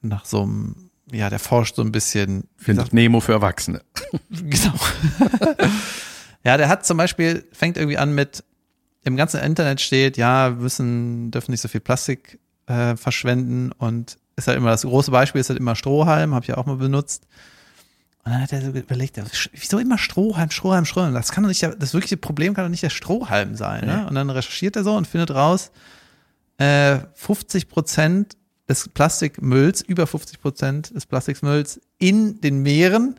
nach 0.00 0.24
so 0.24 0.42
einem, 0.42 0.90
ja, 1.12 1.30
der 1.30 1.38
forscht 1.38 1.76
so 1.76 1.82
ein 1.82 1.92
bisschen. 1.92 2.48
Findet 2.56 2.92
Nemo 2.92 3.20
für 3.20 3.32
Erwachsene. 3.32 3.82
Genau. 4.28 4.74
ja, 6.44 6.56
der 6.58 6.68
hat 6.68 6.84
zum 6.84 6.98
Beispiel, 6.98 7.46
fängt 7.52 7.78
irgendwie 7.78 7.96
an 7.96 8.14
mit, 8.14 8.44
im 9.04 9.16
ganzen 9.16 9.40
Internet 9.40 9.80
steht, 9.80 10.18
ja, 10.18 10.50
wir 10.50 10.62
müssen, 10.62 11.30
dürfen 11.30 11.50
nicht 11.50 11.62
so 11.62 11.68
viel 11.68 11.80
Plastik 11.80 12.38
äh, 12.66 12.94
verschwenden 12.96 13.72
und 13.72 14.18
ist 14.36 14.48
halt 14.48 14.58
immer, 14.58 14.70
das 14.70 14.82
große 14.82 15.10
Beispiel 15.10 15.40
ist 15.40 15.48
halt 15.48 15.58
immer 15.58 15.76
Strohhalm, 15.76 16.34
habe 16.34 16.44
ich 16.44 16.48
ja 16.48 16.58
auch 16.58 16.66
mal 16.66 16.76
benutzt. 16.76 17.26
Und 18.24 18.32
dann 18.32 18.42
hat 18.42 18.52
er 18.52 18.62
so 18.62 18.70
überlegt, 18.70 19.20
wieso 19.52 19.78
immer 19.78 19.98
Strohhalm, 19.98 20.50
Strohhalm, 20.50 20.84
Strohhalm? 20.84 21.14
Das 21.14 21.32
kann 21.32 21.42
doch 21.42 21.48
nicht, 21.48 21.62
das 21.62 21.94
wirkliche 21.94 22.16
Problem 22.16 22.54
kann 22.54 22.64
doch 22.64 22.70
nicht 22.70 22.82
der 22.82 22.90
Strohhalm 22.90 23.56
sein. 23.56 23.86
Ne? 23.86 24.06
Und 24.06 24.14
dann 24.14 24.30
recherchiert 24.30 24.76
er 24.76 24.84
so 24.84 24.94
und 24.94 25.08
findet 25.08 25.32
raus, 25.32 25.72
äh, 26.58 26.98
50 27.14 27.68
Prozent 27.68 28.36
des 28.68 28.88
Plastikmülls, 28.88 29.82
über 29.82 30.06
50 30.06 30.40
Prozent 30.40 30.94
des 30.94 31.06
Plastikmülls 31.06 31.80
in 31.98 32.40
den 32.40 32.62
Meeren 32.62 33.18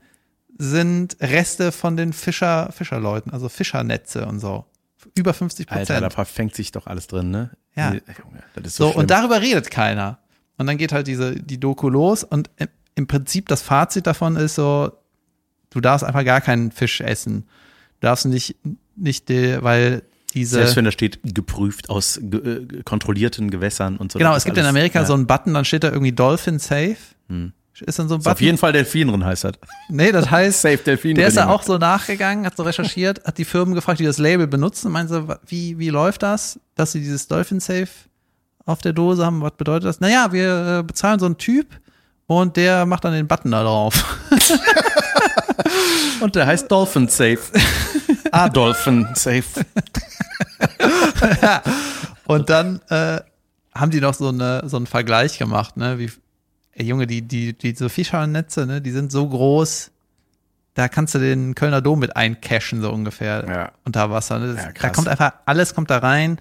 sind 0.57 1.17
Reste 1.19 1.71
von 1.71 1.97
den 1.97 2.13
Fischer, 2.13 2.71
Fischerleuten, 2.71 3.31
also 3.33 3.49
Fischernetze 3.49 4.25
und 4.25 4.39
so. 4.39 4.65
Über 5.15 5.33
50 5.33 5.69
Alter, 5.69 5.95
da 5.95 5.99
Prozent. 5.99 6.13
verfängt 6.13 6.55
sich 6.55 6.71
doch 6.71 6.87
alles 6.87 7.07
drin, 7.07 7.31
ne? 7.31 7.51
Ja. 7.75 7.93
Junge, 7.93 8.43
das 8.55 8.65
ist 8.67 8.75
so, 8.77 8.91
So, 8.91 8.97
und 8.97 9.09
darüber 9.09 9.41
redet 9.41 9.69
keiner. 9.69 10.19
Und 10.57 10.67
dann 10.67 10.77
geht 10.77 10.91
halt 10.93 11.07
diese, 11.07 11.35
die 11.35 11.59
Doku 11.59 11.89
los 11.89 12.23
und 12.23 12.49
im, 12.57 12.67
im 12.95 13.07
Prinzip 13.07 13.47
das 13.49 13.61
Fazit 13.61 14.07
davon 14.07 14.35
ist 14.35 14.55
so, 14.55 14.91
du 15.71 15.81
darfst 15.81 16.05
einfach 16.05 16.23
gar 16.23 16.41
keinen 16.41 16.71
Fisch 16.71 17.01
essen. 17.01 17.43
Du 17.99 18.07
darfst 18.07 18.25
nicht, 18.25 18.55
nicht, 18.95 19.29
weil 19.29 20.03
diese. 20.33 20.55
Selbst 20.57 20.75
wenn 20.75 20.85
da 20.85 20.91
steht, 20.91 21.19
geprüft 21.23 21.89
aus 21.89 22.19
ge 22.21 22.39
äh, 22.79 22.83
kontrollierten 22.83 23.49
Gewässern 23.51 23.97
und 23.97 24.11
so. 24.11 24.19
genau, 24.19 24.35
es 24.35 24.43
gibt 24.45 24.57
in 24.57 24.63
alles- 24.63 24.69
Amerika 24.69 24.99
ja. 25.01 25.05
so 25.05 25.13
einen 25.13 25.27
Button, 25.27 25.53
dann 25.53 25.65
steht 25.65 25.83
da 25.83 25.89
irgendwie 25.91 26.11
Dolphin 26.11 26.59
Safe. 26.59 26.97
Ist 27.79 27.97
dann 27.99 28.07
so 28.07 28.15
ein 28.15 28.19
Ist 28.19 28.27
auf 28.27 28.33
Button? 28.33 28.45
jeden 28.45 28.57
Fall 28.59 28.71
Delfin 28.71 29.07
drin 29.07 29.25
heißt 29.25 29.45
das. 29.45 29.53
Nee, 29.89 30.11
das 30.11 30.29
heißt, 30.29 30.61
Safe 30.63 30.77
Delfin 30.77 31.15
der 31.15 31.27
ist 31.27 31.37
da 31.37 31.49
auch 31.49 31.63
so 31.63 31.77
nachgegangen, 31.77 32.45
hat 32.45 32.55
so 32.55 32.63
recherchiert, 32.63 33.23
hat 33.25 33.37
die 33.39 33.45
Firmen 33.45 33.73
gefragt, 33.73 33.99
die 33.99 34.05
das 34.05 34.19
Label 34.19 34.45
benutzen, 34.47 34.91
meinen 34.91 35.07
so, 35.07 35.27
wie, 35.47 35.79
wie 35.79 35.89
läuft 35.89 36.21
das, 36.23 36.59
dass 36.75 36.91
sie 36.91 36.99
dieses 36.99 37.27
Dolphin 37.27 37.59
Safe 37.59 37.87
auf 38.65 38.81
der 38.81 38.93
Dose 38.93 39.25
haben? 39.25 39.41
Was 39.41 39.53
bedeutet 39.57 39.85
das? 39.85 39.99
Naja, 39.99 40.31
wir 40.31 40.79
äh, 40.79 40.83
bezahlen 40.83 41.19
so 41.19 41.25
einen 41.25 41.37
Typ 41.39 41.67
und 42.27 42.55
der 42.57 42.85
macht 42.85 43.03
dann 43.05 43.13
den 43.13 43.27
Button 43.27 43.51
da 43.51 43.63
drauf. 43.63 44.19
Und 46.21 46.35
der 46.35 46.45
heißt 46.47 46.71
Dolphin 46.71 47.07
Safe. 47.09 47.39
ah, 48.33 48.49
Dolphin 48.49 49.07
Safe. 49.13 49.43
Und 52.25 52.49
dann 52.49 52.81
äh, 52.89 53.21
haben 53.73 53.91
die 53.91 54.01
noch 54.01 54.13
so, 54.13 54.29
eine, 54.29 54.63
so 54.67 54.77
einen 54.77 54.87
Vergleich 54.87 55.37
gemacht, 55.37 55.77
ne? 55.77 55.99
Wie, 55.99 56.11
ey 56.73 56.85
Junge, 56.85 57.07
die, 57.07 57.21
die, 57.21 57.57
diese 57.57 57.89
Fischernetze, 57.89 58.65
ne, 58.65 58.81
die 58.81 58.91
sind 58.91 59.11
so 59.11 59.27
groß, 59.27 59.91
da 60.73 60.87
kannst 60.87 61.15
du 61.15 61.19
den 61.19 61.55
Kölner 61.55 61.81
Dom 61.81 61.99
mit 61.99 62.15
eincashen, 62.15 62.81
so 62.81 62.91
ungefähr, 62.91 63.45
Ja. 63.47 63.71
unter 63.85 64.09
Wasser. 64.09 64.39
Ne? 64.39 64.53
Das, 64.55 64.65
Ja, 64.65 64.71
da 64.71 64.89
kommt 64.89 65.07
einfach, 65.07 65.33
alles 65.45 65.75
kommt 65.75 65.91
da 65.91 65.99
rein. 65.99 66.39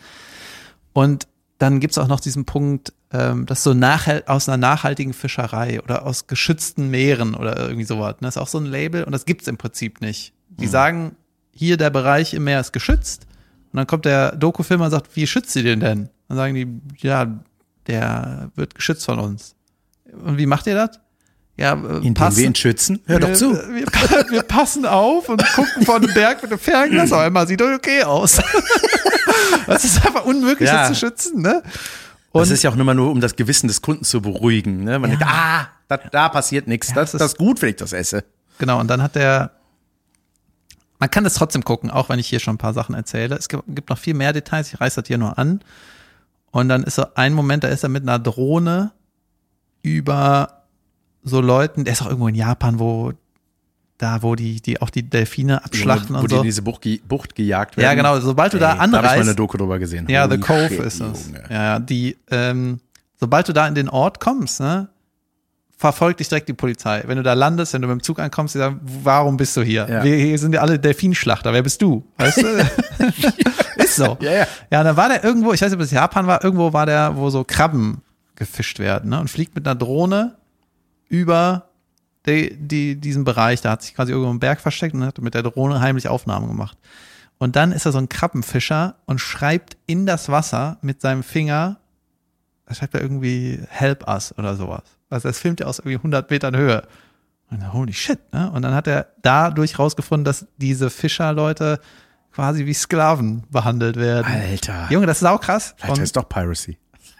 Und 0.95 1.27
dann 1.59 1.81
gibt's 1.81 1.99
auch 1.99 2.09
noch 2.09 2.21
diesen 2.21 2.45
Punkt, 2.45 2.93
ähm, 3.13 3.47
das 3.47 3.59
ist 3.59 3.65
so 3.65 3.75
nachhalt, 3.75 4.29
aus 4.29 4.49
einer 4.49 4.57
nachhaltigen 4.57 5.13
Fischerei 5.13 5.81
oder 5.83 6.07
aus 6.07 6.27
geschützten 6.27 6.89
Meeren 6.89 7.35
oder 7.35 7.59
irgendwie 7.59 7.85
sowas. 7.85 8.15
Ne? 8.21 8.29
Das 8.29 8.37
ist 8.37 8.43
auch 8.43 8.49
so 8.49 8.59
ein 8.59 8.67
Label 8.67 9.05
und 9.05 9.13
das 9.13 9.27
gibt's 9.27 9.47
im 9.49 9.59
Prinzip 9.59 10.01
nicht. 10.01 10.33
Die 10.49 10.67
sagen, 10.67 11.17
hier 11.55 11.77
der 11.77 11.91
Bereich 11.91 12.35
im 12.35 12.45
Meer 12.45 12.61
ist 12.61 12.73
geschützt. 12.73 13.27
Und 13.73 13.77
dann 13.79 13.87
kommt 13.87 14.05
der 14.05 14.37
Dokufilmer 14.37 14.87
und 14.87 14.91
sagt, 14.91 15.15
wie 15.17 15.27
schützt 15.27 15.51
sie 15.53 15.63
den 15.63 15.81
denn? 15.81 16.09
Dann 16.29 16.37
sagen 16.37 16.55
die, 16.55 16.67
ja, 16.99 17.27
der 17.87 18.51
wird 18.55 18.75
geschützt 18.75 19.05
von 19.05 19.19
uns. 19.19 19.55
Und 20.25 20.37
wie 20.39 20.47
macht 20.47 20.67
ihr 20.67 20.75
das? 20.75 20.99
ja, 21.57 21.75
äh, 21.75 21.97
Indem 21.99 22.15
passen, 22.15 22.39
wir 22.39 22.47
ihn 22.47 22.55
schützen. 22.55 23.01
Hör 23.07 23.21
doch 23.21 23.33
zu. 23.35 23.53
Wir, 23.73 23.87
wir 24.31 24.43
passen 24.43 24.87
auf 24.87 25.29
und 25.29 25.45
gucken 25.55 25.85
von 25.85 26.01
dem 26.03 26.13
Berg 26.15 26.43
mit 26.43 26.51
dem 26.51 26.59
Fernglas. 26.59 27.13
Auf 27.13 27.21
einmal 27.21 27.47
sieht 27.47 27.61
doch 27.61 27.73
okay 27.75 28.03
aus. 28.03 28.41
Das 29.67 29.85
ist 29.85 30.05
einfach 30.05 30.25
unmöglich, 30.25 30.69
Ja. 30.69 30.89
das 30.89 30.89
zu 30.89 31.07
schützen, 31.07 31.43
ne? 31.43 31.63
das 32.33 32.51
ist 32.51 32.63
ja 32.63 32.71
auch 32.71 32.75
nur 32.75 32.85
mal 32.85 32.95
nur, 32.95 33.11
um 33.11 33.21
das 33.21 33.37
Gewissen 33.37 33.69
des 33.69 33.83
Kunden 33.83 34.05
zu 34.05 34.21
beruhigen. 34.21 34.85
Ne? 34.85 34.99
Man 34.99 35.11
Ja. 35.11 35.17
denkt, 35.17 35.33
ah, 35.33 35.69
da, 35.89 35.97
da 36.11 36.29
passiert 36.31 36.67
nichts. 36.67 36.89
Ja, 36.89 36.95
das, 36.97 37.13
das 37.13 37.23
ist 37.23 37.39
gut, 37.39 37.61
wenn 37.63 37.71
ich 37.71 37.77
das 37.77 37.93
esse. 37.93 38.25
Genau, 38.59 38.81
und 38.81 38.89
dann 38.89 39.03
hat 39.03 39.15
der, 39.15 39.51
man 41.03 41.11
kann 41.11 41.25
das 41.25 41.35
trotzdem 41.35 41.65
gucken, 41.65 41.91
auch 41.91 42.11
wenn 42.11 42.21
ich 42.21 42.29
hier 42.29 42.39
schon 42.39 42.55
ein 42.55 42.59
paar 42.59 42.75
Sachen 42.75 42.95
erzähle. 42.95 43.35
Es 43.35 43.49
gibt, 43.49 43.65
gibt 43.67 43.91
noch 43.91 43.99
viel 43.99 44.15
mehr 44.15 44.33
Details, 44.33 44.73
ich 44.73 44.81
reiß 44.81 44.95
das 44.95 45.09
hier 45.09 45.19
nur 45.19 45.37
an. 45.37 45.59
Und 46.53 46.69
dann 46.69 46.85
ist 46.85 46.95
so 46.95 47.07
ein 47.17 47.35
Moment, 47.35 47.65
da 47.65 47.69
ist 47.69 47.83
er 47.83 47.89
mit 47.89 48.05
einer 48.05 48.21
Drohne 48.21 48.93
über 49.83 50.63
so 51.25 51.41
Leuten, 51.41 51.83
der 51.83 51.95
ist 51.95 52.03
auch 52.03 52.07
irgendwo 52.07 52.29
in 52.29 52.37
Japan, 52.37 52.79
wo, 52.79 53.15
da, 53.99 54.23
wo 54.23 54.37
die, 54.37 54.61
die 54.61 54.81
auch 54.81 54.91
die 54.91 55.03
Delfine 55.03 55.65
abschlachten 55.65 56.11
wo, 56.11 56.19
wo 56.19 56.23
und 56.23 56.31
die 56.31 56.37
so. 56.37 56.41
in 56.43 56.47
diese 56.47 56.63
Bucht, 56.63 56.87
Bucht 57.09 57.35
gejagt 57.35 57.77
werden. 57.77 57.85
Ja, 57.85 57.95
genau, 57.95 58.21
sobald 58.21 58.53
du 58.53 58.61
da 58.61 58.75
Ey, 58.75 58.77
Da 58.77 58.83
habe 58.83 58.87
ich 58.87 58.93
mal 58.93 58.99
anreist. 59.01 59.23
eine 59.23 59.35
Doku 59.35 59.57
drüber 59.57 59.81
gesehen. 59.81 60.07
Ja, 60.09 60.27
The 60.29 60.35
Holy 60.35 60.41
Cove 60.41 60.69
shit, 60.69 60.81
ist 60.87 61.01
es. 61.01 61.27
Junge. 61.27 61.43
Ja, 61.51 61.81
die, 61.81 62.17
ähm, 62.31 62.79
sobald 63.19 63.49
du 63.49 63.53
da 63.53 63.67
in 63.67 63.75
den 63.75 63.89
Ort 63.89 64.21
kommst, 64.21 64.61
ne, 64.61 64.89
verfolgt 65.83 66.21
dich 66.21 66.29
direkt 66.29 66.49
die 66.49 66.53
Polizei. 66.53 67.03
Wenn 67.07 67.17
du 67.17 67.25
da 67.25 67.33
landest, 67.33 67.73
wenn 67.73 67.83
du 67.83 67.89
mit 67.89 67.99
dem 67.99 68.03
Zug 68.05 68.21
ankommst, 68.21 68.55
die 68.55 68.59
sagen, 68.59 68.81
warum 68.85 69.37
bist 69.37 69.57
du 69.57 69.63
hier? 69.63 69.89
Ja. 69.91 70.05
Wir 70.05 70.15
hier 70.15 70.39
sind 70.39 70.55
ja 70.55 70.61
alle 70.61 70.79
Delfinschlachter, 70.79 71.53
wer 71.53 71.63
bist 71.63 71.83
du? 71.83 72.05
Weißt 72.19 72.41
du? 72.41 72.47
ist 73.83 73.97
so. 73.97 74.17
Ja, 74.21 74.33
ja. 74.33 74.47
Ja, 74.71 74.85
dann 74.85 74.97
war 74.97 75.09
der 75.09 75.25
irgendwo, 75.25 75.53
ich 75.53 75.61
weiß 75.61 75.71
nicht, 75.71 75.81
ob 75.81 75.85
es 75.85 75.91
Japan 75.91 76.29
war, 76.29 76.45
irgendwo 76.45 76.73
war 76.73 76.87
der, 76.87 77.17
wo 77.17 77.31
so 77.31 77.43
Krabben 77.43 78.01
gefischt 78.37 78.79
werden, 78.79 79.11
ne, 79.11 79.19
und 79.19 79.29
fliegt 79.29 79.57
mit 79.57 79.67
einer 79.67 79.75
Drohne 79.75 80.37
über 81.09 81.65
die, 82.27 82.57
die, 82.57 83.01
diesen 83.01 83.25
Bereich, 83.25 83.61
da 83.61 83.73
hat 83.73 83.83
sich 83.83 83.97
quasi 83.97 84.13
irgendwo 84.13 84.31
im 84.31 84.39
Berg 84.39 84.61
versteckt 84.61 84.95
und 84.95 85.05
hat 85.05 85.19
mit 85.19 85.35
der 85.35 85.43
Drohne 85.43 85.81
heimlich 85.81 86.07
Aufnahmen 86.07 86.47
gemacht. 86.47 86.79
Und 87.39 87.57
dann 87.57 87.73
ist 87.73 87.87
er 87.87 87.93
so 87.93 87.99
ein 87.99 88.09
Krabbenfischer 88.09 88.95
und 89.05 89.21
schreibt 89.21 89.77
in 89.87 90.07
das 90.07 90.29
Wasser 90.29 90.79
mit 90.81 91.01
seinem 91.01 91.25
Finger, 91.25 91.81
da 92.67 92.75
schreibt 92.75 92.95
er 92.95 93.01
irgendwie 93.01 93.61
Help 93.69 94.07
us 94.07 94.33
oder 94.39 94.55
sowas. 94.55 94.85
Also 95.13 95.29
das 95.29 95.39
filmt 95.39 95.61
er 95.61 95.69
aus 95.69 95.79
irgendwie 95.79 95.97
100 95.97 96.31
Metern 96.31 96.57
Höhe. 96.57 96.83
Und 97.51 97.61
dann, 97.61 97.73
holy 97.73 97.93
shit, 97.93 98.19
ne? 98.33 98.51
Und 98.51 98.63
dann 98.63 98.75
hat 98.75 98.87
er 98.87 99.09
dadurch 99.23 99.79
rausgefunden, 99.79 100.25
dass 100.25 100.47
diese 100.57 100.89
Fischerleute 100.91 101.81
quasi 102.33 102.65
wie 102.65 102.73
Sklaven 102.73 103.45
behandelt 103.51 103.97
werden. 103.97 104.27
Alter. 104.27 104.87
Junge, 104.91 105.07
das 105.07 105.19
ist 105.19 105.29
auch 105.29 105.41
krass. 105.41 105.75
Vielleicht 105.77 106.01
heißt 106.01 106.17
doch 106.17 106.29
Piracy. 106.29 106.79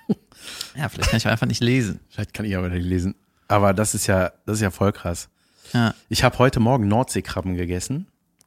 ja, 0.75 0.89
vielleicht 0.89 1.11
kann 1.11 1.19
ich 1.19 1.29
einfach 1.29 1.47
nicht 1.47 1.63
lesen. 1.63 2.01
Vielleicht 2.09 2.33
kann 2.33 2.47
ich 2.47 2.57
aber 2.57 2.71
nicht 2.71 2.85
lesen. 2.85 3.15
Aber 3.49 3.75
das 3.75 3.95
ist 3.95 4.07
ja, 4.07 4.33
das 4.47 4.57
ist 4.57 4.63
ja 4.63 4.71
voll 4.71 4.93
krass. 4.93 5.29
Ja. 5.75 5.95
Ich 6.09 6.25
habe 6.25 6.39
heute 6.39 6.61
Morgen 6.61 6.89
Nordseekrabben 6.89 7.55
gegessen 7.55 8.07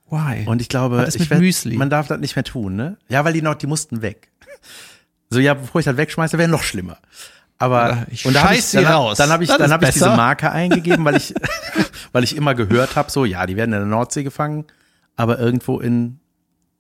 Why? 0.09 0.45
und 0.47 0.61
ich 0.61 0.69
glaube, 0.69 1.07
ich 1.07 1.29
werd- 1.29 1.39
Müsli? 1.39 1.77
man 1.77 1.89
darf 1.89 2.07
das 2.07 2.19
nicht 2.19 2.35
mehr 2.35 2.43
tun, 2.43 2.75
ne? 2.75 2.97
Ja, 3.09 3.23
weil 3.25 3.33
die 3.33 3.41
noch, 3.41 3.55
die 3.55 3.67
mussten 3.67 4.01
weg. 4.01 4.29
So, 5.29 5.39
ja, 5.39 5.55
bevor 5.55 5.79
ich 5.79 5.85
das 5.85 5.97
wegschmeiße, 5.97 6.37
wäre 6.37 6.49
noch 6.49 6.63
schlimmer. 6.63 6.97
Aber 7.57 8.05
ich 8.11 8.25
und 8.25 8.33
da 8.35 8.41
hab 8.41 8.49
scheiß 8.49 8.57
ich, 8.59 8.65
sie 8.65 8.77
dann, 8.77 8.87
hab- 8.87 8.95
raus. 8.95 9.17
dann 9.17 9.29
habe 9.29 9.43
ich, 9.43 9.49
Das 9.49 9.57
dann 9.59 9.71
habe 9.71 9.85
ich 9.85 9.91
diese. 9.91 10.09
Marke 10.09 10.51
eingegeben, 10.51 11.05
weil 11.05 11.15
ich, 11.15 11.33
weil 12.11 12.23
ich 12.23 12.35
immer 12.35 12.53
gehört 12.55 12.95
habe, 12.95 13.09
so, 13.09 13.23
ja, 13.25 13.45
die 13.45 13.55
werden 13.55 13.71
in 13.73 13.79
der 13.79 13.85
Nordsee 13.87 14.23
gefangen, 14.23 14.65
aber 15.15 15.39
irgendwo 15.39 15.79
in, 15.79 16.19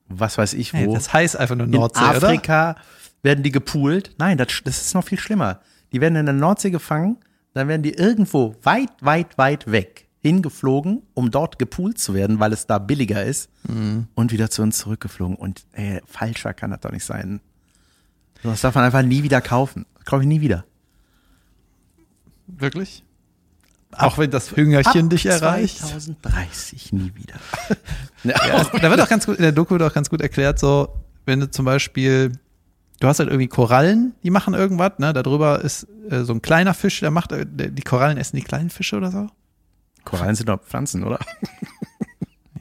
was 0.09 0.37
weiß 0.37 0.53
ich 0.53 0.73
Hey, 0.73 0.87
wo, 0.87 0.93
das 0.93 1.13
heißt 1.13 1.37
einfach 1.37 1.55
nur 1.55 1.65
in 1.65 1.71
Nordsee, 1.71 2.01
oder? 2.03 2.27
Afrika 2.27 2.75
werden 3.23 3.43
die 3.43 3.51
gepoolt. 3.51 4.15
Nein, 4.17 4.37
das, 4.37 4.47
das 4.65 4.81
ist 4.81 4.93
noch 4.93 5.03
viel 5.05 5.19
schlimmer. 5.19 5.61
Die 5.93 6.01
werden 6.01 6.15
in 6.17 6.25
der 6.25 6.35
Nordsee 6.35 6.71
gefangen, 6.71 7.17
dann 7.53 7.67
werden 7.69 7.81
die 7.83 7.93
irgendwo 7.93 8.55
weit, 8.63 8.89
weit, 8.99 9.37
weit 9.37 9.71
weg 9.71 10.07
hingeflogen, 10.21 11.03
um 11.13 11.31
dort 11.31 11.57
gepoolt 11.59 11.99
zu 11.99 12.13
werden, 12.13 12.39
weil 12.39 12.51
es 12.51 12.65
da 12.67 12.79
billiger 12.79 13.23
ist 13.23 13.49
Mhm. 13.67 14.07
und 14.15 14.31
wieder 14.31 14.49
zu 14.49 14.61
uns 14.63 14.77
zurückgeflogen. 14.79 15.35
Und 15.37 15.65
ey, 15.71 16.01
falscher 16.05 16.53
kann 16.53 16.71
das 16.71 16.81
doch 16.81 16.91
nicht 16.91 17.05
sein. 17.05 17.39
Das 18.45 18.61
darf 18.61 18.75
man 18.75 18.83
einfach 18.83 19.01
nie 19.01 19.23
wieder 19.23 19.41
kaufen. 19.41 19.85
Das 19.95 20.05
kaufe 20.05 20.23
ich 20.23 20.27
nie 20.27 20.41
wieder. 20.41 20.65
Wirklich? 22.47 23.03
Auch 23.97 24.17
wenn 24.17 24.29
das 24.29 24.55
Hüngerchen 24.55 25.09
dich 25.09 25.25
erreicht. 25.25 25.79
2030 25.79 26.93
nie 26.93 27.13
wieder. 27.15 27.35
Ja, 28.23 28.63
da 28.63 28.89
wird 28.89 28.99
auch 29.01 29.07
ganz 29.07 29.27
gut, 29.27 29.35
in 29.35 29.43
der 29.43 29.51
Doku 29.51 29.73
wird 29.73 29.83
auch 29.83 29.93
ganz 29.93 30.09
gut 30.09 30.19
erklärt, 30.19 30.57
so, 30.57 30.95
wenn 31.27 31.41
du 31.41 31.51
zum 31.51 31.63
Beispiel, 31.63 32.31
du 32.99 33.07
hast 33.07 33.19
halt 33.19 33.29
irgendwie 33.29 33.47
Korallen, 33.47 34.15
die 34.23 34.31
machen 34.31 34.55
irgendwas, 34.55 34.93
ne, 34.97 35.13
darüber 35.13 35.61
ist 35.61 35.87
äh, 36.09 36.23
so 36.23 36.33
ein 36.33 36.41
kleiner 36.41 36.73
Fisch, 36.73 37.01
der 37.01 37.11
macht, 37.11 37.31
äh, 37.31 37.45
die 37.45 37.83
Korallen 37.83 38.17
essen 38.17 38.37
die 38.37 38.41
kleinen 38.41 38.71
Fische 38.71 38.95
oder 38.97 39.11
so. 39.11 39.27
Korallen 40.05 40.33
sind 40.33 40.49
doch 40.49 40.59
Pflanzen, 40.59 41.03
oder? 41.03 41.19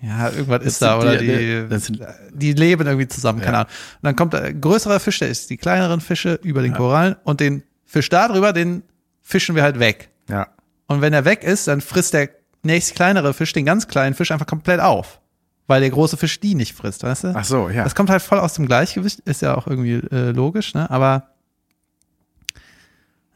Ja, 0.07 0.29
irgendwas 0.31 0.63
ist 0.65 0.83
da, 0.83 0.99
oder 0.99 1.17
die- 1.17 1.67
die, 1.69 1.79
sind- 1.79 2.01
die 2.33 2.53
leben 2.53 2.87
irgendwie 2.87 3.09
zusammen, 3.09 3.41
keine 3.41 3.53
Ja. 3.57 3.61
Ahnung. 3.63 3.73
Und 4.03 4.05
dann 4.05 4.17
kommt 4.17 4.35
ein 4.35 4.61
größerer 4.61 5.01
Fisch, 5.01 5.19
der 5.21 5.29
isst 5.29 5.49
die 5.51 5.57
kleineren 5.57 6.01
Fische 6.01 6.39
über 6.43 6.61
den 6.63 6.75
Korallen 6.75 7.17
und 7.25 7.41
den 7.41 7.63
Fisch 7.87 8.09
da 8.11 8.29
drüber, 8.29 8.53
den 8.53 8.83
fischen 9.23 9.55
wir 9.55 9.63
halt 9.63 9.79
weg. 9.79 10.11
Ja. 10.29 10.49
Und 10.89 11.01
wenn 11.01 11.13
er 11.15 11.25
weg 11.25 11.43
ist, 11.45 11.69
dann 11.69 11.81
frisst 11.81 12.13
der 12.13 12.29
nächst 12.63 12.95
kleinere 12.95 13.33
Fisch 13.33 13.53
den 13.53 13.65
ganz 13.65 13.89
kleinen 13.89 14.15
Fisch 14.15 14.31
einfach 14.31 14.47
komplett 14.47 14.81
auf. 14.81 15.21
Weil 15.67 15.81
der 15.81 15.89
große 15.91 16.19
Fisch 16.19 16.39
die 16.41 16.55
nicht 16.55 16.75
frisst, 16.75 17.03
weißt 17.05 17.25
du? 17.25 17.33
Ach 17.35 17.45
so, 17.45 17.71
ja. 17.71 17.85
Das 17.85 17.95
kommt 17.95 18.11
halt 18.11 18.21
voll 18.21 18.39
aus 18.41 18.53
dem 18.53 18.67
Gleichgewicht, 18.67 19.21
ist 19.21 19.41
ja 19.41 19.55
auch 19.57 19.67
irgendwie 19.67 19.95
äh, 20.15 20.31
logisch, 20.33 20.75
ne? 20.75 20.91
Aber 20.91 21.29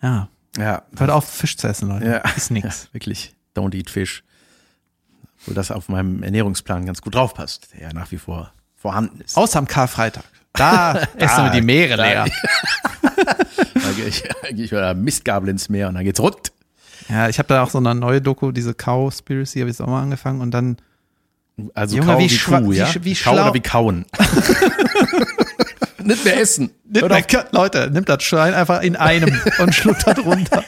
ja, 0.02 0.28
Ja. 0.58 0.82
hört 0.98 1.10
auf, 1.10 1.28
Fisch 1.28 1.56
zu 1.56 1.66
essen, 1.68 1.88
Leute. 1.88 2.06
Ja. 2.06 2.18
Ist 2.36 2.50
nix. 2.50 2.64
Ja, 2.88 2.94
wirklich. 2.94 3.34
Don't 3.56 3.74
eat 3.74 3.90
fish. 3.90 4.22
Wo 5.48 5.54
das 5.54 5.70
auf 5.70 5.88
meinem 5.88 6.22
Ernährungsplan 6.22 6.84
ganz 6.86 7.00
gut 7.00 7.14
draufpasst, 7.14 7.68
der 7.74 7.88
ja 7.88 7.92
nach 7.94 8.10
wie 8.12 8.18
vor 8.18 8.52
vorhanden 8.76 9.20
ist. 9.22 9.36
Außer 9.36 9.58
am 9.58 9.66
Karfreitag. 9.66 10.24
Da 10.52 11.00
essen 11.16 11.44
wir 11.44 11.50
die 11.50 11.62
Meere 11.62 11.96
da- 11.96 12.04
leer. 12.04 12.26
Da 13.74 13.92
gehe 13.96 14.06
ich, 14.06 14.22
da 14.42 14.48
gehe 14.50 14.64
ich 14.66 14.70
mit 14.72 14.80
einer 14.80 14.94
Mistgabel 14.94 15.48
ins 15.48 15.68
Meer 15.68 15.88
und 15.88 15.94
dann 15.94 16.04
geht's 16.04 16.20
rund. 16.20 16.52
Ja, 17.08 17.28
ich 17.28 17.38
habe 17.38 17.48
da 17.48 17.62
auch 17.62 17.70
so 17.70 17.78
eine 17.78 17.94
neue 17.94 18.20
Doku, 18.20 18.52
diese 18.52 18.74
Cowspiracy, 18.74 19.60
habe 19.60 19.70
ich 19.70 19.74
jetzt 19.78 19.80
auch 19.80 19.86
mal 19.88 20.02
angefangen 20.02 20.40
und 20.42 20.50
dann 20.52 20.76
Also 21.74 21.96
Junge, 21.96 22.12
Kau 22.12 22.18
wie 22.18 22.30
wie, 22.30 22.38
Kuh, 22.38 22.70
wie 22.70 22.76
ja? 22.76 22.86
sch- 22.86 23.04
wie 23.04 23.14
Kau 23.14 23.32
oder 23.32 23.54
wie 23.54 23.60
kauen. 23.60 24.04
Nicht 26.04 26.24
mehr 26.24 26.40
essen. 26.40 26.70
Nimmt 26.84 27.10
der, 27.32 27.46
Leute, 27.52 27.90
nimmt 27.90 28.08
das 28.08 28.22
Schwein 28.22 28.54
einfach 28.54 28.82
in 28.82 28.96
einem 28.96 29.38
und 29.58 29.74
schluckt 29.74 30.06
das 30.06 30.18
runter. 30.18 30.62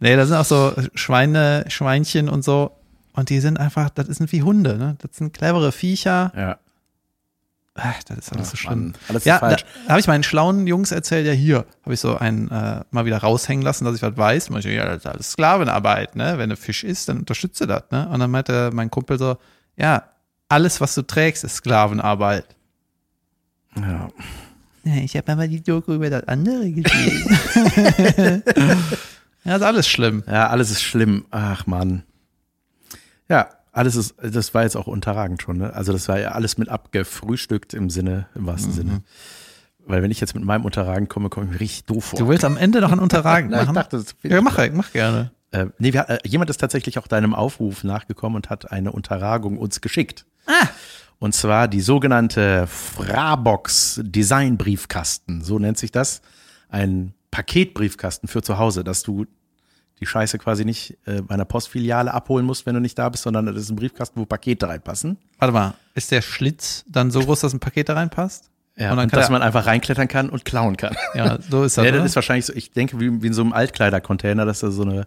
Nee, 0.00 0.16
da 0.16 0.26
sind 0.26 0.36
auch 0.36 0.44
so 0.44 0.72
Schweine, 0.94 1.64
Schweinchen 1.68 2.28
und 2.28 2.44
so. 2.44 2.72
Und 3.14 3.28
die 3.30 3.40
sind 3.40 3.58
einfach, 3.58 3.90
das 3.90 4.06
sind 4.06 4.32
wie 4.32 4.42
Hunde, 4.42 4.76
ne? 4.78 4.96
Das 5.00 5.16
sind 5.16 5.32
clevere 5.32 5.72
Viecher. 5.72 6.32
Ja. 6.36 6.58
Ach, 7.74 8.02
das 8.04 8.18
ist 8.18 8.32
alles 8.32 8.50
so 8.50 8.54
Ach, 8.54 8.58
schlimm. 8.58 8.82
Mann, 8.82 8.94
alles 9.08 9.24
ja, 9.24 9.38
da 9.38 9.48
falsch. 9.48 9.64
habe 9.88 10.00
ich 10.00 10.06
meinen 10.06 10.22
schlauen 10.22 10.66
Jungs 10.66 10.92
erzählt, 10.92 11.26
ja 11.26 11.32
hier, 11.32 11.64
habe 11.82 11.94
ich 11.94 12.00
so 12.00 12.16
einen 12.18 12.50
äh, 12.50 12.82
mal 12.90 13.06
wieder 13.06 13.18
raushängen 13.18 13.62
lassen, 13.62 13.84
dass 13.86 13.96
ich 13.96 14.02
was 14.02 14.16
weiß. 14.16 14.50
Und 14.50 14.58
ich, 14.58 14.64
so, 14.64 14.68
ja, 14.68 14.84
das 14.84 14.98
ist 14.98 15.06
alles 15.06 15.32
Sklavenarbeit, 15.32 16.14
ne? 16.16 16.36
Wenn 16.36 16.50
du 16.50 16.56
Fisch 16.56 16.84
isst, 16.84 17.08
dann 17.08 17.20
unterstütze 17.20 17.66
das, 17.66 17.84
ne? 17.90 18.08
Und 18.08 18.20
dann 18.20 18.30
meinte 18.30 18.70
mein 18.74 18.90
Kumpel 18.90 19.18
so, 19.18 19.38
ja, 19.76 20.04
alles, 20.48 20.82
was 20.82 20.94
du 20.94 21.02
trägst, 21.02 21.44
ist 21.44 21.56
Sklavenarbeit. 21.56 22.46
ja. 23.76 24.08
Ja, 24.84 24.96
ich 24.96 25.16
habe 25.16 25.30
aber 25.30 25.46
die 25.46 25.62
Doku 25.62 25.92
über 25.94 26.10
das 26.10 26.26
andere 26.26 26.68
gesehen. 26.72 27.38
ja, 29.44 29.54
ist 29.56 29.62
alles 29.62 29.86
schlimm. 29.86 30.24
Ja, 30.26 30.48
alles 30.48 30.72
ist 30.72 30.82
schlimm. 30.82 31.24
Ach 31.30 31.66
Mann. 31.66 32.02
Ja, 33.28 33.48
alles 33.72 33.96
ist, 33.96 34.14
das 34.22 34.52
war 34.54 34.64
jetzt 34.64 34.76
auch 34.76 34.86
unterragend 34.86 35.40
schon, 35.42 35.56
ne? 35.58 35.72
Also 35.74 35.92
das 35.92 36.08
war 36.08 36.18
ja 36.20 36.32
alles 36.32 36.58
mit 36.58 36.68
abgefrühstückt 36.68 37.72
im 37.74 37.88
Sinne, 37.90 38.26
im 38.34 38.46
wahrsten 38.46 38.72
Mhm. 38.72 38.76
Sinne. 38.76 39.02
Weil 39.84 40.02
wenn 40.02 40.10
ich 40.10 40.20
jetzt 40.20 40.34
mit 40.34 40.44
meinem 40.44 40.64
Unterragen 40.64 41.08
komme, 41.08 41.28
komme 41.28 41.46
ich 41.46 41.52
mir 41.52 41.60
richtig 41.60 41.86
doof 41.86 42.04
vor. 42.04 42.18
Du 42.18 42.28
willst 42.28 42.44
am 42.44 42.56
Ende 42.56 42.80
noch 42.80 42.92
ein 42.92 42.98
Unterragen 43.00 43.50
ich 43.52 43.56
machen? 43.56 43.74
dachte, 43.74 43.96
das 43.98 44.14
ja, 44.22 44.40
mach, 44.40 44.58
mach 44.72 44.92
gerne. 44.92 45.32
Äh, 45.50 45.66
nee, 45.78 45.92
wir, 45.92 46.08
äh, 46.08 46.18
jemand 46.24 46.50
ist 46.50 46.58
tatsächlich 46.58 46.98
auch 46.98 47.06
deinem 47.06 47.34
Aufruf 47.34 47.82
nachgekommen 47.84 48.36
und 48.36 48.50
hat 48.50 48.70
eine 48.70 48.92
Unterragung 48.92 49.58
uns 49.58 49.80
geschickt. 49.80 50.24
Ah. 50.46 50.66
Und 51.18 51.34
zwar 51.34 51.68
die 51.68 51.80
sogenannte 51.80 52.66
Frabox 52.66 54.00
Design 54.02 54.56
Briefkasten, 54.56 55.42
so 55.42 55.58
nennt 55.58 55.78
sich 55.78 55.90
das. 55.92 56.20
Ein 56.68 57.14
Paketbriefkasten 57.30 58.28
für 58.28 58.42
zu 58.42 58.58
Hause, 58.58 58.82
dass 58.84 59.02
du 59.02 59.26
die 60.02 60.06
Scheiße 60.06 60.38
quasi 60.38 60.64
nicht 60.64 60.98
äh, 61.06 61.22
bei 61.22 61.34
einer 61.34 61.44
Postfiliale 61.44 62.12
abholen 62.12 62.44
musst, 62.44 62.66
wenn 62.66 62.74
du 62.74 62.80
nicht 62.80 62.98
da 62.98 63.08
bist, 63.08 63.22
sondern 63.22 63.46
das 63.46 63.56
ist 63.56 63.70
ein 63.70 63.76
Briefkasten, 63.76 64.20
wo 64.20 64.26
Pakete 64.26 64.68
reinpassen. 64.68 65.16
Warte 65.38 65.52
mal, 65.54 65.74
ist 65.94 66.10
der 66.10 66.20
Schlitz 66.22 66.84
dann 66.88 67.10
so 67.10 67.20
groß, 67.20 67.40
dass 67.40 67.52
ein 67.52 67.60
Paket 67.60 67.88
da 67.88 67.94
reinpasst? 67.94 68.50
Ja, 68.76 68.92
Und 68.92 68.98
und, 68.98 69.12
dass 69.12 69.28
man 69.30 69.42
einfach 69.42 69.66
reinklettern 69.66 70.08
kann 70.08 70.28
und 70.30 70.44
klauen 70.44 70.76
kann. 70.76 70.96
Ja, 71.14 71.38
so 71.40 71.62
ist 71.64 71.76
das. 71.78 71.84
Ja, 71.84 71.90
oder? 71.90 71.98
das 72.00 72.10
ist 72.10 72.16
wahrscheinlich 72.16 72.46
so, 72.46 72.52
ich 72.54 72.70
denke, 72.72 72.98
wie, 73.00 73.22
wie 73.22 73.26
in 73.26 73.32
so 73.34 73.42
einem 73.42 73.52
Altkleidercontainer, 73.52 74.44
dass 74.46 74.60
da 74.60 74.70
so 74.70 74.82
eine, 74.82 75.06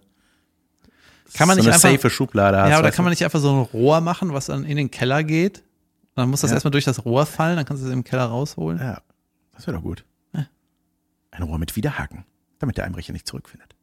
Kann 1.33 1.47
man 1.47 1.57
so 1.57 1.63
nicht 1.63 1.67
eine 1.67 1.75
einfach- 1.75 1.89
safe 2.01 2.09
Schublade 2.09 2.59
hast. 2.61 2.69
ja, 2.69 2.79
oder 2.79 2.91
kann 2.91 3.03
man 3.03 3.11
nicht 3.11 3.23
einfach 3.23 3.39
so 3.39 3.51
ein 3.51 3.59
Rohr 3.61 4.01
machen, 4.01 4.33
was 4.33 4.45
dann 4.47 4.63
in 4.65 4.77
den 4.77 4.91
Keller 4.91 5.23
geht? 5.23 5.63
Dann 6.15 6.29
muss 6.29 6.41
das 6.41 6.51
Ja. 6.51 6.55
erstmal 6.55 6.71
durch 6.71 6.85
das 6.85 7.03
Rohr 7.05 7.25
fallen, 7.25 7.57
dann 7.57 7.65
kannst 7.65 7.83
du 7.83 7.87
es 7.87 7.93
im 7.93 8.03
Keller 8.03 8.25
rausholen. 8.25 8.79
Ja, 8.79 9.01
das 9.53 9.67
wäre 9.67 9.75
doch 9.77 9.83
gut. 9.83 10.05
Ein 11.31 11.43
Rohr 11.43 11.57
mit 11.57 11.75
Widerhaken, 11.75 12.23
damit 12.59 12.77
der 12.77 12.85
Einbrecher 12.85 13.11
nicht 13.11 13.27
zurückfindet. 13.27 13.75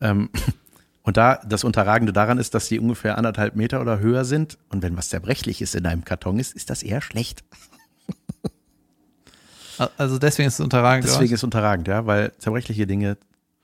Ähm, 0.00 0.30
Und 1.08 1.16
da, 1.16 1.40
das 1.46 1.64
Unterragende 1.64 2.12
daran 2.12 2.36
ist, 2.36 2.52
dass 2.52 2.68
die 2.68 2.78
ungefähr 2.78 3.16
anderthalb 3.16 3.56
Meter 3.56 3.80
oder 3.80 3.98
höher 3.98 4.26
sind. 4.26 4.58
Und 4.68 4.82
wenn 4.82 4.94
was 4.94 5.08
zerbrechliches 5.08 5.74
in 5.74 5.86
einem 5.86 6.04
Karton 6.04 6.38
ist, 6.38 6.54
ist 6.54 6.68
das 6.68 6.82
eher 6.82 7.00
schlecht. 7.00 7.44
Also 9.96 10.18
deswegen 10.18 10.48
ist 10.48 10.54
es 10.54 10.60
unterragend. 10.60 11.04
oder 11.04 11.14
Deswegen 11.14 11.32
ist 11.32 11.40
es 11.40 11.44
unterragend, 11.44 11.88
ja, 11.88 12.04
weil 12.04 12.32
zerbrechliche 12.38 12.86
Dinge 12.86 13.16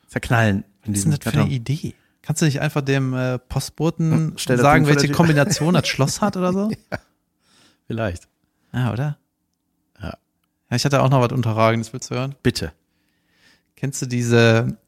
zerknallen 0.06 0.64
in 0.84 0.92
was? 0.92 0.98
ist 0.98 1.04
denn 1.04 1.10
das 1.10 1.18
für 1.18 1.24
Karton. 1.24 1.40
eine 1.42 1.50
Idee? 1.50 1.94
Kannst 2.22 2.40
du 2.40 2.46
nicht 2.46 2.60
einfach 2.60 2.80
dem 2.80 3.12
äh, 3.12 3.38
Postboten 3.38 4.36
das 4.46 4.60
sagen, 4.60 4.86
welche. 4.86 5.12
Kombination 5.12 5.74
das 5.74 5.86
Schloss 5.88 6.22
hat 6.22 6.36
oder 6.38 6.52
so? 6.52 6.70
Vielleicht. 7.86 8.28
Ja, 8.72 8.92
oder? 8.92 9.18
Ja. 10.00 10.16
Ja, 10.70 10.76
ich 10.76 10.84
hatte 10.84 11.02
auch 11.02 11.10
noch 11.10 11.20
was 11.20 11.32
Unterragendes, 11.32 11.92
willst 11.92 12.10
du 12.10 12.14
hören? 12.14 12.36
Bitte. 12.42 12.72
Kennst 13.76 14.00
du 14.00 14.06
diese, 14.06 14.78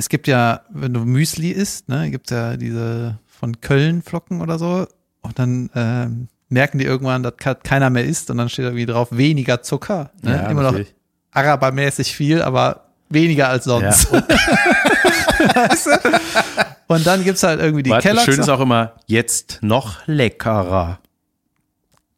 es 0.00 0.08
gibt 0.08 0.26
ja, 0.26 0.62
wenn 0.70 0.94
du 0.94 1.00
Müsli 1.04 1.50
isst, 1.50 1.88
ne, 1.88 2.10
gibt 2.10 2.30
ja 2.30 2.56
diese 2.56 3.18
von 3.28 3.60
Köln 3.60 4.00
Flocken 4.02 4.40
oder 4.40 4.58
so 4.58 4.86
und 5.20 5.38
dann 5.38 5.68
ähm, 5.74 6.28
merken 6.48 6.78
die 6.78 6.84
irgendwann, 6.86 7.22
dass 7.22 7.36
ke- 7.36 7.58
keiner 7.62 7.90
mehr 7.90 8.04
isst 8.04 8.30
und 8.30 8.38
dann 8.38 8.48
steht 8.48 8.64
irgendwie 8.64 8.86
drauf, 8.86 9.08
weniger 9.10 9.62
Zucker. 9.62 10.10
Ne? 10.22 10.32
Ja, 10.36 10.46
Immer 10.50 10.62
noch 10.62 10.70
natürlich. 10.72 10.94
arabermäßig 11.32 12.14
viel, 12.16 12.40
aber 12.42 12.86
weniger 13.10 13.48
als 13.48 13.64
sonst. 13.64 14.10
Ja. 14.10 14.18
Und 14.18 14.28
Weißt 15.54 15.86
du? 15.86 15.90
Und 16.88 17.06
dann 17.06 17.22
gibt's 17.24 17.42
halt 17.42 17.60
irgendwie 17.60 17.82
die 17.82 17.90
Kelloggs. 17.90 18.24
schön 18.24 18.40
ist 18.40 18.48
auch 18.48 18.60
immer, 18.60 18.94
jetzt 19.06 19.58
noch 19.62 19.98
leckerer. 20.06 20.98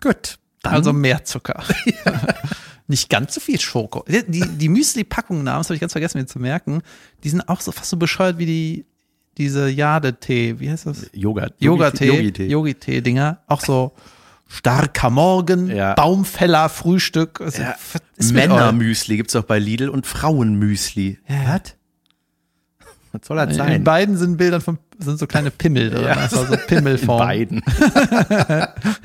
Gut. 0.00 0.38
Dann- 0.62 0.74
Also 0.74 0.92
mehr 0.92 1.24
Zucker. 1.24 1.62
Nicht 2.92 3.08
ganz 3.08 3.32
so 3.34 3.40
viel 3.40 3.58
Schoko. 3.58 4.04
Die, 4.06 4.40
die, 4.58 4.68
Müsli-Packungen 4.68 5.44
namens 5.44 5.68
habe 5.68 5.76
ich 5.76 5.80
ganz 5.80 5.92
vergessen, 5.92 6.18
mir 6.18 6.26
zu 6.26 6.38
merken. 6.38 6.82
Die 7.24 7.30
sind 7.30 7.48
auch 7.48 7.62
so 7.62 7.72
fast 7.72 7.88
so 7.88 7.96
bescheuert 7.96 8.36
wie 8.36 8.44
die, 8.44 8.84
diese 9.38 9.70
Jade-Tee. 9.70 10.60
Wie 10.60 10.70
heißt 10.70 10.84
das? 10.84 11.06
Yoga. 11.14 11.48
Yoga-Tee. 11.58 12.06
Yogi-Tee. 12.08 12.46
Yogi-Tee-Dinger. 12.48 13.38
Auch 13.46 13.62
so 13.62 13.92
starker 14.46 15.08
Morgen, 15.08 15.74
Ja. 15.74 15.94
Baumfäller, 15.94 16.68
Frühstück. 16.68 17.40
Was 17.40 17.56
Ja. 17.56 17.74
Männermüsli 18.30 19.16
gibt's 19.16 19.34
auch 19.36 19.44
bei 19.44 19.58
Lidl 19.58 19.88
und 19.88 20.06
Frauenmüsli. 20.06 21.18
Ja. 21.26 21.54
Was? 21.54 21.74
Was 23.12 23.26
soll 23.26 23.36
das 23.38 23.48
In 23.52 23.54
sein? 23.54 23.84
beiden 23.84 24.18
sind 24.18 24.36
Bildern 24.36 24.60
von, 24.60 24.78
sind 24.98 25.18
so 25.18 25.26
kleine 25.26 25.50
Pimmel 25.50 25.88
drin. 25.88 26.04
Ja. 26.04 26.12
Einfach 26.12 26.46
so 26.46 26.52
In 26.52 26.60
Pimmelform. 26.66 27.18
beiden. 27.18 27.62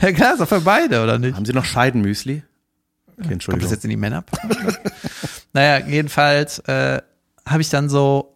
Ja 0.01 0.11
klar, 0.11 0.33
ist 0.33 0.41
doch 0.41 0.47
für 0.49 0.59
beide, 0.61 1.01
oder 1.03 1.17
nicht? 1.19 1.35
Haben 1.37 1.45
Sie 1.45 1.53
noch 1.53 1.65
Scheidenmüsli? 1.65 2.43
Okay, 3.17 3.23
Kommt 3.23 3.31
Entschuldigung. 3.33 3.63
das 3.63 3.71
jetzt 3.71 3.83
in 3.83 3.89
die 3.89 3.97
Männer? 3.97 4.23
naja, 5.53 5.85
jedenfalls 5.87 6.59
äh, 6.59 7.01
habe 7.47 7.61
ich 7.61 7.69
dann 7.69 7.89
so 7.89 8.35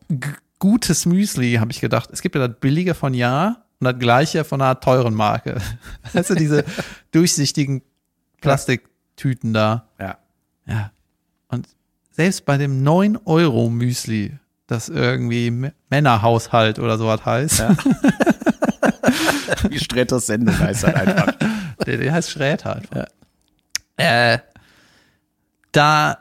gutes 0.59 1.05
Müsli, 1.05 1.53
habe 1.55 1.71
ich 1.71 1.81
gedacht. 1.81 2.09
Es 2.11 2.21
gibt 2.21 2.35
ja 2.35 2.47
das 2.47 2.57
billige 2.59 2.93
von 2.95 3.13
Ja 3.13 3.63
und 3.79 3.85
das 3.85 3.99
gleiche 3.99 4.43
von 4.43 4.61
einer 4.61 4.79
teuren 4.79 5.13
Marke. 5.13 5.57
Du, 6.13 6.35
diese 6.35 6.63
durchsichtigen 7.11 7.81
Plastiktüten 8.41 9.53
da. 9.53 9.87
ja. 9.99 10.17
Ja. 10.67 10.91
Und 11.47 11.67
selbst 12.11 12.45
bei 12.45 12.57
dem 12.57 12.83
9 12.83 13.17
Euro 13.25 13.69
Müsli, 13.69 14.37
das 14.67 14.89
irgendwie 14.89 15.71
Männerhaushalt 15.89 16.79
oder 16.79 16.97
sowas 16.97 17.25
heißt, 17.25 17.59
Ja. 17.59 17.75
Die 19.69 19.79
Sträters 19.79 20.27
Sendung 20.27 20.57
heißt 20.57 20.83
das 20.83 20.93
einfach. 20.95 21.33
der, 21.85 21.97
der 21.97 22.13
heißt 22.13 22.29
Schräter 22.31 22.75
einfach. 22.77 23.05
Äh, 23.97 24.39
da, 25.71 26.17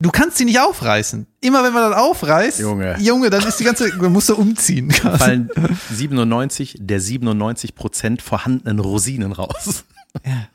du 0.00 0.10
kannst 0.10 0.36
sie 0.38 0.44
nicht 0.44 0.60
aufreißen. 0.60 1.26
Immer 1.40 1.62
wenn 1.64 1.72
man 1.72 1.90
das 1.90 1.98
aufreißt, 2.00 2.60
Junge. 2.60 2.96
Junge, 2.98 3.30
dann 3.30 3.42
ist 3.46 3.58
die 3.60 3.64
ganze, 3.64 3.94
man 3.96 4.12
muss 4.12 4.26
so 4.26 4.36
umziehen. 4.36 4.90
Fallen 5.18 5.50
97 5.92 6.76
der 6.80 7.00
97 7.00 7.74
Prozent 7.74 8.22
vorhandenen 8.22 8.78
Rosinen 8.78 9.32
raus. 9.32 9.84
Ja, 10.24 10.48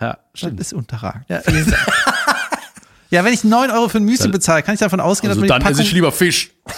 Ja, 0.00 0.12
das 0.14 0.20
stimmt. 0.34 0.60
ist 0.60 0.72
unterragend. 0.72 1.24
Ja, 1.28 1.40
ja, 3.10 3.24
wenn 3.24 3.32
ich 3.32 3.42
9 3.44 3.70
Euro 3.70 3.88
für 3.88 3.98
ein 3.98 4.04
Müsli 4.04 4.28
bezahle, 4.28 4.62
kann 4.62 4.74
ich 4.74 4.80
davon 4.80 5.00
ausgehen, 5.00 5.30
Also 5.30 5.40
dass 5.40 5.48
man 5.48 5.60
dann 5.60 5.72
esse 5.72 5.82
ich 5.82 5.92
lieber 5.92 6.12
Fisch. 6.12 6.50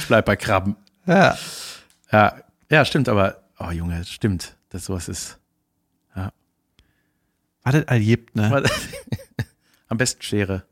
ich 0.00 0.06
bleib 0.06 0.24
bei 0.26 0.36
Krabben. 0.36 0.76
ja, 1.06 1.36
Ja, 2.12 2.34
ja, 2.70 2.84
stimmt, 2.84 3.08
aber, 3.08 3.42
oh 3.58 3.70
Junge, 3.70 4.04
stimmt, 4.04 4.56
dass 4.70 4.84
sowas 4.86 5.08
ist. 5.08 5.37
Wartet, 7.68 7.88
all 7.88 8.00
gibt, 8.00 8.34
ne? 8.36 8.62
Am 9.88 9.98
besten 9.98 10.22
Schere. 10.22 10.64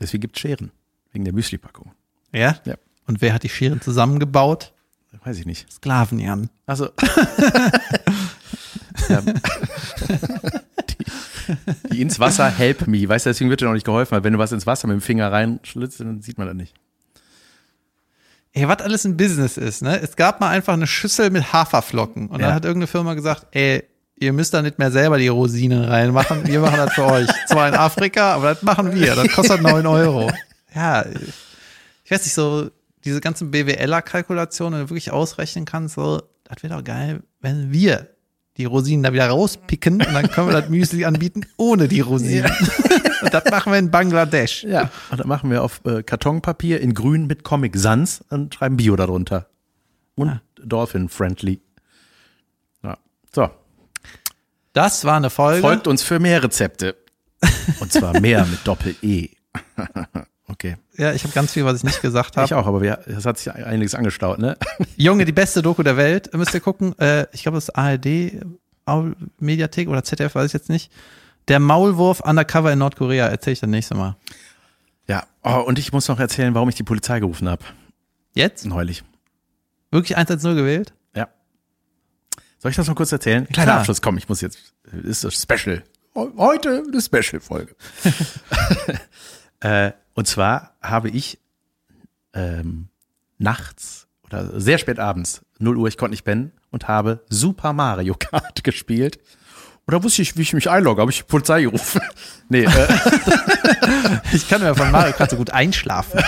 Deswegen 0.00 0.20
gibt 0.22 0.38
Scheren. 0.38 0.70
Wegen 1.12 1.24
der 1.24 1.32
Müsli-Packung. 1.34 1.92
Ja? 2.32 2.56
Ja. 2.64 2.74
Und 3.06 3.20
wer 3.20 3.32
hat 3.32 3.42
die 3.42 3.48
Scheren 3.48 3.80
zusammengebaut? 3.80 4.72
Weiß 5.24 5.38
ich 5.38 5.46
nicht. 5.46 5.70
Sklaven, 5.72 6.18
Jan. 6.18 6.50
Also. 6.66 6.90
ja. 9.08 9.20
die, 10.90 10.96
die 11.92 12.02
ins 12.02 12.18
Wasser 12.18 12.50
help 12.50 12.86
me. 12.86 13.08
Weißt 13.08 13.24
du, 13.26 13.30
deswegen 13.30 13.48
wird 13.50 13.60
dir 13.60 13.66
noch 13.66 13.72
nicht 13.74 13.86
geholfen, 13.86 14.12
weil 14.12 14.24
wenn 14.24 14.32
du 14.34 14.38
was 14.38 14.52
ins 14.52 14.66
Wasser 14.66 14.88
mit 14.88 14.94
dem 14.96 15.00
Finger 15.00 15.30
reinschlitzt, 15.32 16.00
dann 16.00 16.20
sieht 16.20 16.36
man 16.36 16.48
das 16.48 16.56
nicht. 16.56 16.74
Ey, 18.52 18.68
was 18.68 18.78
alles 18.80 19.04
ein 19.04 19.16
Business 19.16 19.56
ist, 19.56 19.82
ne? 19.82 19.98
Es 20.00 20.16
gab 20.16 20.40
mal 20.40 20.50
einfach 20.50 20.74
eine 20.74 20.86
Schüssel 20.86 21.30
mit 21.30 21.52
Haferflocken 21.52 22.28
und 22.28 22.40
Ja. 22.40 22.46
dann 22.46 22.54
hat 22.56 22.64
irgendeine 22.64 22.86
Firma 22.88 23.14
gesagt, 23.14 23.46
ey, 23.52 23.84
ihr 24.24 24.32
müsst 24.32 24.54
da 24.54 24.62
nicht 24.62 24.78
mehr 24.78 24.90
selber 24.90 25.18
die 25.18 25.28
Rosinen 25.28 25.84
reinmachen, 25.84 26.46
wir 26.46 26.60
machen 26.60 26.76
das 26.76 26.94
für 26.94 27.04
euch. 27.04 27.28
Zwar 27.46 27.68
in 27.68 27.74
Afrika, 27.74 28.34
aber 28.34 28.54
das 28.54 28.62
machen 28.62 28.94
wir, 28.94 29.14
das 29.14 29.28
kostet 29.28 29.62
9 29.62 29.86
Euro. 29.86 30.30
Ja, 30.74 31.04
ich 32.04 32.10
weiß 32.10 32.24
nicht, 32.24 32.34
so 32.34 32.70
diese 33.04 33.20
ganzen 33.20 33.50
BWLer-Kalkulationen, 33.50 34.78
wenn 34.78 34.86
du 34.86 34.90
wirklich 34.90 35.10
ausrechnen 35.10 35.64
kannst, 35.64 35.94
so, 35.94 36.22
das 36.44 36.62
wäre 36.62 36.74
doch 36.74 36.84
geil, 36.84 37.22
wenn 37.40 37.72
wir 37.72 38.08
die 38.56 38.64
Rosinen 38.64 39.02
da 39.02 39.12
wieder 39.12 39.28
rauspicken 39.28 39.94
und 39.94 40.14
dann 40.14 40.30
können 40.30 40.48
wir 40.48 40.60
das 40.60 40.70
Müsli 40.70 41.04
anbieten 41.04 41.46
ohne 41.56 41.88
die 41.88 42.00
Rosinen. 42.00 42.50
Und 43.22 43.34
das 43.34 43.44
machen 43.50 43.72
wir 43.72 43.78
in 43.78 43.90
Bangladesch. 43.90 44.62
Ja. 44.64 44.90
Und 45.10 45.20
dann 45.20 45.28
machen 45.28 45.50
wir 45.50 45.62
auf 45.62 45.80
äh, 45.84 46.02
Kartonpapier 46.02 46.80
in 46.80 46.94
grün 46.94 47.26
mit 47.26 47.42
Comic 47.42 47.76
Sans 47.76 48.24
und 48.30 48.54
schreiben 48.54 48.76
Bio 48.76 48.94
darunter. 48.94 49.48
Und 50.14 50.40
Dolphin 50.62 51.08
Friendly. 51.08 51.60
Ja. 52.82 52.96
So. 53.34 53.50
Das 54.74 55.04
war 55.04 55.16
eine 55.16 55.30
Folge. 55.30 55.62
Folgt 55.62 55.86
uns 55.86 56.02
für 56.02 56.18
mehr 56.18 56.42
Rezepte. 56.42 56.96
Und 57.80 57.92
zwar 57.92 58.20
mehr 58.20 58.44
mit 58.44 58.66
Doppel-E. 58.66 59.30
okay. 60.48 60.76
Ja, 60.96 61.12
ich 61.12 61.22
habe 61.22 61.32
ganz 61.32 61.52
viel, 61.52 61.64
was 61.64 61.78
ich 61.78 61.84
nicht 61.84 62.02
gesagt 62.02 62.36
habe. 62.36 62.46
Ich 62.46 62.54
auch, 62.54 62.66
aber 62.66 62.82
wir, 62.82 62.98
das 63.06 63.24
hat 63.24 63.38
sich 63.38 63.52
einiges 63.52 63.94
angestaut, 63.94 64.38
ne? 64.38 64.56
Junge, 64.96 65.24
die 65.24 65.32
beste 65.32 65.62
Doku 65.62 65.82
der 65.84 65.96
Welt, 65.96 66.34
müsst 66.34 66.54
ihr 66.54 66.60
gucken. 66.60 66.98
Äh, 66.98 67.26
ich 67.32 67.42
glaube, 67.42 67.56
das 67.56 67.68
ist 67.68 67.76
ARD, 67.76 68.44
Mediathek 69.38 69.88
oder 69.88 70.02
ZDF, 70.02 70.34
weiß 70.34 70.46
ich 70.46 70.52
jetzt 70.52 70.68
nicht. 70.68 70.90
Der 71.46 71.60
Maulwurf 71.60 72.20
undercover 72.20 72.72
in 72.72 72.80
Nordkorea, 72.80 73.28
erzähle 73.28 73.52
ich 73.52 73.60
dann 73.60 73.70
nächstes 73.70 73.96
Mal. 73.96 74.16
Ja. 75.06 75.24
Oh, 75.44 75.62
und 75.64 75.78
ich 75.78 75.92
muss 75.92 76.08
noch 76.08 76.18
erzählen, 76.18 76.54
warum 76.54 76.68
ich 76.68 76.74
die 76.74 76.82
Polizei 76.82 77.20
gerufen 77.20 77.48
habe. 77.48 77.62
Jetzt? 78.34 78.66
Neulich. 78.66 79.04
Wirklich 79.92 80.16
110 80.16 80.56
gewählt? 80.56 80.94
Soll 82.64 82.70
ich 82.70 82.76
das 82.78 82.88
noch 82.88 82.94
kurz 82.94 83.12
erzählen? 83.12 83.46
Kleiner 83.46 83.66
Klar. 83.66 83.78
Abschluss, 83.80 84.00
komm, 84.00 84.16
ich 84.16 84.26
muss 84.26 84.40
jetzt, 84.40 84.72
ist 85.02 85.22
das 85.22 85.34
Special. 85.34 85.82
Heute 86.14 86.82
eine 86.90 87.02
Special-Folge. 87.02 87.76
äh, 89.60 89.92
und 90.14 90.26
zwar 90.26 90.74
habe 90.80 91.10
ich 91.10 91.38
ähm, 92.32 92.88
nachts 93.36 94.06
oder 94.22 94.58
sehr 94.58 94.78
spät 94.78 94.98
abends, 94.98 95.42
0 95.58 95.76
Uhr, 95.76 95.88
ich 95.88 95.98
konnte 95.98 96.12
nicht 96.12 96.24
pennen 96.24 96.52
und 96.70 96.88
habe 96.88 97.22
Super 97.28 97.74
Mario 97.74 98.14
Kart 98.18 98.64
gespielt. 98.64 99.18
Und 99.84 99.92
da 99.92 100.02
wusste 100.02 100.22
ich, 100.22 100.38
wie 100.38 100.42
ich 100.42 100.54
mich 100.54 100.70
einlogge, 100.70 101.02
habe 101.02 101.10
ich 101.10 101.26
Polizei 101.26 101.64
gerufen. 101.64 102.00
nee, 102.48 102.64
äh, 102.64 102.88
Ich 104.32 104.48
kann 104.48 104.62
mir 104.62 104.74
von 104.74 104.90
Mario 104.90 105.12
Kart 105.12 105.28
so 105.28 105.36
gut 105.36 105.50
einschlafen. 105.50 106.18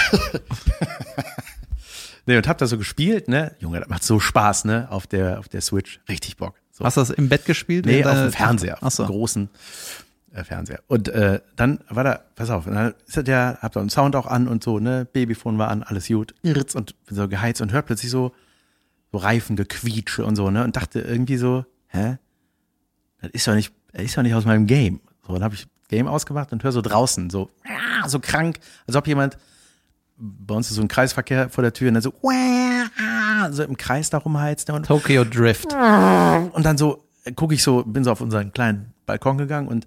Nee, 2.26 2.36
und 2.36 2.46
hab 2.48 2.58
da 2.58 2.66
so 2.66 2.78
gespielt, 2.78 3.28
ne? 3.28 3.54
Junge, 3.58 3.80
das 3.80 3.88
macht 3.88 4.04
so 4.04 4.20
Spaß, 4.20 4.64
ne? 4.64 4.88
Auf 4.90 5.06
der, 5.06 5.38
auf 5.38 5.48
der 5.48 5.60
Switch. 5.60 6.00
Richtig 6.08 6.36
Bock. 6.36 6.54
So. 6.70 6.84
Hast 6.84 6.96
du 6.96 7.00
das 7.00 7.10
im 7.10 7.28
Bett 7.28 7.44
gespielt? 7.46 7.86
Nee, 7.86 8.04
auf 8.04 8.14
dem 8.14 8.32
Fernseher, 8.32 8.74
auf 8.74 8.82
Ach 8.82 8.90
so. 8.90 9.04
dem 9.04 9.08
großen 9.08 9.48
äh, 10.36 10.44
Fernseher. 10.44 10.80
Und 10.86 11.08
äh, 11.08 11.40
dann 11.56 11.80
war 11.88 12.04
da, 12.04 12.20
pass 12.34 12.50
auf, 12.50 12.66
dann 12.66 12.94
ist 13.06 13.16
er 13.16 13.22
der, 13.22 13.58
hab 13.62 13.72
da 13.72 13.80
einen 13.80 13.88
Sound 13.88 14.14
auch 14.14 14.26
an 14.26 14.48
und 14.48 14.62
so, 14.62 14.78
ne, 14.78 15.06
Babyphone 15.10 15.58
war 15.58 15.68
an, 15.68 15.82
alles 15.82 16.08
gut, 16.08 16.34
irrt's 16.42 16.74
und 16.74 16.94
so 17.08 17.28
geheizt 17.28 17.60
und 17.62 17.72
hört 17.72 17.86
plötzlich 17.86 18.10
so, 18.10 18.32
so 19.12 19.18
Reifengequietsche 19.18 20.24
und 20.24 20.36
so, 20.36 20.50
ne, 20.50 20.64
und 20.64 20.76
dachte 20.76 21.00
irgendwie 21.00 21.38
so, 21.38 21.64
hä? 21.88 22.18
Das 23.22 23.30
ist 23.30 23.46
doch 23.48 23.54
nicht, 23.54 23.72
das 23.92 24.04
ist 24.04 24.18
doch 24.18 24.22
nicht 24.22 24.34
aus 24.34 24.44
meinem 24.44 24.66
Game. 24.66 25.00
So, 25.26 25.32
dann 25.32 25.42
habe 25.42 25.54
ich 25.54 25.66
Game 25.88 26.06
ausgemacht 26.06 26.52
und 26.52 26.62
höre 26.62 26.72
so 26.72 26.82
draußen, 26.82 27.30
so, 27.30 27.50
ah, 27.64 28.08
so 28.08 28.20
krank, 28.20 28.58
als 28.86 28.96
ob 28.96 29.06
jemand, 29.06 29.38
bei 30.18 30.54
uns 30.54 30.70
ist 30.70 30.76
so 30.76 30.82
ein 30.82 30.88
Kreisverkehr 30.88 31.48
vor 31.50 31.62
der 31.62 31.72
Tür, 31.72 31.88
und 31.88 31.94
dann 31.94 32.02
so, 32.02 32.12
so 33.50 33.62
im 33.62 33.76
Kreis 33.76 34.10
da 34.10 34.18
rumheizt, 34.18 34.68
ne, 34.68 34.74
und 34.74 34.86
Tokyo 34.86 35.24
Drift. 35.24 35.72
und 36.52 36.62
dann 36.64 36.78
so 36.78 37.06
gucke 37.34 37.54
ich 37.54 37.62
so, 37.62 37.82
bin 37.82 38.04
so 38.04 38.12
auf 38.12 38.20
unseren 38.20 38.52
kleinen 38.52 38.92
Balkon 39.04 39.38
gegangen 39.38 39.68
und 39.68 39.86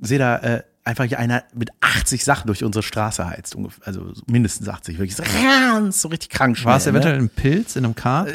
sehe 0.00 0.18
da 0.18 0.36
äh, 0.38 0.62
einfach 0.84 1.04
hier 1.04 1.18
einer 1.18 1.42
mit 1.52 1.70
80 1.80 2.22
Sachen 2.24 2.46
durch 2.46 2.62
unsere 2.62 2.82
Straße 2.82 3.26
heizt. 3.26 3.56
ungefähr, 3.56 3.88
Also 3.88 4.12
mindestens 4.26 4.68
80. 4.68 4.98
Wirklich 4.98 5.16
so, 5.16 5.24
so 5.90 6.08
richtig 6.08 6.30
krank 6.30 6.56
schnell. 6.56 6.70
War 6.70 6.76
es 6.76 6.86
eventuell 6.86 7.16
ne? 7.16 7.24
ein 7.24 7.28
Pilz 7.28 7.74
in 7.74 7.84
einem 7.84 7.96
Kart? 7.96 8.30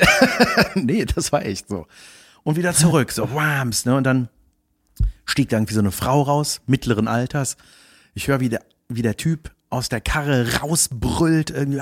nee, 0.76 1.06
das 1.06 1.32
war 1.32 1.46
echt 1.46 1.70
so. 1.70 1.88
Und 2.44 2.58
wieder 2.58 2.74
zurück, 2.74 3.12
so 3.12 3.34
whams, 3.34 3.86
ne? 3.86 3.96
Und 3.96 4.04
dann 4.04 4.28
stieg 5.26 5.50
da 5.50 5.58
irgendwie 5.58 5.76
so 5.76 5.80
eine 5.80 5.92
Frau 5.92 6.24
raus, 6.24 6.62
mittleren 6.66 7.08
Alters. 7.08 7.56
Ich 8.14 8.28
höre, 8.28 8.40
wie 8.40 8.50
der, 8.50 8.62
wie 8.90 9.04
der 9.04 9.16
Typ 9.16 9.52
aus 9.72 9.90
der 9.90 10.02
Karre 10.02 10.60
rausbrüllt, 10.60 11.50
irgendwie 11.50 11.82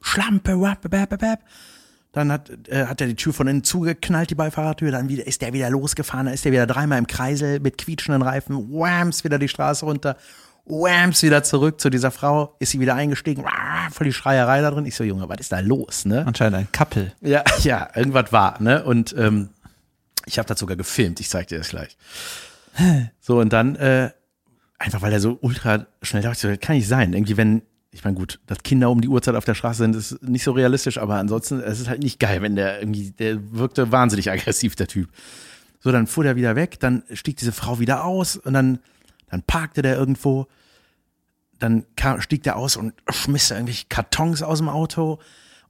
Schlampe. 0.00 0.76
Dann 2.12 2.32
hat, 2.32 2.50
äh, 2.68 2.86
hat 2.86 3.02
er 3.02 3.08
die 3.08 3.14
Tür 3.14 3.34
von 3.34 3.46
innen 3.46 3.62
zugeknallt, 3.62 4.30
die 4.30 4.34
Beifahrertür. 4.34 4.90
Dann 4.90 5.10
wieder, 5.10 5.26
ist 5.26 5.42
der 5.42 5.52
wieder 5.52 5.68
losgefahren. 5.68 6.24
Dann 6.24 6.34
ist 6.34 6.46
der 6.46 6.52
wieder 6.52 6.66
dreimal 6.66 6.98
im 6.98 7.06
Kreisel 7.06 7.60
mit 7.60 7.76
quietschenden 7.76 8.22
Reifen. 8.22 8.72
Whams, 8.72 9.22
wieder 9.22 9.38
die 9.38 9.48
Straße 9.48 9.84
runter. 9.84 10.16
Whams, 10.64 11.22
wieder 11.22 11.42
zurück 11.42 11.78
zu 11.78 11.90
dieser 11.90 12.10
Frau. 12.10 12.56
Ist 12.58 12.70
sie 12.70 12.80
wieder 12.80 12.94
eingestiegen. 12.94 13.44
Wah, 13.44 13.90
Voll 13.92 14.06
die 14.06 14.14
Schreierei 14.14 14.62
da 14.62 14.70
drin. 14.70 14.86
Ich 14.86 14.96
so, 14.96 15.04
Junge, 15.04 15.28
was 15.28 15.40
ist 15.40 15.52
da 15.52 15.60
los, 15.60 16.06
ne? 16.06 16.26
Anscheinend 16.26 16.56
ein 16.56 16.72
Kappel. 16.72 17.12
Ja, 17.20 17.44
ja, 17.62 17.88
irgendwas 17.94 18.32
war, 18.32 18.62
ne? 18.62 18.82
Und 18.82 19.14
ähm, 19.18 19.50
ich 20.24 20.38
habe 20.38 20.48
das 20.48 20.58
sogar 20.58 20.76
gefilmt, 20.76 21.20
ich 21.20 21.28
zeig 21.28 21.48
dir 21.48 21.58
das 21.58 21.68
gleich. 21.68 21.98
So, 23.20 23.40
und 23.40 23.52
dann, 23.52 23.76
äh, 23.76 24.10
einfach 24.78 25.02
weil 25.02 25.12
er 25.12 25.20
so 25.20 25.38
ultra 25.40 25.86
schnell 26.02 26.22
dachte, 26.22 26.48
das 26.48 26.60
kann 26.60 26.76
nicht 26.76 26.88
sein. 26.88 27.12
Irgendwie, 27.12 27.36
wenn, 27.36 27.62
ich 27.90 28.04
meine, 28.04 28.16
gut, 28.16 28.40
dass 28.46 28.62
Kinder 28.62 28.90
um 28.90 29.00
die 29.00 29.08
Uhrzeit 29.08 29.34
auf 29.34 29.44
der 29.44 29.54
Straße 29.54 29.78
sind, 29.78 29.96
ist 29.96 30.22
nicht 30.22 30.44
so 30.44 30.52
realistisch, 30.52 30.98
aber 30.98 31.16
ansonsten, 31.16 31.60
es 31.60 31.80
ist 31.80 31.88
halt 31.88 32.02
nicht 32.02 32.18
geil, 32.18 32.42
wenn 32.42 32.56
der 32.56 32.80
irgendwie, 32.80 33.10
der 33.10 33.52
wirkte 33.52 33.92
wahnsinnig 33.92 34.30
aggressiv, 34.30 34.76
der 34.76 34.86
Typ. 34.86 35.10
So, 35.80 35.92
dann 35.92 36.06
fuhr 36.06 36.24
der 36.24 36.36
wieder 36.36 36.56
weg, 36.56 36.80
dann 36.80 37.04
stieg 37.12 37.36
diese 37.36 37.52
Frau 37.52 37.78
wieder 37.78 38.04
aus 38.04 38.36
und 38.36 38.52
dann, 38.52 38.80
dann 39.30 39.42
parkte 39.42 39.82
der 39.82 39.96
irgendwo, 39.96 40.46
dann 41.58 41.86
kam, 41.96 42.20
stieg 42.20 42.42
der 42.42 42.56
aus 42.56 42.76
und 42.76 42.92
schmiss 43.08 43.50
irgendwelche 43.50 43.86
Kartons 43.88 44.42
aus 44.42 44.58
dem 44.58 44.68
Auto 44.68 45.20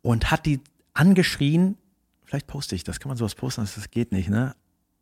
und 0.03 0.31
hat 0.31 0.47
die 0.47 0.61
angeschrien. 0.95 1.77
Vielleicht 2.25 2.47
poste 2.49 2.75
ich 2.75 2.83
das, 2.83 2.99
kann 2.99 3.09
man 3.09 3.19
sowas 3.19 3.37
posten, 3.37 3.63
das 3.63 3.91
geht 3.91 4.11
nicht, 4.11 4.29
ne? 4.29 4.57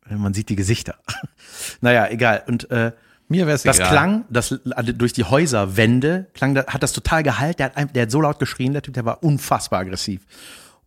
Man 0.07 0.35
sieht 0.35 0.49
die 0.49 0.55
Gesichter. 0.55 0.99
naja, 1.81 2.07
egal. 2.09 2.43
Und 2.45 2.69
äh, 2.69 2.91
Mir 3.27 3.47
wäre 3.47 3.55
es 3.55 3.63
das 3.63 3.77
egal. 3.77 3.89
klang, 3.89 4.25
das 4.29 4.53
also 4.71 4.91
durch 4.91 5.13
die 5.13 5.23
Häuserwände 5.23 6.27
klang, 6.33 6.55
hat 6.57 6.83
das 6.83 6.93
total 6.93 7.23
gehalt. 7.23 7.57
Der 7.59 7.67
hat, 7.67 7.77
ein- 7.77 7.91
der 7.93 8.03
hat 8.03 8.11
so 8.11 8.21
laut 8.21 8.37
geschrien, 8.39 8.73
der 8.73 8.81
Typ, 8.81 8.93
der 8.93 9.05
war 9.05 9.23
unfassbar 9.23 9.79
aggressiv. 9.79 10.21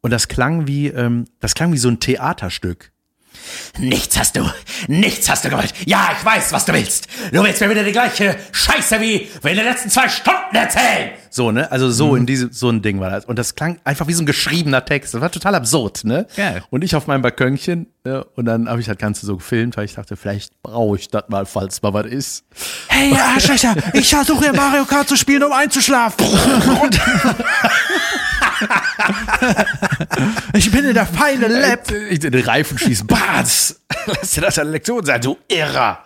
Und 0.00 0.10
das 0.12 0.28
klang 0.28 0.66
wie, 0.68 0.86
ähm, 0.88 1.24
das 1.40 1.54
klang 1.54 1.72
wie 1.72 1.78
so 1.78 1.88
ein 1.88 1.98
Theaterstück. 1.98 2.92
Nichts 3.78 4.18
hast 4.18 4.36
du, 4.36 4.48
nichts 4.88 5.28
hast 5.28 5.44
du 5.44 5.50
gewollt. 5.50 5.72
Ja, 5.86 6.10
ich 6.18 6.24
weiß, 6.24 6.52
was 6.52 6.64
du 6.64 6.72
willst. 6.72 7.06
Du 7.32 7.42
willst 7.42 7.60
mir 7.60 7.70
wieder 7.70 7.84
die 7.84 7.92
gleiche 7.92 8.36
Scheiße 8.52 9.00
wie 9.00 9.16
in 9.16 9.56
den 9.56 9.64
letzten 9.64 9.90
zwei 9.90 10.08
Stunden 10.08 10.54
erzählen. 10.54 11.10
So, 11.38 11.52
ne? 11.52 11.70
Also 11.70 11.88
so 11.88 12.16
in 12.16 12.26
diesem, 12.26 12.50
so 12.52 12.68
ein 12.68 12.82
Ding 12.82 12.98
war 12.98 13.10
das. 13.10 13.24
Und 13.24 13.38
das 13.38 13.54
klang 13.54 13.78
einfach 13.84 14.08
wie 14.08 14.12
so 14.12 14.24
ein 14.24 14.26
geschriebener 14.26 14.84
Text. 14.84 15.14
Das 15.14 15.20
war 15.20 15.30
total 15.30 15.54
absurd, 15.54 16.02
ne? 16.02 16.26
Geil. 16.34 16.64
Und 16.70 16.82
ich 16.82 16.96
auf 16.96 17.06
meinem 17.06 17.22
Balkönchen, 17.22 17.86
ne? 18.02 18.24
Und 18.34 18.46
dann 18.46 18.68
habe 18.68 18.80
ich 18.80 18.88
das 18.88 18.98
Ganze 18.98 19.24
so 19.24 19.36
gefilmt, 19.36 19.76
weil 19.76 19.84
ich 19.84 19.94
dachte, 19.94 20.16
vielleicht 20.16 20.60
brauche 20.64 20.96
ich 20.96 21.06
das 21.06 21.28
mal, 21.28 21.46
falls 21.46 21.80
mal 21.80 21.94
was 21.94 22.06
ist. 22.06 22.44
Hey, 22.88 23.12
ihr 23.12 23.24
Arschlöcher, 23.24 23.76
ich 23.92 24.10
versuche 24.10 24.46
hier 24.46 24.52
Mario 24.52 24.84
Kart 24.84 25.08
zu 25.08 25.16
spielen, 25.16 25.44
um 25.44 25.52
einzuschlafen. 25.52 26.26
ich 30.54 30.72
bin 30.72 30.86
in 30.86 30.94
der 30.94 31.06
feine 31.06 31.46
Lab. 31.46 31.88
Ich 32.10 32.18
den 32.18 32.34
Reifen 32.34 32.76
schießen. 32.78 33.06
Bats! 33.36 33.80
Lass 34.06 34.32
dir 34.32 34.40
das 34.40 34.58
eine 34.58 34.70
Lektion 34.70 35.06
sein, 35.06 35.20
du 35.20 35.38
Irrer. 35.46 36.02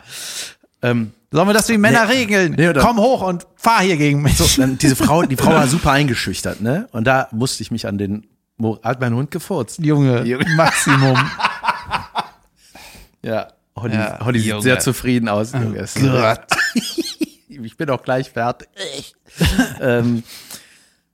Ähm, 0.83 1.15
Sollen 1.33 1.49
wir 1.49 1.55
das 1.55 1.69
wie 1.71 1.79
Männer 1.79 2.07
Nee. 2.07 2.13
regeln? 2.13 2.53
Nee, 2.57 2.73
Komm 2.75 2.99
hoch 2.99 3.23
und 3.23 3.47
fahr 3.57 3.81
hier 3.81 3.97
gegen 3.97 4.23
mich. 4.23 4.37
so, 4.37 4.45
diese 4.67 4.95
Frau, 4.97 5.23
die 5.23 5.37
Frau 5.37 5.51
war 5.51 5.67
super 5.67 5.93
eingeschüchtert, 5.93 6.61
ne? 6.61 6.89
Und 6.93 7.05
da 7.07 7.29
musste 7.33 7.63
ich 7.63 7.71
mich 7.71 7.87
an 7.87 7.97
den, 7.99 8.27
hat 8.83 9.01
mein 9.01 9.15
Hund 9.15 9.31
gefurzt. 9.31 9.79
Junge, 9.81 10.23
Junge. 10.25 10.45
Maximum. 10.57 11.19
Ja, 13.23 13.49
Holly, 13.77 13.95
Ja, 13.95 14.19
Holly 14.25 14.39
sieht 14.41 14.49
Junge. 14.51 14.63
sehr 14.63 14.79
zufrieden 14.81 15.29
aus. 15.29 15.53
Junge. 15.53 15.87
Gott. 16.01 16.41
ich 17.49 17.77
bin 17.77 17.91
auch 17.91 18.03
gleich 18.03 18.31
fertig. 18.31 19.15
ähm, 19.81 20.23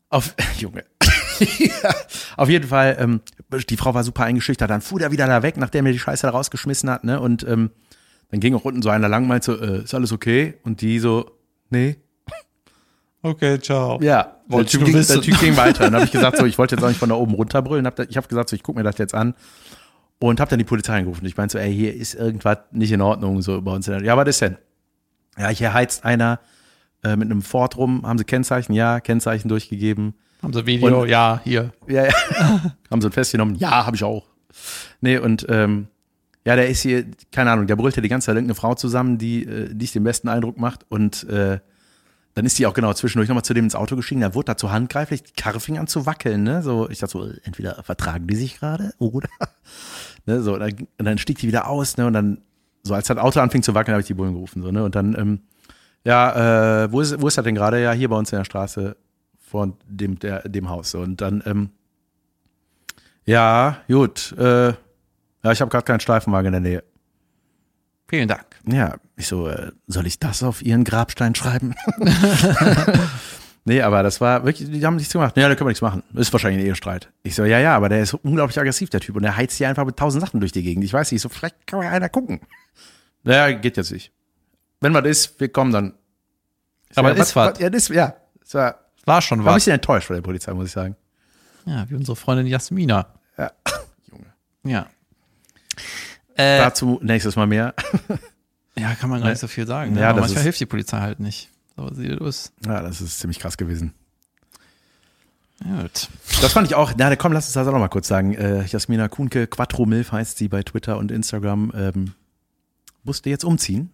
auf, 0.09 0.35
Junge. 0.59 0.85
Ja, 1.39 1.95
auf 2.37 2.49
jeden 2.49 2.67
Fall, 2.69 2.97
ähm, 2.99 3.21
die 3.71 3.77
Frau 3.77 3.95
war 3.95 4.03
super 4.03 4.25
eingeschüchtert. 4.25 4.69
Dann 4.69 4.81
fuhr 4.81 4.99
der 4.99 5.13
wieder 5.13 5.27
da 5.29 5.43
weg, 5.43 5.57
nachdem 5.57 5.87
er 5.87 5.93
die 5.93 5.99
Scheiße 6.01 6.27
da 6.27 6.31
rausgeschmissen 6.31 6.91
hat, 6.91 7.05
ne? 7.05 7.21
Und 7.21 7.47
ähm, 7.47 7.71
dann 8.31 8.41
ging 8.41 8.55
auch 8.55 8.65
unten 8.65 8.83
so 8.83 8.89
einer 8.91 9.09
lang, 9.09 9.27
meinte 9.27 9.57
so, 9.57 9.61
äh, 9.61 9.83
ist 9.85 9.95
alles 9.95 10.13
okay? 10.13 10.55
Und 10.65 10.81
die 10.81 10.99
so, 10.99 11.31
nee. 11.71 11.97
Okay, 13.23 13.59
ciao. 13.59 14.01
Ja, 14.01 14.37
der 14.47 14.65
typ, 14.67 14.85
ging, 14.85 14.95
der 14.95 15.21
Typ 15.21 15.41
ging 15.41 15.57
weiter. 15.57 15.85
Dann 15.85 15.95
habe 15.95 16.05
ich 16.05 16.13
gesagt, 16.13 16.37
so, 16.39 16.47
ich 16.47 16.57
wollte 16.57 16.77
jetzt 16.77 16.85
auch 16.85 16.89
nicht 16.89 16.99
von 17.01 17.09
da 17.09 17.17
oben 17.17 17.35
runterbrüllen. 17.35 17.85
Hab 17.85 17.97
da, 17.97 18.05
ich 18.05 18.17
habe 18.17 18.29
gesagt, 18.29 18.49
so, 18.49 18.57
ich 18.57 18.63
guck 18.63 18.77
mir 18.77 18.85
das 18.85 18.97
jetzt 18.99 19.15
an. 19.15 19.35
Und 20.21 20.41
habe 20.41 20.51
dann 20.51 20.59
die 20.59 20.65
Polizei 20.65 20.97
angerufen. 20.99 21.27
Ich 21.27 21.37
meinte 21.37 21.53
so, 21.53 21.59
ey, 21.59 21.75
hier 21.75 21.95
ist 21.95 22.15
irgendwas 22.15 22.59
nicht 22.71 22.93
in 22.93 23.01
Ordnung 23.01 23.43
so 23.43 23.61
bei 23.61 23.73
uns. 23.73 23.87
Ja, 23.87 24.17
was 24.17 24.29
ist 24.29 24.41
denn? 24.41 24.57
Ja, 25.37 25.49
hier 25.49 25.73
heizt 25.73 26.05
einer 26.05 26.41
äh, 27.05 27.17
mit 27.17 27.31
einem 27.31 27.43
Ford 27.43 27.77
rum. 27.77 28.07
Haben 28.07 28.19
sie 28.19 28.25
Kennzeichen? 28.25 28.73
Ja, 28.73 29.01
Kennzeichen 29.01 29.49
durchgegeben. 29.49 30.15
Haben 30.43 30.53
sie 30.53 30.67
Video? 30.67 31.03
Und- 31.03 31.09
ja, 31.09 31.41
hier. 31.45 31.73
Ja, 31.89 32.05
ja. 32.07 32.13
haben 32.91 33.01
sie 33.01 33.11
festgenommen? 33.11 33.57
Ja, 33.57 33.85
habe 33.87 33.97
ich 33.97 34.05
auch. 34.05 34.27
Nee, 35.01 35.19
und 35.19 35.47
ähm, 35.49 35.89
ja, 36.49 36.57
der 36.57 36.71
ist 36.71 36.81
hier, 36.81 37.05
keine 37.31 37.51
Ahnung, 37.51 37.67
der 37.67 37.77
brüllt 37.77 37.95
ja 37.95 38.01
die 38.01 38.09
ganze 38.09 38.25
Zeit 38.25 38.37
irgendeine 38.37 38.55
Frau 38.55 38.75
zusammen, 38.75 39.19
die 39.19 39.45
äh, 39.45 39.75
nicht 39.75 39.95
den 39.95 40.03
besten 40.03 40.29
Eindruck 40.31 40.57
macht. 40.57 40.87
Und 40.89 41.29
äh, 41.29 41.59
dann 42.33 42.47
ist 42.47 42.59
die 42.59 42.67
auch 42.67 42.73
genau 42.73 42.95
zwischendurch 42.95 43.29
nochmal 43.29 43.45
zu 43.45 43.53
dem 43.53 43.65
ins 43.65 43.75
Auto 43.75 43.97
gestiegen. 43.97 44.23
Da 44.23 44.35
wurde 44.35 44.47
da 44.47 44.57
zu 44.57 44.73
handgreiflich, 44.73 45.23
die 45.23 45.35
Karre 45.35 45.61
fing 45.61 45.77
an 45.77 45.89
zu 45.89 46.07
wackeln. 46.07 46.45
Ne? 46.45 46.63
So, 46.63 46.89
ich 46.89 47.01
dachte 47.01 47.13
so, 47.13 47.27
äh, 47.27 47.39
entweder 47.43 47.83
vertragen 47.83 48.27
die 48.27 48.35
sich 48.35 48.59
gerade 48.59 48.95
oder. 48.97 49.29
ne, 50.25 50.41
so, 50.41 50.57
dann, 50.57 50.73
und 50.97 51.05
dann 51.05 51.19
stieg 51.19 51.37
die 51.37 51.49
wieder 51.49 51.69
aus, 51.69 51.99
ne? 51.99 52.07
Und 52.07 52.15
dann, 52.15 52.39
so 52.83 52.95
als 52.95 53.09
das 53.09 53.19
Auto 53.19 53.41
anfing 53.41 53.63
zu 53.63 53.75
wackeln, 53.75 53.93
habe 53.93 54.01
ich 54.01 54.07
die 54.07 54.15
Bullen 54.15 54.33
gerufen. 54.33 54.63
So, 54.63 54.73
ne? 54.73 54.83
Und 54.85 54.95
dann, 54.95 55.15
ähm, 55.19 55.41
ja, 56.07 56.85
äh, 56.85 56.91
wo 56.91 57.03
ist, 57.03 57.21
wo 57.21 57.29
ist 57.29 57.37
das 57.37 57.45
denn 57.45 57.57
gerade? 57.57 57.83
Ja, 57.83 57.93
hier 57.93 58.09
bei 58.09 58.17
uns 58.17 58.33
in 58.33 58.39
der 58.39 58.47
Straße 58.47 58.97
vor 59.39 59.77
dem, 59.87 60.19
der, 60.19 60.49
dem 60.49 60.71
Haus. 60.71 60.93
So. 60.93 61.01
Und 61.01 61.21
dann, 61.21 61.43
ähm, 61.45 61.69
ja, 63.27 63.83
gut, 63.87 64.33
äh, 64.39 64.73
ja, 65.43 65.53
ich 65.53 65.61
habe 65.61 65.71
gerade 65.71 65.85
keinen 65.85 66.01
Streifenwagen 66.01 66.53
in 66.53 66.63
der 66.63 66.71
Nähe. 66.73 66.85
Vielen 68.09 68.29
Dank. 68.29 68.47
Ja, 68.67 68.97
ich 69.17 69.29
so, 69.29 69.49
äh, 69.49 69.71
soll 69.87 70.07
ich 70.07 70.19
das 70.19 70.43
auf 70.43 70.63
ihren 70.63 70.85
Grabstein 70.85 71.35
schreiben? 71.35 71.75
nee, 73.65 73.83
aber 73.83 74.03
das 74.03 74.21
war 74.21 74.45
wirklich, 74.45 74.71
die 74.71 74.85
haben 74.87 74.97
nichts 74.97 75.13
gemacht. 75.13 75.37
Ja, 75.37 75.49
da 75.49 75.55
können 75.55 75.67
wir 75.67 75.71
nichts 75.73 75.83
machen. 75.83 76.03
Ist 76.15 76.33
wahrscheinlich 76.33 76.63
ein 76.63 76.67
Ehestreit. 76.67 77.11
Ich 77.23 77.35
so, 77.35 77.45
ja, 77.45 77.59
ja, 77.59 77.77
aber 77.77 77.91
der 77.91 78.01
ist 78.01 78.15
unglaublich 78.15 78.59
aggressiv, 78.59 78.89
der 78.89 79.01
Typ. 79.01 79.17
Und 79.17 79.23
der 79.23 79.37
heizt 79.37 79.59
hier 79.59 79.69
einfach 79.69 79.85
mit 79.85 79.97
tausend 79.97 80.23
Sachen 80.23 80.41
durch 80.41 80.53
die 80.53 80.63
Gegend. 80.63 80.85
Ich 80.85 80.93
weiß 80.93 81.13
nicht, 81.13 81.21
so, 81.21 81.29
vielleicht 81.29 81.67
kann 81.67 81.81
mal 81.81 81.89
einer 81.89 82.09
gucken. 82.09 82.41
Naja, 83.25 83.55
geht 83.57 83.77
jetzt 83.77 83.93
nicht. 83.93 84.11
Wenn 84.81 84.95
was 84.95 85.05
ist, 85.05 85.39
wir 85.41 85.49
kommen 85.51 85.73
dann. 85.73 85.95
Ich 86.89 86.95
so, 86.95 87.01
Aber 87.03 87.15
ja, 87.15 87.23
ist 87.23 87.37
was. 87.37 87.59
Ja, 87.59 87.69
das, 87.69 87.89
ja. 87.89 88.15
Es 88.43 88.55
war, 88.55 88.77
War 89.05 89.21
schon 89.21 89.41
war 89.41 89.47
ein 89.47 89.49
was. 89.49 89.55
bisschen 89.57 89.75
enttäuscht 89.75 90.07
von 90.07 90.17
der 90.17 90.23
Polizei, 90.23 90.55
muss 90.55 90.67
ich 90.67 90.73
sagen. 90.73 90.97
Ja, 91.67 91.85
wie 91.91 91.95
unsere 91.95 92.17
Freundin 92.17 92.47
Jasmina. 92.47 93.07
Ja. 93.37 93.51
Junge. 94.11 94.33
Ja. 94.65 94.87
Äh, 96.39 96.59
Dazu 96.59 96.99
nächstes 97.03 97.37
Mal 97.37 97.47
mehr. 97.47 97.75
ja, 98.79 98.95
kann 98.95 99.11
man 99.11 99.21
gar 99.21 99.29
nicht 99.31 99.41
so 99.41 99.49
viel 99.49 99.67
sagen. 99.67 99.93
Ne? 99.95 100.01
Ja, 100.01 100.13
das 100.13 100.21
manchmal 100.21 100.39
ist- 100.39 100.43
hilft 100.45 100.61
die 100.61 100.67
Polizei 100.67 100.99
halt 101.01 101.21
nicht. 101.21 101.51
So 101.77 101.93
sieht 101.93 102.13
es 102.13 102.21
aus. 102.21 102.53
Ja, 102.65 102.81
das 102.81 103.01
ist 103.01 103.19
ziemlich 103.19 103.39
krass 103.39 103.57
gewesen. 103.57 103.93
Gut. 105.63 106.09
Das 106.41 106.53
fand 106.53 106.69
ich 106.69 106.75
auch, 106.77 106.93
na 106.97 107.15
komm, 107.17 107.33
lass 107.33 107.47
uns 107.47 107.55
das 107.55 107.67
auch 107.67 107.73
noch 107.73 107.81
mal 107.81 107.89
kurz 107.89 108.07
sagen. 108.07 108.35
Äh, 108.35 108.65
Jasmina 108.65 109.09
Kuhnke, 109.09 109.47
Quattro 109.49 109.87
Milf 109.87 110.13
heißt 110.13 110.39
sie 110.39 110.49
bei 110.49 110.63
Twitter 110.63 110.99
und 110.99 111.11
Instagram, 111.11 111.73
ähm, 111.75 112.13
musste 113.03 113.29
jetzt 113.31 113.45
umziehen, 113.45 113.91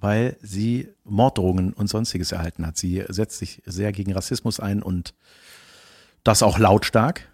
weil 0.00 0.36
sie 0.42 0.88
Morddrohungen 1.04 1.72
und 1.72 1.86
sonstiges 1.88 2.32
erhalten 2.32 2.66
hat. 2.66 2.76
Sie 2.76 3.04
setzt 3.08 3.38
sich 3.38 3.62
sehr 3.66 3.92
gegen 3.92 4.12
Rassismus 4.12 4.58
ein 4.58 4.82
und 4.82 5.14
das 6.24 6.42
auch 6.42 6.58
lautstark. 6.58 7.28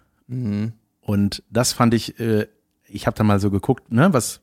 Und 1.01 1.43
das 1.49 1.73
fand 1.73 1.93
ich, 1.95 2.19
äh, 2.19 2.47
ich 2.91 3.07
habe 3.07 3.17
dann 3.17 3.27
mal 3.27 3.39
so 3.39 3.49
geguckt, 3.49 3.91
ne, 3.91 4.11
was, 4.13 4.41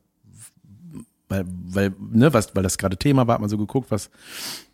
weil, 1.29 1.45
weil, 1.47 1.95
ne, 1.99 2.33
was, 2.33 2.55
weil 2.55 2.63
das 2.63 2.79
gerade 2.79 2.97
Thema 2.97 3.27
war, 3.27 3.35
hat 3.35 3.41
man 3.41 3.51
so 3.51 3.59
geguckt, 3.59 3.91
was, 3.91 4.11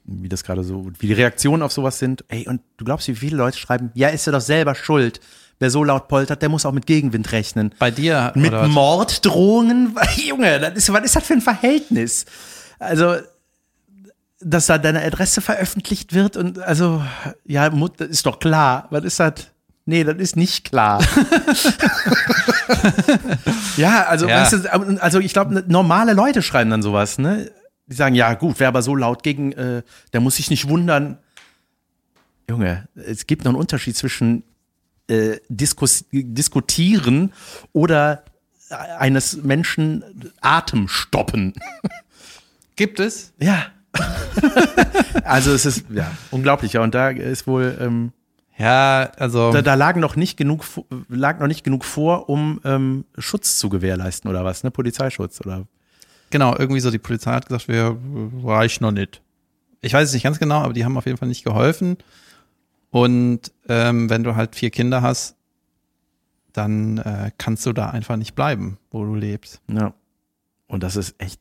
wie 0.05 0.29
das 0.29 0.45
gerade 0.45 0.63
so, 0.63 0.91
wie 0.99 1.07
die 1.07 1.13
Reaktionen 1.13 1.63
auf 1.63 1.73
sowas 1.73 1.99
sind. 1.99 2.25
Ey, 2.29 2.47
und 2.47 2.61
du 2.77 2.85
glaubst, 2.85 3.09
wie 3.09 3.15
viele 3.15 3.37
Leute 3.37 3.59
schreiben, 3.59 3.91
ja, 3.95 4.09
ist 4.09 4.27
er 4.27 4.33
doch 4.33 4.41
selber 4.41 4.75
schuld. 4.75 5.21
Wer 5.59 5.71
so 5.71 5.85
laut 5.85 6.09
poltert, 6.09 6.43
der 6.43 6.49
muss 6.49 6.67
auch 6.67 6.73
mit 6.73 6.87
Gegenwind 6.87 7.31
rechnen. 7.33 7.75
Bei 7.79 7.91
dir 7.91 8.33
Mit 8.35 8.49
oder? 8.49 8.67
Morddrohungen? 8.67 9.97
Junge, 10.17 10.59
das 10.59 10.75
ist, 10.75 10.93
was 10.93 11.05
ist 11.05 11.17
das 11.17 11.25
für 11.25 11.35
ein 11.35 11.41
Verhältnis? 11.41 12.27
Also, 12.79 13.17
dass 14.41 14.67
da 14.67 14.79
deine 14.79 15.03
Adresse 15.03 15.41
veröffentlicht 15.41 16.13
wird 16.13 16.37
und 16.37 16.59
also, 16.59 17.03
ja, 17.47 17.73
ist 17.99 18.27
doch 18.27 18.41
klar. 18.41 18.89
Was 18.91 19.05
ist 19.05 19.21
das? 19.21 19.54
Nee, 19.87 20.05
das 20.05 20.17
ist 20.17 20.37
nicht 20.37 20.65
klar. 20.65 21.03
ja, 23.77 24.05
also, 24.05 24.27
Ja. 24.27 24.41
Weißt 24.41 24.53
du, 24.53 25.03
also 25.03 25.21
ich 25.21 25.33
glaube, 25.33 25.65
normale 25.69 26.15
Leute 26.15 26.41
schreiben 26.41 26.71
dann 26.71 26.83
sowas, 26.83 27.19
ne? 27.19 27.51
die 27.87 27.97
sagen, 27.97 28.15
ja 28.15 28.35
gut, 28.35 28.57
wer 28.59 28.69
aber 28.69 28.83
so 28.83 28.97
laut 28.97 29.23
gegen, 29.23 29.53
äh, 29.53 29.83
der 30.13 30.21
muss 30.21 30.37
sich 30.37 30.51
nicht 30.51 30.69
wundern. 30.69 31.19
Junge, 32.49 32.89
es 32.95 33.27
gibt 33.27 33.45
noch 33.45 33.51
einen 33.51 33.61
Unterschied 33.61 33.97
zwischen 33.97 34.45
äh, 35.09 35.39
Diskus 35.49 36.05
diskutieren 36.11 37.33
oder 37.73 38.25
eines 38.99 39.43
Menschen 39.43 40.33
Atem 40.41 40.89
stoppen. 40.89 41.53
Gibt 42.77 43.01
es? 43.01 43.33
Ja. 43.39 43.67
also 45.25 45.53
es 45.53 45.67
ist 45.67 45.85
ja 45.91 46.11
unglaublich. 46.31 46.73
Ja, 46.73 46.81
und 46.83 46.95
da 46.95 47.11
ist 47.11 47.47
wohl 47.47 47.77
ähm, 47.81 48.13
Ja, 48.57 49.11
also. 49.17 49.53
da, 49.53 49.63
da 49.63 49.75
lagen 49.75 50.01
noch 50.01 50.17
nicht 50.17 50.37
genug 50.37 50.65
lag 51.09 51.41
noch 51.41 51.49
nicht 51.49 51.65
genug 51.65 51.85
vor, 51.85 52.29
um 52.29 52.61
ähm, 52.65 53.05
Schutz 53.19 53.59
zu 53.59 53.69
gewährleisten 53.69 54.31
oder 54.31 54.45
was, 54.45 54.63
ne? 54.63 54.71
Polizeischutz 54.71 55.41
oder 55.41 55.67
Genau, 56.35 56.57
irgendwie 56.57 56.81
so, 56.81 56.91
die 56.91 56.99
Polizei 56.99 57.31
hat 57.31 57.47
gesagt, 57.47 57.69
wir 57.69 57.97
reicht 58.43 58.81
noch 58.81 58.91
nicht. 58.91 59.23
Ich 59.83 59.93
weiß 59.93 60.09
es 60.09 60.15
nicht 60.15 60.25
ganz 60.25 60.41
genau, 60.41 60.63
aber 60.63 60.73
die 60.73 60.85
haben 60.85 60.97
auf 60.97 61.07
jeden 61.07 61.17
Fall 61.17 61.29
nicht 61.29 61.45
geholfen. 61.45 61.97
Und 62.91 63.53
ähm, 63.69 64.11
wenn 64.11 64.25
du 64.25 64.35
halt 64.35 64.57
vier 64.57 64.71
Kinder 64.71 65.01
hast, 65.01 65.37
dann 66.53 66.99
äh, 66.99 67.31
kannst 67.39 67.67
du 67.67 67.73
da 67.73 67.91
einfach 67.91 68.17
nicht 68.17 68.35
bleiben, 68.35 68.79
wo 68.91 69.05
du 69.05 69.15
lebst. 69.15 69.61
ja. 69.69 69.95
Und 70.67 70.83
das 70.83 70.97
ist 70.97 71.15
echt 71.19 71.41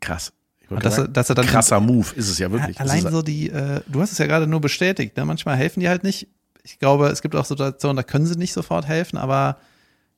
krass. 0.00 0.32
Dass, 0.68 0.96
sagen, 0.96 1.12
dass 1.12 1.30
er 1.30 1.36
dann 1.36 1.46
krasser 1.46 1.80
Move 1.80 2.14
ist 2.14 2.28
es 2.28 2.38
ja 2.38 2.50
wirklich. 2.50 2.78
Allein 2.80 3.02
so 3.10 3.22
die, 3.22 3.48
äh, 3.48 3.80
du 3.86 4.02
hast 4.02 4.12
es 4.12 4.18
ja 4.18 4.26
gerade 4.26 4.46
nur 4.46 4.60
bestätigt, 4.60 5.16
ne? 5.16 5.24
manchmal 5.24 5.56
helfen 5.56 5.80
die 5.80 5.88
halt 5.88 6.04
nicht. 6.04 6.28
Ich 6.64 6.78
glaube, 6.78 7.08
es 7.08 7.22
gibt 7.22 7.36
auch 7.36 7.44
Situationen, 7.44 7.96
da 7.96 8.02
können 8.02 8.26
sie 8.26 8.36
nicht 8.36 8.54
sofort 8.54 8.86
helfen, 8.86 9.18
aber 9.18 9.58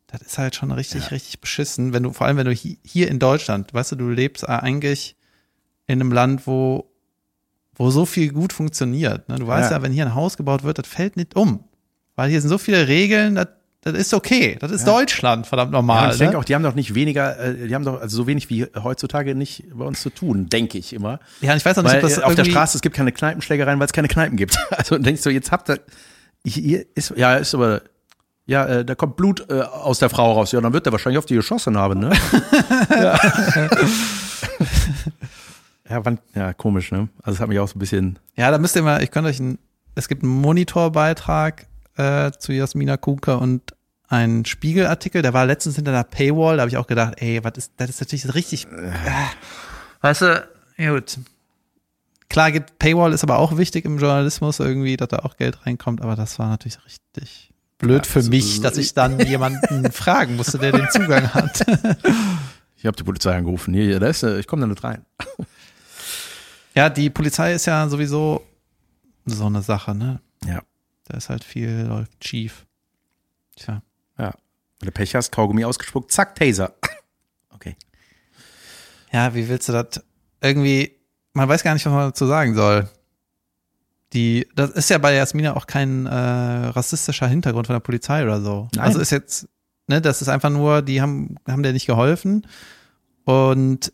das 0.06 0.22
ist 0.22 0.38
halt 0.38 0.54
schon 0.54 0.70
richtig, 0.70 1.10
richtig 1.10 1.40
beschissen, 1.40 1.92
wenn 1.92 2.04
du, 2.04 2.12
vor 2.12 2.26
allem 2.26 2.36
wenn 2.36 2.46
du 2.46 2.54
hi 2.54 2.78
hier 2.84 3.08
in 3.08 3.18
Deutschland, 3.18 3.74
weißt 3.74 3.92
du, 3.92 3.96
du 3.96 4.08
lebst 4.08 4.48
eigentlich 4.48 5.16
in 5.88 6.00
einem 6.00 6.12
Land, 6.12 6.46
wo, 6.46 6.88
wo 7.74 7.90
so 7.90 8.06
viel 8.06 8.32
gut 8.32 8.52
funktioniert. 8.52 9.28
Ne? 9.28 9.36
Du 9.36 9.46
weißt 9.46 9.70
ja. 9.72 9.78
Ja. 9.78 9.82
wenn 9.82 9.92
hier 9.92 10.06
ein 10.06 10.14
Haus 10.14 10.36
gebaut 10.36 10.62
wird, 10.62 10.78
das 10.78 10.86
fällt 10.86 11.16
nicht 11.16 11.34
um. 11.34 11.64
Weil 12.14 12.30
hier 12.30 12.40
sind 12.40 12.48
so 12.48 12.58
viele 12.58 12.86
Regeln, 12.86 13.34
das, 13.34 13.48
das 13.82 13.94
ist 13.94 14.14
okay. 14.14 14.56
Das 14.60 14.70
ist 14.70 14.86
Deutschland, 14.86 15.46
verdammt 15.46 15.72
Ja, 15.72 15.78
normal. 15.78 16.12
ich 16.12 16.18
ne? 16.18 16.26
denke 16.26 16.38
auch, 16.38 16.44
die 16.44 16.54
haben 16.54 16.62
doch 16.62 16.74
nicht 16.76 16.94
weniger, 16.94 17.38
äh, 17.38 17.66
die 17.66 17.74
haben 17.74 17.84
doch 17.84 18.00
also 18.00 18.16
so 18.16 18.26
wenig 18.28 18.48
wie 18.48 18.66
heutzutage 18.82 19.34
nicht 19.34 19.64
bei 19.74 19.84
uns 19.84 20.00
zu 20.00 20.10
tun, 20.10 20.48
denke 20.48 20.78
ich 20.78 20.92
immer. 20.92 21.18
ja, 21.40 21.54
ich 21.56 21.64
weiß 21.64 21.78
auch 21.78 21.82
nicht, 21.82 21.92
Weil 21.92 22.04
ob 22.04 22.08
das 22.08 22.20
auf 22.20 22.34
der 22.36 22.44
Straße, 22.44 22.78
es 22.78 22.82
gibt 22.82 22.94
keine 22.94 23.10
Kneipenschlägereien, 23.10 23.78
weil 23.80 23.86
es 23.86 23.92
keine 23.92 24.08
Kneipen 24.08 24.36
gibt. 24.36 24.56
Also 24.70 24.98
denkst 24.98 25.22
du, 25.22 25.30
jetzt 25.30 25.50
habt 25.50 25.68
ihr, 25.70 25.80
hier 26.44 26.86
ist, 26.94 27.14
ja, 27.16 27.36
ist 27.36 27.54
aber, 27.54 27.82
ja, 28.46 28.64
äh, 28.66 28.84
da 28.84 28.94
kommt 28.94 29.16
Blut 29.16 29.50
äh, 29.50 29.60
aus 29.60 29.98
der 29.98 30.08
Frau 30.08 30.32
raus. 30.32 30.52
Ja, 30.52 30.60
dann 30.60 30.72
wird 30.72 30.86
er 30.86 30.92
wahrscheinlich 30.92 31.18
auf 31.18 31.26
die 31.26 31.34
geschossen 31.34 31.76
haben, 31.76 32.00
ne? 32.00 32.12
ja. 32.90 33.18
ja, 35.90 36.04
wann, 36.04 36.18
ja, 36.34 36.52
komisch, 36.52 36.92
ne? 36.92 37.08
Also 37.22 37.36
es 37.36 37.40
hat 37.40 37.48
mich 37.48 37.58
auch 37.58 37.68
so 37.68 37.76
ein 37.76 37.80
bisschen, 37.80 38.18
Ja, 38.36 38.50
da 38.50 38.58
müsst 38.58 38.76
ihr 38.76 38.82
mal, 38.82 39.02
ich 39.02 39.10
könnte 39.10 39.30
euch 39.30 39.40
ein, 39.40 39.58
es 39.94 40.08
gibt 40.08 40.22
einen 40.22 40.32
Monitorbeitrag 40.32 41.66
äh, 41.96 42.30
zu 42.38 42.52
Jasmina 42.52 42.96
Kuka 42.96 43.34
und 43.34 43.74
einen 44.08 44.44
Spiegelartikel, 44.44 45.22
der 45.22 45.32
war 45.32 45.46
letztens 45.46 45.76
hinter 45.76 45.90
der 45.90 46.04
Paywall, 46.04 46.56
da 46.56 46.62
habe 46.62 46.70
ich 46.70 46.76
auch 46.76 46.86
gedacht, 46.86 47.14
ey, 47.18 47.42
was 47.42 47.54
ist, 47.56 47.72
das 47.76 47.90
ist 47.90 48.00
natürlich 48.00 48.34
richtig, 48.34 48.66
äh, 48.66 48.92
weißt 50.02 50.22
du, 50.22 50.48
ja 50.76 50.94
gut. 50.94 51.18
Klar, 52.28 52.52
geht, 52.52 52.78
Paywall 52.78 53.12
ist 53.12 53.22
aber 53.22 53.38
auch 53.38 53.56
wichtig 53.56 53.84
im 53.84 53.98
Journalismus 53.98 54.58
irgendwie, 54.60 54.96
dass 54.96 55.08
da 55.08 55.18
auch 55.20 55.36
Geld 55.36 55.64
reinkommt, 55.64 56.02
aber 56.02 56.16
das 56.16 56.38
war 56.38 56.48
natürlich 56.48 56.78
richtig 56.84 57.52
blöd 57.78 58.06
für 58.06 58.20
also, 58.20 58.30
mich, 58.30 58.60
dass 58.60 58.76
ich 58.76 58.94
dann 58.94 59.20
jemanden 59.20 59.92
fragen 59.92 60.36
musste, 60.36 60.58
der 60.58 60.72
den 60.72 60.88
Zugang 60.90 61.32
hat. 61.32 61.60
ich 62.76 62.86
habe 62.86 62.96
die 62.96 63.04
Polizei 63.04 63.36
angerufen. 63.36 63.74
Hier, 63.74 64.00
da 64.00 64.08
ist, 64.08 64.22
äh, 64.22 64.38
ich 64.38 64.46
komme 64.46 64.62
da 64.62 64.68
nicht 64.68 64.82
rein. 64.82 65.04
ja, 66.74 66.90
die 66.90 67.10
Polizei 67.10 67.52
ist 67.54 67.66
ja 67.66 67.88
sowieso 67.88 68.42
so 69.24 69.46
eine 69.46 69.62
Sache, 69.62 69.94
ne? 69.94 70.20
Ja. 70.46 70.62
Da 71.04 71.16
ist 71.16 71.28
halt 71.28 71.44
viel 71.44 71.86
läuft 71.88 72.24
schief. 72.24 72.66
Tja. 73.56 73.82
Ja. 74.18 74.34
Wenn 74.80 74.86
du 74.86 74.92
Pech 74.92 75.14
hast, 75.14 75.30
Kaugummi 75.32 75.64
ausgespuckt, 75.64 76.12
zack, 76.12 76.34
Taser. 76.34 76.74
Okay. 77.50 77.76
Ja, 79.12 79.34
wie 79.34 79.48
willst 79.48 79.68
du 79.68 79.72
das 79.72 80.02
irgendwie, 80.42 80.95
man 81.36 81.48
weiß 81.48 81.62
gar 81.62 81.74
nicht, 81.74 81.84
was 81.84 81.92
man 81.92 82.08
dazu 82.08 82.26
sagen 82.26 82.54
soll. 82.54 82.88
Die, 84.14 84.48
das 84.54 84.70
ist 84.70 84.88
ja 84.88 84.96
bei 84.96 85.14
Jasmina 85.14 85.54
auch 85.54 85.66
kein 85.66 86.06
äh, 86.06 86.10
rassistischer 86.10 87.28
Hintergrund 87.28 87.66
von 87.66 87.74
der 87.74 87.80
Polizei 87.80 88.22
oder 88.22 88.40
so. 88.40 88.68
Nein. 88.74 88.84
Also 88.84 89.00
ist 89.00 89.10
jetzt, 89.10 89.46
ne, 89.86 90.00
das 90.00 90.22
ist 90.22 90.28
einfach 90.28 90.48
nur, 90.48 90.80
die 90.80 91.02
haben, 91.02 91.36
haben 91.46 91.62
der 91.62 91.74
nicht 91.74 91.86
geholfen. 91.86 92.46
Und 93.24 93.92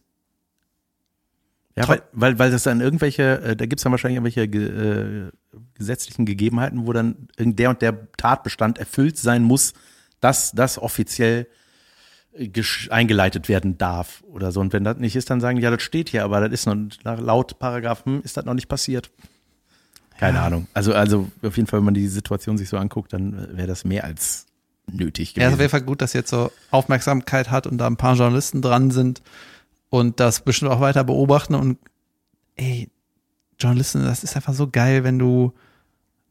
Ja, 1.76 1.88
weil, 1.88 2.02
weil, 2.12 2.38
weil 2.38 2.50
das 2.52 2.62
dann 2.62 2.80
irgendwelche, 2.80 3.40
äh, 3.40 3.56
da 3.56 3.66
gibt's 3.66 3.82
dann 3.82 3.92
wahrscheinlich 3.92 4.18
irgendwelche 4.18 4.46
ge, 4.46 5.26
äh, 5.26 5.30
gesetzlichen 5.74 6.26
Gegebenheiten, 6.26 6.86
wo 6.86 6.92
dann 6.92 7.28
der 7.38 7.70
und 7.70 7.82
der 7.82 8.12
Tatbestand 8.16 8.78
erfüllt 8.78 9.18
sein 9.18 9.42
muss, 9.42 9.72
dass 10.20 10.52
das 10.52 10.78
offiziell 10.78 11.48
eingeleitet 12.90 13.48
werden 13.48 13.78
darf 13.78 14.22
oder 14.32 14.52
so. 14.52 14.60
Und 14.60 14.72
wenn 14.72 14.84
das 14.84 14.98
nicht 14.98 15.16
ist, 15.16 15.28
dann 15.30 15.40
sagen 15.40 15.56
die, 15.56 15.62
ja, 15.62 15.70
das 15.70 15.82
steht 15.82 16.08
hier, 16.08 16.24
aber 16.24 16.40
das 16.40 16.52
ist 16.52 16.66
noch 16.66 17.20
laut 17.20 17.58
Paragraphen 17.58 18.22
ist 18.22 18.36
das 18.36 18.44
noch 18.44 18.54
nicht 18.54 18.68
passiert. 18.68 19.10
Keine 20.18 20.38
Ja. 20.38 20.46
Ahnung. 20.46 20.66
Also, 20.72 20.94
also 20.94 21.30
auf 21.42 21.56
jeden 21.56 21.66
Fall, 21.66 21.80
wenn 21.80 21.84
man 21.86 21.94
die 21.94 22.08
Situation 22.08 22.56
sich 22.56 22.68
so 22.68 22.76
anguckt, 22.78 23.12
dann 23.12 23.56
wäre 23.56 23.66
das 23.68 23.84
mehr 23.84 24.04
als 24.04 24.46
nötig 24.90 25.34
ja, 25.36 25.42
ist 25.42 25.46
auf 25.46 25.52
gewesen. 25.52 25.60
jeden 25.60 25.70
Fall 25.70 25.82
gut, 25.82 26.00
dass 26.02 26.12
jetzt 26.12 26.30
so 26.30 26.50
Aufmerksamkeit 26.70 27.50
hat 27.50 27.66
und 27.66 27.78
da 27.78 27.86
ein 27.86 27.96
paar 27.96 28.14
Journalisten 28.16 28.62
dran 28.62 28.90
sind 28.90 29.22
und 29.90 30.20
das 30.20 30.40
bestimmt 30.40 30.70
auch 30.70 30.80
weiter 30.80 31.04
beobachten 31.04 31.54
und 31.54 31.78
ey, 32.56 32.88
Journalisten, 33.58 34.02
das 34.04 34.24
ist 34.24 34.34
einfach 34.36 34.54
so 34.54 34.68
geil, 34.68 35.04
wenn 35.04 35.18
du 35.18 35.52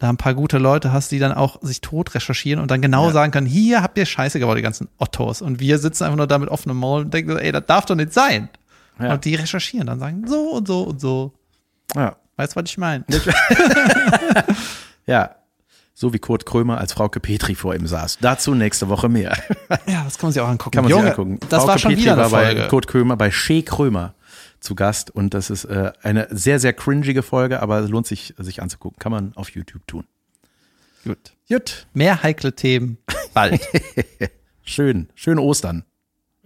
da 0.02 0.10
ein 0.10 0.18
paar 0.18 0.34
gute 0.34 0.58
Leute 0.58 0.92
hast, 0.92 1.12
die 1.12 1.20
dann 1.20 1.32
auch 1.32 1.60
sich 1.62 1.80
tot 1.80 2.16
recherchieren 2.16 2.60
und 2.60 2.72
dann 2.72 2.82
genau 2.82 3.06
Ja. 3.08 3.14
sagen 3.14 3.32
können, 3.32 3.46
hier 3.46 3.84
habt 3.84 4.00
ihr 4.00 4.06
Scheiße 4.08 4.40
gebaut, 4.40 4.58
die 4.58 4.64
ganzen 4.64 4.88
Ottos. 4.98 5.44
Und 5.44 5.60
wir 5.60 5.78
sitzen 5.78 6.06
einfach 6.06 6.18
nur 6.18 6.26
da 6.26 6.40
mit 6.40 6.50
offenem 6.50 6.78
Maul 6.78 7.02
und 7.04 7.14
denken, 7.14 7.38
ey, 7.38 7.52
das 7.52 7.68
darf 7.68 7.86
doch 7.86 7.94
nicht 7.94 8.12
sein. 8.12 8.50
Ja. 9.00 9.14
Und 9.14 9.26
die 9.26 9.36
recherchieren 9.36 9.86
dann 9.86 10.00
sagen, 10.00 10.24
so 10.28 10.50
und 10.54 10.68
so 10.68 10.82
und 10.82 11.00
so. 11.00 11.34
ja. 11.96 12.16
Weißt 12.38 12.56
du, 12.56 12.62
was 12.62 12.70
ich 12.72 12.78
meine? 12.80 13.04
ja. 15.06 15.36
So 15.94 16.14
wie 16.14 16.20
Kurt 16.20 16.46
Krömer 16.48 16.80
als 16.80 16.94
Frauke 16.94 17.20
Petri 17.20 17.54
vor 17.54 17.76
ihm 17.76 17.86
saß. 17.86 18.18
Dazu 18.22 18.56
nächste 18.56 18.90
Woche 18.90 19.08
mehr. 19.10 19.38
Ja, 19.86 20.04
das 20.06 20.18
kann 20.18 20.28
man 20.28 20.32
sich 20.32 20.42
auch 20.42 20.48
angucken. 20.48 20.72
Kann 20.76 20.86
man 20.86 20.90
Junge, 20.90 21.04
sich 21.04 21.12
angucken. 21.12 21.40
Das 21.50 21.60
Frauke 21.60 21.68
war 21.74 21.78
schon 21.78 21.90
Petri 21.90 22.04
wieder 22.04 22.14
eine 22.14 22.22
war 22.24 22.30
bei 22.32 22.46
Folge. 22.46 22.68
Kurt 22.70 22.88
Krömer, 22.88 23.18
bei 23.18 23.30
Shea 23.30 23.62
Krömer 23.62 24.16
zu 24.62 24.76
Gast 24.76 25.12
und 25.12 25.34
das 25.34 25.50
ist 25.50 25.66
äh, 25.66 25.92
eine 26.02 26.28
sehr, 26.30 26.60
sehr 26.60 26.72
cringige 26.72 27.24
Folge, 27.24 27.62
aber 27.62 27.80
es 27.80 27.90
lohnt 27.90 28.08
sich, 28.08 28.34
sich 28.38 28.62
anzugucken. 28.62 29.00
Kann 29.00 29.12
man 29.12 29.34
auf 29.36 29.50
YouTube 29.50 29.86
tun. 29.88 30.06
Gut. 31.04 31.34
Gut. 31.50 31.88
Mehr 31.94 32.24
heikle 32.24 32.54
Themen 32.56 32.98
bald. 33.34 33.60
Schön. 34.64 35.10
Schöne 35.16 35.42
Ostern 35.42 35.84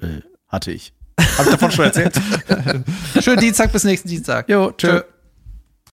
äh, 0.02 0.22
hatte 0.48 0.72
ich. 0.72 0.94
Hab 1.20 1.46
ich 1.46 1.52
davon 1.52 1.72
schon 1.72 1.86
erzählt? 1.86 2.20
Schönen 3.20 3.40
Dienstag 3.40 3.72
bis 3.72 3.84
nächsten 3.84 4.08
Dienstag. 4.08 4.50
Jo, 4.50 4.72
tschö. 4.72 5.02
Tschö. 5.02 5.15